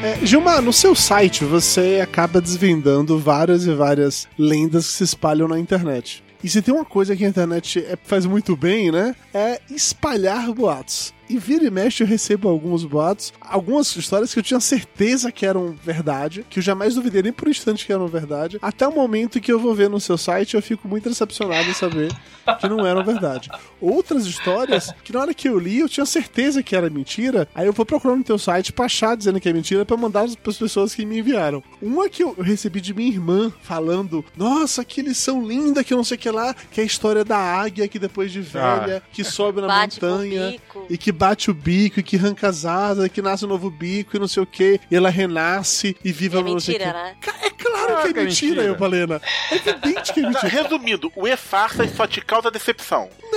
É, 0.09 0.25
Gilmar, 0.25 0.63
no 0.63 0.73
seu 0.73 0.95
site 0.95 1.45
você 1.45 2.01
acaba 2.03 2.41
desvendando 2.41 3.19
várias 3.19 3.67
e 3.67 3.75
várias 3.75 4.27
lendas 4.39 4.87
que 4.87 4.93
se 4.95 5.05
espalham 5.05 5.47
na 5.47 5.59
internet. 5.59 6.25
E 6.43 6.49
se 6.49 6.63
tem 6.63 6.73
uma 6.73 6.85
coisa 6.85 7.15
que 7.15 7.27
a 7.27 7.29
internet 7.29 7.81
é- 7.81 7.99
faz 8.05 8.25
muito 8.25 8.57
bem, 8.57 8.91
né? 8.91 9.15
É 9.35 9.61
espalhar 9.71 10.51
boatos. 10.55 11.13
E 11.29 11.37
vira 11.39 11.65
e 11.65 11.71
mexe 11.71 12.03
eu 12.03 12.07
recebo 12.07 12.49
alguns 12.49 12.85
boatos, 12.85 13.33
algumas 13.41 13.95
histórias 13.97 14.33
que 14.33 14.39
eu 14.39 14.43
tinha 14.43 14.61
certeza 14.61 15.31
que 15.31 15.45
eram 15.45 15.77
verdade, 15.83 16.45
que 16.49 16.59
eu 16.59 16.63
jamais 16.63 16.95
duvidei 16.95 17.23
nem 17.23 17.33
por 17.33 17.49
um 17.49 17.51
instante 17.51 17.85
que 17.85 17.93
eram 17.93 18.07
verdade, 18.09 18.59
até 18.63 18.87
o 18.87 18.95
momento 18.95 19.41
que 19.41 19.53
eu 19.53 19.59
vou 19.59 19.75
ver 19.75 19.91
no 19.91 20.01
seu 20.01 20.17
site 20.17 20.55
eu 20.55 20.63
fico 20.63 20.89
muito 20.89 21.09
decepcionado 21.09 21.69
em 21.69 21.75
saber 21.75 22.13
que 22.61 22.69
não 22.69 22.87
eram 22.87 23.05
verdade. 23.05 23.51
Outras 23.81 24.27
histórias 24.27 24.93
que 25.05 25.13
na 25.13 25.21
hora 25.21 25.35
que 25.35 25.49
eu 25.49 25.59
li 25.59 25.81
eu 25.81 25.89
tinha 25.89 26.07
certeza 26.07 26.63
que 26.63 26.75
era 26.75 26.89
mentira, 26.89 27.49
aí 27.55 27.67
eu 27.67 27.73
vou 27.73 27.85
procurar 27.85 28.17
no 28.17 28.25
teu 28.25 28.39
site 28.39 28.73
pra 28.73 28.87
achar 28.87 29.17
dizendo 29.17 29.41
que 29.41 29.49
é 29.49 29.53
mentira 29.53 29.85
pra 29.85 29.97
mandar 29.97 30.29
para 30.43 30.51
as 30.51 30.59
pessoas 30.59 30.95
que 30.95 31.05
me 31.05 31.19
enviaram. 31.19 31.63
Uma 31.81 32.09
que 32.09 32.23
eu 32.23 32.35
recebi 32.41 32.81
de 32.81 32.95
minha 32.95 33.09
irmã 33.09 33.53
falando: 33.63 34.25
Nossa, 34.37 34.85
que 34.85 35.03
lição 35.03 35.47
linda, 35.47 35.85
que 35.85 35.93
eu 35.93 35.97
não 35.97 36.05
sei 36.05 36.17
o 36.17 36.21
que 36.21 36.31
lá, 36.31 36.55
que 36.71 36.81
é 36.81 36.85
a 36.85 36.87
história 36.87 37.25
da 37.25 37.39
águia 37.39 37.87
que 37.89 37.99
depois 37.99 38.33
de 38.33 38.41
velha, 38.41 39.03
que 39.13 39.23
sobe 39.23 39.61
na 39.61 39.67
Bate 39.67 40.03
montanha 40.03 40.57
e 40.89 40.97
que 40.97 41.13
bate 41.19 41.51
o 41.51 41.55
bico 41.55 41.99
e 41.99 42.03
que 42.03 42.17
arranca 42.17 42.49
as 42.49 42.65
asas, 42.65 43.07
e 43.07 43.11
que 43.11 43.21
nasce 43.21 43.45
um 43.45 43.49
novo 43.49 43.71
bico 43.71 44.17
e 44.17 44.21
não 44.21 44.29
sei 44.29 44.43
o 44.43 44.47
que, 44.47 44.81
e 44.91 44.97
ela 44.97 45.11
renasce 45.11 45.97
e 46.05 46.13
vive 46.13 46.37
É 46.37 46.41
a 46.41 46.43
não 46.43 46.53
o 46.53 46.55
mentira, 46.55 46.93
né? 46.93 47.17
É 47.43 47.51
claro 47.51 48.03
que 48.03 48.09
é 48.09 48.13
que 48.13 48.19
é 48.21 48.25
mentira, 48.25 48.51
mentira. 48.55 48.63
eu, 48.63 48.77
Palena. 48.77 49.21
É 49.51 49.57
evidente 49.57 50.13
que 50.13 50.21
é 50.21 50.23
mentira. 50.23 50.49
Resumindo, 50.49 51.13
o 51.17 51.27
E-Farsa 51.27 51.87
só 51.89 52.07
te 52.07 52.21
causa 52.21 52.51
decepção. 52.51 53.09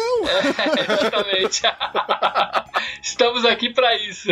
Exatamente. 1.00 1.62
Estamos 3.02 3.46
aqui 3.46 3.70
para 3.74 3.96
isso. 3.98 4.30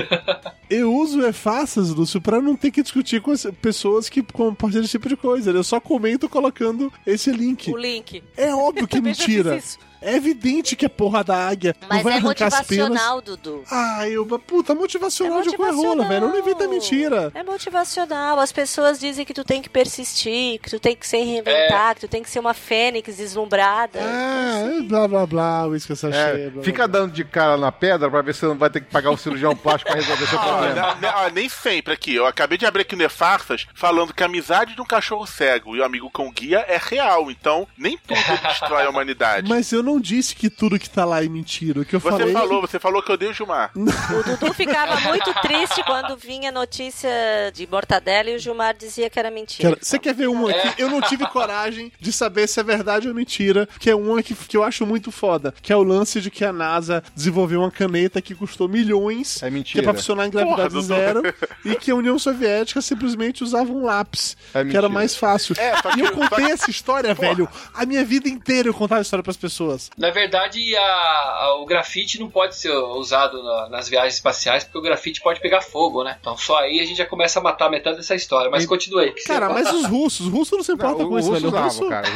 Eu 0.69 0.93
uso 0.93 1.25
e-faças, 1.27 1.89
Lúcio, 1.89 2.21
pra 2.21 2.41
não 2.41 2.55
ter 2.55 2.71
que 2.71 2.81
discutir 2.81 3.21
com 3.21 3.31
as 3.31 3.45
pessoas 3.61 4.09
que 4.09 4.21
compartilham 4.21 4.83
esse 4.83 4.91
tipo 4.91 5.09
de 5.09 5.17
coisa. 5.17 5.51
Eu 5.51 5.63
só 5.63 5.79
comento 5.79 6.29
colocando 6.29 6.91
esse 7.05 7.31
link. 7.31 7.71
O 7.71 7.77
link. 7.77 8.23
É 8.37 8.53
óbvio 8.53 8.87
que 8.87 8.97
é 8.97 9.01
mentira. 9.01 9.59
É 10.01 10.15
evidente 10.15 10.75
que 10.75 10.85
é 10.85 10.89
porra 10.89 11.23
da 11.23 11.35
águia. 11.47 11.75
não 11.81 11.89
Mas 11.89 12.03
vai 12.03 12.13
é 12.13 12.17
arrancar 12.17 12.47
as 12.47 12.61
penas. 12.65 12.89
motivacional, 12.89 13.21
Dudu. 13.21 13.63
Ah, 13.69 14.07
eu, 14.07 14.25
puta, 14.39 14.73
motivacional, 14.73 15.39
É 15.39 15.41
de 15.43 15.57
coerrola, 15.57 15.75
motivacional. 16.05 16.07
velho. 16.07 16.25
Eu 16.25 16.29
não 16.29 16.39
inventa 16.39 16.67
mentira. 16.67 17.31
É 17.35 17.43
motivacional. 17.43 18.39
As 18.39 18.51
pessoas 18.51 18.99
dizem 18.99 19.25
que 19.25 19.33
tu 19.33 19.43
tem 19.43 19.61
que 19.61 19.69
persistir, 19.69 20.59
que 20.61 20.69
tu 20.69 20.79
tem 20.79 20.95
que 20.95 21.07
se 21.07 21.17
reinventar, 21.17 21.95
que 21.95 22.01
tu 22.01 22.07
tem 22.07 22.23
que 22.23 22.29
ser 22.29 22.39
uma 22.39 22.53
fênix 22.53 23.17
deslumbrada. 23.17 23.99
Ah, 24.01 24.77
é 24.77 24.81
blá 24.81 25.07
blá 25.07 25.25
blá, 25.25 25.67
uísque 25.67 25.93
essa 25.93 26.07
É, 26.09 26.49
blá, 26.49 26.63
fica 26.63 26.87
blá, 26.87 26.99
dando 26.99 27.11
de 27.13 27.23
cara 27.23 27.57
na 27.57 27.71
pedra 27.71 28.09
pra 28.09 28.21
ver 28.21 28.33
se 28.33 28.39
você 28.41 28.45
não 28.47 28.57
vai 28.57 28.69
ter 28.69 28.81
que 28.81 28.91
pagar 28.91 29.11
o 29.11 29.17
cirurgião 29.17 29.55
plástico 29.55 29.91
pra 29.91 29.99
resolver 29.99 30.27
seu 30.27 30.39
Ah, 30.39 30.43
problema. 30.43 30.95
ne- 30.95 31.07
ah, 31.07 31.29
nem 31.33 31.49
sempre 31.49 31.93
aqui. 31.93 32.15
Eu 32.15 32.25
acabei 32.25 32.57
de 32.57 32.65
abrir 32.65 32.81
aqui 32.83 32.95
no 32.95 33.03
E-Farsas 33.03 33.67
falando 33.73 34.13
que 34.13 34.23
a 34.23 34.25
amizade 34.27 34.75
de 34.75 34.81
um 34.81 34.85
cachorro 34.85 35.25
cego 35.25 35.75
e 35.75 35.79
o 35.79 35.83
amigo 35.83 36.09
com 36.09 36.31
guia 36.31 36.63
é 36.67 36.79
real. 36.81 37.29
Então, 37.29 37.67
nem 37.77 37.97
tudo 37.97 38.19
destrói 38.47 38.85
a 38.85 38.89
humanidade. 38.89 39.47
Mas 39.49 39.71
eu 39.71 39.81
não 39.83 39.88
disse 39.97 40.35
que 40.35 40.49
tudo 40.49 40.77
que 40.77 40.89
tá 40.89 41.05
lá 41.05 41.23
é 41.23 41.29
mentira. 41.29 41.79
O 41.79 41.85
que 41.85 41.95
eu 41.95 42.01
Você 42.01 42.09
falei. 42.09 42.33
falou, 42.33 42.59
você 42.59 42.77
falou 42.77 43.01
que 43.01 43.09
eu 43.09 43.13
odeio 43.13 43.31
o 43.31 43.33
Gilmar. 43.33 43.71
O 44.19 44.23
Dudu 44.23 44.53
ficava 44.53 44.99
muito 45.01 45.33
triste 45.41 45.81
quando 45.83 46.17
vinha 46.17 46.51
notícia 46.51 47.09
de 47.53 47.65
mortadela 47.67 48.29
e 48.31 48.35
o 48.35 48.39
Gilmar 48.39 48.75
dizia 48.75 49.09
que 49.09 49.17
era 49.17 49.31
mentira. 49.31 49.69
Cara, 49.69 49.79
você 49.81 49.97
quer 49.97 50.13
ver 50.13 50.27
uma 50.27 50.49
aqui? 50.49 50.81
Eu 50.81 50.89
não 50.89 50.99
tive 51.01 51.25
coragem 51.27 51.91
de 51.99 52.11
saber 52.11 52.47
se 52.47 52.59
é 52.59 52.63
verdade 52.63 53.07
ou 53.07 53.13
mentira, 53.13 53.69
que 53.79 53.89
é 53.89 53.95
uma 53.95 54.21
que, 54.21 54.33
que 54.35 54.57
eu 54.57 54.63
acho 54.63 54.85
muito 54.85 55.11
foda, 55.11 55.53
que 55.61 55.71
é 55.71 55.75
o 55.75 55.83
lance 55.83 56.19
de 56.19 56.29
que 56.29 56.43
a 56.43 56.51
NASA 56.51 57.01
desenvolveu 57.15 57.61
uma 57.61 57.71
caneta 57.71 58.21
que 58.21 58.33
custou 58.35 58.67
milhões, 58.67 59.41
É 59.41 59.47
que 59.47 59.53
mentira. 59.53 59.81
é 59.81 59.83
pra 59.83 59.93
funcionar 59.93 60.27
em 60.27 60.31
gravidade 60.31 60.69
Porra, 60.73 60.81
zero, 60.81 61.21
e 61.63 61.75
que 61.75 61.91
a 61.91 61.95
União 61.95 62.17
Soviética 62.17 62.81
simplesmente 62.81 63.43
usava 63.43 63.71
um 63.71 63.85
lápis, 63.85 64.35
É 64.49 64.51
que 64.51 64.57
era 64.59 64.63
mentira. 64.65 64.89
mais 64.89 65.15
fácil. 65.15 65.55
É, 65.57 65.73
e 65.77 65.81
que- 65.93 66.01
eu 66.01 66.11
contei 66.11 66.45
que- 66.45 66.51
essa 66.51 66.69
história, 66.71 67.13
velho, 67.13 67.47
a 67.73 67.85
minha 67.85 68.03
vida 68.03 68.27
inteira 68.27 68.67
eu 68.69 68.73
contava 68.73 68.99
a 68.99 69.03
história 69.03 69.23
pras 69.23 69.37
pessoas. 69.37 69.78
Na 69.97 70.09
verdade, 70.11 70.75
a- 70.75 70.81
a- 70.81 71.55
o 71.61 71.65
grafite 71.65 72.19
não 72.19 72.29
pode 72.29 72.55
ser 72.55 72.71
usado 72.71 73.41
na- 73.43 73.69
nas 73.69 73.89
viagens 73.89 74.15
espaciais, 74.15 74.63
porque 74.63 74.77
o 74.77 74.81
grafite 74.81 75.21
pode 75.21 75.39
pegar 75.39 75.61
fogo, 75.61 76.03
né? 76.03 76.17
Então 76.19 76.37
só 76.37 76.57
aí 76.59 76.79
a 76.79 76.85
gente 76.85 76.97
já 76.97 77.05
começa 77.05 77.39
a 77.39 77.43
matar 77.43 77.69
metade 77.69 77.97
dessa 77.97 78.15
história. 78.15 78.49
Mas 78.49 78.63
E- 78.63 78.67
continue 78.67 79.05
aí. 79.05 79.11
que 79.11 79.23
Cara, 79.23 79.49
mas 79.49 79.71
os 79.73 79.85
russos, 79.85 80.27
os 80.27 80.31
russos 80.33 80.57
não 80.57 80.63
se 80.63 80.71
importam 80.71 80.99
Não, 80.99 81.09
com 81.09 81.19
isso, 81.19 81.31
velho. 81.31 81.47
O 81.47 81.59
russo, 81.59 81.87
cara. 81.89 82.07
O 82.07 82.11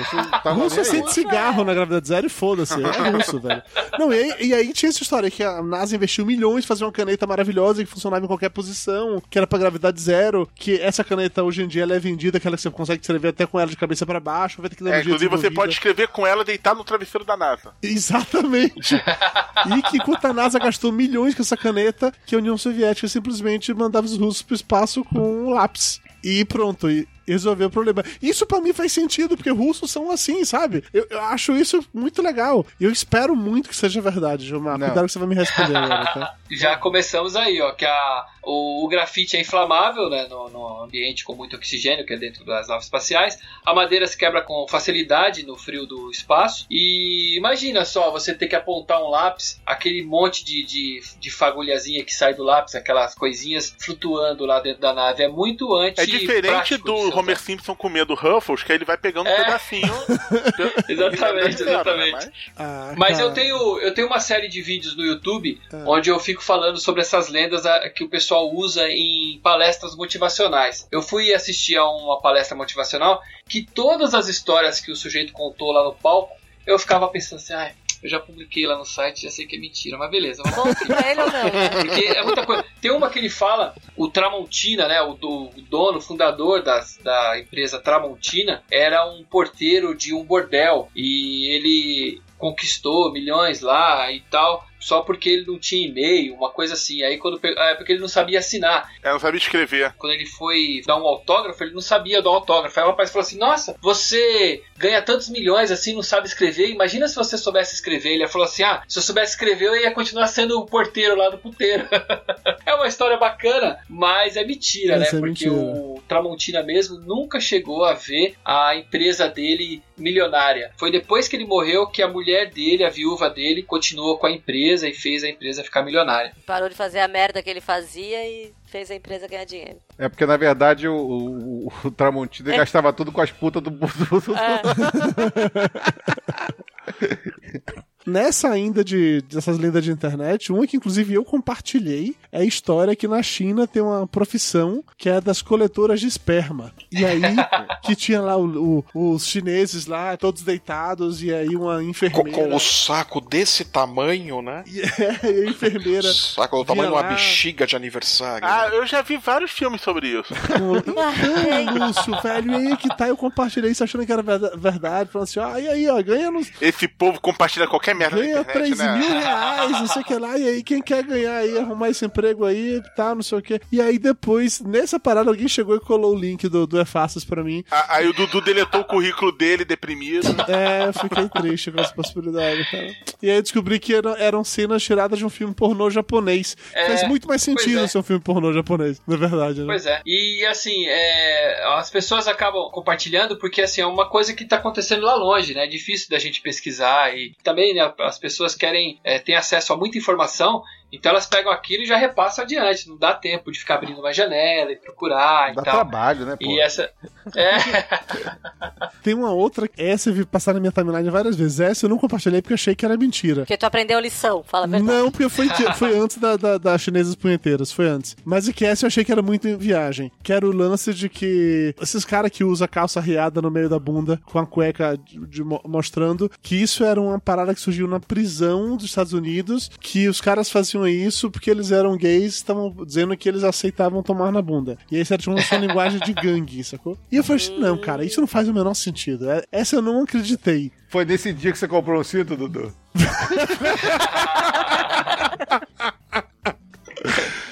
russo 0.53 0.75
tava 0.75 0.81
acende 0.81 1.13
cigarro 1.13 1.63
na 1.63 1.73
gravidade 1.73 2.07
zero 2.07 2.27
e 2.27 2.29
foda-se. 2.29 2.73
É 2.73 2.77
russo, 3.11 3.39
velho. 3.39 3.61
Não, 3.99 4.11
e 4.13 4.17
aí, 4.17 4.35
e 4.47 4.53
aí 4.53 4.73
tinha 4.73 4.89
essa 4.89 5.01
história 5.03 5.29
que 5.29 5.43
a 5.43 5.61
NASA 5.61 5.95
investiu 5.95 6.25
milhões 6.25 6.63
em 6.63 6.67
fazer 6.67 6.83
uma 6.85 6.91
caneta 6.91 7.25
maravilhosa 7.27 7.83
que 7.83 7.89
funcionava 7.89 8.23
em 8.23 8.27
qualquer 8.27 8.49
posição, 8.49 9.21
que 9.29 9.37
era 9.37 9.45
pra 9.47 9.59
gravidade 9.59 9.99
zero, 10.01 10.49
que 10.55 10.79
essa 10.79 11.03
caneta 11.03 11.43
hoje 11.43 11.63
em 11.63 11.67
dia 11.67 11.83
ela 11.83 11.95
é 11.95 11.99
vendida, 11.99 12.37
aquela 12.37 12.55
que 12.55 12.61
você 12.61 12.69
consegue 12.69 13.01
escrever 13.01 13.29
até 13.29 13.45
com 13.45 13.59
ela 13.59 13.69
de 13.69 13.77
cabeça 13.77 14.05
pra 14.05 14.19
baixo, 14.19 14.61
vai 14.61 14.69
ter 14.69 14.75
que 14.75 14.87
É, 14.87 14.99
inclusive, 15.01 15.29
você 15.29 15.49
pode 15.51 15.73
escrever 15.73 16.07
com 16.09 16.25
ela 16.25 16.43
deitado 16.43 16.77
no 16.77 16.83
travesseiro 16.83 17.25
da 17.25 17.37
NASA. 17.55 17.73
Exatamente. 17.81 18.95
e 18.95 19.81
que 19.83 19.97
enquanto 19.97 20.25
a 20.25 20.33
NASA 20.33 20.59
gastou 20.59 20.91
milhões 20.91 21.35
com 21.35 21.41
essa 21.41 21.57
caneta, 21.57 22.11
que 22.25 22.35
a 22.35 22.37
União 22.37 22.57
Soviética 22.57 23.07
simplesmente 23.07 23.73
mandava 23.73 24.05
os 24.05 24.17
russos 24.17 24.41
pro 24.41 24.55
espaço 24.55 25.03
com 25.03 25.19
um 25.19 25.49
lápis. 25.49 26.01
E 26.23 26.45
pronto, 26.45 26.87
resolveu 27.27 27.67
o 27.67 27.71
problema. 27.71 28.03
Isso 28.21 28.45
pra 28.45 28.61
mim 28.61 28.73
faz 28.73 28.91
sentido, 28.91 29.35
porque 29.35 29.49
russos 29.49 29.91
são 29.91 30.11
assim, 30.11 30.43
sabe? 30.45 30.83
Eu, 30.93 31.07
eu 31.09 31.19
acho 31.21 31.55
isso 31.55 31.83
muito 31.93 32.21
legal. 32.21 32.65
E 32.79 32.83
eu 32.83 32.91
espero 32.91 33.35
muito 33.35 33.69
que 33.69 33.75
seja 33.75 34.01
verdade, 34.01 34.45
Gilmar. 34.45 34.77
Não. 34.77 34.87
Cuidado 34.87 35.05
que 35.05 35.11
você 35.11 35.19
vai 35.19 35.27
me 35.27 35.35
responder 35.35 35.75
agora, 35.75 36.05
tá? 36.05 36.35
Já 36.51 36.77
começamos 36.77 37.35
aí, 37.35 37.59
ó, 37.61 37.71
que 37.71 37.85
a, 37.85 38.25
o, 38.43 38.85
o 38.85 38.87
grafite 38.87 39.35
é 39.35 39.41
inflamável, 39.41 40.09
né, 40.09 40.27
no, 40.29 40.49
no 40.49 40.83
ambiente 40.83 41.23
com 41.23 41.33
muito 41.33 41.55
oxigênio, 41.55 42.05
que 42.05 42.13
é 42.13 42.17
dentro 42.17 42.45
das 42.45 42.67
naves 42.67 42.85
espaciais. 42.85 43.39
A 43.65 43.73
madeira 43.73 44.05
se 44.05 44.17
quebra 44.17 44.41
com 44.41 44.67
facilidade 44.67 45.45
no 45.45 45.57
frio 45.57 45.85
do 45.85 46.11
espaço. 46.11 46.65
E 46.69 47.35
imagina 47.37 47.85
só, 47.85 48.11
você 48.11 48.33
ter 48.33 48.47
que 48.47 48.55
apontar 48.55 49.01
um 49.01 49.09
lápis, 49.09 49.61
aquele 49.65 50.03
monte 50.03 50.43
de, 50.43 50.63
de, 50.65 51.01
de 51.19 51.31
fagulhazinha 51.31 52.03
que 52.03 52.13
sai 52.13 52.33
do 52.33 52.43
lápis, 52.43 52.75
aquelas 52.75 53.15
coisinhas 53.15 53.75
flutuando 53.79 54.45
lá 54.45 54.59
dentro 54.59 54.81
da 54.81 54.93
nave. 54.93 55.23
É 55.23 55.27
muito 55.27 55.73
anti 55.75 56.01
É 56.01 56.05
diferente 56.05 56.77
do 56.77 57.09
Homer 57.19 57.37
Simpson 57.39 57.75
com 57.75 57.89
medo 57.89 58.07
do 58.07 58.15
Ruffles, 58.15 58.63
que 58.63 58.71
aí 58.71 58.77
ele 58.77 58.85
vai 58.85 58.97
pegando 58.97 59.27
um 59.27 59.31
É. 59.31 59.43
pedacinho. 59.43 59.93
Exatamente, 60.89 61.61
exatamente. 61.61 62.11
Mas- 62.11 62.29
Ah, 62.57 62.93
Mas 62.97 63.19
eu 63.19 63.33
tenho, 63.33 63.79
eu 63.79 63.93
tenho 63.93 64.07
uma 64.07 64.19
série 64.19 64.47
de 64.47 64.61
vídeos 64.61 64.95
no 64.95 65.03
YouTube 65.03 65.59
Ah. 65.71 65.83
onde 65.87 66.09
eu 66.09 66.19
fico 66.19 66.43
falando 66.43 66.77
sobre 66.79 67.01
essas 67.01 67.29
lendas 67.29 67.65
ah, 67.65 67.89
que 67.89 68.03
o 68.03 68.09
pessoal 68.09 68.53
usa 68.53 68.87
em 68.89 69.39
palestras 69.43 69.95
motivacionais. 69.95 70.87
Eu 70.91 71.01
fui 71.01 71.33
assistir 71.33 71.77
a 71.77 71.87
uma 71.87 72.19
palestra 72.21 72.55
motivacional 72.55 73.21
que 73.47 73.61
todas 73.65 74.13
as 74.13 74.27
histórias 74.27 74.79
que 74.79 74.91
o 74.91 74.95
sujeito 74.95 75.33
contou 75.33 75.71
lá 75.71 75.83
no 75.83 75.93
palco, 75.93 76.33
eu 76.65 76.79
ficava 76.79 77.07
pensando 77.09 77.39
assim, 77.39 77.53
ai, 77.53 77.73
eu 78.03 78.09
já 78.09 78.19
publiquei 78.19 78.67
lá 78.67 78.77
no 78.77 78.85
site, 78.85 79.23
já 79.23 79.31
sei 79.31 79.47
que 79.47 79.55
é 79.55 79.59
mentira, 79.59 79.97
mas 79.97 80.11
beleza, 80.11 80.43
vamos 80.43 80.75
Conte 80.75 80.85
pra 80.85 81.09
ele 81.11 81.21
ou 81.21 81.31
não, 81.31 81.49
porque 81.81 82.05
é 82.05 82.23
muita 82.23 82.45
coisa. 82.45 82.65
Tem 82.81 82.91
uma 82.91 83.09
que 83.09 83.17
ele 83.19 83.29
fala, 83.29 83.73
o 83.95 84.07
Tramontina, 84.09 84.87
né? 84.87 85.01
O, 85.01 85.13
do- 85.13 85.49
o 85.55 85.61
dono, 85.69 86.01
fundador 86.01 86.61
das- 86.61 86.97
da 87.03 87.39
empresa 87.39 87.79
Tramontina, 87.79 88.63
era 88.69 89.05
um 89.09 89.23
porteiro 89.23 89.95
de 89.95 90.13
um 90.13 90.23
bordel. 90.23 90.89
E 90.95 91.47
ele 91.55 92.21
conquistou 92.37 93.11
milhões 93.11 93.61
lá 93.61 94.11
e 94.11 94.19
tal. 94.21 94.65
Só 94.83 95.01
porque 95.01 95.29
ele 95.29 95.45
não 95.45 95.57
tinha 95.57 95.87
e-mail, 95.87 96.35
uma 96.35 96.49
coisa 96.49 96.73
assim. 96.73 97.01
Aí 97.03 97.17
quando 97.17 97.39
pe- 97.39 97.55
ah, 97.57 97.69
é 97.71 97.75
porque 97.75 97.93
ele 97.93 98.01
não 98.01 98.07
sabia 98.07 98.39
assinar. 98.39 98.91
Eu 99.03 99.13
não 99.13 99.19
sabia 99.19 99.37
escrever. 99.37 99.93
Quando 99.97 100.13
ele 100.13 100.25
foi 100.25 100.81
dar 100.85 100.97
um 100.97 101.07
autógrafo, 101.07 101.63
ele 101.63 101.73
não 101.73 101.81
sabia 101.81 102.21
dar 102.21 102.29
um 102.31 102.33
autógrafo. 102.35 102.79
Aí 102.79 102.85
o 102.85 102.89
rapaz 102.89 103.09
falou 103.11 103.25
assim: 103.25 103.37
Nossa, 103.37 103.75
você 103.81 104.61
ganha 104.77 105.01
tantos 105.01 105.29
milhões 105.29 105.71
assim, 105.71 105.93
não 105.93 106.03
sabe 106.03 106.27
escrever. 106.27 106.69
Imagina 106.69 107.07
se 107.07 107.15
você 107.15 107.37
soubesse 107.37 107.75
escrever. 107.75 108.13
Ele 108.13 108.27
falou 108.27 108.45
assim: 108.45 108.63
Ah, 108.63 108.83
se 108.87 108.97
eu 108.99 109.03
soubesse 109.03 109.33
escrever, 109.33 109.67
eu 109.67 109.75
ia 109.77 109.91
continuar 109.91 110.27
sendo 110.27 110.59
o 110.59 110.65
porteiro 110.65 111.15
lá 111.15 111.29
do 111.29 111.37
puteiro. 111.37 111.87
é 112.65 112.73
uma 112.75 112.87
história 112.87 113.17
bacana, 113.17 113.77
mas 113.89 114.35
é 114.35 114.43
mentira, 114.43 114.95
Essa 114.95 114.99
né? 115.13 115.17
é 115.17 115.21
Porque 115.21 115.49
mentira. 115.49 115.53
o 115.53 116.03
Tramontina 116.07 116.61
mesmo 116.63 116.97
nunca 116.99 117.39
chegou 117.39 117.85
a 117.85 117.93
ver 117.93 118.35
a 118.43 118.75
empresa 118.75 119.27
dele 119.29 119.81
milionária. 119.97 120.71
Foi 120.77 120.91
depois 120.91 121.27
que 121.27 121.35
ele 121.35 121.45
morreu 121.45 121.87
que 121.87 122.01
a 122.01 122.07
mulher 122.07 122.49
dele, 122.49 122.83
a 122.83 122.89
viúva 122.89 123.29
dele, 123.29 123.63
continuou 123.63 124.17
com 124.17 124.27
a 124.27 124.31
empresa 124.31 124.72
e 124.81 124.93
fez 124.93 125.23
a 125.23 125.29
empresa 125.29 125.63
ficar 125.63 125.83
milionária. 125.83 126.33
Parou 126.47 126.67
de 126.69 126.75
fazer 126.75 126.99
a 126.99 127.07
merda 127.07 127.43
que 127.43 127.49
ele 127.49 127.61
fazia 127.61 128.25
e 128.27 128.51
fez 128.65 128.89
a 128.89 128.95
empresa 128.95 129.27
ganhar 129.27 129.45
dinheiro. 129.45 129.79
É 129.99 130.09
porque, 130.09 130.25
na 130.25 130.37
verdade, 130.37 130.87
o, 130.87 130.95
o, 130.95 131.71
o 131.83 131.91
Tramontina 131.91 132.55
gastava 132.57 132.91
tudo 132.91 133.11
com 133.11 133.21
as 133.21 133.31
putas 133.31 133.61
do... 133.61 133.69
do- 133.69 133.83
Nessa 138.05 138.49
ainda 138.49 138.83
de 138.83 139.21
dessas 139.21 139.57
lendas 139.57 139.83
de 139.83 139.91
internet, 139.91 140.51
uma 140.51 140.67
que 140.67 140.75
inclusive 140.77 141.13
eu 141.13 141.23
compartilhei 141.23 142.15
é 142.31 142.39
a 142.41 142.43
história 142.45 142.95
que 142.95 143.07
na 143.07 143.21
China 143.23 143.65
tem 143.67 143.81
uma 143.81 144.05
profissão 144.07 144.83
que 144.97 145.07
é 145.09 145.21
das 145.21 145.41
coletoras 145.41 145.99
de 145.99 146.07
esperma. 146.07 146.73
E 146.91 147.05
aí 147.05 147.21
que 147.83 147.95
tinha 147.95 148.21
lá 148.21 148.35
o- 148.37 148.83
o- 148.93 149.13
os 149.13 149.25
chineses 149.27 149.85
lá, 149.85 150.15
todos 150.17 150.41
deitados, 150.41 151.23
e 151.23 151.33
aí 151.33 151.55
uma 151.55 151.75
Com, 151.75 151.81
enfermeira. 151.81 152.31
com 152.49 152.55
o 152.55 152.59
saco 152.59 153.21
desse 153.21 153.65
tamanho, 153.65 154.41
né? 154.41 154.63
E 154.73 154.81
a 154.81 155.49
enfermeira. 155.49 156.11
Saco 156.13 156.57
do 156.57 156.65
tamanho 156.65 156.89
de 156.89 156.95
uma 156.95 157.01
lá. 157.01 157.09
bexiga 157.09 157.65
de 157.65 157.75
aniversário. 157.75 158.45
Ah, 158.47 158.69
eu 158.73 158.85
já 158.85 159.01
vi 159.01 159.17
vários 159.17 159.51
filmes 159.51 159.81
sobre 159.81 160.07
isso. 160.09 160.33
com- 160.47 160.77
Então, 160.77 161.87
Lúcio, 161.87 162.21
velho, 162.21 162.51
e 162.51 162.67
aí 162.67 162.77
que 162.77 162.89
tá, 162.89 163.07
eu 163.07 163.17
compartilhei 163.17 163.71
isso 163.71 163.83
achando 163.83 164.05
que 164.05 164.11
era 164.11 164.21
verda- 164.21 164.55
verdade, 164.57 165.09
falando 165.11 165.27
assim, 165.27 165.39
ah, 165.39 165.59
e 165.59 165.67
aí, 165.67 165.89
ó, 165.89 166.01
ganha 166.01 166.29
nos 166.31 166.51
Esse 166.61 166.87
povo 166.87 167.19
compartilha 167.21 167.67
qualquer 167.67 167.92
merda 167.93 168.15
na 168.15 168.21
ganha 168.21 168.39
internet, 168.41 168.53
3 168.53 168.77
né? 168.79 168.97
mil 168.97 169.09
reais, 169.19 169.71
não 169.71 169.87
sei 169.87 170.01
o 170.01 170.05
que 170.05 170.15
lá, 170.15 170.37
e 170.37 170.47
aí 170.47 170.63
quem 170.63 170.81
quer 170.81 171.03
ganhar 171.03 171.37
aí, 171.37 171.57
arrumar 171.57 171.89
esse 171.89 172.05
emprego 172.05 172.45
aí, 172.45 172.81
tá, 172.95 173.13
não 173.15 173.21
sei 173.23 173.37
o 173.37 173.41
que. 173.41 173.59
E 173.71 173.81
aí 173.81 173.97
depois, 173.99 174.59
nessa 174.61 174.99
parada, 174.99 175.29
alguém 175.29 175.47
chegou 175.47 175.75
e 175.75 175.79
colou 175.79 176.13
o 176.15 176.19
link 176.19 176.47
do, 176.47 176.65
do 176.67 176.79
E-Fáceis 176.79 177.23
pra 177.25 177.43
mim. 177.43 177.63
A- 177.71 177.95
Aí 177.97 178.07
o 178.07 178.13
Dudu 178.13 178.41
deletou 178.41 178.81
o 178.81 178.85
currículo 178.85 179.31
dele, 179.31 179.63
deprimido. 179.65 180.27
É, 180.53 180.87
eu 180.87 180.93
fiquei 180.93 181.27
triste 181.29 181.71
com 181.71 181.79
essa 181.79 181.93
possibilidade, 181.93 182.69
cara. 182.69 182.87
E 183.21 183.29
aí 183.29 183.37
eu 183.37 183.41
descobri 183.41 183.79
que 183.79 183.93
eram, 183.95 184.15
eram 184.17 184.43
cenas 184.43 184.83
tiradas 184.83 185.17
de 185.17 185.25
um 185.25 185.29
filme 185.29 185.53
pornô 185.53 185.89
japonês. 185.89 186.55
É, 186.73 186.87
Faz 186.87 187.07
muito 187.07 187.27
mais 187.27 187.41
sentido 187.41 187.79
é. 187.79 187.87
ser 187.87 187.97
um 187.97 188.03
filme 188.03 188.21
pornô 188.21 188.51
japonês, 188.53 189.01
na 189.07 189.15
verdade, 189.17 189.61
né? 189.61 189.65
Pois 189.65 189.85
é. 189.85 190.01
E 190.05 190.45
assim, 190.45 190.85
é, 190.87 191.63
as 191.77 191.89
pessoas 191.89 192.27
acabam 192.27 192.69
compartilhando 192.71 193.37
porque 193.37 193.61
assim, 193.61 193.81
é 193.81 193.85
uma 193.85 194.07
coisa 194.09 194.33
que 194.33 194.43
está 194.43 194.57
acontecendo 194.57 195.03
lá 195.03 195.15
longe, 195.15 195.53
né? 195.53 195.63
É 195.63 195.67
difícil 195.67 196.09
da 196.09 196.19
gente 196.19 196.41
pesquisar 196.41 197.15
e 197.17 197.33
também 197.43 197.73
né, 197.73 197.82
as 197.99 198.17
pessoas 198.19 198.55
querem 198.55 198.99
é, 199.03 199.19
ter 199.19 199.33
acesso 199.33 199.73
a 199.73 199.77
muita 199.77 199.97
informação, 199.97 200.63
então 200.95 201.11
elas 201.11 201.25
pegam 201.25 201.51
aquilo 201.51 201.83
e 201.83 201.85
já 201.85 201.97
repassam 201.97 202.43
adiante. 202.43 202.87
Não 202.87 202.97
dá 202.97 203.13
tempo 203.13 203.51
de 203.51 203.59
ficar 203.59 203.75
abrindo 203.75 203.99
uma 203.99 204.13
janela 204.13 204.71
e 204.71 204.75
procurar 204.75 205.47
Dá 205.53 205.61
e 205.61 205.65
tal. 205.65 205.73
trabalho, 205.73 206.25
né, 206.25 206.35
pô? 206.39 206.45
E 206.45 206.59
essa. 206.61 206.89
É, 207.35 207.53
Tem 209.03 209.13
uma 209.13 209.31
outra, 209.31 209.69
essa 209.77 210.09
eu 210.09 210.13
vi 210.13 210.25
passar 210.25 210.53
na 210.53 210.59
minha 210.59 210.71
timeline 210.71 211.09
várias 211.09 211.35
vezes. 211.35 211.59
Essa 211.59 211.85
eu 211.85 211.89
não 211.89 211.97
compartilhei 211.97 212.41
porque 212.41 212.53
achei 212.53 212.75
que 212.75 212.85
era 212.85 212.95
mentira. 212.97 213.41
Porque 213.41 213.57
tu 213.57 213.65
aprendeu 213.65 213.97
a 213.97 214.01
lição, 214.01 214.43
fala 214.43 214.65
a 214.65 214.67
verdade. 214.67 214.91
Não, 214.97 215.11
porque 215.11 215.27
foi, 215.29 215.47
foi 215.75 215.97
antes 215.99 216.17
da, 216.17 216.37
da, 216.37 216.57
das 216.57 216.81
chinesas 216.81 217.15
punheteiras, 217.15 217.71
foi 217.71 217.87
antes. 217.87 218.15
Mas 218.23 218.47
o 218.47 218.53
que 218.53 218.65
essa 218.65 218.85
eu 218.85 218.87
achei 218.87 219.03
que 219.03 219.11
era 219.11 219.21
muito 219.21 219.47
em 219.47 219.57
viagem. 219.57 220.11
Que 220.21 220.31
era 220.31 220.45
o 220.45 220.51
lance 220.51 220.93
de 220.93 221.09
que 221.09 221.75
esses 221.81 222.05
caras 222.05 222.31
que 222.31 222.43
usam 222.43 222.67
calça 222.67 222.99
riada 223.01 223.41
no 223.41 223.51
meio 223.51 223.67
da 223.69 223.79
bunda, 223.79 224.19
com 224.25 224.39
a 224.39 224.45
cueca 224.45 224.97
de- 224.97 225.25
de 225.27 225.43
mo- 225.43 225.61
mostrando, 225.65 226.29
que 226.41 226.55
isso 226.55 226.83
era 226.83 226.99
uma 227.01 227.19
parada 227.19 227.53
que 227.53 227.59
surgiu 227.61 227.87
na 227.87 227.99
prisão 227.99 228.75
dos 228.77 228.85
Estados 228.85 229.13
Unidos, 229.13 229.69
que 229.81 230.07
os 230.07 230.21
caras 230.21 230.49
faziam 230.49 230.82
isso 230.87 231.29
porque 231.31 231.49
eles 231.49 231.71
eram 231.71 231.97
gays, 231.97 232.35
estavam 232.35 232.73
dizendo 232.85 233.15
que 233.17 233.27
eles 233.29 233.43
aceitavam 233.43 234.03
tomar 234.03 234.31
na 234.31 234.41
bunda. 234.41 234.77
E 234.91 234.95
aí 234.95 235.01
isso 235.01 235.13
era 235.13 235.21
tipo 235.21 235.31
uma 235.35 235.41
sua 235.41 235.57
linguagem 235.57 235.99
de 235.99 236.13
gangue, 236.13 236.63
sacou? 236.63 236.97
E 237.11 237.17
eu 237.17 237.23
falei 237.23 237.41
assim, 237.43 237.57
não, 237.59 237.77
cara, 237.77 238.03
isso 238.05 238.19
não 238.21 238.27
faz 238.27 238.47
o 238.47 238.53
menor 238.53 238.73
sentido. 238.73 239.29
É- 239.29 239.43
Essa 239.51 239.75
eu 239.77 239.81
não 239.81 240.01
acreditei. 240.03 240.71
Foi 240.89 241.05
nesse 241.05 241.33
dia 241.33 241.51
que 241.51 241.57
você 241.57 241.67
comprou 241.67 241.99
um 241.99 242.03
cinto, 242.03 242.35
Dudu? 242.35 242.71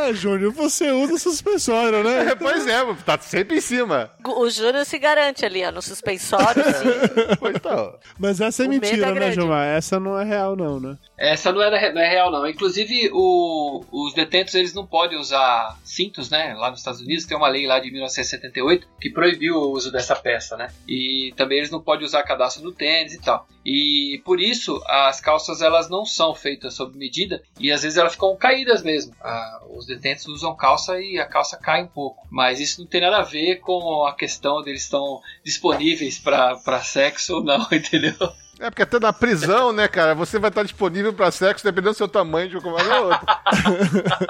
É, 0.00 0.14
Júnior, 0.14 0.52
você 0.52 0.90
usa 0.92 1.18
suspensório, 1.18 2.02
né? 2.02 2.34
pois 2.38 2.66
é, 2.66 2.78
tá 3.04 3.18
sempre 3.18 3.58
em 3.58 3.60
cima. 3.60 4.10
O 4.24 4.48
Júnior 4.48 4.84
se 4.86 4.98
garante 4.98 5.44
ali, 5.44 5.64
ó, 5.64 5.70
no 5.70 5.82
suspensório, 5.82 6.62
sim. 6.64 7.36
Pois 7.38 7.58
tá. 7.60 7.94
Mas 8.18 8.40
essa 8.40 8.62
é 8.64 8.66
O 8.66 8.70
medo 8.70 8.82
mentira, 8.82 9.06
é 9.06 9.08
né, 9.08 9.14
grande. 9.14 9.34
Gilmar? 9.34 9.66
Essa 9.66 10.00
não 10.00 10.18
é 10.18 10.24
real, 10.24 10.56
não, 10.56 10.80
né? 10.80 10.96
essa 11.18 11.52
não 11.52 11.60
é, 11.62 11.92
não 11.92 12.00
é 12.00 12.08
real, 12.08 12.30
não. 12.30 12.46
Inclusive, 12.48 13.10
o- 13.12 13.84
os 13.92 14.14
detentos 14.14 14.54
eles 14.54 14.72
não 14.72 14.86
podem 14.86 15.18
usar 15.18 15.76
cintos, 15.84 16.30
né? 16.30 16.54
Lá 16.54 16.70
nos 16.70 16.80
Estados 16.80 17.00
Unidos 17.02 17.26
tem 17.26 17.36
uma 17.36 17.48
lei 17.48 17.66
lá 17.66 17.78
de 17.78 17.90
1978 17.90 18.86
que 18.98 19.10
proibiu 19.10 19.56
o 19.56 19.70
uso 19.72 19.92
dessa 19.92 20.16
peça, 20.16 20.56
né? 20.56 20.68
E 20.88 21.34
também 21.36 21.58
eles 21.58 21.70
não 21.70 21.80
podem 21.82 22.06
usar 22.06 22.22
cadastro 22.22 22.62
no 22.64 22.72
tênis 22.72 23.12
e 23.12 23.20
tal. 23.20 23.46
E 23.66 24.22
por 24.24 24.40
isso 24.40 24.82
as 24.88 25.20
calças 25.20 25.60
elas 25.60 25.90
não 25.90 26.06
são 26.06 26.34
feitas 26.34 26.72
sob 26.72 26.96
medida 26.96 27.42
e 27.58 27.70
às 27.70 27.82
vezes 27.82 27.98
elas 27.98 28.12
ficam 28.12 28.34
caídas 28.34 28.82
mesmo. 28.82 29.14
Ah, 29.22 29.60
os 29.76 29.89
detentos 29.90 30.26
usam 30.26 30.56
calça 30.56 31.00
e 31.00 31.18
a 31.18 31.26
calça 31.26 31.56
cai 31.56 31.82
um 31.82 31.88
pouco. 31.88 32.26
Mas 32.30 32.60
isso 32.60 32.80
não 32.80 32.88
tem 32.88 33.00
nada 33.00 33.18
a 33.18 33.22
ver 33.22 33.56
com 33.56 34.06
a 34.06 34.14
questão 34.14 34.62
deles 34.62 34.84
estão 34.84 35.20
disponíveis 35.44 36.18
para 36.18 36.82
sexo 36.82 37.36
ou 37.36 37.44
não, 37.44 37.66
entendeu? 37.70 38.14
É 38.60 38.68
porque 38.68 38.82
até 38.82 39.00
na 39.00 39.10
prisão, 39.12 39.72
né, 39.72 39.88
cara, 39.88 40.14
você 40.14 40.38
vai 40.38 40.50
estar 40.50 40.62
disponível 40.62 41.14
pra 41.14 41.30
sexo 41.30 41.64
dependendo 41.64 41.94
do 41.94 41.96
seu 41.96 42.06
tamanho 42.08 42.50
de 42.50 42.56
uma 42.58 42.62
coisa 42.62 42.96
ou 43.00 43.04
outra. 43.06 43.20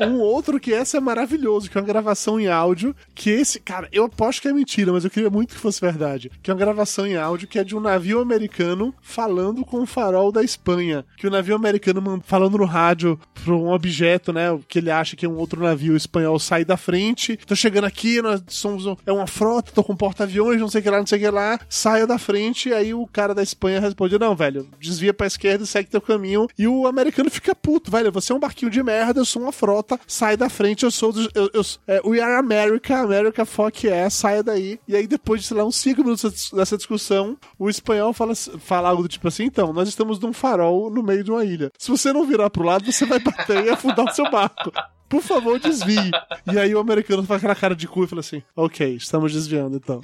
Um 0.00 0.18
outro 0.18 0.58
que 0.60 0.72
essa 0.72 0.96
é 0.96 1.00
maravilhoso, 1.00 1.70
que 1.70 1.78
é 1.78 1.80
uma 1.80 1.86
gravação 1.86 2.38
em 2.38 2.48
áudio, 2.48 2.94
que 3.14 3.30
esse, 3.30 3.60
cara, 3.60 3.88
eu 3.92 4.04
aposto 4.04 4.42
que 4.42 4.48
é 4.48 4.52
mentira, 4.52 4.92
mas 4.92 5.04
eu 5.04 5.10
queria 5.10 5.30
muito 5.30 5.54
que 5.54 5.60
fosse 5.60 5.80
verdade. 5.80 6.30
Que 6.42 6.50
é 6.50 6.54
uma 6.54 6.58
gravação 6.60 7.06
em 7.06 7.16
áudio 7.16 7.48
que 7.48 7.58
é 7.58 7.64
de 7.64 7.76
um 7.76 7.80
navio 7.80 8.20
americano 8.20 8.94
falando 9.00 9.64
com 9.64 9.80
o 9.82 9.86
farol 9.86 10.32
da 10.32 10.42
Espanha. 10.42 11.04
Que 11.16 11.26
o 11.26 11.30
navio 11.30 11.54
americano 11.54 12.22
falando 12.26 12.58
no 12.58 12.64
rádio 12.64 13.18
pra 13.44 13.54
um 13.54 13.70
objeto, 13.70 14.32
né, 14.32 14.58
que 14.68 14.78
ele 14.78 14.90
acha 14.90 15.16
que 15.16 15.24
é 15.24 15.28
um 15.28 15.36
outro 15.36 15.62
navio 15.62 15.96
espanhol 15.96 16.38
sai 16.38 16.64
da 16.64 16.76
frente. 16.76 17.36
Tô 17.36 17.54
chegando 17.54 17.84
aqui, 17.84 18.20
nós 18.20 18.42
somos 18.48 18.86
um- 18.86 18.96
é 19.06 19.12
uma 19.12 19.26
frota, 19.26 19.72
tô 19.72 19.82
com 19.82 19.96
porta-aviões, 19.96 20.60
não 20.60 20.68
sei 20.68 20.80
o 20.80 20.84
que 20.84 20.90
lá, 20.90 20.98
não 20.98 21.06
sei 21.06 21.18
o 21.18 21.22
que 21.22 21.30
lá. 21.30 21.58
Saia 21.68 22.06
da 22.06 22.18
frente, 22.18 22.72
aí 22.72 22.92
o 22.92 23.06
cara 23.14 23.34
da 23.34 23.42
Espanha 23.42 23.80
responde: 23.80 24.18
Não, 24.18 24.34
velho, 24.36 24.68
desvia 24.80 25.14
pra 25.14 25.26
esquerda 25.26 25.64
e 25.64 25.66
segue 25.66 25.88
teu 25.88 26.00
caminho. 26.00 26.46
E 26.58 26.66
o 26.68 26.86
americano 26.86 27.30
fica 27.30 27.54
puto, 27.54 27.90
velho. 27.90 28.10
Você 28.12 28.32
é 28.32 28.36
um 28.36 28.40
barquinho 28.40 28.70
de 28.70 28.82
merda, 28.82 29.20
eu 29.20 29.24
sou 29.24 29.40
uma 29.42 29.52
frota, 29.52 29.98
sai 30.06 30.36
da 30.36 30.48
frente, 30.48 30.82
eu 30.84 30.90
sou 30.90 31.12
do. 31.12 31.22
Eu, 31.34 31.48
eu- 31.54 31.62
é, 31.86 32.00
we 32.04 32.20
are 32.20 32.34
America, 32.34 32.98
America 32.98 33.44
fuck 33.44 33.88
é, 33.88 34.10
saia 34.10 34.42
daí. 34.42 34.78
E 34.88 34.96
aí, 34.96 35.06
depois 35.06 35.40
de, 35.42 35.46
sei 35.46 35.56
lá, 35.56 35.64
uns 35.64 35.76
5 35.76 36.02
minutos 36.02 36.50
dessa- 36.52 36.76
discussão, 36.76 37.36
o 37.58 37.70
espanhol 37.70 38.12
fala, 38.12 38.34
fala 38.34 38.88
algo 38.88 39.02
do 39.04 39.08
tipo 39.08 39.28
assim: 39.28 39.44
Então, 39.44 39.72
nós 39.72 39.88
estamos 39.88 40.18
num 40.18 40.32
farol 40.32 40.90
no 40.90 41.02
meio 41.02 41.22
de 41.22 41.30
uma 41.30 41.44
ilha. 41.44 41.70
Se 41.78 41.90
você 41.90 42.12
não 42.12 42.26
virar 42.26 42.50
pro 42.50 42.64
lado, 42.64 42.90
você 42.90 43.06
vai 43.06 43.20
bater 43.20 43.64
e 43.64 43.70
afundar 43.70 44.04
o 44.06 44.12
seu 44.12 44.28
barco. 44.30 44.72
Por 45.14 45.22
favor, 45.22 45.60
desvie. 45.60 46.10
E 46.52 46.58
aí 46.58 46.74
o 46.74 46.80
americano 46.80 47.22
faz 47.22 47.38
aquela 47.38 47.54
cara 47.54 47.76
de 47.76 47.86
cu 47.86 48.02
e 48.02 48.08
fala 48.08 48.18
assim: 48.18 48.42
Ok, 48.56 48.96
estamos 48.96 49.32
desviando 49.32 49.76
então. 49.76 50.00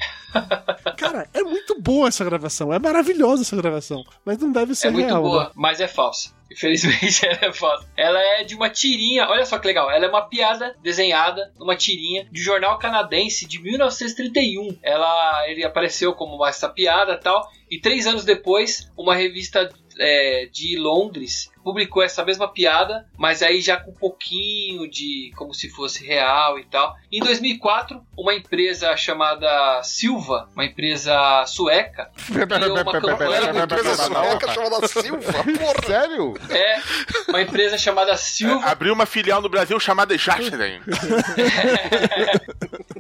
Cara, 0.96 1.28
é 1.34 1.42
muito 1.42 1.80
boa 1.80 2.06
essa 2.06 2.24
gravação. 2.24 2.72
É 2.72 2.78
maravilhosa 2.78 3.42
essa 3.42 3.56
gravação. 3.56 4.04
Mas 4.24 4.38
não 4.38 4.52
deve 4.52 4.72
ser 4.76 4.86
É 4.86 4.90
muito 4.92 5.06
real. 5.06 5.20
boa, 5.22 5.44
né? 5.46 5.50
mas 5.56 5.80
é 5.80 5.88
falsa. 5.88 6.32
Infelizmente 6.52 7.26
ela 7.26 7.38
é 7.42 7.52
falsa. 7.52 7.88
Ela 7.96 8.20
é 8.20 8.44
de 8.44 8.54
uma 8.54 8.70
tirinha, 8.70 9.26
olha 9.28 9.44
só 9.44 9.58
que 9.58 9.66
legal. 9.66 9.90
Ela 9.90 10.06
é 10.06 10.08
uma 10.08 10.22
piada 10.28 10.76
desenhada 10.80 11.52
numa 11.58 11.74
tirinha 11.74 12.28
de 12.30 12.40
jornal 12.40 12.78
canadense 12.78 13.48
de 13.48 13.60
1931. 13.60 14.78
Ela, 14.80 15.48
ele 15.48 15.64
apareceu 15.64 16.12
como 16.12 16.46
essa 16.46 16.68
piada 16.68 17.14
e 17.14 17.18
tal. 17.18 17.48
E 17.68 17.80
três 17.80 18.06
anos 18.06 18.24
depois, 18.24 18.88
uma 18.96 19.14
revista 19.16 19.68
é, 19.98 20.48
de 20.52 20.76
Londres 20.78 21.50
publicou 21.62 22.02
essa 22.02 22.24
mesma 22.24 22.48
piada, 22.48 23.06
mas 23.16 23.42
aí 23.42 23.60
já 23.60 23.76
com 23.76 23.90
um 23.90 23.94
pouquinho 23.94 24.88
de 24.88 25.32
como 25.36 25.54
se 25.54 25.68
fosse 25.68 26.04
real 26.06 26.58
e 26.58 26.64
tal. 26.64 26.96
Em 27.10 27.20
2004, 27.20 28.00
uma 28.16 28.34
empresa 28.34 28.96
chamada 28.96 29.82
Silva, 29.82 30.48
uma 30.54 30.64
empresa 30.64 31.44
sueca, 31.46 32.10
criou 32.26 32.80
uma 32.80 32.92
campanha 32.92 33.52
Uma 33.52 33.64
empresa 33.64 33.94
sueca 33.96 34.52
chamada 34.52 34.88
Silva, 34.88 35.32
porra. 35.44 35.86
Sério? 35.86 36.34
É, 36.50 36.80
uma 37.28 37.42
empresa 37.42 37.78
chamada 37.78 38.16
Silva. 38.16 38.66
Abriu 38.66 38.92
uma 38.92 39.06
filial 39.06 39.40
no 39.40 39.48
Brasil 39.48 39.78
chamada 39.80 40.16
Jachren. 40.16 40.80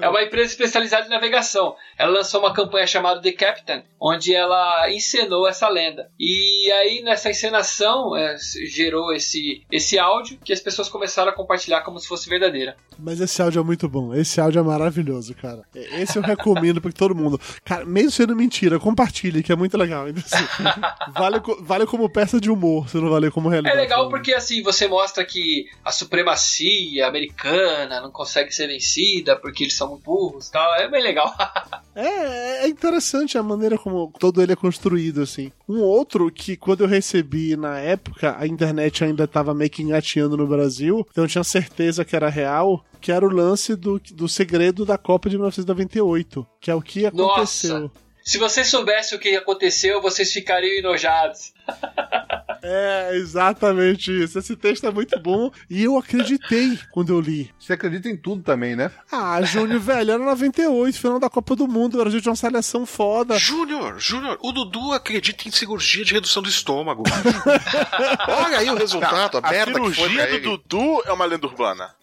É 0.00 0.08
uma 0.08 0.22
empresa 0.22 0.50
especializada 0.50 1.06
em 1.06 1.10
navegação. 1.10 1.76
Ela 1.98 2.10
lançou 2.10 2.40
uma 2.40 2.54
campanha 2.54 2.86
chamada 2.86 3.20
The 3.20 3.32
Captain, 3.32 3.84
onde 4.00 4.34
ela 4.34 4.90
encenou 4.90 5.46
essa 5.46 5.68
lenda. 5.68 6.10
E 6.18 6.72
aí, 6.72 7.02
nessa 7.02 7.30
encenação, 7.30 8.16
é, 8.16 8.36
gerou 8.66 9.12
esse, 9.12 9.62
esse 9.70 9.98
áudio 9.98 10.38
que 10.44 10.52
as 10.52 10.60
pessoas 10.60 10.88
começaram 10.88 11.30
a 11.30 11.34
compartilhar 11.34 11.80
como 11.82 11.98
se 11.98 12.06
fosse 12.08 12.28
verdadeira. 12.28 12.76
Mas 12.98 13.20
esse 13.20 13.40
áudio 13.42 13.60
é 13.60 13.64
muito 13.64 13.88
bom. 13.88 14.14
Esse 14.14 14.40
áudio 14.40 14.60
é 14.60 14.62
maravilhoso, 14.62 15.34
cara. 15.34 15.62
Esse 15.74 16.18
eu 16.18 16.22
recomendo 16.22 16.80
pra 16.80 16.92
todo 16.92 17.14
mundo. 17.14 17.40
Cara, 17.64 17.84
mesmo 17.84 18.10
sendo 18.10 18.36
mentira, 18.36 18.78
compartilhe, 18.78 19.42
que 19.42 19.52
é 19.52 19.56
muito 19.56 19.76
legal. 19.76 20.08
Então, 20.08 20.22
assim, 20.24 20.44
vale, 21.12 21.40
vale 21.60 21.86
como 21.86 22.08
peça 22.10 22.40
de 22.40 22.50
humor, 22.50 22.88
se 22.88 22.96
não 22.96 23.10
vale 23.10 23.30
como 23.30 23.48
É 23.48 23.52
realidade. 23.52 23.76
legal 23.76 24.08
porque 24.08 24.32
assim 24.34 24.62
você 24.62 24.86
mostra 24.88 25.24
que 25.24 25.66
a 25.84 25.90
supremacia 25.92 27.06
americana 27.06 28.00
não 28.00 28.10
consegue 28.10 28.52
ser 28.52 28.66
vencida 28.66 29.36
porque 29.36 29.64
eles 29.64 29.76
são 29.76 29.88
muito 29.90 30.02
burros 30.04 30.48
e 30.48 30.52
tal. 30.52 30.74
É 30.76 30.88
bem 30.88 31.02
legal. 31.02 31.34
É, 31.94 32.64
é 32.64 32.68
interessante 32.68 33.36
a 33.36 33.42
maneira 33.42 33.76
como 33.76 34.12
todo 34.18 34.42
ele 34.42 34.52
é 34.52 34.56
construído, 34.56 35.22
assim. 35.22 35.50
Um 35.68 35.80
outro 35.80 36.30
que, 36.30 36.56
quando 36.56 36.82
eu 36.82 36.86
recebi 36.86 37.56
na 37.56 37.78
época, 37.78 38.36
a 38.38 38.46
internet 38.46 39.04
ainda 39.04 39.26
tava 39.26 39.54
meio 39.54 39.70
que 39.70 39.82
engateando 39.82 40.36
no 40.36 40.46
Brasil, 40.46 41.06
então 41.10 41.24
eu 41.24 41.28
tinha 41.28 41.44
certeza 41.44 42.04
que 42.04 42.14
era 42.14 42.28
real, 42.28 42.84
que 43.00 43.10
era 43.10 43.26
o 43.26 43.32
lance 43.32 43.74
do, 43.74 44.00
do 44.12 44.28
segredo 44.28 44.84
da 44.84 44.96
Copa 44.96 45.28
de 45.28 45.36
1998, 45.36 46.46
que 46.60 46.70
é 46.70 46.74
o 46.74 46.82
que 46.82 47.06
aconteceu. 47.06 47.80
Nossa. 47.80 48.09
Se 48.30 48.38
vocês 48.38 48.68
soubessem 48.68 49.18
o 49.18 49.20
que 49.20 49.34
aconteceu, 49.34 50.00
vocês 50.00 50.32
ficariam 50.32 50.78
enojados. 50.78 51.52
É, 52.62 53.16
exatamente 53.16 54.12
isso. 54.12 54.38
Esse 54.38 54.54
texto 54.54 54.86
é 54.86 54.90
muito 54.90 55.18
bom 55.18 55.50
e 55.70 55.82
eu 55.82 55.96
acreditei 55.96 56.78
quando 56.90 57.10
eu 57.10 57.18
li. 57.18 57.50
Você 57.58 57.72
acredita 57.72 58.06
em 58.06 58.18
tudo 58.18 58.42
também, 58.42 58.76
né? 58.76 58.90
Ah, 59.10 59.40
Júnior, 59.40 59.80
velho, 59.80 60.10
era 60.10 60.22
98, 60.22 60.98
final 60.98 61.18
da 61.18 61.30
Copa 61.30 61.56
do 61.56 61.66
Mundo, 61.66 61.94
o 61.94 62.02
Brasil 62.02 62.20
tinha 62.20 62.30
uma 62.30 62.36
seleção 62.36 62.84
foda. 62.84 63.38
Júnior, 63.38 63.98
Júnior, 63.98 64.36
o 64.42 64.52
Dudu 64.52 64.92
acredita 64.92 65.48
em 65.48 65.50
cirurgia 65.50 66.04
de 66.04 66.12
redução 66.12 66.42
do 66.42 66.50
estômago. 66.50 67.02
Olha 68.44 68.58
aí 68.58 68.68
o 68.68 68.74
resultado, 68.74 69.38
a, 69.38 69.48
a 69.48 69.50
merda 69.50 69.80
que 69.80 69.80
foi 69.80 69.94
cirurgia 69.94 70.22
pra 70.22 70.26
do 70.26 70.36
ele. 70.36 70.44
Dudu 70.44 71.02
é 71.06 71.12
uma 71.12 71.24
lenda 71.24 71.46
urbana. 71.46 71.94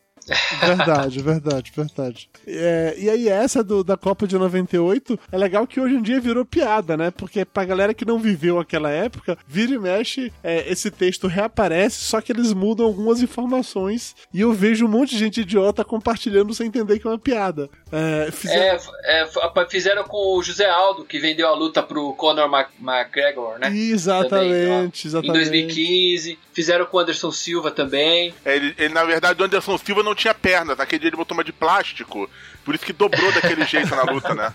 Verdade, 0.61 1.21
verdade, 1.21 1.71
verdade. 1.75 2.29
É, 2.45 2.95
e 2.97 3.09
aí, 3.09 3.27
essa 3.29 3.63
do, 3.63 3.83
da 3.83 3.95
Copa 3.97 4.27
de 4.27 4.37
98 4.37 5.19
é 5.31 5.37
legal 5.37 5.65
que 5.67 5.79
hoje 5.79 5.95
em 5.95 6.01
dia 6.01 6.19
virou 6.19 6.45
piada, 6.45 6.95
né? 6.97 7.11
Porque 7.11 7.45
pra 7.45 7.65
galera 7.65 7.93
que 7.93 8.05
não 8.05 8.19
viveu 8.19 8.59
aquela 8.59 8.89
época, 8.89 9.37
vira 9.47 9.73
e 9.73 9.79
mexe, 9.79 10.31
é, 10.43 10.69
esse 10.71 10.89
texto 10.91 11.27
reaparece, 11.27 12.03
só 12.03 12.19
que 12.21 12.31
eles 12.31 12.53
mudam 12.53 12.85
algumas 12.85 13.21
informações. 13.21 14.15
E 14.33 14.41
eu 14.41 14.53
vejo 14.53 14.85
um 14.85 14.89
monte 14.89 15.11
de 15.11 15.19
gente 15.19 15.41
idiota 15.41 15.83
compartilhando 15.83 16.53
sem 16.53 16.67
entender 16.67 16.99
que 16.99 17.07
é 17.07 17.09
uma 17.11 17.19
piada. 17.19 17.69
É, 17.91 18.29
fizeram- 18.31 18.63
É, 19.05 19.21
é, 19.21 19.21
f- 19.23 19.39
fizeram 19.69 20.03
com 20.03 20.37
o 20.37 20.43
José 20.43 20.69
Aldo, 20.69 21.05
que 21.05 21.19
vendeu 21.19 21.47
a 21.47 21.55
luta 21.55 21.81
pro 21.83 22.13
Conor 22.13 22.49
Mac- 22.49 22.71
McGregor, 22.81 23.57
né? 23.59 23.69
Exatamente, 23.75 24.29
Também, 24.29 24.91
exatamente. 25.05 25.27
Em 25.29 25.31
2015. 25.31 26.39
Fizeram 26.53 26.85
com 26.87 26.97
o 26.97 26.99
Anderson 26.99 27.31
Silva 27.31 27.69
também. 27.69 28.33
É, 28.43 28.55
Ele, 28.55 28.73
ele, 28.79 28.93
na 28.93 29.03
verdade, 29.03 29.39
o 29.41 29.45
Anderson 29.45 29.77
Silva 29.77 30.01
não 30.01 30.15
tinha 30.17 30.33
pernas. 30.33 30.77
Naquele 30.77 30.99
dia 30.99 31.09
ele 31.09 31.17
botou 31.17 31.37
uma 31.37 31.43
de 31.43 31.53
plástico. 31.53 32.29
Por 32.65 32.75
isso 32.75 32.85
que 32.85 32.93
dobrou 32.93 33.31
daquele 33.31 33.63
jeito 33.65 33.95
na 33.95 34.03
luta, 34.03 34.33
né? 34.33 34.53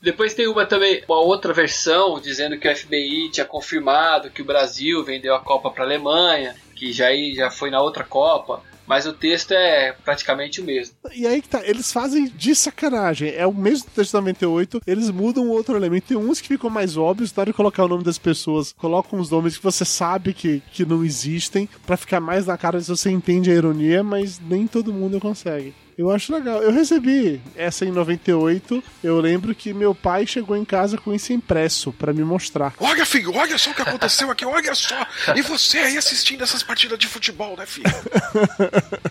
Depois 0.00 0.34
tem 0.34 0.46
uma 0.48 0.66
também, 0.66 1.02
uma 1.08 1.20
outra 1.20 1.52
versão, 1.52 2.20
dizendo 2.20 2.58
que 2.58 2.68
o 2.68 2.76
FBI 2.76 3.30
tinha 3.30 3.46
confirmado 3.46 4.30
que 4.30 4.42
o 4.42 4.44
Brasil 4.44 5.04
vendeu 5.04 5.34
a 5.34 5.40
Copa 5.40 5.70
para 5.70 5.84
a 5.84 5.86
Alemanha, 5.86 6.54
que 6.80 6.94
já, 6.94 7.08
já 7.34 7.50
foi 7.50 7.70
na 7.70 7.82
outra 7.82 8.02
Copa. 8.02 8.62
Mas 8.86 9.06
o 9.06 9.12
texto 9.12 9.52
é 9.52 9.92
praticamente 10.04 10.60
o 10.60 10.64
mesmo. 10.64 10.96
E 11.14 11.24
aí 11.24 11.40
que 11.40 11.48
tá, 11.48 11.64
eles 11.64 11.92
fazem 11.92 12.26
de 12.26 12.56
sacanagem. 12.56 13.32
É 13.36 13.46
o 13.46 13.54
mesmo 13.54 13.88
texto 13.94 14.14
da 14.14 14.20
98, 14.20 14.80
eles 14.84 15.10
mudam 15.10 15.48
outro 15.48 15.76
elemento. 15.76 16.08
Tem 16.08 16.16
uns 16.16 16.40
que 16.40 16.48
ficam 16.48 16.68
mais 16.68 16.96
óbvios, 16.96 17.32
hora 17.38 17.50
de 17.50 17.56
colocar 17.56 17.84
o 17.84 17.88
nome 17.88 18.02
das 18.02 18.18
pessoas, 18.18 18.72
colocam 18.72 19.20
os 19.20 19.30
nomes 19.30 19.56
que 19.56 19.62
você 19.62 19.84
sabe 19.84 20.34
que, 20.34 20.60
que 20.72 20.84
não 20.84 21.04
existem, 21.04 21.68
pra 21.86 21.96
ficar 21.96 22.18
mais 22.18 22.46
na 22.46 22.58
cara 22.58 22.80
se 22.80 22.88
você 22.88 23.10
entende 23.10 23.48
a 23.48 23.54
ironia, 23.54 24.02
mas 24.02 24.40
nem 24.40 24.66
todo 24.66 24.92
mundo 24.92 25.20
consegue. 25.20 25.72
Eu 26.00 26.10
acho 26.10 26.32
legal. 26.32 26.62
Eu 26.62 26.72
recebi 26.72 27.42
essa 27.54 27.84
em 27.84 27.92
98. 27.92 28.82
Eu 29.04 29.20
lembro 29.20 29.54
que 29.54 29.74
meu 29.74 29.94
pai 29.94 30.26
chegou 30.26 30.56
em 30.56 30.64
casa 30.64 30.96
com 30.96 31.12
isso 31.12 31.30
impresso 31.30 31.92
pra 31.92 32.10
me 32.10 32.24
mostrar. 32.24 32.72
Olha, 32.80 33.04
filho, 33.04 33.36
olha 33.36 33.58
só 33.58 33.70
o 33.70 33.74
que 33.74 33.82
aconteceu 33.82 34.30
aqui, 34.30 34.46
olha 34.46 34.74
só. 34.74 34.96
E 35.36 35.42
você 35.42 35.76
aí 35.76 35.98
assistindo 35.98 36.42
essas 36.42 36.62
partidas 36.62 36.98
de 36.98 37.06
futebol, 37.06 37.54
né, 37.54 37.66
filho? 37.66 37.90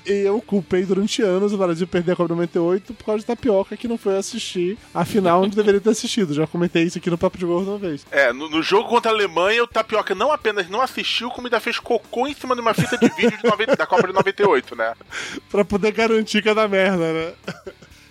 E 0.06 0.26
eu 0.26 0.42
culpei 0.42 0.86
durante 0.86 1.22
anos 1.22 1.54
o 1.54 1.58
Brasil 1.58 1.86
perder 1.86 2.14
a 2.14 2.16
Copa 2.16 2.34
98 2.34 2.96
por 2.96 3.06
causa 3.06 3.20
de 3.20 3.26
tapioca 3.26 3.78
que 3.78 3.88
não 3.88 3.98
foi 3.98 4.18
assistir 4.18 4.76
a 4.92 5.06
final 5.06 5.44
onde 5.44 5.56
deveria 5.56 5.80
ter 5.80 5.92
assistido. 5.92 6.34
Já 6.34 6.48
comentei 6.48 6.84
isso 6.84 6.98
aqui 6.98 7.12
no 7.12 7.18
Papo 7.18 7.38
de 7.38 7.46
Gordo 7.46 7.70
uma 7.70 7.78
vez. 7.78 8.04
É, 8.10 8.34
no, 8.34 8.50
no 8.50 8.64
jogo 8.64 8.90
contra 8.90 9.12
a 9.12 9.14
Alemanha, 9.14 9.64
o 9.64 9.68
Tapioca 9.68 10.16
não 10.16 10.32
apenas 10.32 10.68
não 10.68 10.82
assistiu, 10.82 11.30
como 11.30 11.46
ainda 11.46 11.60
fez 11.60 11.78
cocô 11.78 12.26
em 12.26 12.34
cima 12.34 12.56
de 12.56 12.62
uma 12.62 12.74
fita 12.74 12.98
de 12.98 13.08
vídeo 13.10 13.38
de 13.38 13.44
90 13.44 13.76
da 13.76 13.86
Copa 13.86 14.08
de 14.08 14.14
98, 14.14 14.76
né? 14.76 14.94
Pra 15.52 15.64
poder 15.64 15.92
garantir 15.92 16.42
que 16.42 16.50
é 16.50 16.56
da 16.56 16.68
merda, 16.80 17.14
né? 17.14 17.34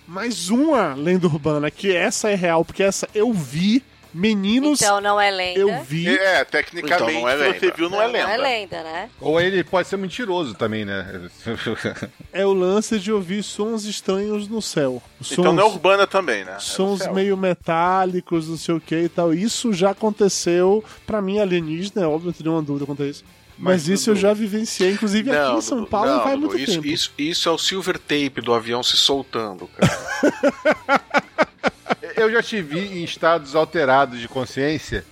Mais 0.07 0.49
uma 0.49 0.93
lenda 0.93 1.27
urbana, 1.27 1.69
que 1.71 1.95
essa 1.95 2.29
é 2.29 2.35
real, 2.35 2.63
porque 2.65 2.81
essa 2.83 3.07
eu 3.13 3.31
vi, 3.31 3.83
meninos, 4.11 4.81
Então 4.81 4.99
não 4.99 5.21
é 5.21 5.29
lenda. 5.29 5.59
eu 5.59 5.83
vi. 5.83 6.07
É, 6.07 6.43
tecnicamente, 6.43 6.95
Então 7.11 7.21
não 7.21 7.29
é 7.29 7.37
se 7.37 7.37
você 7.59 7.65
lenda. 7.67 7.77
viu, 7.77 7.89
não, 7.91 8.01
é 8.01 8.07
lenda. 8.07 8.23
Não 8.23 8.29
é 8.33 8.37
lenda, 8.37 8.83
né? 8.83 9.09
Ou 9.21 9.39
ele 9.39 9.63
pode 9.63 9.87
ser 9.87 9.97
mentiroso 9.97 10.55
também, 10.55 10.83
né? 10.83 11.29
É 12.33 12.43
o 12.45 12.53
lance 12.53 12.99
de 12.99 13.11
ouvir 13.11 13.43
sons 13.43 13.85
estranhos 13.85 14.47
no 14.47 14.61
céu. 14.61 15.01
Sons, 15.21 15.31
Então 15.39 15.53
não 15.53 15.63
é 15.63 15.65
urbana 15.67 16.05
também, 16.07 16.43
né? 16.43 16.53
É 16.57 16.59
sons 16.59 17.01
céu. 17.03 17.13
meio 17.13 17.37
metálicos, 17.37 18.47
não 18.47 18.57
sei 18.57 18.75
o 18.75 18.81
que 18.81 18.95
e 18.95 19.09
tal. 19.09 19.31
Isso 19.33 19.71
já 19.73 19.91
aconteceu, 19.91 20.83
pra 21.05 21.21
mim, 21.21 21.37
alienígena, 21.39 22.03
é 22.03 22.07
óbvio, 22.07 22.27
não 22.27 22.33
tenho 22.33 22.49
nenhuma 22.49 22.63
dúvida 22.63 22.85
quanto 22.87 23.03
a 23.03 23.07
isso. 23.07 23.23
Mas, 23.59 23.87
Mas, 23.87 23.87
isso 23.89 24.11
eu 24.11 24.15
já 24.15 24.33
vivenciei, 24.33 24.93
inclusive 24.93 25.31
aqui 25.31 25.57
em 25.57 25.61
São 25.61 25.83
Paulo 25.83 26.09
não, 26.09 26.23
faz 26.23 26.39
muito 26.39 26.57
isso, 26.57 26.71
tempo. 26.71 26.87
Isso, 26.87 27.11
isso 27.17 27.49
é 27.49 27.51
o 27.51 27.57
silver 27.57 27.99
tape 27.99 28.39
do 28.41 28.53
avião 28.53 28.81
se 28.81 28.95
soltando, 28.95 29.67
cara. 29.67 31.01
Eu 32.19 32.31
já 32.31 32.43
te 32.43 32.61
vi 32.61 32.99
em 32.99 33.03
estados 33.03 33.55
alterados 33.55 34.19
de 34.19 34.27
consciência. 34.27 35.05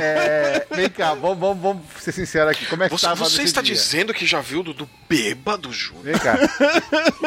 É, 0.00 0.66
vem 0.70 0.88
cá, 0.88 1.14
vamos, 1.14 1.38
vamos, 1.38 1.62
vamos 1.62 1.82
ser 2.00 2.12
sinceros 2.12 2.50
aqui. 2.52 2.66
Como 2.66 2.82
é 2.84 2.88
que 2.88 2.96
Você, 2.96 3.06
tava 3.06 3.24
você 3.24 3.42
está 3.42 3.60
dia? 3.60 3.74
dizendo 3.74 4.14
que 4.14 4.24
já 4.26 4.40
viu 4.40 4.60
o 4.60 4.62
Dudu 4.62 4.88
bêbado, 5.08 5.72
Júnior? 5.72 6.04
Vem 6.04 6.18
cá. 6.18 6.36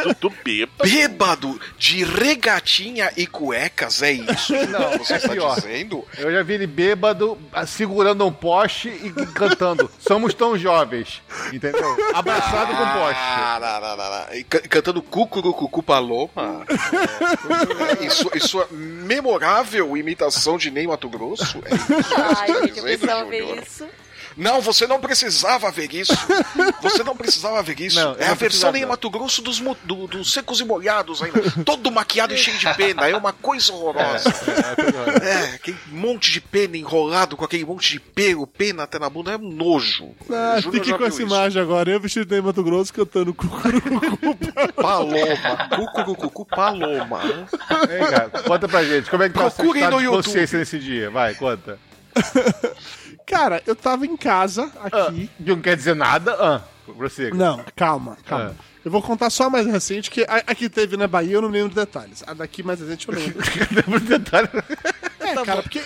Dudu 0.03 0.33
bêbado. 0.43 0.83
Bêbado 0.83 1.61
de 1.77 2.03
regatinha 2.03 3.11
e 3.17 3.27
cuecas, 3.27 4.01
é 4.01 4.11
isso? 4.13 4.53
Não, 4.67 4.97
você 4.97 5.13
é 5.13 5.17
está 5.17 5.29
pior. 5.29 5.55
dizendo? 5.55 6.05
Eu 6.17 6.31
já 6.31 6.41
vi 6.43 6.53
ele 6.53 6.67
bêbado, 6.67 7.37
ah, 7.51 7.65
segurando 7.65 8.25
um 8.25 8.31
poste 8.31 8.87
e 8.89 9.11
cantando. 9.33 9.89
Somos 9.99 10.33
tão 10.33 10.57
jovens. 10.57 11.21
Entendeu? 11.51 11.97
Abraçado 12.13 12.71
com 12.75 12.99
poste. 12.99 13.21
Ah, 13.21 13.57
não, 13.59 13.81
não, 13.81 13.97
não, 13.97 14.27
não. 14.27 14.33
E 14.35 14.43
can- 14.43 14.61
Cantando 14.69 15.01
Cucurucucu 15.01 15.83
Paloma. 15.83 16.65
É, 18.01 18.05
isso, 18.05 18.29
isso 18.35 18.61
é 18.61 18.67
memorável 19.01 19.97
imitação 19.97 20.57
de 20.57 20.71
Ney 20.71 20.87
Mato 20.87 21.09
Grosso? 21.09 21.61
É 21.65 21.75
isso 21.75 22.15
Ai, 22.39 22.47
gente, 22.47 22.77
eu 22.77 22.83
precisava 22.83 23.25
ver 23.25 23.61
isso. 23.61 23.87
Não, 24.41 24.59
você 24.59 24.87
não 24.87 24.99
precisava 24.99 25.69
ver 25.71 25.93
isso. 25.93 26.11
Você 26.81 27.03
não 27.03 27.15
precisava 27.15 27.61
ver 27.61 27.79
isso. 27.79 27.95
Não, 27.95 28.15
é 28.17 28.27
a 28.27 28.33
versão. 28.33 28.71
Ney 28.71 28.83
Mato 28.85 29.07
Grosso 29.07 29.39
dos, 29.43 29.59
do- 29.83 30.07
dos 30.07 30.33
secos 30.33 30.59
e 30.59 30.65
molhados 30.65 31.21
ainda. 31.21 31.39
Todo 31.63 31.91
maquiado 31.91 32.33
e 32.33 32.37
cheio 32.37 32.57
de 32.57 32.73
pena. 32.73 33.07
É 33.07 33.15
uma 33.15 33.31
coisa 33.31 33.71
horrorosa. 33.71 34.33
É, 35.21 35.55
aquele 35.55 35.77
monte 35.91 36.31
de 36.31 36.41
pena 36.41 36.75
enrolado 36.75 37.37
com 37.37 37.45
aquele 37.45 37.63
monte 37.65 37.91
de 37.93 37.99
pelo, 37.99 38.47
pena 38.47 38.83
até 38.83 38.97
na 38.97 39.09
bunda. 39.11 39.31
É 39.33 39.37
um 39.37 39.51
nojo. 39.51 40.09
Ah, 40.31 40.59
fique 40.71 40.91
com 40.91 41.05
essa 41.05 41.21
isso. 41.21 41.21
imagem 41.21 41.61
agora. 41.61 41.91
Eu 41.91 41.99
vestido 41.99 42.25
de 42.25 42.41
Mato 42.41 42.63
Grosso 42.63 42.91
cantando 42.91 43.31
cucurucucu. 43.31 44.73
Paloma. 44.81 45.15
Cucurucucu 45.75 46.45
Paloma. 46.45 47.19
Vem 47.87 48.07
cá, 48.09 48.29
conta 48.43 48.67
pra 48.67 48.83
gente. 48.83 49.07
Como 49.09 49.21
é 49.21 49.29
que 49.29 49.35
tá 49.35 49.51
Procurem 49.51 49.83
no 49.87 50.01
YouTube. 50.01 50.23
consciência 50.23 50.57
nesse 50.57 50.79
dia? 50.79 51.11
Vai, 51.11 51.35
conta. 51.35 51.77
Cara, 53.25 53.61
eu 53.65 53.75
tava 53.75 54.05
em 54.05 54.17
casa 54.17 54.71
aqui. 54.83 55.29
Não 55.39 55.61
quer 55.61 55.75
dizer 55.75 55.95
nada? 55.95 56.33
Ah, 56.33 56.61
prossiga. 56.93 57.35
Não, 57.35 57.63
calma, 57.75 58.17
calma. 58.25 58.55
Ah. 58.59 58.71
Eu 58.83 58.89
vou 58.89 59.01
contar 59.01 59.29
só 59.29 59.43
a 59.43 59.49
mais 59.49 59.67
recente, 59.67 60.09
que 60.09 60.23
a, 60.23 60.43
a 60.47 60.55
que 60.55 60.67
teve 60.67 60.97
na 60.97 61.07
Bahia 61.07 61.33
eu 61.33 61.41
não 61.41 61.49
lembro 61.49 61.73
detalhes. 61.73 62.23
A 62.25 62.33
daqui 62.33 62.63
mais 62.63 62.79
recente 62.79 63.07
eu 63.07 63.13
lembro. 63.13 63.37
é, 65.19 65.45
cara, 65.45 65.61
porque 65.61 65.79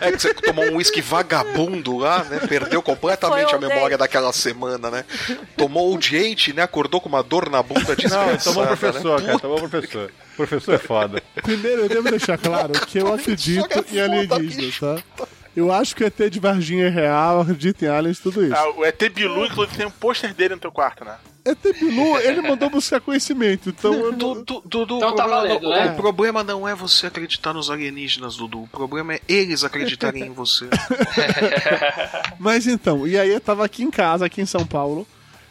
É 0.00 0.12
que 0.12 0.18
você 0.20 0.34
tomou 0.34 0.64
um 0.66 0.76
uísque 0.76 1.00
vagabundo 1.00 1.96
lá, 1.96 2.22
né? 2.24 2.40
Perdeu 2.40 2.82
completamente 2.82 3.54
a 3.54 3.58
memória 3.58 3.96
daquela 3.96 4.32
semana, 4.34 4.90
né? 4.90 5.04
Tomou 5.56 5.94
o 5.94 5.98
diente, 5.98 6.52
né? 6.52 6.62
Acordou 6.62 7.00
com 7.00 7.08
uma 7.08 7.22
dor 7.22 7.48
na 7.48 7.62
bunda 7.62 7.80
Não, 7.88 7.94
desgraçada. 7.94 8.38
tomou 8.38 8.64
o 8.64 8.66
né? 8.70 8.76
professor, 8.76 9.22
cara. 9.22 9.38
Tomou 9.38 9.56
o 9.56 9.68
professor. 9.68 10.12
O 10.34 10.36
professor 10.36 10.74
é 10.74 10.78
foda. 10.78 11.22
primeiro 11.42 11.82
eu 11.82 11.88
devo 11.88 12.10
deixar 12.10 12.36
claro 12.36 12.72
que 12.86 12.98
eu 12.98 13.14
acredito 13.14 13.84
em 13.90 13.98
alienígenas, 13.98 14.78
tá? 14.78 15.26
Eu 15.54 15.70
acho 15.70 15.94
que 15.94 16.02
o 16.02 16.06
ET 16.06 16.16
de 16.30 16.40
Varginha 16.40 16.86
é 16.86 16.88
real, 16.88 17.40
acredito 17.42 17.84
em 17.84 17.88
aliens, 17.88 18.18
tudo 18.18 18.42
isso. 18.44 18.54
Ah, 18.56 18.70
o 18.70 18.84
ET 18.84 18.98
Bilu, 19.14 19.44
inclusive, 19.44 19.76
tem 19.76 19.86
um 19.86 19.90
pôster 19.90 20.32
dele 20.32 20.54
no 20.54 20.60
teu 20.60 20.72
quarto, 20.72 21.04
né? 21.04 21.16
ET 21.44 21.58
Bilu, 21.78 22.16
ele 22.20 22.40
mandou 22.40 22.70
buscar 22.70 23.00
conhecimento, 23.00 23.68
então 23.68 23.92
eu 23.92 24.12
não... 24.12 24.42
Du- 24.42 24.62
Dudu, 24.64 24.96
Então 24.96 25.10
o, 25.10 25.14
tá 25.14 25.24
problema, 25.24 25.28
valendo, 25.48 25.62
não- 25.62 25.70
né? 25.70 25.92
o 25.92 25.96
problema 25.96 26.42
não 26.44 26.66
é 26.68 26.74
você 26.74 27.06
acreditar 27.08 27.52
nos 27.52 27.68
alienígenas, 27.70 28.36
Dudu. 28.36 28.62
O 28.62 28.68
problema 28.68 29.14
é 29.14 29.20
eles 29.28 29.62
acreditarem 29.62 30.24
em 30.24 30.30
você. 30.32 30.68
Mas 32.38 32.66
então, 32.66 33.06
e 33.06 33.18
aí 33.18 33.30
eu 33.30 33.40
tava 33.40 33.64
aqui 33.64 33.82
em 33.82 33.90
casa, 33.90 34.24
aqui 34.26 34.40
em 34.40 34.46
São 34.46 34.64
Paulo. 34.66 35.06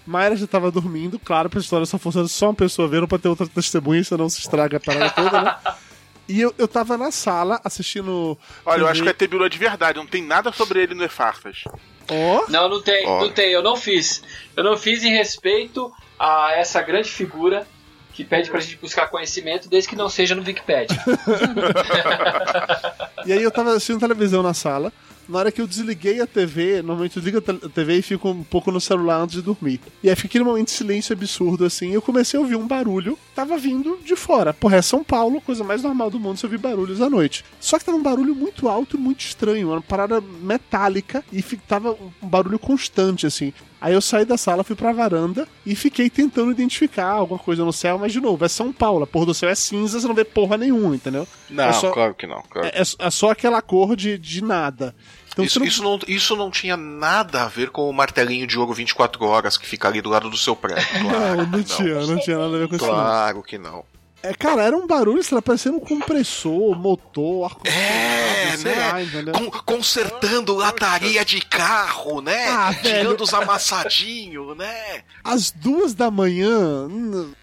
Mayra 0.06 0.36
já 0.36 0.48
tava 0.48 0.72
dormindo, 0.72 1.20
claro, 1.20 1.48
pra 1.50 1.60
história 1.60 1.86
só 1.86 2.00
funciona 2.00 2.28
só 2.28 2.48
uma 2.48 2.56
pessoa 2.56 2.88
ver, 2.88 3.02
não 3.02 3.08
pra 3.08 3.20
ter 3.20 3.30
outra 3.30 3.46
testemunha, 3.48 4.04
senão 4.04 4.28
se 4.30 4.40
estraga 4.40 4.78
a 4.78 4.80
parada 4.80 5.10
toda, 5.12 5.42
né? 5.44 5.56
E 6.32 6.42
eu, 6.42 6.54
eu 6.58 6.68
tava 6.68 6.98
na 6.98 7.12
sala 7.12 7.60
assistindo. 7.64 8.38
Olha, 8.66 8.82
eu 8.82 8.88
TV. 8.88 8.92
acho 8.92 9.04
que 9.04 9.08
o 9.08 9.12
ET 9.26 9.30
Bilu 9.30 9.46
é 9.46 9.50
de 9.50 9.58
verdade, 9.58 9.98
não 9.98 10.06
tem 10.08 10.24
nada 10.24 10.52
sobre 10.52 10.82
ele 10.82 10.96
no 10.96 11.04
E-Farsas. 11.04 11.64
Ó, 12.10 12.46
Não, 12.50 12.70
não 12.70 12.82
tem, 12.82 13.06
Ó. 13.08 13.22
não 13.22 13.32
tem, 13.32 13.52
eu 13.52 13.62
não 13.62 13.76
fiz. 13.76 14.24
Eu 14.56 14.64
não 14.64 14.78
fiz 14.78 15.04
em 15.04 15.12
respeito 15.12 15.92
a 16.20 16.54
essa 16.54 16.82
grande 16.82 17.10
figura 17.10 17.68
que 18.14 18.24
pede 18.24 18.50
pra 18.50 18.60
gente 18.60 18.78
buscar 18.78 19.08
conhecimento, 19.08 19.70
desde 19.70 19.90
que 19.90 19.96
não 19.96 20.10
seja 20.10 20.36
no 20.36 20.44
Wikipedia. 20.44 20.98
E 23.26 23.32
aí 23.32 23.44
eu 23.44 23.52
tava 23.52 23.72
assistindo 23.72 24.00
televisão 24.00 24.42
na 24.42 24.54
sala. 24.54 24.92
Na 25.32 25.40
hora 25.40 25.52
que 25.52 25.62
eu 25.62 25.66
desliguei 25.68 26.20
a 26.20 26.28
TV, 26.28 26.82
normalmente 26.82 27.16
eu 27.16 27.22
desligo 27.24 27.38
a 27.66 27.70
TV 27.70 27.98
e 28.00 28.02
fico 28.02 28.30
um 28.30 28.44
pouco 28.44 28.70
no 28.70 28.82
celular 28.82 29.22
antes 29.22 29.36
de 29.36 29.42
dormir. 29.42 29.80
E 30.04 30.10
aí 30.10 30.16
fica 30.16 30.28
aquele 30.28 30.44
momento 30.44 30.66
de 30.68 30.74
silêncio 30.74 31.14
absurdo 31.14 31.64
assim. 31.64 31.92
Eu 31.94 32.02
comecei 32.02 32.38
a 32.38 32.42
ouvir 32.42 32.58
um 32.58 32.68
barulho, 32.68 33.18
tava 33.34 33.58
vindo 33.58 33.98
de 34.04 34.16
fora. 34.18 34.54
Porra, 34.54 34.76
é 34.78 34.82
São 34.82 35.04
Paulo, 35.06 35.40
coisa 35.40 35.64
mais 35.64 35.82
normal 35.84 36.10
do 36.10 36.20
mundo 36.20 36.38
se 36.38 36.46
ouvir 36.46 36.58
barulhos 36.58 37.02
à 37.02 37.10
noite. 37.10 37.46
Só 37.62 37.80
que 37.80 37.86
tava 37.86 37.98
um 37.98 38.04
barulho 38.04 38.36
muito 38.36 38.68
alto 38.68 38.98
e 38.98 39.00
muito 39.00 39.22
estranho, 39.22 39.70
uma 39.72 39.82
parada 39.82 40.20
metálica 40.20 41.24
e 41.32 41.42
tava 41.42 41.92
um 42.22 42.28
barulho 42.28 42.60
constante 42.60 43.26
assim. 43.26 43.54
Aí 43.80 43.94
eu 43.96 44.02
saí 44.02 44.26
da 44.26 44.38
sala, 44.38 44.64
fui 44.64 44.76
pra 44.76 44.92
varanda 44.92 45.48
e 45.66 45.74
fiquei 45.76 46.08
tentando 46.08 46.52
identificar 46.52 47.08
alguma 47.08 47.40
coisa 47.40 47.66
no 47.66 47.74
céu, 47.74 47.98
mas 47.98 48.12
de 48.14 48.20
novo, 48.22 48.46
é 48.46 48.48
São 48.48 48.72
Paulo, 48.72 49.04
a 49.06 49.08
porra 49.08 49.26
do 49.28 49.34
céu 49.34 49.50
é 49.50 49.56
cinza, 49.56 50.00
você 50.00 50.08
não 50.08 50.14
vê 50.14 50.24
porra 50.24 50.56
nenhuma, 50.56 50.94
entendeu? 50.96 51.28
Não, 51.50 51.64
É 51.64 51.74
só- 51.74 51.90
claro 51.92 52.14
que 52.14 52.28
não. 52.28 52.44
claro. 52.48 52.68
É, 52.68 52.82
é 52.82 53.10
só 53.10 53.32
aquela 53.32 53.60
cor 53.60 53.96
de, 53.96 54.20
de 54.20 54.44
nada. 54.44 54.94
Então 55.32 55.46
isso, 55.46 55.60
não... 55.60 55.66
isso, 55.66 55.84
não, 55.84 56.00
isso 56.08 56.36
não 56.36 56.52
tinha 56.52 56.76
nada 56.76 57.44
a 57.44 57.48
ver 57.48 57.70
com 57.70 57.90
o 57.90 57.94
martelinho 57.94 58.46
de 58.46 58.58
ouro 58.60 58.74
24 58.74 59.24
horas 59.26 59.58
que 59.58 59.66
fica 59.66 59.88
ali 59.88 60.02
do 60.02 60.10
lado 60.10 60.30
do 60.30 60.38
seu 60.38 60.56
prédio. 60.56 60.86
Claro, 61.02 61.38
Não, 61.38 61.46
não 61.46 61.64
tinha, 61.64 62.02
não 62.06 62.20
tinha 62.20 62.38
nada 62.38 62.56
a 62.56 62.60
ver 62.60 62.68
com 62.68 62.76
isso. 62.76 62.86
Claro 62.86 63.44
que 63.44 63.58
não. 63.58 63.84
É, 64.24 64.36
cara, 64.36 64.64
era 64.64 64.78
um 64.78 64.86
barulho, 64.86 65.24
sei 65.24 65.34
lá, 65.34 65.42
parecendo 65.42 65.78
um 65.78 65.80
compressor, 65.80 66.78
motor, 66.78 67.58
É, 67.66 68.52
ar-condicionado, 68.52 69.10
sei 69.10 69.24
né? 69.24 69.32
lá, 69.32 69.62
consertando 69.66 70.54
lataria 70.54 71.26
de 71.26 71.42
carro, 71.42 72.22
né? 72.22 72.48
Ah, 72.48 72.70
velho. 72.70 73.00
Tirando 73.00 73.22
os 73.22 73.34
amassadinhos, 73.34 74.56
né? 74.56 75.02
Às 75.24 75.50
duas 75.50 75.96
da 75.96 76.12
manhã. 76.12 76.88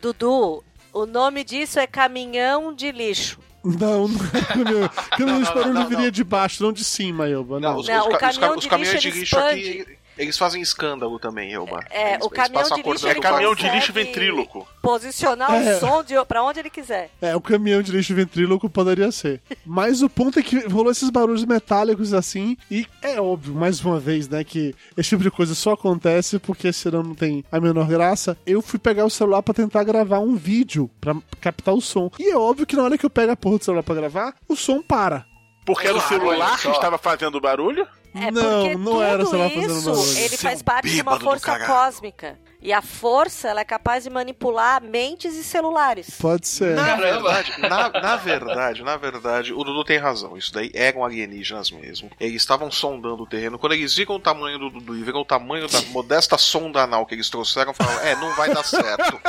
Dudu, 0.01 0.63
o 0.93 1.05
nome 1.05 1.43
disso 1.43 1.81
é 1.81 1.87
caminhão 1.87 2.73
de 2.73 2.93
lixo. 2.93 3.41
Não, 3.65 4.09
não 4.09 4.19
caminhão. 4.19 4.91
De 5.17 5.25
não, 5.25 5.43
barulho 5.55 5.75
não, 5.75 5.89
viria 5.89 6.05
não. 6.05 6.11
de 6.11 6.25
baixo, 6.25 6.63
não 6.63 6.73
de 6.73 6.85
cima, 6.85 7.29
Elba. 7.29 7.59
Não. 7.61 7.77
os, 7.79 7.89
Não, 7.89 8.09
os 8.09 8.15
o 8.15 8.19
ca- 8.19 8.31
os 8.31 8.39
ca- 8.39 8.41
caminhão 8.41 8.57
os 8.57 8.63
de 8.63 8.69
caminhões 8.69 8.95
lixo, 9.05 9.11
de 9.13 9.19
lixo 9.21 9.39
aqui, 9.39 9.98
eles 10.19 10.37
fazem 10.37 10.61
escândalo 10.61 11.19
também, 11.19 11.53
Elba. 11.53 11.81
É, 11.91 12.15
Eles- 12.15 12.27
o 12.27 12.31
caminhão 12.31 12.69
de 12.69 12.83
lixo 12.83 13.09
É 13.09 13.15
caminhão 13.15 13.55
de 13.55 13.69
lixo 13.71 13.93
ventríloco. 13.93 14.67
Posicionar 14.83 15.53
É. 15.55 15.77
o 15.77 15.81
som 15.81 16.03
de, 16.03 16.15
pra 16.27 16.43
onde 16.43 16.59
ele 16.61 16.71
quiser. 16.71 17.11
É, 17.21 17.35
o 17.37 17.41
caminhão 17.41 17.81
de 17.83 17.93
lixo 17.93 18.15
ventríloco 18.15 18.69
poderia 18.69 19.11
ser. 19.13 19.41
Mas 19.65 20.03
o 20.03 20.09
ponto 20.11 20.39
é 20.39 20.43
que 20.43 20.59
rolou 20.67 20.91
esses 20.91 21.11
barulhos 21.11 21.45
metálicos 21.45 22.13
assim, 22.13 22.57
e 22.71 22.87
é 23.03 23.21
óbvio, 23.21 23.55
mais 23.55 23.81
uma 23.85 23.99
vez, 24.01 24.29
né, 24.29 24.43
que 24.45 24.75
esse 24.97 25.11
tipo 25.11 25.23
de 25.23 25.31
coisa 25.31 25.55
só 25.55 25.73
acontece 25.73 26.39
porque 26.39 26.73
senão 26.73 27.03
não 27.03 27.15
tem 27.15 27.45
a 27.53 27.61
menor 27.61 27.87
graça. 27.87 28.37
Eu 28.47 28.61
fui 28.61 28.79
pegar 28.79 29.05
o 29.05 29.11
celular 29.11 29.43
pra 29.43 29.55
tentar 29.55 29.85
gravar 29.85 30.19
um 30.21 30.35
vídeo 30.37 30.91
pra 31.01 31.15
captar 31.41 31.75
o 31.75 31.81
som. 31.81 32.11
E 32.19 32.31
é 32.31 32.37
óbvio 32.37 32.67
que 32.67 32.77
na 32.77 32.83
hora 32.83 32.99
que 32.99 33.07
eu 33.07 33.11
pego 33.11 33.33
a 33.33 33.37
porra 33.37 33.59
do 33.59 33.65
celular 33.65 33.83
pra 33.83 33.95
gravar, 33.95 34.35
o 34.49 34.57
som 34.57 34.83
para. 34.83 35.25
Porque 35.67 35.87
era 35.87 35.99
o 35.99 36.01
celular 36.01 36.59
que 36.59 36.69
estava 36.69 36.97
fazendo 36.97 37.39
barulho? 37.41 37.87
É 38.15 38.31
não, 38.31 38.63
porque 38.63 38.77
não 38.77 39.03
era 39.03 39.17
o 39.17 39.19
tudo 39.19 39.31
celular 39.31 39.51
fazendo 39.51 39.79
isso, 39.79 39.91
barulho. 39.91 40.19
ele 40.19 40.29
Seu 40.29 40.39
faz 40.39 40.63
parte 40.63 40.91
de 40.91 41.03
uma 41.03 41.21
força 41.21 41.67
cósmica. 41.67 42.39
E 42.61 42.73
a 42.73 42.83
força, 42.83 43.49
ela 43.49 43.61
é 43.61 43.65
capaz 43.65 44.03
de 44.03 44.11
manipular 44.11 44.83
mentes 44.83 45.37
e 45.37 45.45
celulares. 45.45 46.11
Pode 46.19 46.49
ser. 46.49 46.75
Na 46.75 46.97
verdade, 46.97 47.53
na, 47.61 47.89
na 47.89 48.17
verdade, 48.17 48.83
na 48.83 48.97
verdade, 48.97 49.53
o 49.53 49.63
Dudu 49.63 49.85
tem 49.85 49.97
razão. 49.97 50.37
Isso 50.37 50.53
daí 50.53 50.69
eram 50.75 51.05
alienígenas 51.05 51.71
mesmo. 51.71 52.11
Eles 52.19 52.43
estavam 52.43 52.69
sondando 52.69 53.23
o 53.23 53.27
terreno. 53.27 53.61
Quando 53.61 53.75
eles 53.75 53.95
viram 53.95 54.17
o 54.17 54.21
tamanho 54.21 54.59
do 54.59 54.71
Dudu 54.71 54.97
e 54.97 55.05
viram 55.05 55.21
o 55.21 55.25
tamanho 55.25 55.69
da 55.69 55.81
modesta 55.93 56.37
sonda 56.37 56.83
anal 56.83 57.07
que 57.07 57.15
eles 57.15 57.31
trouxeram, 57.31 57.73
falaram: 57.73 58.01
É, 58.01 58.17
não 58.17 58.35
vai 58.35 58.53
dar 58.53 58.65
certo. 58.65 59.21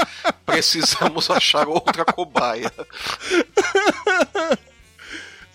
Precisamos 0.43 1.29
achar 1.29 1.67
outra 1.67 2.03
cobaia. 2.05 2.71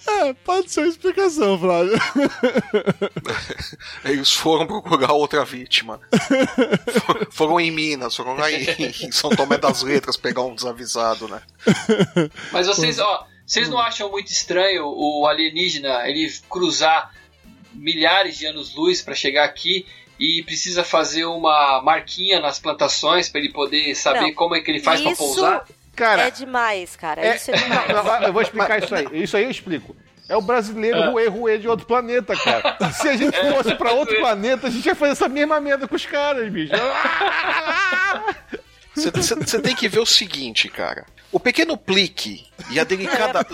É, 0.06 0.32
pode 0.34 0.70
ser 0.70 0.80
uma 0.80 0.88
explicação, 0.88 1.58
Flávio. 1.58 1.92
Eles 4.04 4.32
foram 4.32 4.66
procurar 4.66 5.12
outra 5.12 5.44
vítima. 5.44 6.00
For- 7.06 7.28
Foram 7.32 7.60
em 7.60 7.70
Minas, 7.70 8.14
foram 8.14 8.34
lá 8.36 8.50
em 8.50 8.64
em 9.00 9.12
São 9.12 9.30
Tomé 9.30 9.58
das 9.58 9.82
Letras 9.82 10.16
pegar 10.16 10.42
um 10.42 10.54
desavisado, 10.54 11.26
né? 11.28 11.40
Mas 12.52 12.66
vocês, 12.66 12.98
ó, 12.98 13.26
vocês 13.46 13.68
não 13.68 13.78
acham 13.78 14.10
muito 14.10 14.30
estranho 14.30 14.84
o 14.86 15.26
alienígena 15.26 16.08
ele 16.08 16.32
cruzar 16.48 17.12
milhares 17.72 18.38
de 18.38 18.46
anos-luz 18.46 19.02
para 19.02 19.14
chegar 19.14 19.44
aqui 19.44 19.86
e 20.18 20.42
precisa 20.44 20.84
fazer 20.84 21.24
uma 21.24 21.82
marquinha 21.82 22.40
nas 22.40 22.58
plantações 22.58 23.28
para 23.28 23.40
ele 23.40 23.52
poder 23.52 23.94
saber 23.96 24.20
Não, 24.20 24.34
como 24.34 24.54
é 24.54 24.60
que 24.60 24.70
ele 24.70 24.80
faz 24.80 25.00
para 25.00 25.16
pousar? 25.16 25.66
Cara, 25.96 26.22
é 26.26 26.30
demais, 26.30 26.96
cara. 26.96 27.20
é- 27.24 27.36
Isso 27.36 27.50
é 27.50 27.56
demais. 27.56 28.22
Eu 28.22 28.32
vou 28.32 28.42
explicar 28.42 28.82
isso 28.82 28.94
aí. 28.94 29.06
Isso 29.12 29.36
aí 29.36 29.44
eu 29.44 29.50
explico. 29.50 29.96
É 30.28 30.36
o 30.36 30.40
brasileiro 30.40 31.10
ruê 31.10 31.28
ruê 31.28 31.58
de 31.58 31.68
outro 31.68 31.86
planeta, 31.86 32.34
cara. 32.34 32.78
Se 32.92 33.08
a 33.08 33.16
gente 33.16 33.36
fosse 33.52 33.74
pra 33.74 33.92
outro 33.92 34.16
planeta, 34.16 34.68
a 34.68 34.70
gente 34.70 34.86
ia 34.86 34.94
fazer 34.94 35.12
essa 35.12 35.28
mesma 35.28 35.60
merda 35.60 35.86
com 35.86 35.94
os 35.94 36.06
caras, 36.06 36.50
bicho. 36.50 36.72
Você 38.94 39.60
tem 39.60 39.74
que 39.74 39.88
ver 39.88 39.98
o 40.00 40.06
seguinte, 40.06 40.68
cara. 40.68 41.04
O 41.32 41.40
pequeno 41.40 41.76
Plique 41.76 42.46
e 42.70 42.78
a 42.78 42.84
delicada 42.84 43.44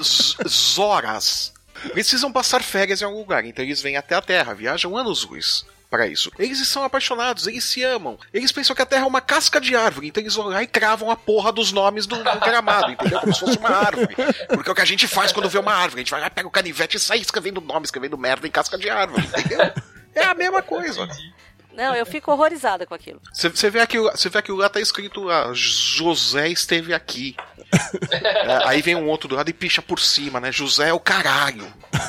Zoras 0.47 1.53
precisam 1.93 2.31
passar 2.31 2.63
férias 2.63 3.01
em 3.01 3.05
algum 3.07 3.19
lugar, 3.21 3.45
então 3.45 3.65
eles 3.65 3.81
vêm 3.81 3.97
até 3.97 4.15
a 4.15 4.21
Terra, 4.21 4.55
viajam 4.55 4.97
anos-luz 4.97 5.65
para 5.91 6.07
isso. 6.07 6.31
Eles 6.39 6.67
são 6.69 6.85
apaixonados, 6.85 7.47
eles 7.47 7.65
se 7.65 7.83
amam. 7.83 8.17
Eles 8.33 8.53
pensam 8.53 8.77
que 8.77 8.81
a 8.81 8.87
Terra 8.87 9.03
é 9.03 9.07
uma 9.07 9.21
casca 9.21 9.61
de 9.61 9.75
árvore, 9.75 10.07
então 10.07 10.23
eles 10.23 10.35
vão 10.35 10.47
lá 10.47 10.63
e 10.63 10.67
cravam 10.67 11.11
a 11.11 11.17
porra 11.17 11.53
dos 11.53 11.73
nomes 11.73 12.07
do, 12.07 12.17
do 12.17 12.41
gramado, 12.41 12.93
entendeu? 12.93 13.19
Como 13.21 13.35
se 13.35 13.41
fosse 13.41 13.59
uma 13.59 13.71
árvore. 13.71 14.15
Porque 14.49 14.69
é 14.69 14.73
o 14.73 14.75
que 14.75 14.81
a 14.81 14.87
gente 14.87 15.09
faz 15.09 15.33
quando 15.33 15.49
vê 15.51 15.59
uma 15.59 15.75
árvore. 15.75 16.01
A 16.01 16.05
gente 16.05 16.11
vai 16.13 16.21
lá, 16.21 16.31
pega 16.31 16.47
o 16.47 16.51
canivete 16.51 16.97
e 16.97 17.01
sai 17.01 17.19
escrevendo 17.19 17.61
nome, 17.61 17.85
escrevendo 17.85 18.17
merda 18.17 18.47
em 18.47 18.51
casca 18.51 18.79
de 18.79 18.89
árvore, 18.89 19.27
entendeu? 19.27 19.73
É 20.15 20.25
a 20.25 20.35
mesma 20.35 20.63
coisa. 20.63 21.09
Não, 21.73 21.95
eu 21.95 22.05
fico 22.05 22.31
horrorizada 22.33 22.85
com 22.87 22.95
aquilo. 22.95 23.21
Você 23.33 23.71
vê, 23.71 23.81
aquilo, 23.81 24.11
você 24.11 24.29
vê 24.29 24.39
aquilo 24.39 24.59
lá, 24.59 24.69
tá 24.69 24.81
escrito 24.81 25.29
ah, 25.31 25.51
José 25.55 26.49
esteve 26.49 26.93
aqui. 26.95 27.37
É, 28.11 28.69
aí 28.69 28.83
vem 28.83 28.97
um 28.97 29.09
outro 29.09 29.29
do 29.29 29.37
lado 29.37 29.49
e 29.49 29.53
picha 29.53 29.81
por 29.81 30.01
cima, 30.01 30.41
né? 30.41 30.51
José 30.51 30.89
é 30.89 30.93
o 30.93 30.99
caralho. 30.99 31.73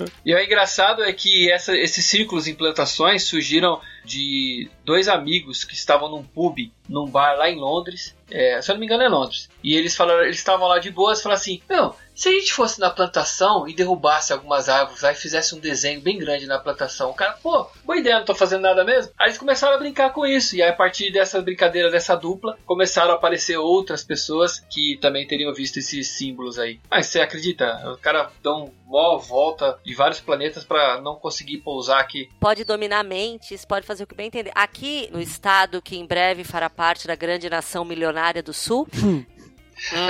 É. 0.00 0.04
E 0.24 0.34
o 0.34 0.38
engraçado 0.40 1.02
é 1.04 1.12
que 1.12 1.50
essa- 1.50 1.76
esses 1.76 2.04
círculos 2.04 2.46
e 2.46 2.50
implantações 2.50 3.24
surgiram 3.24 3.80
de 4.04 4.68
dois 4.84 5.06
amigos 5.08 5.62
que 5.64 5.74
estavam 5.74 6.08
num 6.08 6.22
pub, 6.22 6.58
num 6.88 7.06
bar 7.08 7.36
lá 7.36 7.48
em 7.48 7.56
Londres. 7.56 8.14
É, 8.30 8.60
se 8.60 8.70
eu 8.70 8.74
não 8.74 8.80
me 8.80 8.86
engano 8.86 9.02
é 9.04 9.08
Londres. 9.08 9.48
E 9.62 9.76
eles 9.76 9.94
falaram, 9.96 10.22
eles 10.24 10.36
estavam 10.38 10.66
lá 10.68 10.78
de 10.78 10.90
boas 10.90 11.20
e 11.20 11.22
falaram 11.22 11.40
assim: 11.40 11.62
Não, 11.68 11.94
se 12.18 12.28
a 12.28 12.32
gente 12.32 12.52
fosse 12.52 12.80
na 12.80 12.90
plantação 12.90 13.68
e 13.68 13.72
derrubasse 13.72 14.32
algumas 14.32 14.68
árvores 14.68 15.02
lá 15.02 15.12
e 15.12 15.14
fizesse 15.14 15.54
um 15.54 15.60
desenho 15.60 16.00
bem 16.00 16.18
grande 16.18 16.48
na 16.48 16.58
plantação, 16.58 17.10
o 17.10 17.14
cara, 17.14 17.38
pô, 17.40 17.64
boa 17.84 17.96
ideia, 17.96 18.18
não 18.18 18.24
tô 18.24 18.34
fazendo 18.34 18.62
nada 18.62 18.82
mesmo. 18.82 19.12
Aí 19.16 19.28
eles 19.28 19.38
começaram 19.38 19.76
a 19.76 19.78
brincar 19.78 20.12
com 20.12 20.26
isso. 20.26 20.56
E 20.56 20.60
aí, 20.60 20.68
a 20.68 20.72
partir 20.72 21.12
dessa 21.12 21.40
brincadeira, 21.40 21.92
dessa 21.92 22.16
dupla, 22.16 22.58
começaram 22.66 23.12
a 23.12 23.14
aparecer 23.14 23.56
outras 23.56 24.02
pessoas 24.02 24.58
que 24.58 24.98
também 25.00 25.28
teriam 25.28 25.54
visto 25.54 25.76
esses 25.76 26.08
símbolos 26.08 26.58
aí. 26.58 26.80
Mas 26.90 27.06
você 27.06 27.20
acredita? 27.20 27.88
Os 27.88 28.00
caras 28.00 28.32
dão 28.42 28.72
mó 28.84 29.16
volta 29.18 29.78
de 29.84 29.94
vários 29.94 30.18
planetas 30.18 30.64
pra 30.64 31.00
não 31.00 31.14
conseguir 31.14 31.58
pousar 31.58 32.00
aqui. 32.00 32.28
Pode 32.40 32.64
dominar 32.64 33.04
mentes, 33.04 33.64
pode 33.64 33.86
fazer 33.86 34.02
o 34.02 34.06
que 34.08 34.16
bem 34.16 34.26
entender. 34.26 34.50
Aqui 34.56 35.08
no 35.12 35.20
estado 35.20 35.80
que 35.80 35.96
em 35.96 36.04
breve 36.04 36.42
fará 36.42 36.68
parte 36.68 37.06
da 37.06 37.14
grande 37.14 37.48
nação 37.48 37.84
milionária 37.84 38.42
do 38.42 38.52
Sul, 38.52 38.88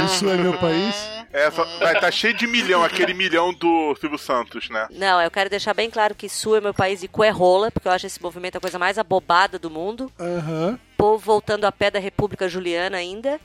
Isso 0.06 0.28
é 0.28 0.36
meu 0.36 0.56
país? 0.58 0.94
É, 1.32 1.50
só- 1.50 1.64
vai 1.78 1.94
estar 1.94 2.10
cheio 2.10 2.34
de 2.34 2.46
milhão, 2.46 2.82
aquele 2.82 3.12
milhão 3.14 3.52
do 3.52 3.94
Silvio 4.00 4.18
Santos, 4.18 4.68
né? 4.70 4.86
Não, 4.90 5.20
eu 5.20 5.30
quero 5.30 5.50
deixar 5.50 5.74
bem 5.74 5.90
claro 5.90 6.14
que 6.14 6.28
Sul 6.28 6.56
é 6.56 6.60
meu 6.60 6.72
país 6.74 7.02
e 7.02 7.08
Cu 7.08 7.22
é 7.24 7.30
rola, 7.30 7.70
porque 7.70 7.86
eu 7.88 7.92
acho 7.92 8.06
esse 8.06 8.22
movimento 8.22 8.56
a 8.56 8.60
coisa 8.60 8.78
mais 8.78 8.98
abobada 8.98 9.58
do 9.58 9.70
mundo. 9.70 10.10
Aham. 10.18 10.78
Povo 10.96 11.18
voltando 11.18 11.64
a 11.64 11.70
pé 11.70 11.92
da 11.92 12.00
República 12.00 12.48
Juliana 12.48 12.96
ainda. 12.96 13.40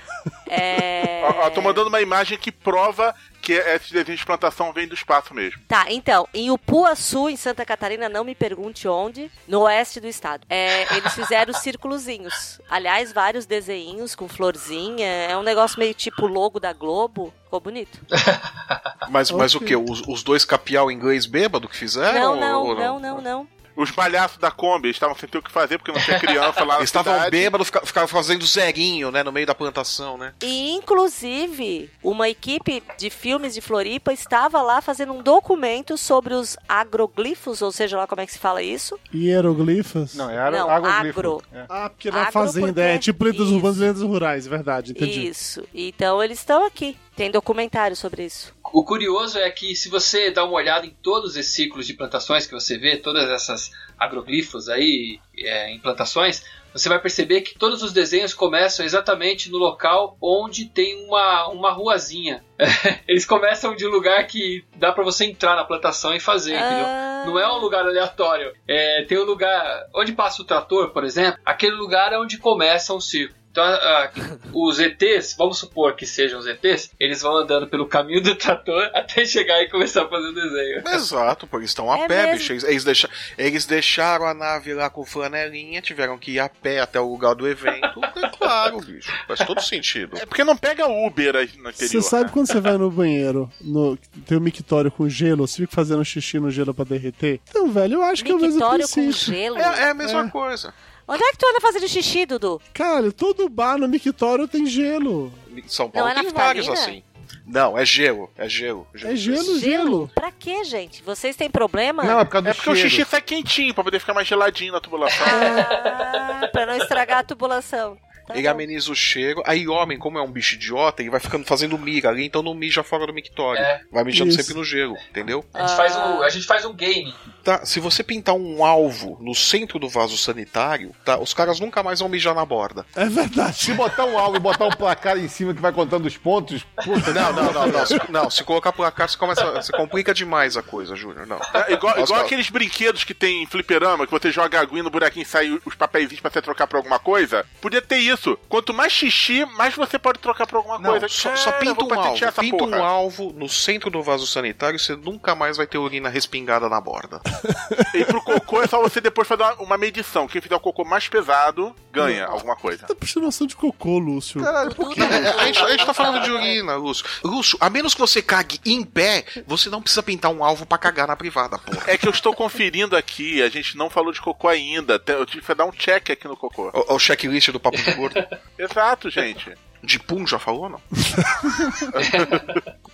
É... 0.49 1.21
Ó, 1.29 1.45
ó, 1.45 1.49
tô 1.51 1.61
mandando 1.61 1.87
uma 1.87 2.01
imagem 2.01 2.37
que 2.37 2.51
prova 2.51 3.13
que 3.41 3.53
esses 3.53 3.91
desenhos 3.91 4.19
de 4.21 4.25
plantação 4.25 4.73
vêm 4.73 4.87
do 4.87 4.95
espaço 4.95 5.33
mesmo. 5.33 5.61
Tá, 5.67 5.85
então, 5.89 6.27
em 6.33 6.49
Upuaçu, 6.49 7.29
em 7.29 7.35
Santa 7.37 7.63
Catarina, 7.65 8.09
não 8.09 8.23
me 8.23 8.33
pergunte 8.33 8.87
onde, 8.87 9.29
no 9.47 9.61
oeste 9.61 9.99
do 9.99 10.07
estado. 10.07 10.45
É, 10.49 10.83
eles 10.97 11.13
fizeram 11.13 11.53
círculozinhos. 11.53 12.59
Aliás, 12.69 13.13
vários 13.13 13.45
desenhinhos 13.45 14.15
com 14.15 14.27
florzinha. 14.27 15.05
É 15.07 15.37
um 15.37 15.43
negócio 15.43 15.77
meio 15.79 15.93
tipo 15.93 16.25
logo 16.25 16.59
da 16.59 16.73
Globo. 16.73 17.33
Ficou 17.53 17.61
bonito. 17.61 17.99
Mas, 19.09 19.29
mas 19.29 19.53
o 19.53 19.59
que? 19.59 19.75
Os, 19.75 20.01
os 20.07 20.23
dois 20.23 20.43
capial 20.43 20.89
inglês 20.89 21.27
bêbado 21.27 21.67
que 21.69 21.75
fizeram? 21.77 22.35
Não, 22.35 22.39
não, 22.39 22.63
ou 22.65 22.75
não, 22.75 22.99
não, 22.99 23.21
não. 23.21 23.47
Os 23.75 23.89
palhaços 23.91 24.37
da 24.37 24.49
Kombi 24.51 24.87
eles 24.87 24.95
estavam 24.97 25.15
sem 25.15 25.27
ter 25.27 25.37
o 25.39 25.41
que 25.41 25.51
fazer 25.51 25.79
porque 25.79 25.91
não 25.91 25.99
tinha 25.99 26.19
criança 26.19 26.63
lá 26.63 26.77
na 26.77 26.83
estavam 26.83 27.11
cidade. 27.13 27.31
bêbados, 27.31 27.67
fica- 27.67 27.83
ficavam 27.85 28.07
fazendo 28.07 28.45
zerinho, 28.45 29.09
né, 29.11 29.23
no 29.23 29.31
meio 29.31 29.47
da 29.47 29.55
plantação, 29.55 30.15
né? 30.15 30.31
E, 30.43 30.71
inclusive, 30.73 31.89
uma 32.03 32.29
equipe 32.29 32.83
de 32.99 33.09
filmes 33.09 33.55
de 33.55 33.61
Floripa 33.61 34.13
estava 34.13 34.61
lá 34.61 34.79
fazendo 34.79 35.11
um 35.13 35.23
documento 35.23 35.97
sobre 35.97 36.35
os 36.35 36.55
agroglifos, 36.69 37.63
ou 37.63 37.71
seja 37.71 37.97
lá 37.97 38.05
como 38.05 38.21
é 38.21 38.27
que 38.27 38.33
se 38.33 38.37
fala 38.39 38.61
isso. 38.61 38.97
Hieroglifos? 39.13 40.13
Não, 40.13 40.29
era 40.29 40.51
Não, 40.51 40.69
agro. 40.69 41.41
É. 41.51 41.65
Ah, 41.67 41.89
porque 41.89 42.11
na 42.11 42.21
Agro 42.21 42.31
fazenda, 42.31 42.67
porque- 42.67 42.79
é 42.81 42.97
tipo 42.99 43.25
lendas 43.25 43.49
urbanas 43.49 43.77
e 43.77 43.81
lendas 43.81 44.01
rurais, 44.03 44.45
verdade, 44.47 44.91
entendi. 44.91 45.27
Isso. 45.27 45.63
Então 45.73 46.23
eles 46.23 46.37
estão 46.37 46.63
aqui. 46.63 46.95
Tem 47.15 47.29
documentário 47.29 47.95
sobre 47.95 48.25
isso. 48.25 48.53
O 48.73 48.83
curioso 48.83 49.37
é 49.37 49.49
que 49.51 49.75
se 49.75 49.87
você 49.87 50.31
dá 50.31 50.43
uma 50.43 50.55
olhada 50.55 50.85
em 50.85 50.89
todos 50.89 51.35
esses 51.35 51.53
ciclos 51.53 51.85
de 51.85 51.93
plantações 51.93 52.47
que 52.47 52.53
você 52.53 52.77
vê, 52.77 52.97
todas 52.97 53.29
essas 53.29 53.71
agroglifos 53.99 54.67
aí 54.67 55.19
é, 55.37 55.71
em 55.71 55.79
plantações, 55.79 56.43
você 56.73 56.89
vai 56.89 56.99
perceber 56.99 57.41
que 57.41 57.57
todos 57.57 57.83
os 57.83 57.93
desenhos 57.93 58.33
começam 58.33 58.83
exatamente 58.83 59.51
no 59.51 59.59
local 59.59 60.17
onde 60.19 60.65
tem 60.65 61.05
uma, 61.05 61.47
uma 61.49 61.71
ruazinha. 61.71 62.43
Eles 63.07 63.25
começam 63.25 63.75
de 63.75 63.85
um 63.85 63.91
lugar 63.91 64.25
que 64.25 64.65
dá 64.75 64.91
pra 64.91 65.03
você 65.03 65.25
entrar 65.25 65.55
na 65.55 65.63
plantação 65.63 66.15
e 66.15 66.19
fazer, 66.19 66.53
entendeu? 66.53 66.85
Ah, 66.85 67.23
Não 67.27 67.37
é 67.37 67.47
um 67.53 67.59
lugar 67.59 67.85
aleatório. 67.85 68.53
É, 68.67 69.05
tem 69.05 69.19
um 69.19 69.23
lugar 69.23 69.87
onde 69.95 70.13
passa 70.13 70.41
o 70.41 70.45
trator, 70.45 70.89
por 70.89 71.03
exemplo, 71.03 71.39
aquele 71.45 71.75
lugar 71.75 72.11
é 72.11 72.17
onde 72.17 72.39
começa 72.39 72.91
um 72.91 72.99
círculo. 72.99 73.42
Então, 73.53 73.63
a- 73.63 74.05
a- 74.05 74.11
os 74.51 74.79
ETs, 74.79 75.35
vamos 75.37 75.59
supor 75.59 75.95
que 75.95 76.07
sejam 76.07 76.39
os 76.39 76.47
ETs, 76.47 76.89
eles 76.99 77.21
vão 77.21 77.37
andando 77.37 77.67
pelo 77.67 77.85
caminho 77.87 78.19
do 78.19 78.33
trator 78.33 78.89
até 78.95 79.23
chegar 79.25 79.61
e 79.61 79.69
começar 79.69 80.05
a 80.05 80.07
fazer 80.09 80.29
o 80.29 80.33
desenho. 80.33 80.83
Exato, 80.89 81.45
porque 81.45 81.57
eles 81.61 81.69
estão 81.69 81.91
a 81.91 81.99
É 81.99 82.07
pé, 82.07 82.23
mesmo. 82.23 82.37
bicho. 82.39 82.51
Eles, 82.53 82.63
eles 82.63 82.83
deixa- 82.83 83.09
eles 83.37 83.65
deixaram 83.67 84.25
a 84.25 84.33
nave 84.33 84.73
lá 84.73 84.89
com 84.89 85.05
flanelinha, 85.05 85.83
tiveram 85.83 86.17
que 86.17 86.31
ir 86.31 86.39
a 86.39 86.49
pé 86.49 86.79
até 86.79 86.99
o 86.99 87.07
lugar 87.07 87.35
do 87.35 87.47
evento. 87.47 88.01
É 88.03 88.29
claro, 88.35 88.79
bicho. 88.81 89.11
Faz 89.27 89.39
todo 89.45 89.61
sentido. 89.61 90.17
É 90.17 90.25
porque 90.25 90.43
não 90.43 90.57
pega 90.57 90.87
Uber 90.87 91.35
aí 91.35 91.49
no 91.57 91.69
interior. 91.69 91.73
Você 91.89 92.01
sabe 92.01 92.23
né? 92.23 92.29
quando 92.33 92.47
você 92.47 92.59
vai 92.59 92.75
no 92.75 92.89
banheiro, 92.89 93.51
no, 93.61 93.95
tem 94.25 94.35
um 94.35 94.41
mictório 94.41 94.89
com 94.91 95.07
gelo, 95.07 95.47
você 95.47 95.57
fica 95.57 95.75
fazendo 95.75 96.03
xixi 96.03 96.39
no 96.39 96.49
gelo 96.49 96.73
pra 96.73 96.85
derreter? 96.85 97.39
Então, 97.47 97.69
velho, 97.71 97.95
eu 97.97 98.01
acho 98.03 98.25
que 98.25 98.31
é 98.31 98.35
o 98.35 98.39
mesmo 98.39 98.55
Mictório 98.55 98.87
com 98.87 98.93
princípio. 98.95 99.35
gelo. 99.35 99.57
É, 99.59 99.81
é 99.83 99.89
a 99.91 99.93
mesma 99.93 100.25
É. 100.25 100.29
coisa. 100.29 100.73
Onde 101.07 101.23
é 101.23 101.31
que 101.31 101.37
tu 101.37 101.45
anda 101.47 101.59
fazendo 101.61 101.87
xixi, 101.87 102.25
Dudu? 102.25 102.61
Caralho, 102.73 103.11
todo 103.11 103.49
bar 103.49 103.77
no 103.77 103.87
mictório 103.87 104.47
tem 104.47 104.65
gelo. 104.65 105.33
São 105.67 105.89
Paulo 105.89 106.09
Não 106.09 106.19
é 106.19 106.23
tem 106.23 106.31
vários 106.31 106.69
assim. 106.69 107.03
Não, 107.45 107.77
é 107.77 107.85
gelo. 107.85 108.31
É 108.37 108.47
gelo. 108.47 108.87
É 108.95 109.15
gelo, 109.15 109.59
gelo. 109.59 110.11
Pra 110.15 110.31
quê, 110.31 110.63
gente? 110.63 111.03
Vocês 111.03 111.35
têm 111.35 111.49
problema? 111.49 112.01
Não, 112.03 112.19
é 112.21 112.23
por 112.23 112.31
causa 112.31 112.43
do 112.43 112.49
É 112.49 112.53
porque 112.53 112.69
o 112.69 112.73
cheiro. 112.75 112.89
xixi 112.89 113.05
sai 113.05 113.21
quentinho 113.21 113.73
pra 113.73 113.83
poder 113.83 113.99
ficar 113.99 114.13
mais 114.13 114.27
geladinho 114.27 114.71
na 114.71 114.79
tubulação. 114.79 115.25
Ah, 115.27 116.47
pra 116.53 116.65
não 116.65 116.77
estragar 116.77 117.19
a 117.19 117.23
tubulação. 117.23 117.97
Tá 118.27 118.33
Ele 118.35 118.43
bom. 118.43 118.49
ameniza 118.49 118.91
o 118.91 118.95
cheiro. 118.95 119.41
Aí, 119.45 119.67
homem, 119.67 119.97
como 119.97 120.17
é 120.17 120.21
um 120.21 120.31
bicho 120.31 120.55
idiota, 120.55 121.01
ele 121.01 121.09
vai 121.09 121.19
ficando 121.19 121.45
fazendo 121.45 121.77
miga 121.77 122.09
ali, 122.09 122.25
então 122.25 122.41
não 122.41 122.53
mija 122.53 122.83
fora 122.83 123.05
do 123.05 123.13
mictório. 123.13 123.61
É. 123.61 123.81
Vai 123.91 124.03
mijando 124.03 124.29
Isso. 124.31 124.41
sempre 124.41 124.53
no 124.55 124.63
gelo, 124.63 124.95
entendeu? 125.09 125.45
A 125.53 125.65
gente, 125.65 125.75
faz 125.75 125.95
um, 125.95 126.21
a 126.21 126.29
gente 126.29 126.45
faz 126.45 126.65
um 126.65 126.73
game. 126.73 127.13
Tá, 127.43 127.65
se 127.65 127.79
você 127.79 128.03
pintar 128.03 128.35
um 128.35 128.63
alvo 128.63 129.17
no 129.21 129.35
centro 129.35 129.77
do 129.77 129.89
vaso 129.89 130.17
sanitário, 130.17 130.95
tá, 131.03 131.19
os 131.19 131.33
caras 131.33 131.59
nunca 131.59 131.83
mais 131.83 131.99
vão 131.99 132.07
mijar 132.07 132.33
na 132.33 132.45
borda. 132.45 132.85
É 132.95 133.05
verdade. 133.05 133.57
Se 133.57 133.73
botar 133.73 134.05
um 134.05 134.17
alvo 134.17 134.37
e 134.37 134.39
botar 134.39 134.65
um 134.65 134.71
placar 134.71 135.17
em 135.17 135.27
cima 135.27 135.53
que 135.53 135.61
vai 135.61 135.73
contando 135.73 136.05
os 136.05 136.15
pontos, 136.15 136.63
puta, 136.83 137.13
Não, 137.13 137.33
não, 137.33 137.51
não, 137.51 137.67
não. 137.67 137.85
Se, 137.85 137.99
não, 138.09 138.29
se 138.29 138.43
colocar 138.43 138.71
placar, 138.71 139.09
você 139.09 139.17
começa. 139.17 139.43
Você 139.51 139.71
complica 139.73 140.13
demais 140.13 140.55
a 140.55 140.63
coisa, 140.63 140.95
Júnior. 140.95 141.27
Não. 141.27 141.39
É, 141.53 141.73
igual 141.73 141.99
igual 141.99 142.21
aqueles 142.21 142.49
brinquedos 142.49 143.03
que 143.03 143.13
tem 143.13 143.43
em 143.43 143.45
fliperama, 143.45 144.05
que 144.05 144.11
você 144.11 144.31
joga 144.31 144.59
a 144.59 144.61
aguinha 144.61 144.83
no 144.83 144.89
buraquinho 144.89 145.23
e 145.23 145.25
sai 145.25 145.59
os 145.65 145.75
papeizinhos 145.75 146.21
pra 146.21 146.31
você 146.31 146.41
trocar 146.41 146.67
pra 146.67 146.79
alguma 146.79 146.99
coisa. 146.99 147.45
Podia 147.61 147.81
ter 147.81 147.97
isso. 147.97 148.12
Quanto 148.49 148.73
mais 148.73 148.91
xixi, 148.91 149.45
mais 149.57 149.75
você 149.75 149.97
pode 149.99 150.19
trocar 150.19 150.45
pra 150.47 150.57
alguma 150.57 150.79
Não, 150.79 150.91
coisa. 150.91 151.07
só, 151.07 151.35
só 151.35 151.51
pinta 151.53 151.83
um 151.83 151.93
alvo. 151.93 152.31
Pinta 152.39 152.57
porra. 152.57 152.77
um 152.77 152.83
alvo 152.83 153.33
no 153.35 153.49
centro 153.49 153.89
do 153.89 154.01
vaso 154.01 154.25
sanitário 154.27 154.77
e 154.77 154.79
você 154.79 154.95
nunca 154.95 155.35
mais 155.35 155.57
vai 155.57 155.67
ter 155.67 155.77
urina 155.77 156.09
respingada 156.09 156.67
na 156.69 156.79
borda. 156.79 157.21
E 157.93 158.03
pro 158.05 158.21
cocô 158.21 158.61
é 158.61 158.67
só 158.67 158.81
você 158.81 158.99
depois 158.99 159.27
fazer 159.27 159.43
uma, 159.43 159.53
uma 159.55 159.77
medição. 159.77 160.27
Quem 160.27 160.41
fizer 160.41 160.55
o 160.55 160.59
cocô 160.59 160.83
mais 160.83 161.07
pesado, 161.07 161.75
ganha 161.91 162.25
alguma 162.25 162.55
coisa. 162.55 162.87
Tá 162.87 162.95
puxando 162.95 163.23
noção 163.23 163.45
de 163.45 163.55
cocô, 163.55 163.99
Lúcio. 163.99 164.41
Caralho, 164.41 164.73
por 164.73 164.93
quê? 164.93 165.01
A, 165.01 165.45
gente, 165.45 165.59
a 165.59 165.69
gente 165.69 165.85
tá 165.85 165.93
falando 165.93 166.23
de 166.23 166.31
urina, 166.31 166.75
Lúcio. 166.75 167.05
Lúcio, 167.23 167.57
a 167.61 167.69
menos 167.69 167.93
que 167.93 167.99
você 168.01 168.21
cague 168.21 168.59
em 168.65 168.83
pé, 168.83 169.25
você 169.45 169.69
não 169.69 169.81
precisa 169.81 170.01
pintar 170.01 170.31
um 170.31 170.43
alvo 170.43 170.65
pra 170.65 170.77
cagar 170.77 171.07
na 171.07 171.15
privada, 171.15 171.57
porra. 171.59 171.83
É 171.87 171.97
que 171.97 172.07
eu 172.07 172.11
estou 172.11 172.33
conferindo 172.33 172.95
aqui, 172.95 173.41
a 173.41 173.49
gente 173.49 173.77
não 173.77 173.89
falou 173.89 174.11
de 174.11 174.21
cocô 174.21 174.47
ainda. 174.47 175.01
Eu 175.07 175.25
tive 175.25 175.45
que 175.45 175.53
dar 175.53 175.65
um 175.65 175.71
check 175.71 176.09
aqui 176.09 176.27
no 176.27 176.35
cocô. 176.35 176.71
O, 176.73 176.95
o 176.95 176.99
checklist 176.99 177.49
do 177.51 177.59
papo 177.59 177.77
de 177.77 177.83
gordo. 178.09 178.27
Exato, 178.57 179.09
gente. 179.09 179.53
De 179.83 179.99
pum, 179.99 180.25
já 180.25 180.39
falou, 180.39 180.69
não? 180.69 180.81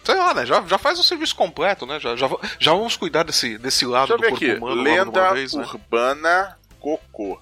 Sei 0.03 0.15
lá, 0.15 0.33
né? 0.33 0.45
Já, 0.45 0.63
já 0.65 0.77
faz 0.77 0.97
o 0.97 1.03
serviço 1.03 1.35
completo, 1.35 1.85
né? 1.85 1.99
Já, 1.99 2.15
já, 2.15 2.27
já 2.57 2.71
vamos 2.73 2.97
cuidar 2.97 3.23
desse, 3.23 3.59
desse 3.59 3.85
lado 3.85 4.17
Deixa 4.17 4.23
do 4.23 4.29
corpo 4.29 4.45
aqui. 4.45 4.53
humano 4.57 4.81
Lenda 4.81 5.33
vez, 5.33 5.53
né? 5.53 5.63
urbana 5.63 6.57
cocô. 6.79 7.39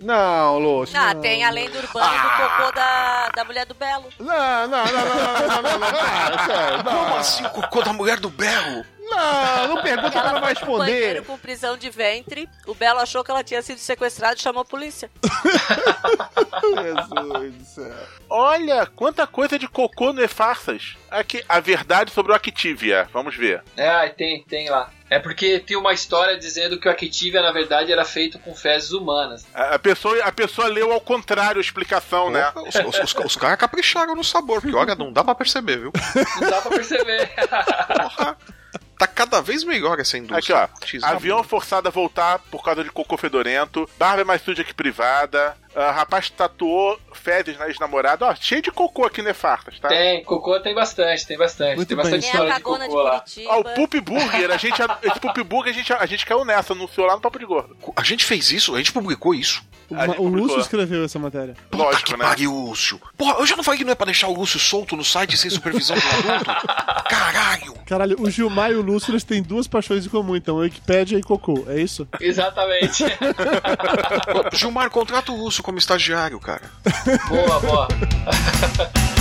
Não, 0.00 0.58
Lúcio. 0.58 0.98
Ah, 0.98 1.14
tem 1.14 1.44
a 1.44 1.50
lenda 1.50 1.78
urbana 1.78 2.06
do 2.22 2.30
cocô 2.36 2.72
da, 2.72 3.28
da 3.34 3.44
mulher 3.44 3.66
do 3.66 3.74
Belo. 3.74 4.08
Não, 4.18 4.68
não, 4.68 4.68
não, 4.68 4.84
não, 4.84 5.62
não, 5.62 5.62
não, 5.62 5.78
não, 5.78 6.46
sério, 6.46 6.84
não. 6.84 7.04
Como 7.04 7.16
assim 7.16 7.44
o 7.44 7.50
cocô 7.50 7.82
da 7.82 7.92
mulher 7.92 8.20
do 8.20 8.30
Belo? 8.30 8.84
Não, 9.10 9.68
não 9.68 9.82
pergunta 9.82 10.10
que 10.10 10.18
ela 10.18 10.32
não 10.34 10.40
vai 10.40 10.52
responder. 10.52 11.24
com 11.24 11.38
prisão 11.38 11.76
de 11.76 11.88
ventre. 11.90 12.48
O 12.66 12.74
Belo 12.74 13.00
achou 13.00 13.24
que 13.24 13.30
ela 13.30 13.42
tinha 13.42 13.62
sido 13.62 13.78
sequestrada 13.78 14.36
e 14.36 14.40
chamou 14.40 14.60
a 14.62 14.64
polícia. 14.66 15.10
Jesus 16.74 17.54
do 17.54 17.64
céu. 17.64 17.94
Olha, 18.28 18.86
quanta 18.86 19.26
coisa 19.26 19.58
de 19.58 19.66
cocô 19.66 20.12
no 20.12 20.22
E-Farsas. 20.22 20.96
Aqui, 21.10 21.42
a 21.48 21.58
verdade 21.58 22.10
sobre 22.12 22.32
o 22.32 22.34
Activia. 22.34 23.08
Vamos 23.12 23.34
ver. 23.34 23.64
É, 23.76 24.08
tem, 24.10 24.44
tem 24.44 24.68
lá. 24.68 24.90
É 25.10 25.18
porque 25.18 25.58
tem 25.60 25.76
uma 25.76 25.92
história 25.92 26.36
dizendo 26.38 26.78
que 26.78 26.86
o 26.86 26.90
Activia, 26.90 27.40
na 27.40 27.50
verdade, 27.52 27.90
era 27.92 28.04
feito 28.04 28.38
com 28.38 28.54
fezes 28.54 28.92
humanas. 28.92 29.46
A 29.54 29.78
pessoa, 29.78 30.22
a 30.22 30.30
pessoa 30.32 30.68
leu 30.68 30.92
ao 30.92 31.00
contrário 31.00 31.58
a 31.58 31.62
explicação, 31.62 32.30
né? 32.30 32.52
Os, 32.56 32.74
os, 32.74 33.14
os, 33.14 33.24
os 33.24 33.36
caras 33.36 33.58
capricharam 33.58 34.14
no 34.14 34.22
sabor, 34.24 34.60
porque 34.60 34.76
olha, 34.76 34.94
não 34.94 35.12
dá 35.12 35.24
pra 35.24 35.34
perceber, 35.34 35.78
viu? 35.78 35.92
Não 36.40 36.50
dá 36.50 36.60
pra 36.60 36.70
perceber. 36.70 37.30
Porra. 37.36 38.36
Tá 38.98 39.06
cada 39.06 39.40
vez 39.40 39.62
melhor 39.62 40.00
essa 40.00 40.16
Aqui, 40.16 40.26
indústria. 40.26 40.68
ó. 40.74 40.84
Desaba. 40.84 41.14
Avião 41.14 41.44
forçado 41.44 41.86
a 41.86 41.90
voltar 41.90 42.40
por 42.50 42.64
causa 42.64 42.82
de 42.82 42.90
cocô 42.90 43.16
fedorento. 43.16 43.88
Barba 43.96 44.22
é 44.22 44.24
mais 44.24 44.42
suja 44.42 44.64
que 44.64 44.74
privada. 44.74 45.56
Ah, 45.74 45.90
rapaz 45.90 46.30
tatuou 46.30 46.98
fezes 47.12 47.58
na 47.58 47.68
ex-namorada. 47.68 48.26
Ó, 48.26 48.34
cheio 48.34 48.62
de 48.62 48.70
cocô 48.70 49.04
aqui 49.04 49.22
no 49.22 49.28
E-Farsas, 49.28 49.78
tá? 49.78 49.88
Tem, 49.88 50.22
cocô 50.24 50.58
tem 50.60 50.74
bastante, 50.74 51.26
tem 51.26 51.36
bastante. 51.36 51.76
Muito 51.76 51.88
tem 51.88 51.96
bem. 51.96 52.04
bastante 52.04 52.26
história 52.26 52.54
de 52.54 52.62
cagona 52.62 52.84
de, 52.84 52.90
cocô 52.90 53.02
lá. 53.02 53.24
Ó, 53.48 53.60
o 53.60 53.64
Poop 53.64 54.00
Burger, 54.00 54.50
a 54.50 54.56
gente, 54.56 54.80
esse 55.02 55.20
Poop 55.20 55.42
Burger 55.42 55.72
a 55.72 55.76
gente, 55.76 55.92
a 55.92 56.06
gente 56.06 56.26
caiu 56.26 56.44
nessa, 56.44 56.72
anunciou 56.72 57.06
lá 57.06 57.14
no 57.14 57.20
Papo 57.20 57.38
de 57.38 57.46
Gordo. 57.46 57.76
A 57.94 58.02
gente 58.02 58.24
fez 58.24 58.50
isso? 58.50 58.74
A 58.74 58.78
gente 58.78 58.92
publicou 58.92 59.34
isso? 59.34 59.62
O, 59.90 59.94
A 59.94 60.06
gente 60.06 60.20
o 60.20 60.28
Lúcio 60.28 60.60
escreveu 60.60 61.04
essa 61.04 61.18
matéria. 61.18 61.54
Puta 61.70 61.82
Lógico, 61.82 62.04
que 62.04 62.16
né? 62.16 62.24
pariu, 62.24 62.52
Lúcio. 62.52 63.00
Porra, 63.16 63.36
eu 63.38 63.46
já 63.46 63.56
não 63.56 63.64
falei 63.64 63.78
que 63.78 63.84
não 63.84 63.92
é 63.92 63.94
pra 63.94 64.04
deixar 64.04 64.28
o 64.28 64.34
Lúcio 64.34 64.60
solto 64.60 64.94
no 64.94 65.04
site 65.04 65.36
sem 65.38 65.50
supervisão 65.50 65.96
do 65.96 66.30
adulto? 66.30 66.50
Caralho. 67.08 67.74
Caralho, 67.86 68.16
o 68.20 68.30
Gilmar 68.30 68.70
e 68.70 68.74
o 68.74 68.82
Lúcio 68.82 69.10
eles 69.10 69.24
têm 69.24 69.42
duas 69.42 69.66
paixões 69.66 70.04
em 70.04 70.10
comum, 70.10 70.36
então, 70.36 70.56
Wikipédia 70.56 71.16
e 71.16 71.22
cocô, 71.22 71.64
é 71.68 71.80
isso? 71.80 72.06
Exatamente. 72.20 73.04
Gilmar, 74.52 74.90
contrata 74.90 75.32
o 75.32 75.36
Lúcio 75.42 75.57
como 75.62 75.78
estagiário, 75.78 76.38
cara. 76.40 76.70
boa, 77.28 77.58
boa. 77.60 77.88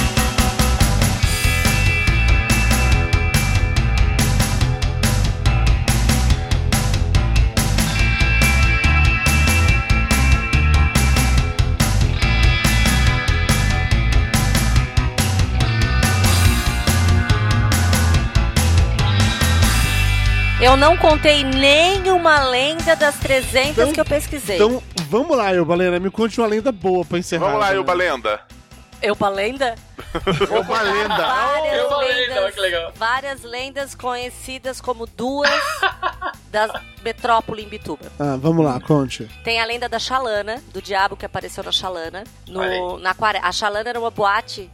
Eu 20.60 20.76
não 20.76 20.98
contei 20.98 21.44
nenhuma 21.44 22.40
lenda 22.46 22.96
das 22.96 23.16
300 23.20 23.70
Então- 23.78 23.94
que 23.94 24.00
eu 24.02 24.06
pesquisei. 24.06 24.56
Então, 24.56 24.82
vamos 25.08 25.38
lá, 25.38 25.54
eu, 25.54 25.64
Balena, 25.64 26.00
me 26.00 26.10
conte 26.10 26.40
uma 26.42 26.48
lenda 26.48 26.72
boa 26.72 27.06
pra 27.06 27.20
encerrar. 27.20 27.46
Vamos 27.46 27.60
lá, 27.62 27.70
né? 27.70 27.76
Elba 27.76 27.94
Lenda. 27.94 28.42
Eu 29.00 29.16
pra 29.16 29.30
lenda? 29.30 29.76
Uma 30.50 30.82
lenda. 30.82 31.16
Várias 31.18 31.98
lendas, 32.00 32.56
que 32.56 32.60
legal. 32.60 32.92
várias 32.96 33.44
lendas 33.44 33.94
conhecidas 33.94 34.82
como 34.82 35.06
duas 35.06 35.52
da 36.52 36.82
metrópole 37.04 37.62
em 37.64 37.70
Bituba. 37.70 38.12
Ah, 38.20 38.36
vamos 38.42 38.66
lá, 38.66 38.80
conte. 38.80 39.30
Tem 39.44 39.62
a 39.62 39.66
lenda 39.66 39.88
da 39.88 40.00
Xalana, 40.00 40.64
do 40.74 40.82
diabo 40.82 41.16
que 41.16 41.28
apareceu 41.28 41.64
na 41.64 41.72
Xalana. 41.72 42.24
No, 42.48 42.98
na. 42.98 43.14
A 43.44 43.52
Xalana 43.52 43.88
era 43.88 44.00
uma 44.00 44.10
boate. 44.10 44.68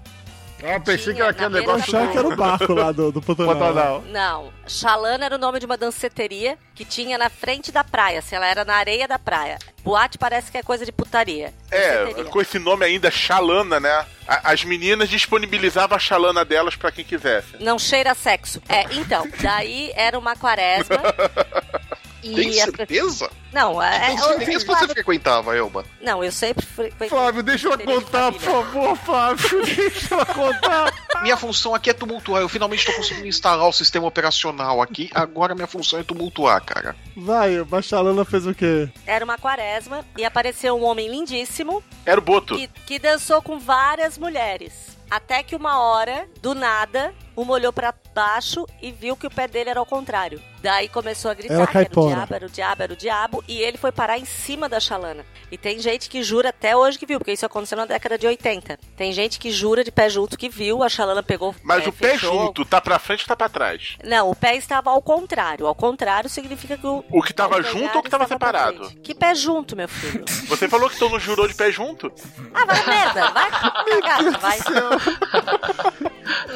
Ah, 0.63 0.79
pensei 0.79 1.13
que 1.13 1.21
era 1.21 1.31
aquele 1.31 1.45
Eu 1.47 1.49
negócio 1.61 1.91
da 1.91 1.99
achava 1.99 2.11
que 2.11 2.17
era 2.17 2.27
o 2.27 2.35
barco 2.35 2.73
lá 2.73 2.91
do, 2.91 3.11
do 3.11 3.21
Pantanal. 3.21 3.53
Pantanal. 3.55 4.03
Não, 4.09 4.53
Xalana 4.65 5.25
era 5.25 5.35
o 5.35 5.37
nome 5.37 5.59
de 5.59 5.65
uma 5.65 5.75
danceteria 5.75 6.57
que 6.73 6.85
tinha 6.85 7.17
na 7.17 7.29
frente 7.29 7.71
da 7.71 7.83
praia, 7.83 8.21
se 8.21 8.33
ela 8.33 8.47
era 8.47 8.63
na 8.63 8.75
areia 8.75 9.07
da 9.07 9.19
praia. 9.19 9.59
Boate 9.83 10.17
parece 10.17 10.49
que 10.49 10.57
é 10.57 10.63
coisa 10.63 10.85
de 10.85 10.91
putaria. 10.93 11.53
É, 11.69 12.05
Danceteria. 12.05 12.31
com 12.31 12.41
esse 12.41 12.57
nome 12.57 12.85
ainda, 12.85 13.11
Xalana, 13.11 13.79
né? 13.79 14.05
As 14.25 14.63
meninas 14.63 15.09
disponibilizavam 15.09 15.97
a 15.97 15.99
Xalana 15.99 16.45
delas 16.45 16.77
pra 16.77 16.91
quem 16.91 17.03
quisesse. 17.03 17.57
Não 17.59 17.77
cheira 17.77 18.13
a 18.13 18.15
sexo. 18.15 18.61
É, 18.69 18.85
então, 18.93 19.27
daí 19.41 19.91
era 19.95 20.17
uma 20.17 20.35
quaresma. 20.37 20.95
e 22.23 22.33
Tem 22.35 22.61
a- 22.61 22.65
certeza? 22.65 23.29
Não, 23.51 23.79
é, 23.81 24.13
Então, 24.13 24.31
é- 24.31 24.45
quem 24.45 24.57
que 24.57 24.65
você 24.65 24.87
frequentava, 24.87 25.55
Elba? 25.55 25.85
Não, 26.01 26.23
eu 26.23 26.31
sempre 26.31 26.65
fui- 26.65 26.91
Flávio, 27.07 27.43
deixa 27.43 27.67
ela 27.67 27.77
de 27.77 27.83
contar, 27.83 28.31
por 28.31 28.41
favor, 28.41 28.97
Flávio. 28.97 29.61
Deixa 29.63 30.15
ela 30.15 30.25
contar. 30.25 30.91
Minha 31.21 31.37
função 31.37 31.75
aqui 31.75 31.89
é 31.89 31.93
tumultuar. 31.93 32.41
Eu 32.41 32.49
finalmente 32.49 32.85
tô 32.85 32.93
conseguindo 32.93 33.27
instalar 33.27 33.67
o 33.67 33.71
sistema 33.73 34.07
operacional 34.07 34.81
aqui. 34.81 35.09
Agora 35.13 35.53
minha 35.53 35.67
função 35.67 35.99
é 35.99 36.03
tumultuar, 36.03 36.63
cara. 36.63 36.95
Vai, 37.15 37.59
o 37.59 37.65
Bachalana 37.65 38.25
fez 38.25 38.47
o 38.47 38.55
quê? 38.55 38.89
Era 39.05 39.23
uma 39.23 39.37
quaresma 39.37 40.03
e 40.17 40.25
apareceu 40.25 40.75
um 40.75 40.83
homem 40.83 41.07
lindíssimo 41.09 41.83
Era 42.05 42.19
o 42.19 42.23
Boto. 42.23 42.55
que, 42.55 42.67
que 42.67 42.97
dançou 42.99 43.41
com 43.41 43.59
várias 43.59 44.17
mulheres. 44.17 44.73
Até 45.11 45.43
que 45.43 45.55
uma 45.55 45.79
hora, 45.79 46.27
do 46.41 46.55
nada, 46.55 47.13
uma 47.37 47.53
olhou 47.53 47.71
pra 47.71 47.93
baixo 48.15 48.65
e 48.81 48.91
viu 48.91 49.15
que 49.15 49.27
o 49.27 49.31
pé 49.31 49.47
dele 49.47 49.69
era 49.69 49.79
ao 49.79 49.85
contrário. 49.85 50.41
Daí 50.63 50.87
começou 50.87 51.29
a 51.29 51.33
gritar 51.33 51.55
Era 51.55 51.67
que 51.67 51.77
era 51.77 51.89
o 51.91 52.07
diabo, 52.07 52.33
era 52.35 52.45
o 52.45 52.49
diabo, 52.49 52.83
era 52.83 52.93
o 52.93 52.95
diabo, 52.95 53.43
e 53.49 53.61
ele 53.61 53.77
foi 53.77 53.91
parar 53.91 54.17
em 54.17 54.23
cima 54.23 54.69
da 54.69 54.79
chalana. 54.79 55.25
E 55.51 55.57
tem 55.57 55.77
gente 55.77 56.09
que 56.09 56.23
jura 56.23 56.49
até 56.49 56.73
hoje 56.73 56.97
que 56.97 57.05
viu, 57.05 57.19
porque 57.19 57.33
isso 57.33 57.45
aconteceu 57.45 57.77
na 57.77 57.85
década 57.85 58.17
de 58.17 58.25
80. 58.25 58.79
Tem 58.95 59.11
gente 59.11 59.39
que 59.39 59.51
jura 59.51 59.83
de 59.83 59.91
pé 59.91 60.09
junto 60.09 60.37
que 60.37 60.47
viu, 60.47 60.81
a 60.81 60.87
chalana 60.87 61.21
pegou. 61.21 61.53
Mas 61.61 61.85
é, 61.85 61.89
o 61.89 61.91
pé 61.91 62.11
fechou. 62.13 62.45
junto, 62.45 62.63
tá 62.63 62.79
pra 62.79 62.97
frente 62.97 63.23
ou 63.23 63.27
tá 63.27 63.35
pra 63.35 63.49
trás? 63.49 63.97
Não, 64.05 64.31
o 64.31 64.35
pé 64.35 64.55
estava 64.55 64.89
ao 64.89 65.01
contrário. 65.01 65.67
Ao 65.67 65.75
contrário 65.75 66.29
significa 66.29 66.77
que 66.77 66.87
o. 66.87 67.03
O 67.11 67.21
que 67.21 67.33
tava 67.33 67.57
o 67.57 67.61
junto 67.61 67.95
ou 67.95 67.99
o 67.99 68.03
que 68.03 68.09
tava 68.09 68.25
separado? 68.25 68.89
Que 69.03 69.13
pé 69.13 69.35
junto, 69.35 69.75
meu 69.75 69.89
filho? 69.89 70.23
Você 70.47 70.69
falou 70.69 70.89
que 70.89 70.97
tu 70.97 71.09
não 71.09 71.19
jurou 71.19 71.45
de 71.45 71.55
pé 71.55 71.73
junto? 71.73 72.09
Ah, 72.53 72.65
vai 72.65 72.85
merda, 72.85 73.31
vai 73.31 73.51
cagar, 73.51 74.39
vai. 74.39 74.59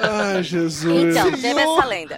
Ai, 0.02 0.44
Jesus. 0.44 1.16
Então, 1.18 1.30
teve 1.32 1.60
essa 1.60 1.86
lenda. 1.86 2.18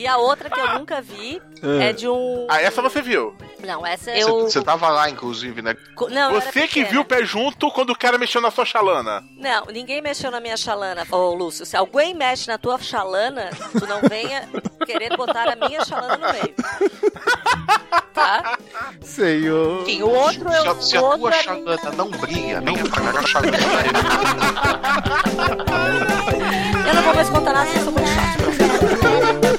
E 0.00 0.06
a 0.06 0.16
outra 0.16 0.48
que 0.48 0.58
eu 0.58 0.78
nunca 0.78 1.02
vi 1.02 1.42
é, 1.78 1.92
de 1.92 2.08
um. 2.08 2.46
Ah, 2.48 2.62
essa 2.62 2.80
você 2.80 3.02
viu. 3.02 3.36
Não, 3.62 3.84
essa 3.86 4.10
eu. 4.10 4.44
Você 4.48 4.62
tava 4.62 4.88
lá, 4.88 5.10
inclusive, 5.10 5.60
né? 5.60 5.76
Co- 5.94 6.08
Não, 6.08 6.32
Você 6.32 6.66
que 6.66 6.82
viu 6.84 7.02
o 7.02 7.04
pé 7.04 7.22
junto 7.22 7.70
quando 7.70 7.90
o 7.90 7.98
cara 7.98 8.16
mexeu 8.16 8.40
na 8.40 8.50
sua 8.50 8.64
chalana. 8.64 9.22
Não, 9.36 9.66
ninguém 9.66 10.00
mexeu 10.00 10.30
na 10.30 10.40
minha 10.40 10.56
chalana. 10.56 11.06
Ô, 11.10 11.34
Lúcio, 11.34 11.66
se 11.66 11.76
alguém 11.76 12.14
mexe 12.14 12.48
na 12.48 12.56
tua 12.56 12.78
chalana, 12.78 13.50
tu 13.78 13.86
não 13.86 14.00
venha 14.08 14.48
querer 14.86 15.14
botar 15.18 15.50
a 15.50 15.68
minha 15.68 15.84
chalana 15.84 16.16
no 16.16 16.32
meio. 16.32 16.54
Tá? 18.14 18.58
Senhor. 19.00 19.82
Enfim, 19.82 20.02
o 20.02 20.10
outro 20.10 20.50
eu. 20.52 20.80
Se, 20.82 20.90
se 20.90 20.96
a 20.96 21.00
o 21.00 21.04
outro 21.04 21.20
tua 21.20 21.32
chalana 21.32 21.90
não 21.96 22.10
brilha, 22.10 22.60
nem 22.60 22.78
apagar 22.80 23.16
a 23.18 23.26
chalana. 23.26 23.56
Eu 26.88 26.94
não 26.94 27.02
vou 27.02 27.14
mais 27.14 27.30
contar 27.30 27.52
nada, 27.52 27.70
eu 27.70 27.84
sou 27.84 27.92
muito 27.92 28.08
chato. 28.08 28.59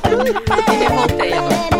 Me 0.04 0.78
revoltei 0.78 1.34
agora. 1.34 1.71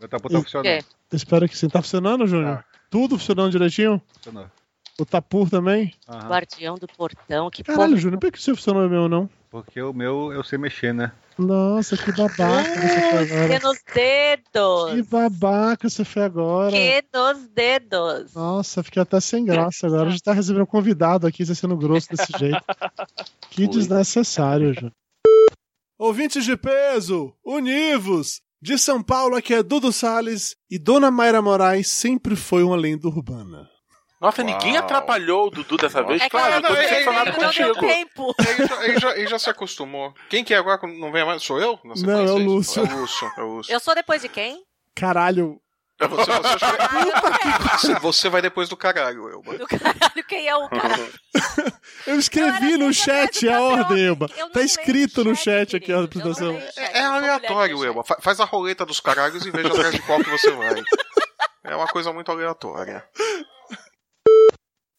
Já 0.00 0.08
tá 0.08 0.18
botando 0.18 0.42
funcionando. 0.42 0.84
Espero 1.12 1.48
que 1.48 1.56
sim. 1.56 1.68
Tá 1.68 1.80
funcionando, 1.80 2.26
Júnior? 2.26 2.64
Tudo 2.90 3.18
funcionando 3.18 3.52
direitinho? 3.52 4.02
Funcionou. 4.14 4.46
O 4.98 5.04
Tapur 5.04 5.50
também? 5.50 5.92
Aham. 6.08 6.28
Guardião 6.28 6.74
do 6.76 6.86
portão, 6.86 7.50
que 7.50 7.64
Caralho, 7.64 7.88
porra. 7.90 8.00
Júnior, 8.00 8.20
por 8.20 8.30
que 8.30 8.38
o 8.38 8.40
seu 8.40 8.54
funcionou 8.54 8.84
e 8.84 8.86
o 8.86 8.90
meu 8.90 9.08
não? 9.08 9.28
Porque 9.50 9.80
o 9.82 9.92
meu 9.92 10.32
eu 10.32 10.44
sei 10.44 10.58
mexer, 10.58 10.92
né? 10.94 11.10
Nossa, 11.36 11.96
que 11.96 12.12
babaca 12.12 12.62
você 12.74 13.10
foi 13.10 13.26
Que 13.26 13.32
agora. 13.34 13.60
nos 13.60 13.82
dedos. 13.92 14.92
Que 14.92 15.02
babaca 15.02 15.88
você 15.90 16.04
foi 16.04 16.22
agora. 16.22 16.70
Que 16.70 17.04
nos 17.12 17.48
dedos. 17.48 18.34
Nossa, 18.34 18.84
fiquei 18.84 19.02
até 19.02 19.18
sem 19.20 19.44
graça 19.44 19.86
agora. 19.88 20.06
A 20.08 20.10
gente 20.10 20.22
tá 20.22 20.32
recebendo 20.32 20.62
um 20.62 20.66
convidado 20.66 21.26
aqui, 21.26 21.44
você 21.44 21.54
sendo 21.56 21.76
grosso 21.76 22.08
desse 22.10 22.32
jeito. 22.38 22.62
Que 23.50 23.66
desnecessário, 23.66 24.74
Júnior. 24.74 24.92
Ouvintes 25.98 26.44
de 26.44 26.56
peso, 26.56 27.32
univos! 27.44 28.42
De 28.60 28.78
São 28.78 29.02
Paulo, 29.02 29.36
aqui 29.36 29.52
é 29.52 29.62
Dudu 29.62 29.92
Salles 29.92 30.56
e 30.70 30.78
Dona 30.78 31.10
Mayra 31.10 31.42
Moraes 31.42 31.86
sempre 31.86 32.34
foi 32.34 32.62
uma 32.62 32.76
lenda 32.76 33.06
urbana. 33.08 33.68
Nossa, 34.18 34.40
Uau. 34.42 34.50
ninguém 34.50 34.78
atrapalhou 34.78 35.48
o 35.48 35.50
Dudu 35.50 35.76
dessa 35.76 36.02
vez. 36.02 36.22
É 36.22 36.30
claro, 36.30 36.54
eu 36.54 36.62
tô 36.62 36.68
não, 36.70 36.76
é- 36.76 36.82
decepcionado 36.82 37.30
Não 37.30 37.38
contigo. 37.46 37.74
tempo. 37.80 38.34
Ele 38.38 38.66
já, 38.66 38.84
ele, 38.86 38.98
já, 39.00 39.16
ele 39.18 39.26
já 39.26 39.38
se 39.38 39.50
acostumou. 39.50 40.14
Quem 40.30 40.42
que 40.42 40.54
é 40.54 40.56
agora 40.56 40.80
não 40.86 41.12
vem 41.12 41.26
mais? 41.26 41.42
Sou 41.42 41.60
eu? 41.60 41.78
Não, 41.84 41.94
sequência, 41.94 42.22
é 42.22 42.32
o? 42.32 42.38
Lúcio. 42.38 42.82
É 42.86 42.94
o 42.94 43.00
Lúcio. 43.00 43.32
É 43.36 43.42
o 43.42 43.46
Lúcio. 43.56 43.72
Eu 43.74 43.80
sou 43.80 43.94
depois 43.94 44.22
de 44.22 44.30
quem? 44.30 44.64
Caralho, 44.94 45.60
Você, 46.00 46.32
você, 46.32 47.94
que- 47.94 48.00
você, 48.02 48.28
vai 48.28 48.42
depois 48.42 48.68
do 48.68 48.76
caralho, 48.76 49.28
Elba. 49.28 49.58
Do 49.58 49.66
caralho, 49.66 50.24
quem 50.28 50.48
é 50.48 50.56
o 50.56 50.68
cara? 50.68 51.08
eu 52.06 52.18
escrevi 52.18 52.76
Não, 52.76 52.88
no 52.88 52.92
chat 52.92 53.48
a 53.48 53.60
ordem. 53.60 54.04
Elba. 54.06 54.28
Tá 54.52 54.60
escrito 54.62 55.22
no 55.22 55.36
chat 55.36 55.76
aqui 55.76 55.92
a 55.92 56.00
apresentação. 56.02 56.56
É, 56.76 56.98
é 56.98 57.04
aleatório. 57.04 57.84
Elba. 57.84 58.02
Fa- 58.04 58.18
Faz 58.20 58.40
a 58.40 58.44
roleta 58.44 58.84
dos 58.84 58.98
caralhos 58.98 59.46
e 59.46 59.50
veja 59.52 59.68
atrás 59.68 59.94
de 59.94 60.02
qual 60.02 60.18
que 60.18 60.30
você 60.30 60.50
vai. 60.50 60.82
É 61.62 61.76
uma 61.76 61.86
coisa 61.86 62.12
muito 62.12 62.30
aleatória. 62.30 63.04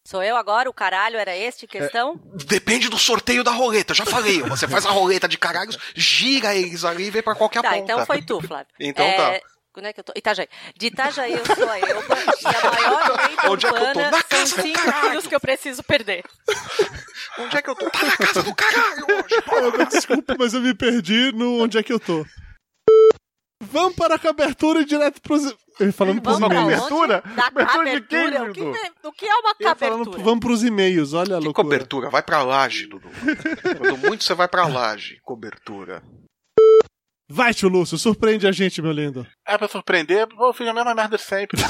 Sou 0.06 0.22
eu 0.22 0.36
agora? 0.36 0.70
O 0.70 0.74
caralho 0.74 1.18
era 1.18 1.36
este 1.36 1.66
questão? 1.66 2.18
Depende 2.46 2.88
do 2.88 2.96
sorteio 2.98 3.42
da 3.42 3.50
roleta, 3.50 3.92
já 3.92 4.06
falei. 4.06 4.40
Você 4.42 4.66
faz 4.68 4.86
a 4.86 4.90
roleta 4.90 5.26
de 5.28 5.36
caralhos, 5.36 5.76
gira 5.94 6.54
eles 6.54 6.84
ali 6.84 7.06
e 7.06 7.10
vê 7.10 7.20
pra 7.22 7.34
qualquer 7.34 7.60
tá, 7.60 7.70
ponta. 7.70 7.82
então 7.92 8.06
foi 8.06 8.22
tu, 8.22 8.40
Flávio. 8.40 8.68
Então 8.78 9.04
É, 9.04 9.40
tá. 9.40 9.46
Onde 9.76 9.86
é 9.88 9.92
que 9.92 10.00
eu 10.00 10.04
tô? 10.04 10.12
Itajaí. 10.16 10.48
De 10.76 10.86
Itajaí 10.86 11.32
eu 11.34 11.44
sou 11.44 11.68
a 11.68 11.78
Elba 11.78 12.16
e 12.42 12.46
a 12.46 12.70
maior 12.70 13.28
lenda 13.28 13.50
Onde 13.50 13.66
é 13.66 13.70
que 13.70 13.76
eu 13.76 13.92
tô? 13.92 14.00
urbana 14.00 14.24
são 14.30 14.46
cinco 14.46 14.80
quilos 15.02 15.26
que 15.26 15.34
eu 15.34 15.40
preciso 15.40 15.82
perder. 15.82 16.24
Onde 17.38 17.56
é 17.58 17.62
que 17.62 17.68
eu 17.70 17.74
tô? 17.74 17.90
Tá 17.90 18.04
na 18.06 18.16
casa 18.16 18.42
do 18.42 18.54
caralho 18.54 19.04
hoje. 19.10 19.86
Desculpa, 19.90 20.34
mas 20.38 20.54
eu 20.54 20.60
me 20.62 20.74
perdi 20.74 21.32
no 21.32 21.62
onde 21.62 21.76
é 21.76 21.82
que 21.82 21.92
eu 21.92 22.00
tô. 22.00 22.24
Vamos 23.62 23.94
para 23.96 24.14
a 24.14 24.18
cobertura 24.18 24.80
e 24.80 24.84
direto 24.86 25.20
pros. 25.20 25.54
Eu 25.78 25.92
falando 25.92 26.22
pros 26.22 26.38
e-mails. 26.38 26.80
Cobertura? 26.80 27.22
Da 27.34 27.50
Cobertura 27.50 28.00
de 28.00 28.06
quem? 28.06 28.26
O 28.28 28.52
que, 28.52 28.60
Dudu? 28.60 28.72
tem- 28.72 28.92
o 29.02 29.12
que 29.12 29.26
é 29.26 29.34
uma 29.34 29.54
cobertura? 29.54 30.22
vamos 30.22 30.40
pros 30.40 30.62
e-mails, 30.64 31.12
olha 31.12 31.36
a 31.36 31.38
Que 31.40 31.44
loucura. 31.44 31.64
cobertura? 31.64 32.10
Vai 32.10 32.22
pra 32.22 32.42
laje, 32.42 32.86
Dudu. 32.86 33.08
Quando 33.78 33.98
muito 33.98 34.24
você 34.24 34.34
vai 34.34 34.48
pra 34.48 34.66
laje. 34.66 35.18
Cobertura. 35.22 36.02
Vai, 37.28 37.52
tio 37.52 37.68
Lúcio, 37.68 37.98
surpreende 37.98 38.46
a 38.46 38.52
gente, 38.52 38.80
meu 38.80 38.92
lindo. 38.92 39.26
É 39.46 39.58
pra 39.58 39.66
surpreender, 39.66 40.28
eu 40.38 40.52
fiz 40.52 40.68
a 40.68 40.72
mesma 40.72 40.94
merda 40.94 41.18
sempre. 41.18 41.60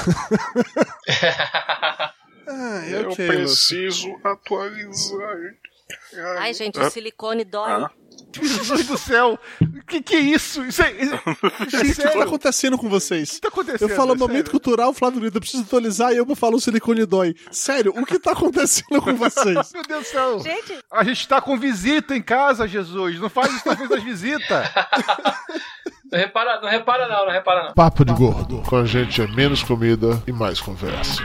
Ah, 2.49 2.81
Eu 2.89 3.13
preciso 3.13 4.07
atualizar. 4.23 5.37
Ai, 6.39 6.53
gente, 6.53 6.79
o 6.79 6.89
silicone 6.89 7.43
dói. 7.43 7.69
Ah. 7.69 7.91
Jesus 8.45 8.85
do 8.87 8.97
céu! 8.97 9.39
Que 9.87 10.01
que 10.01 10.15
é 10.15 10.19
isso? 10.19 10.63
Isso 10.65 10.81
é. 10.81 10.91
Isso 10.91 11.13
é 11.15 11.69
Gente, 11.69 11.91
o 11.91 11.95
que 11.95 12.17
tá 12.17 12.23
acontecendo 12.23 12.77
com 12.77 12.89
vocês? 12.89 13.29
O 13.29 13.33
que 13.35 13.41
tá 13.41 13.47
acontecendo? 13.47 13.89
Eu 13.89 13.95
falo 13.95 14.13
É 14.13 14.17
momento 14.17 14.35
sério? 14.47 14.51
cultural, 14.51 14.93
Flávio 14.93 15.21
Lito, 15.21 15.37
eu 15.37 15.41
preciso 15.41 15.63
atualizar 15.63 16.11
e 16.13 16.17
eu 16.17 16.35
falo 16.35 16.59
silicone 16.59 17.05
dói. 17.05 17.35
Sério, 17.51 17.93
o 17.95 18.05
que 18.05 18.19
tá 18.19 18.31
acontecendo 18.31 19.01
com 19.01 19.15
vocês? 19.15 19.71
Meu 19.73 19.83
Deus 19.83 20.03
do 20.03 20.09
céu! 20.09 20.39
Gente, 20.39 20.77
A 20.91 21.03
gente 21.03 21.27
tá 21.27 21.39
com 21.41 21.57
visita 21.57 22.15
em 22.15 22.21
casa, 22.21 22.67
Jesus. 22.67 23.19
Não 23.19 23.29
faz 23.29 23.53
isso 23.53 23.67
na 23.67 23.75
frente 23.75 23.89
das 23.89 24.03
visitas. 24.03 24.67
Não 26.09 26.17
repara, 26.17 26.61
não 26.61 26.69
repara 26.69 27.05
não, 27.09 27.25
não 27.25 27.33
repara 27.33 27.65
não. 27.65 27.73
Papo 27.73 28.05
de 28.05 28.13
gordo. 28.13 28.61
Com 28.65 28.77
a 28.77 28.85
gente 28.85 29.21
é 29.21 29.27
menos 29.27 29.61
comida 29.61 30.23
e 30.25 30.31
mais 30.31 30.61
conversa. 30.61 31.21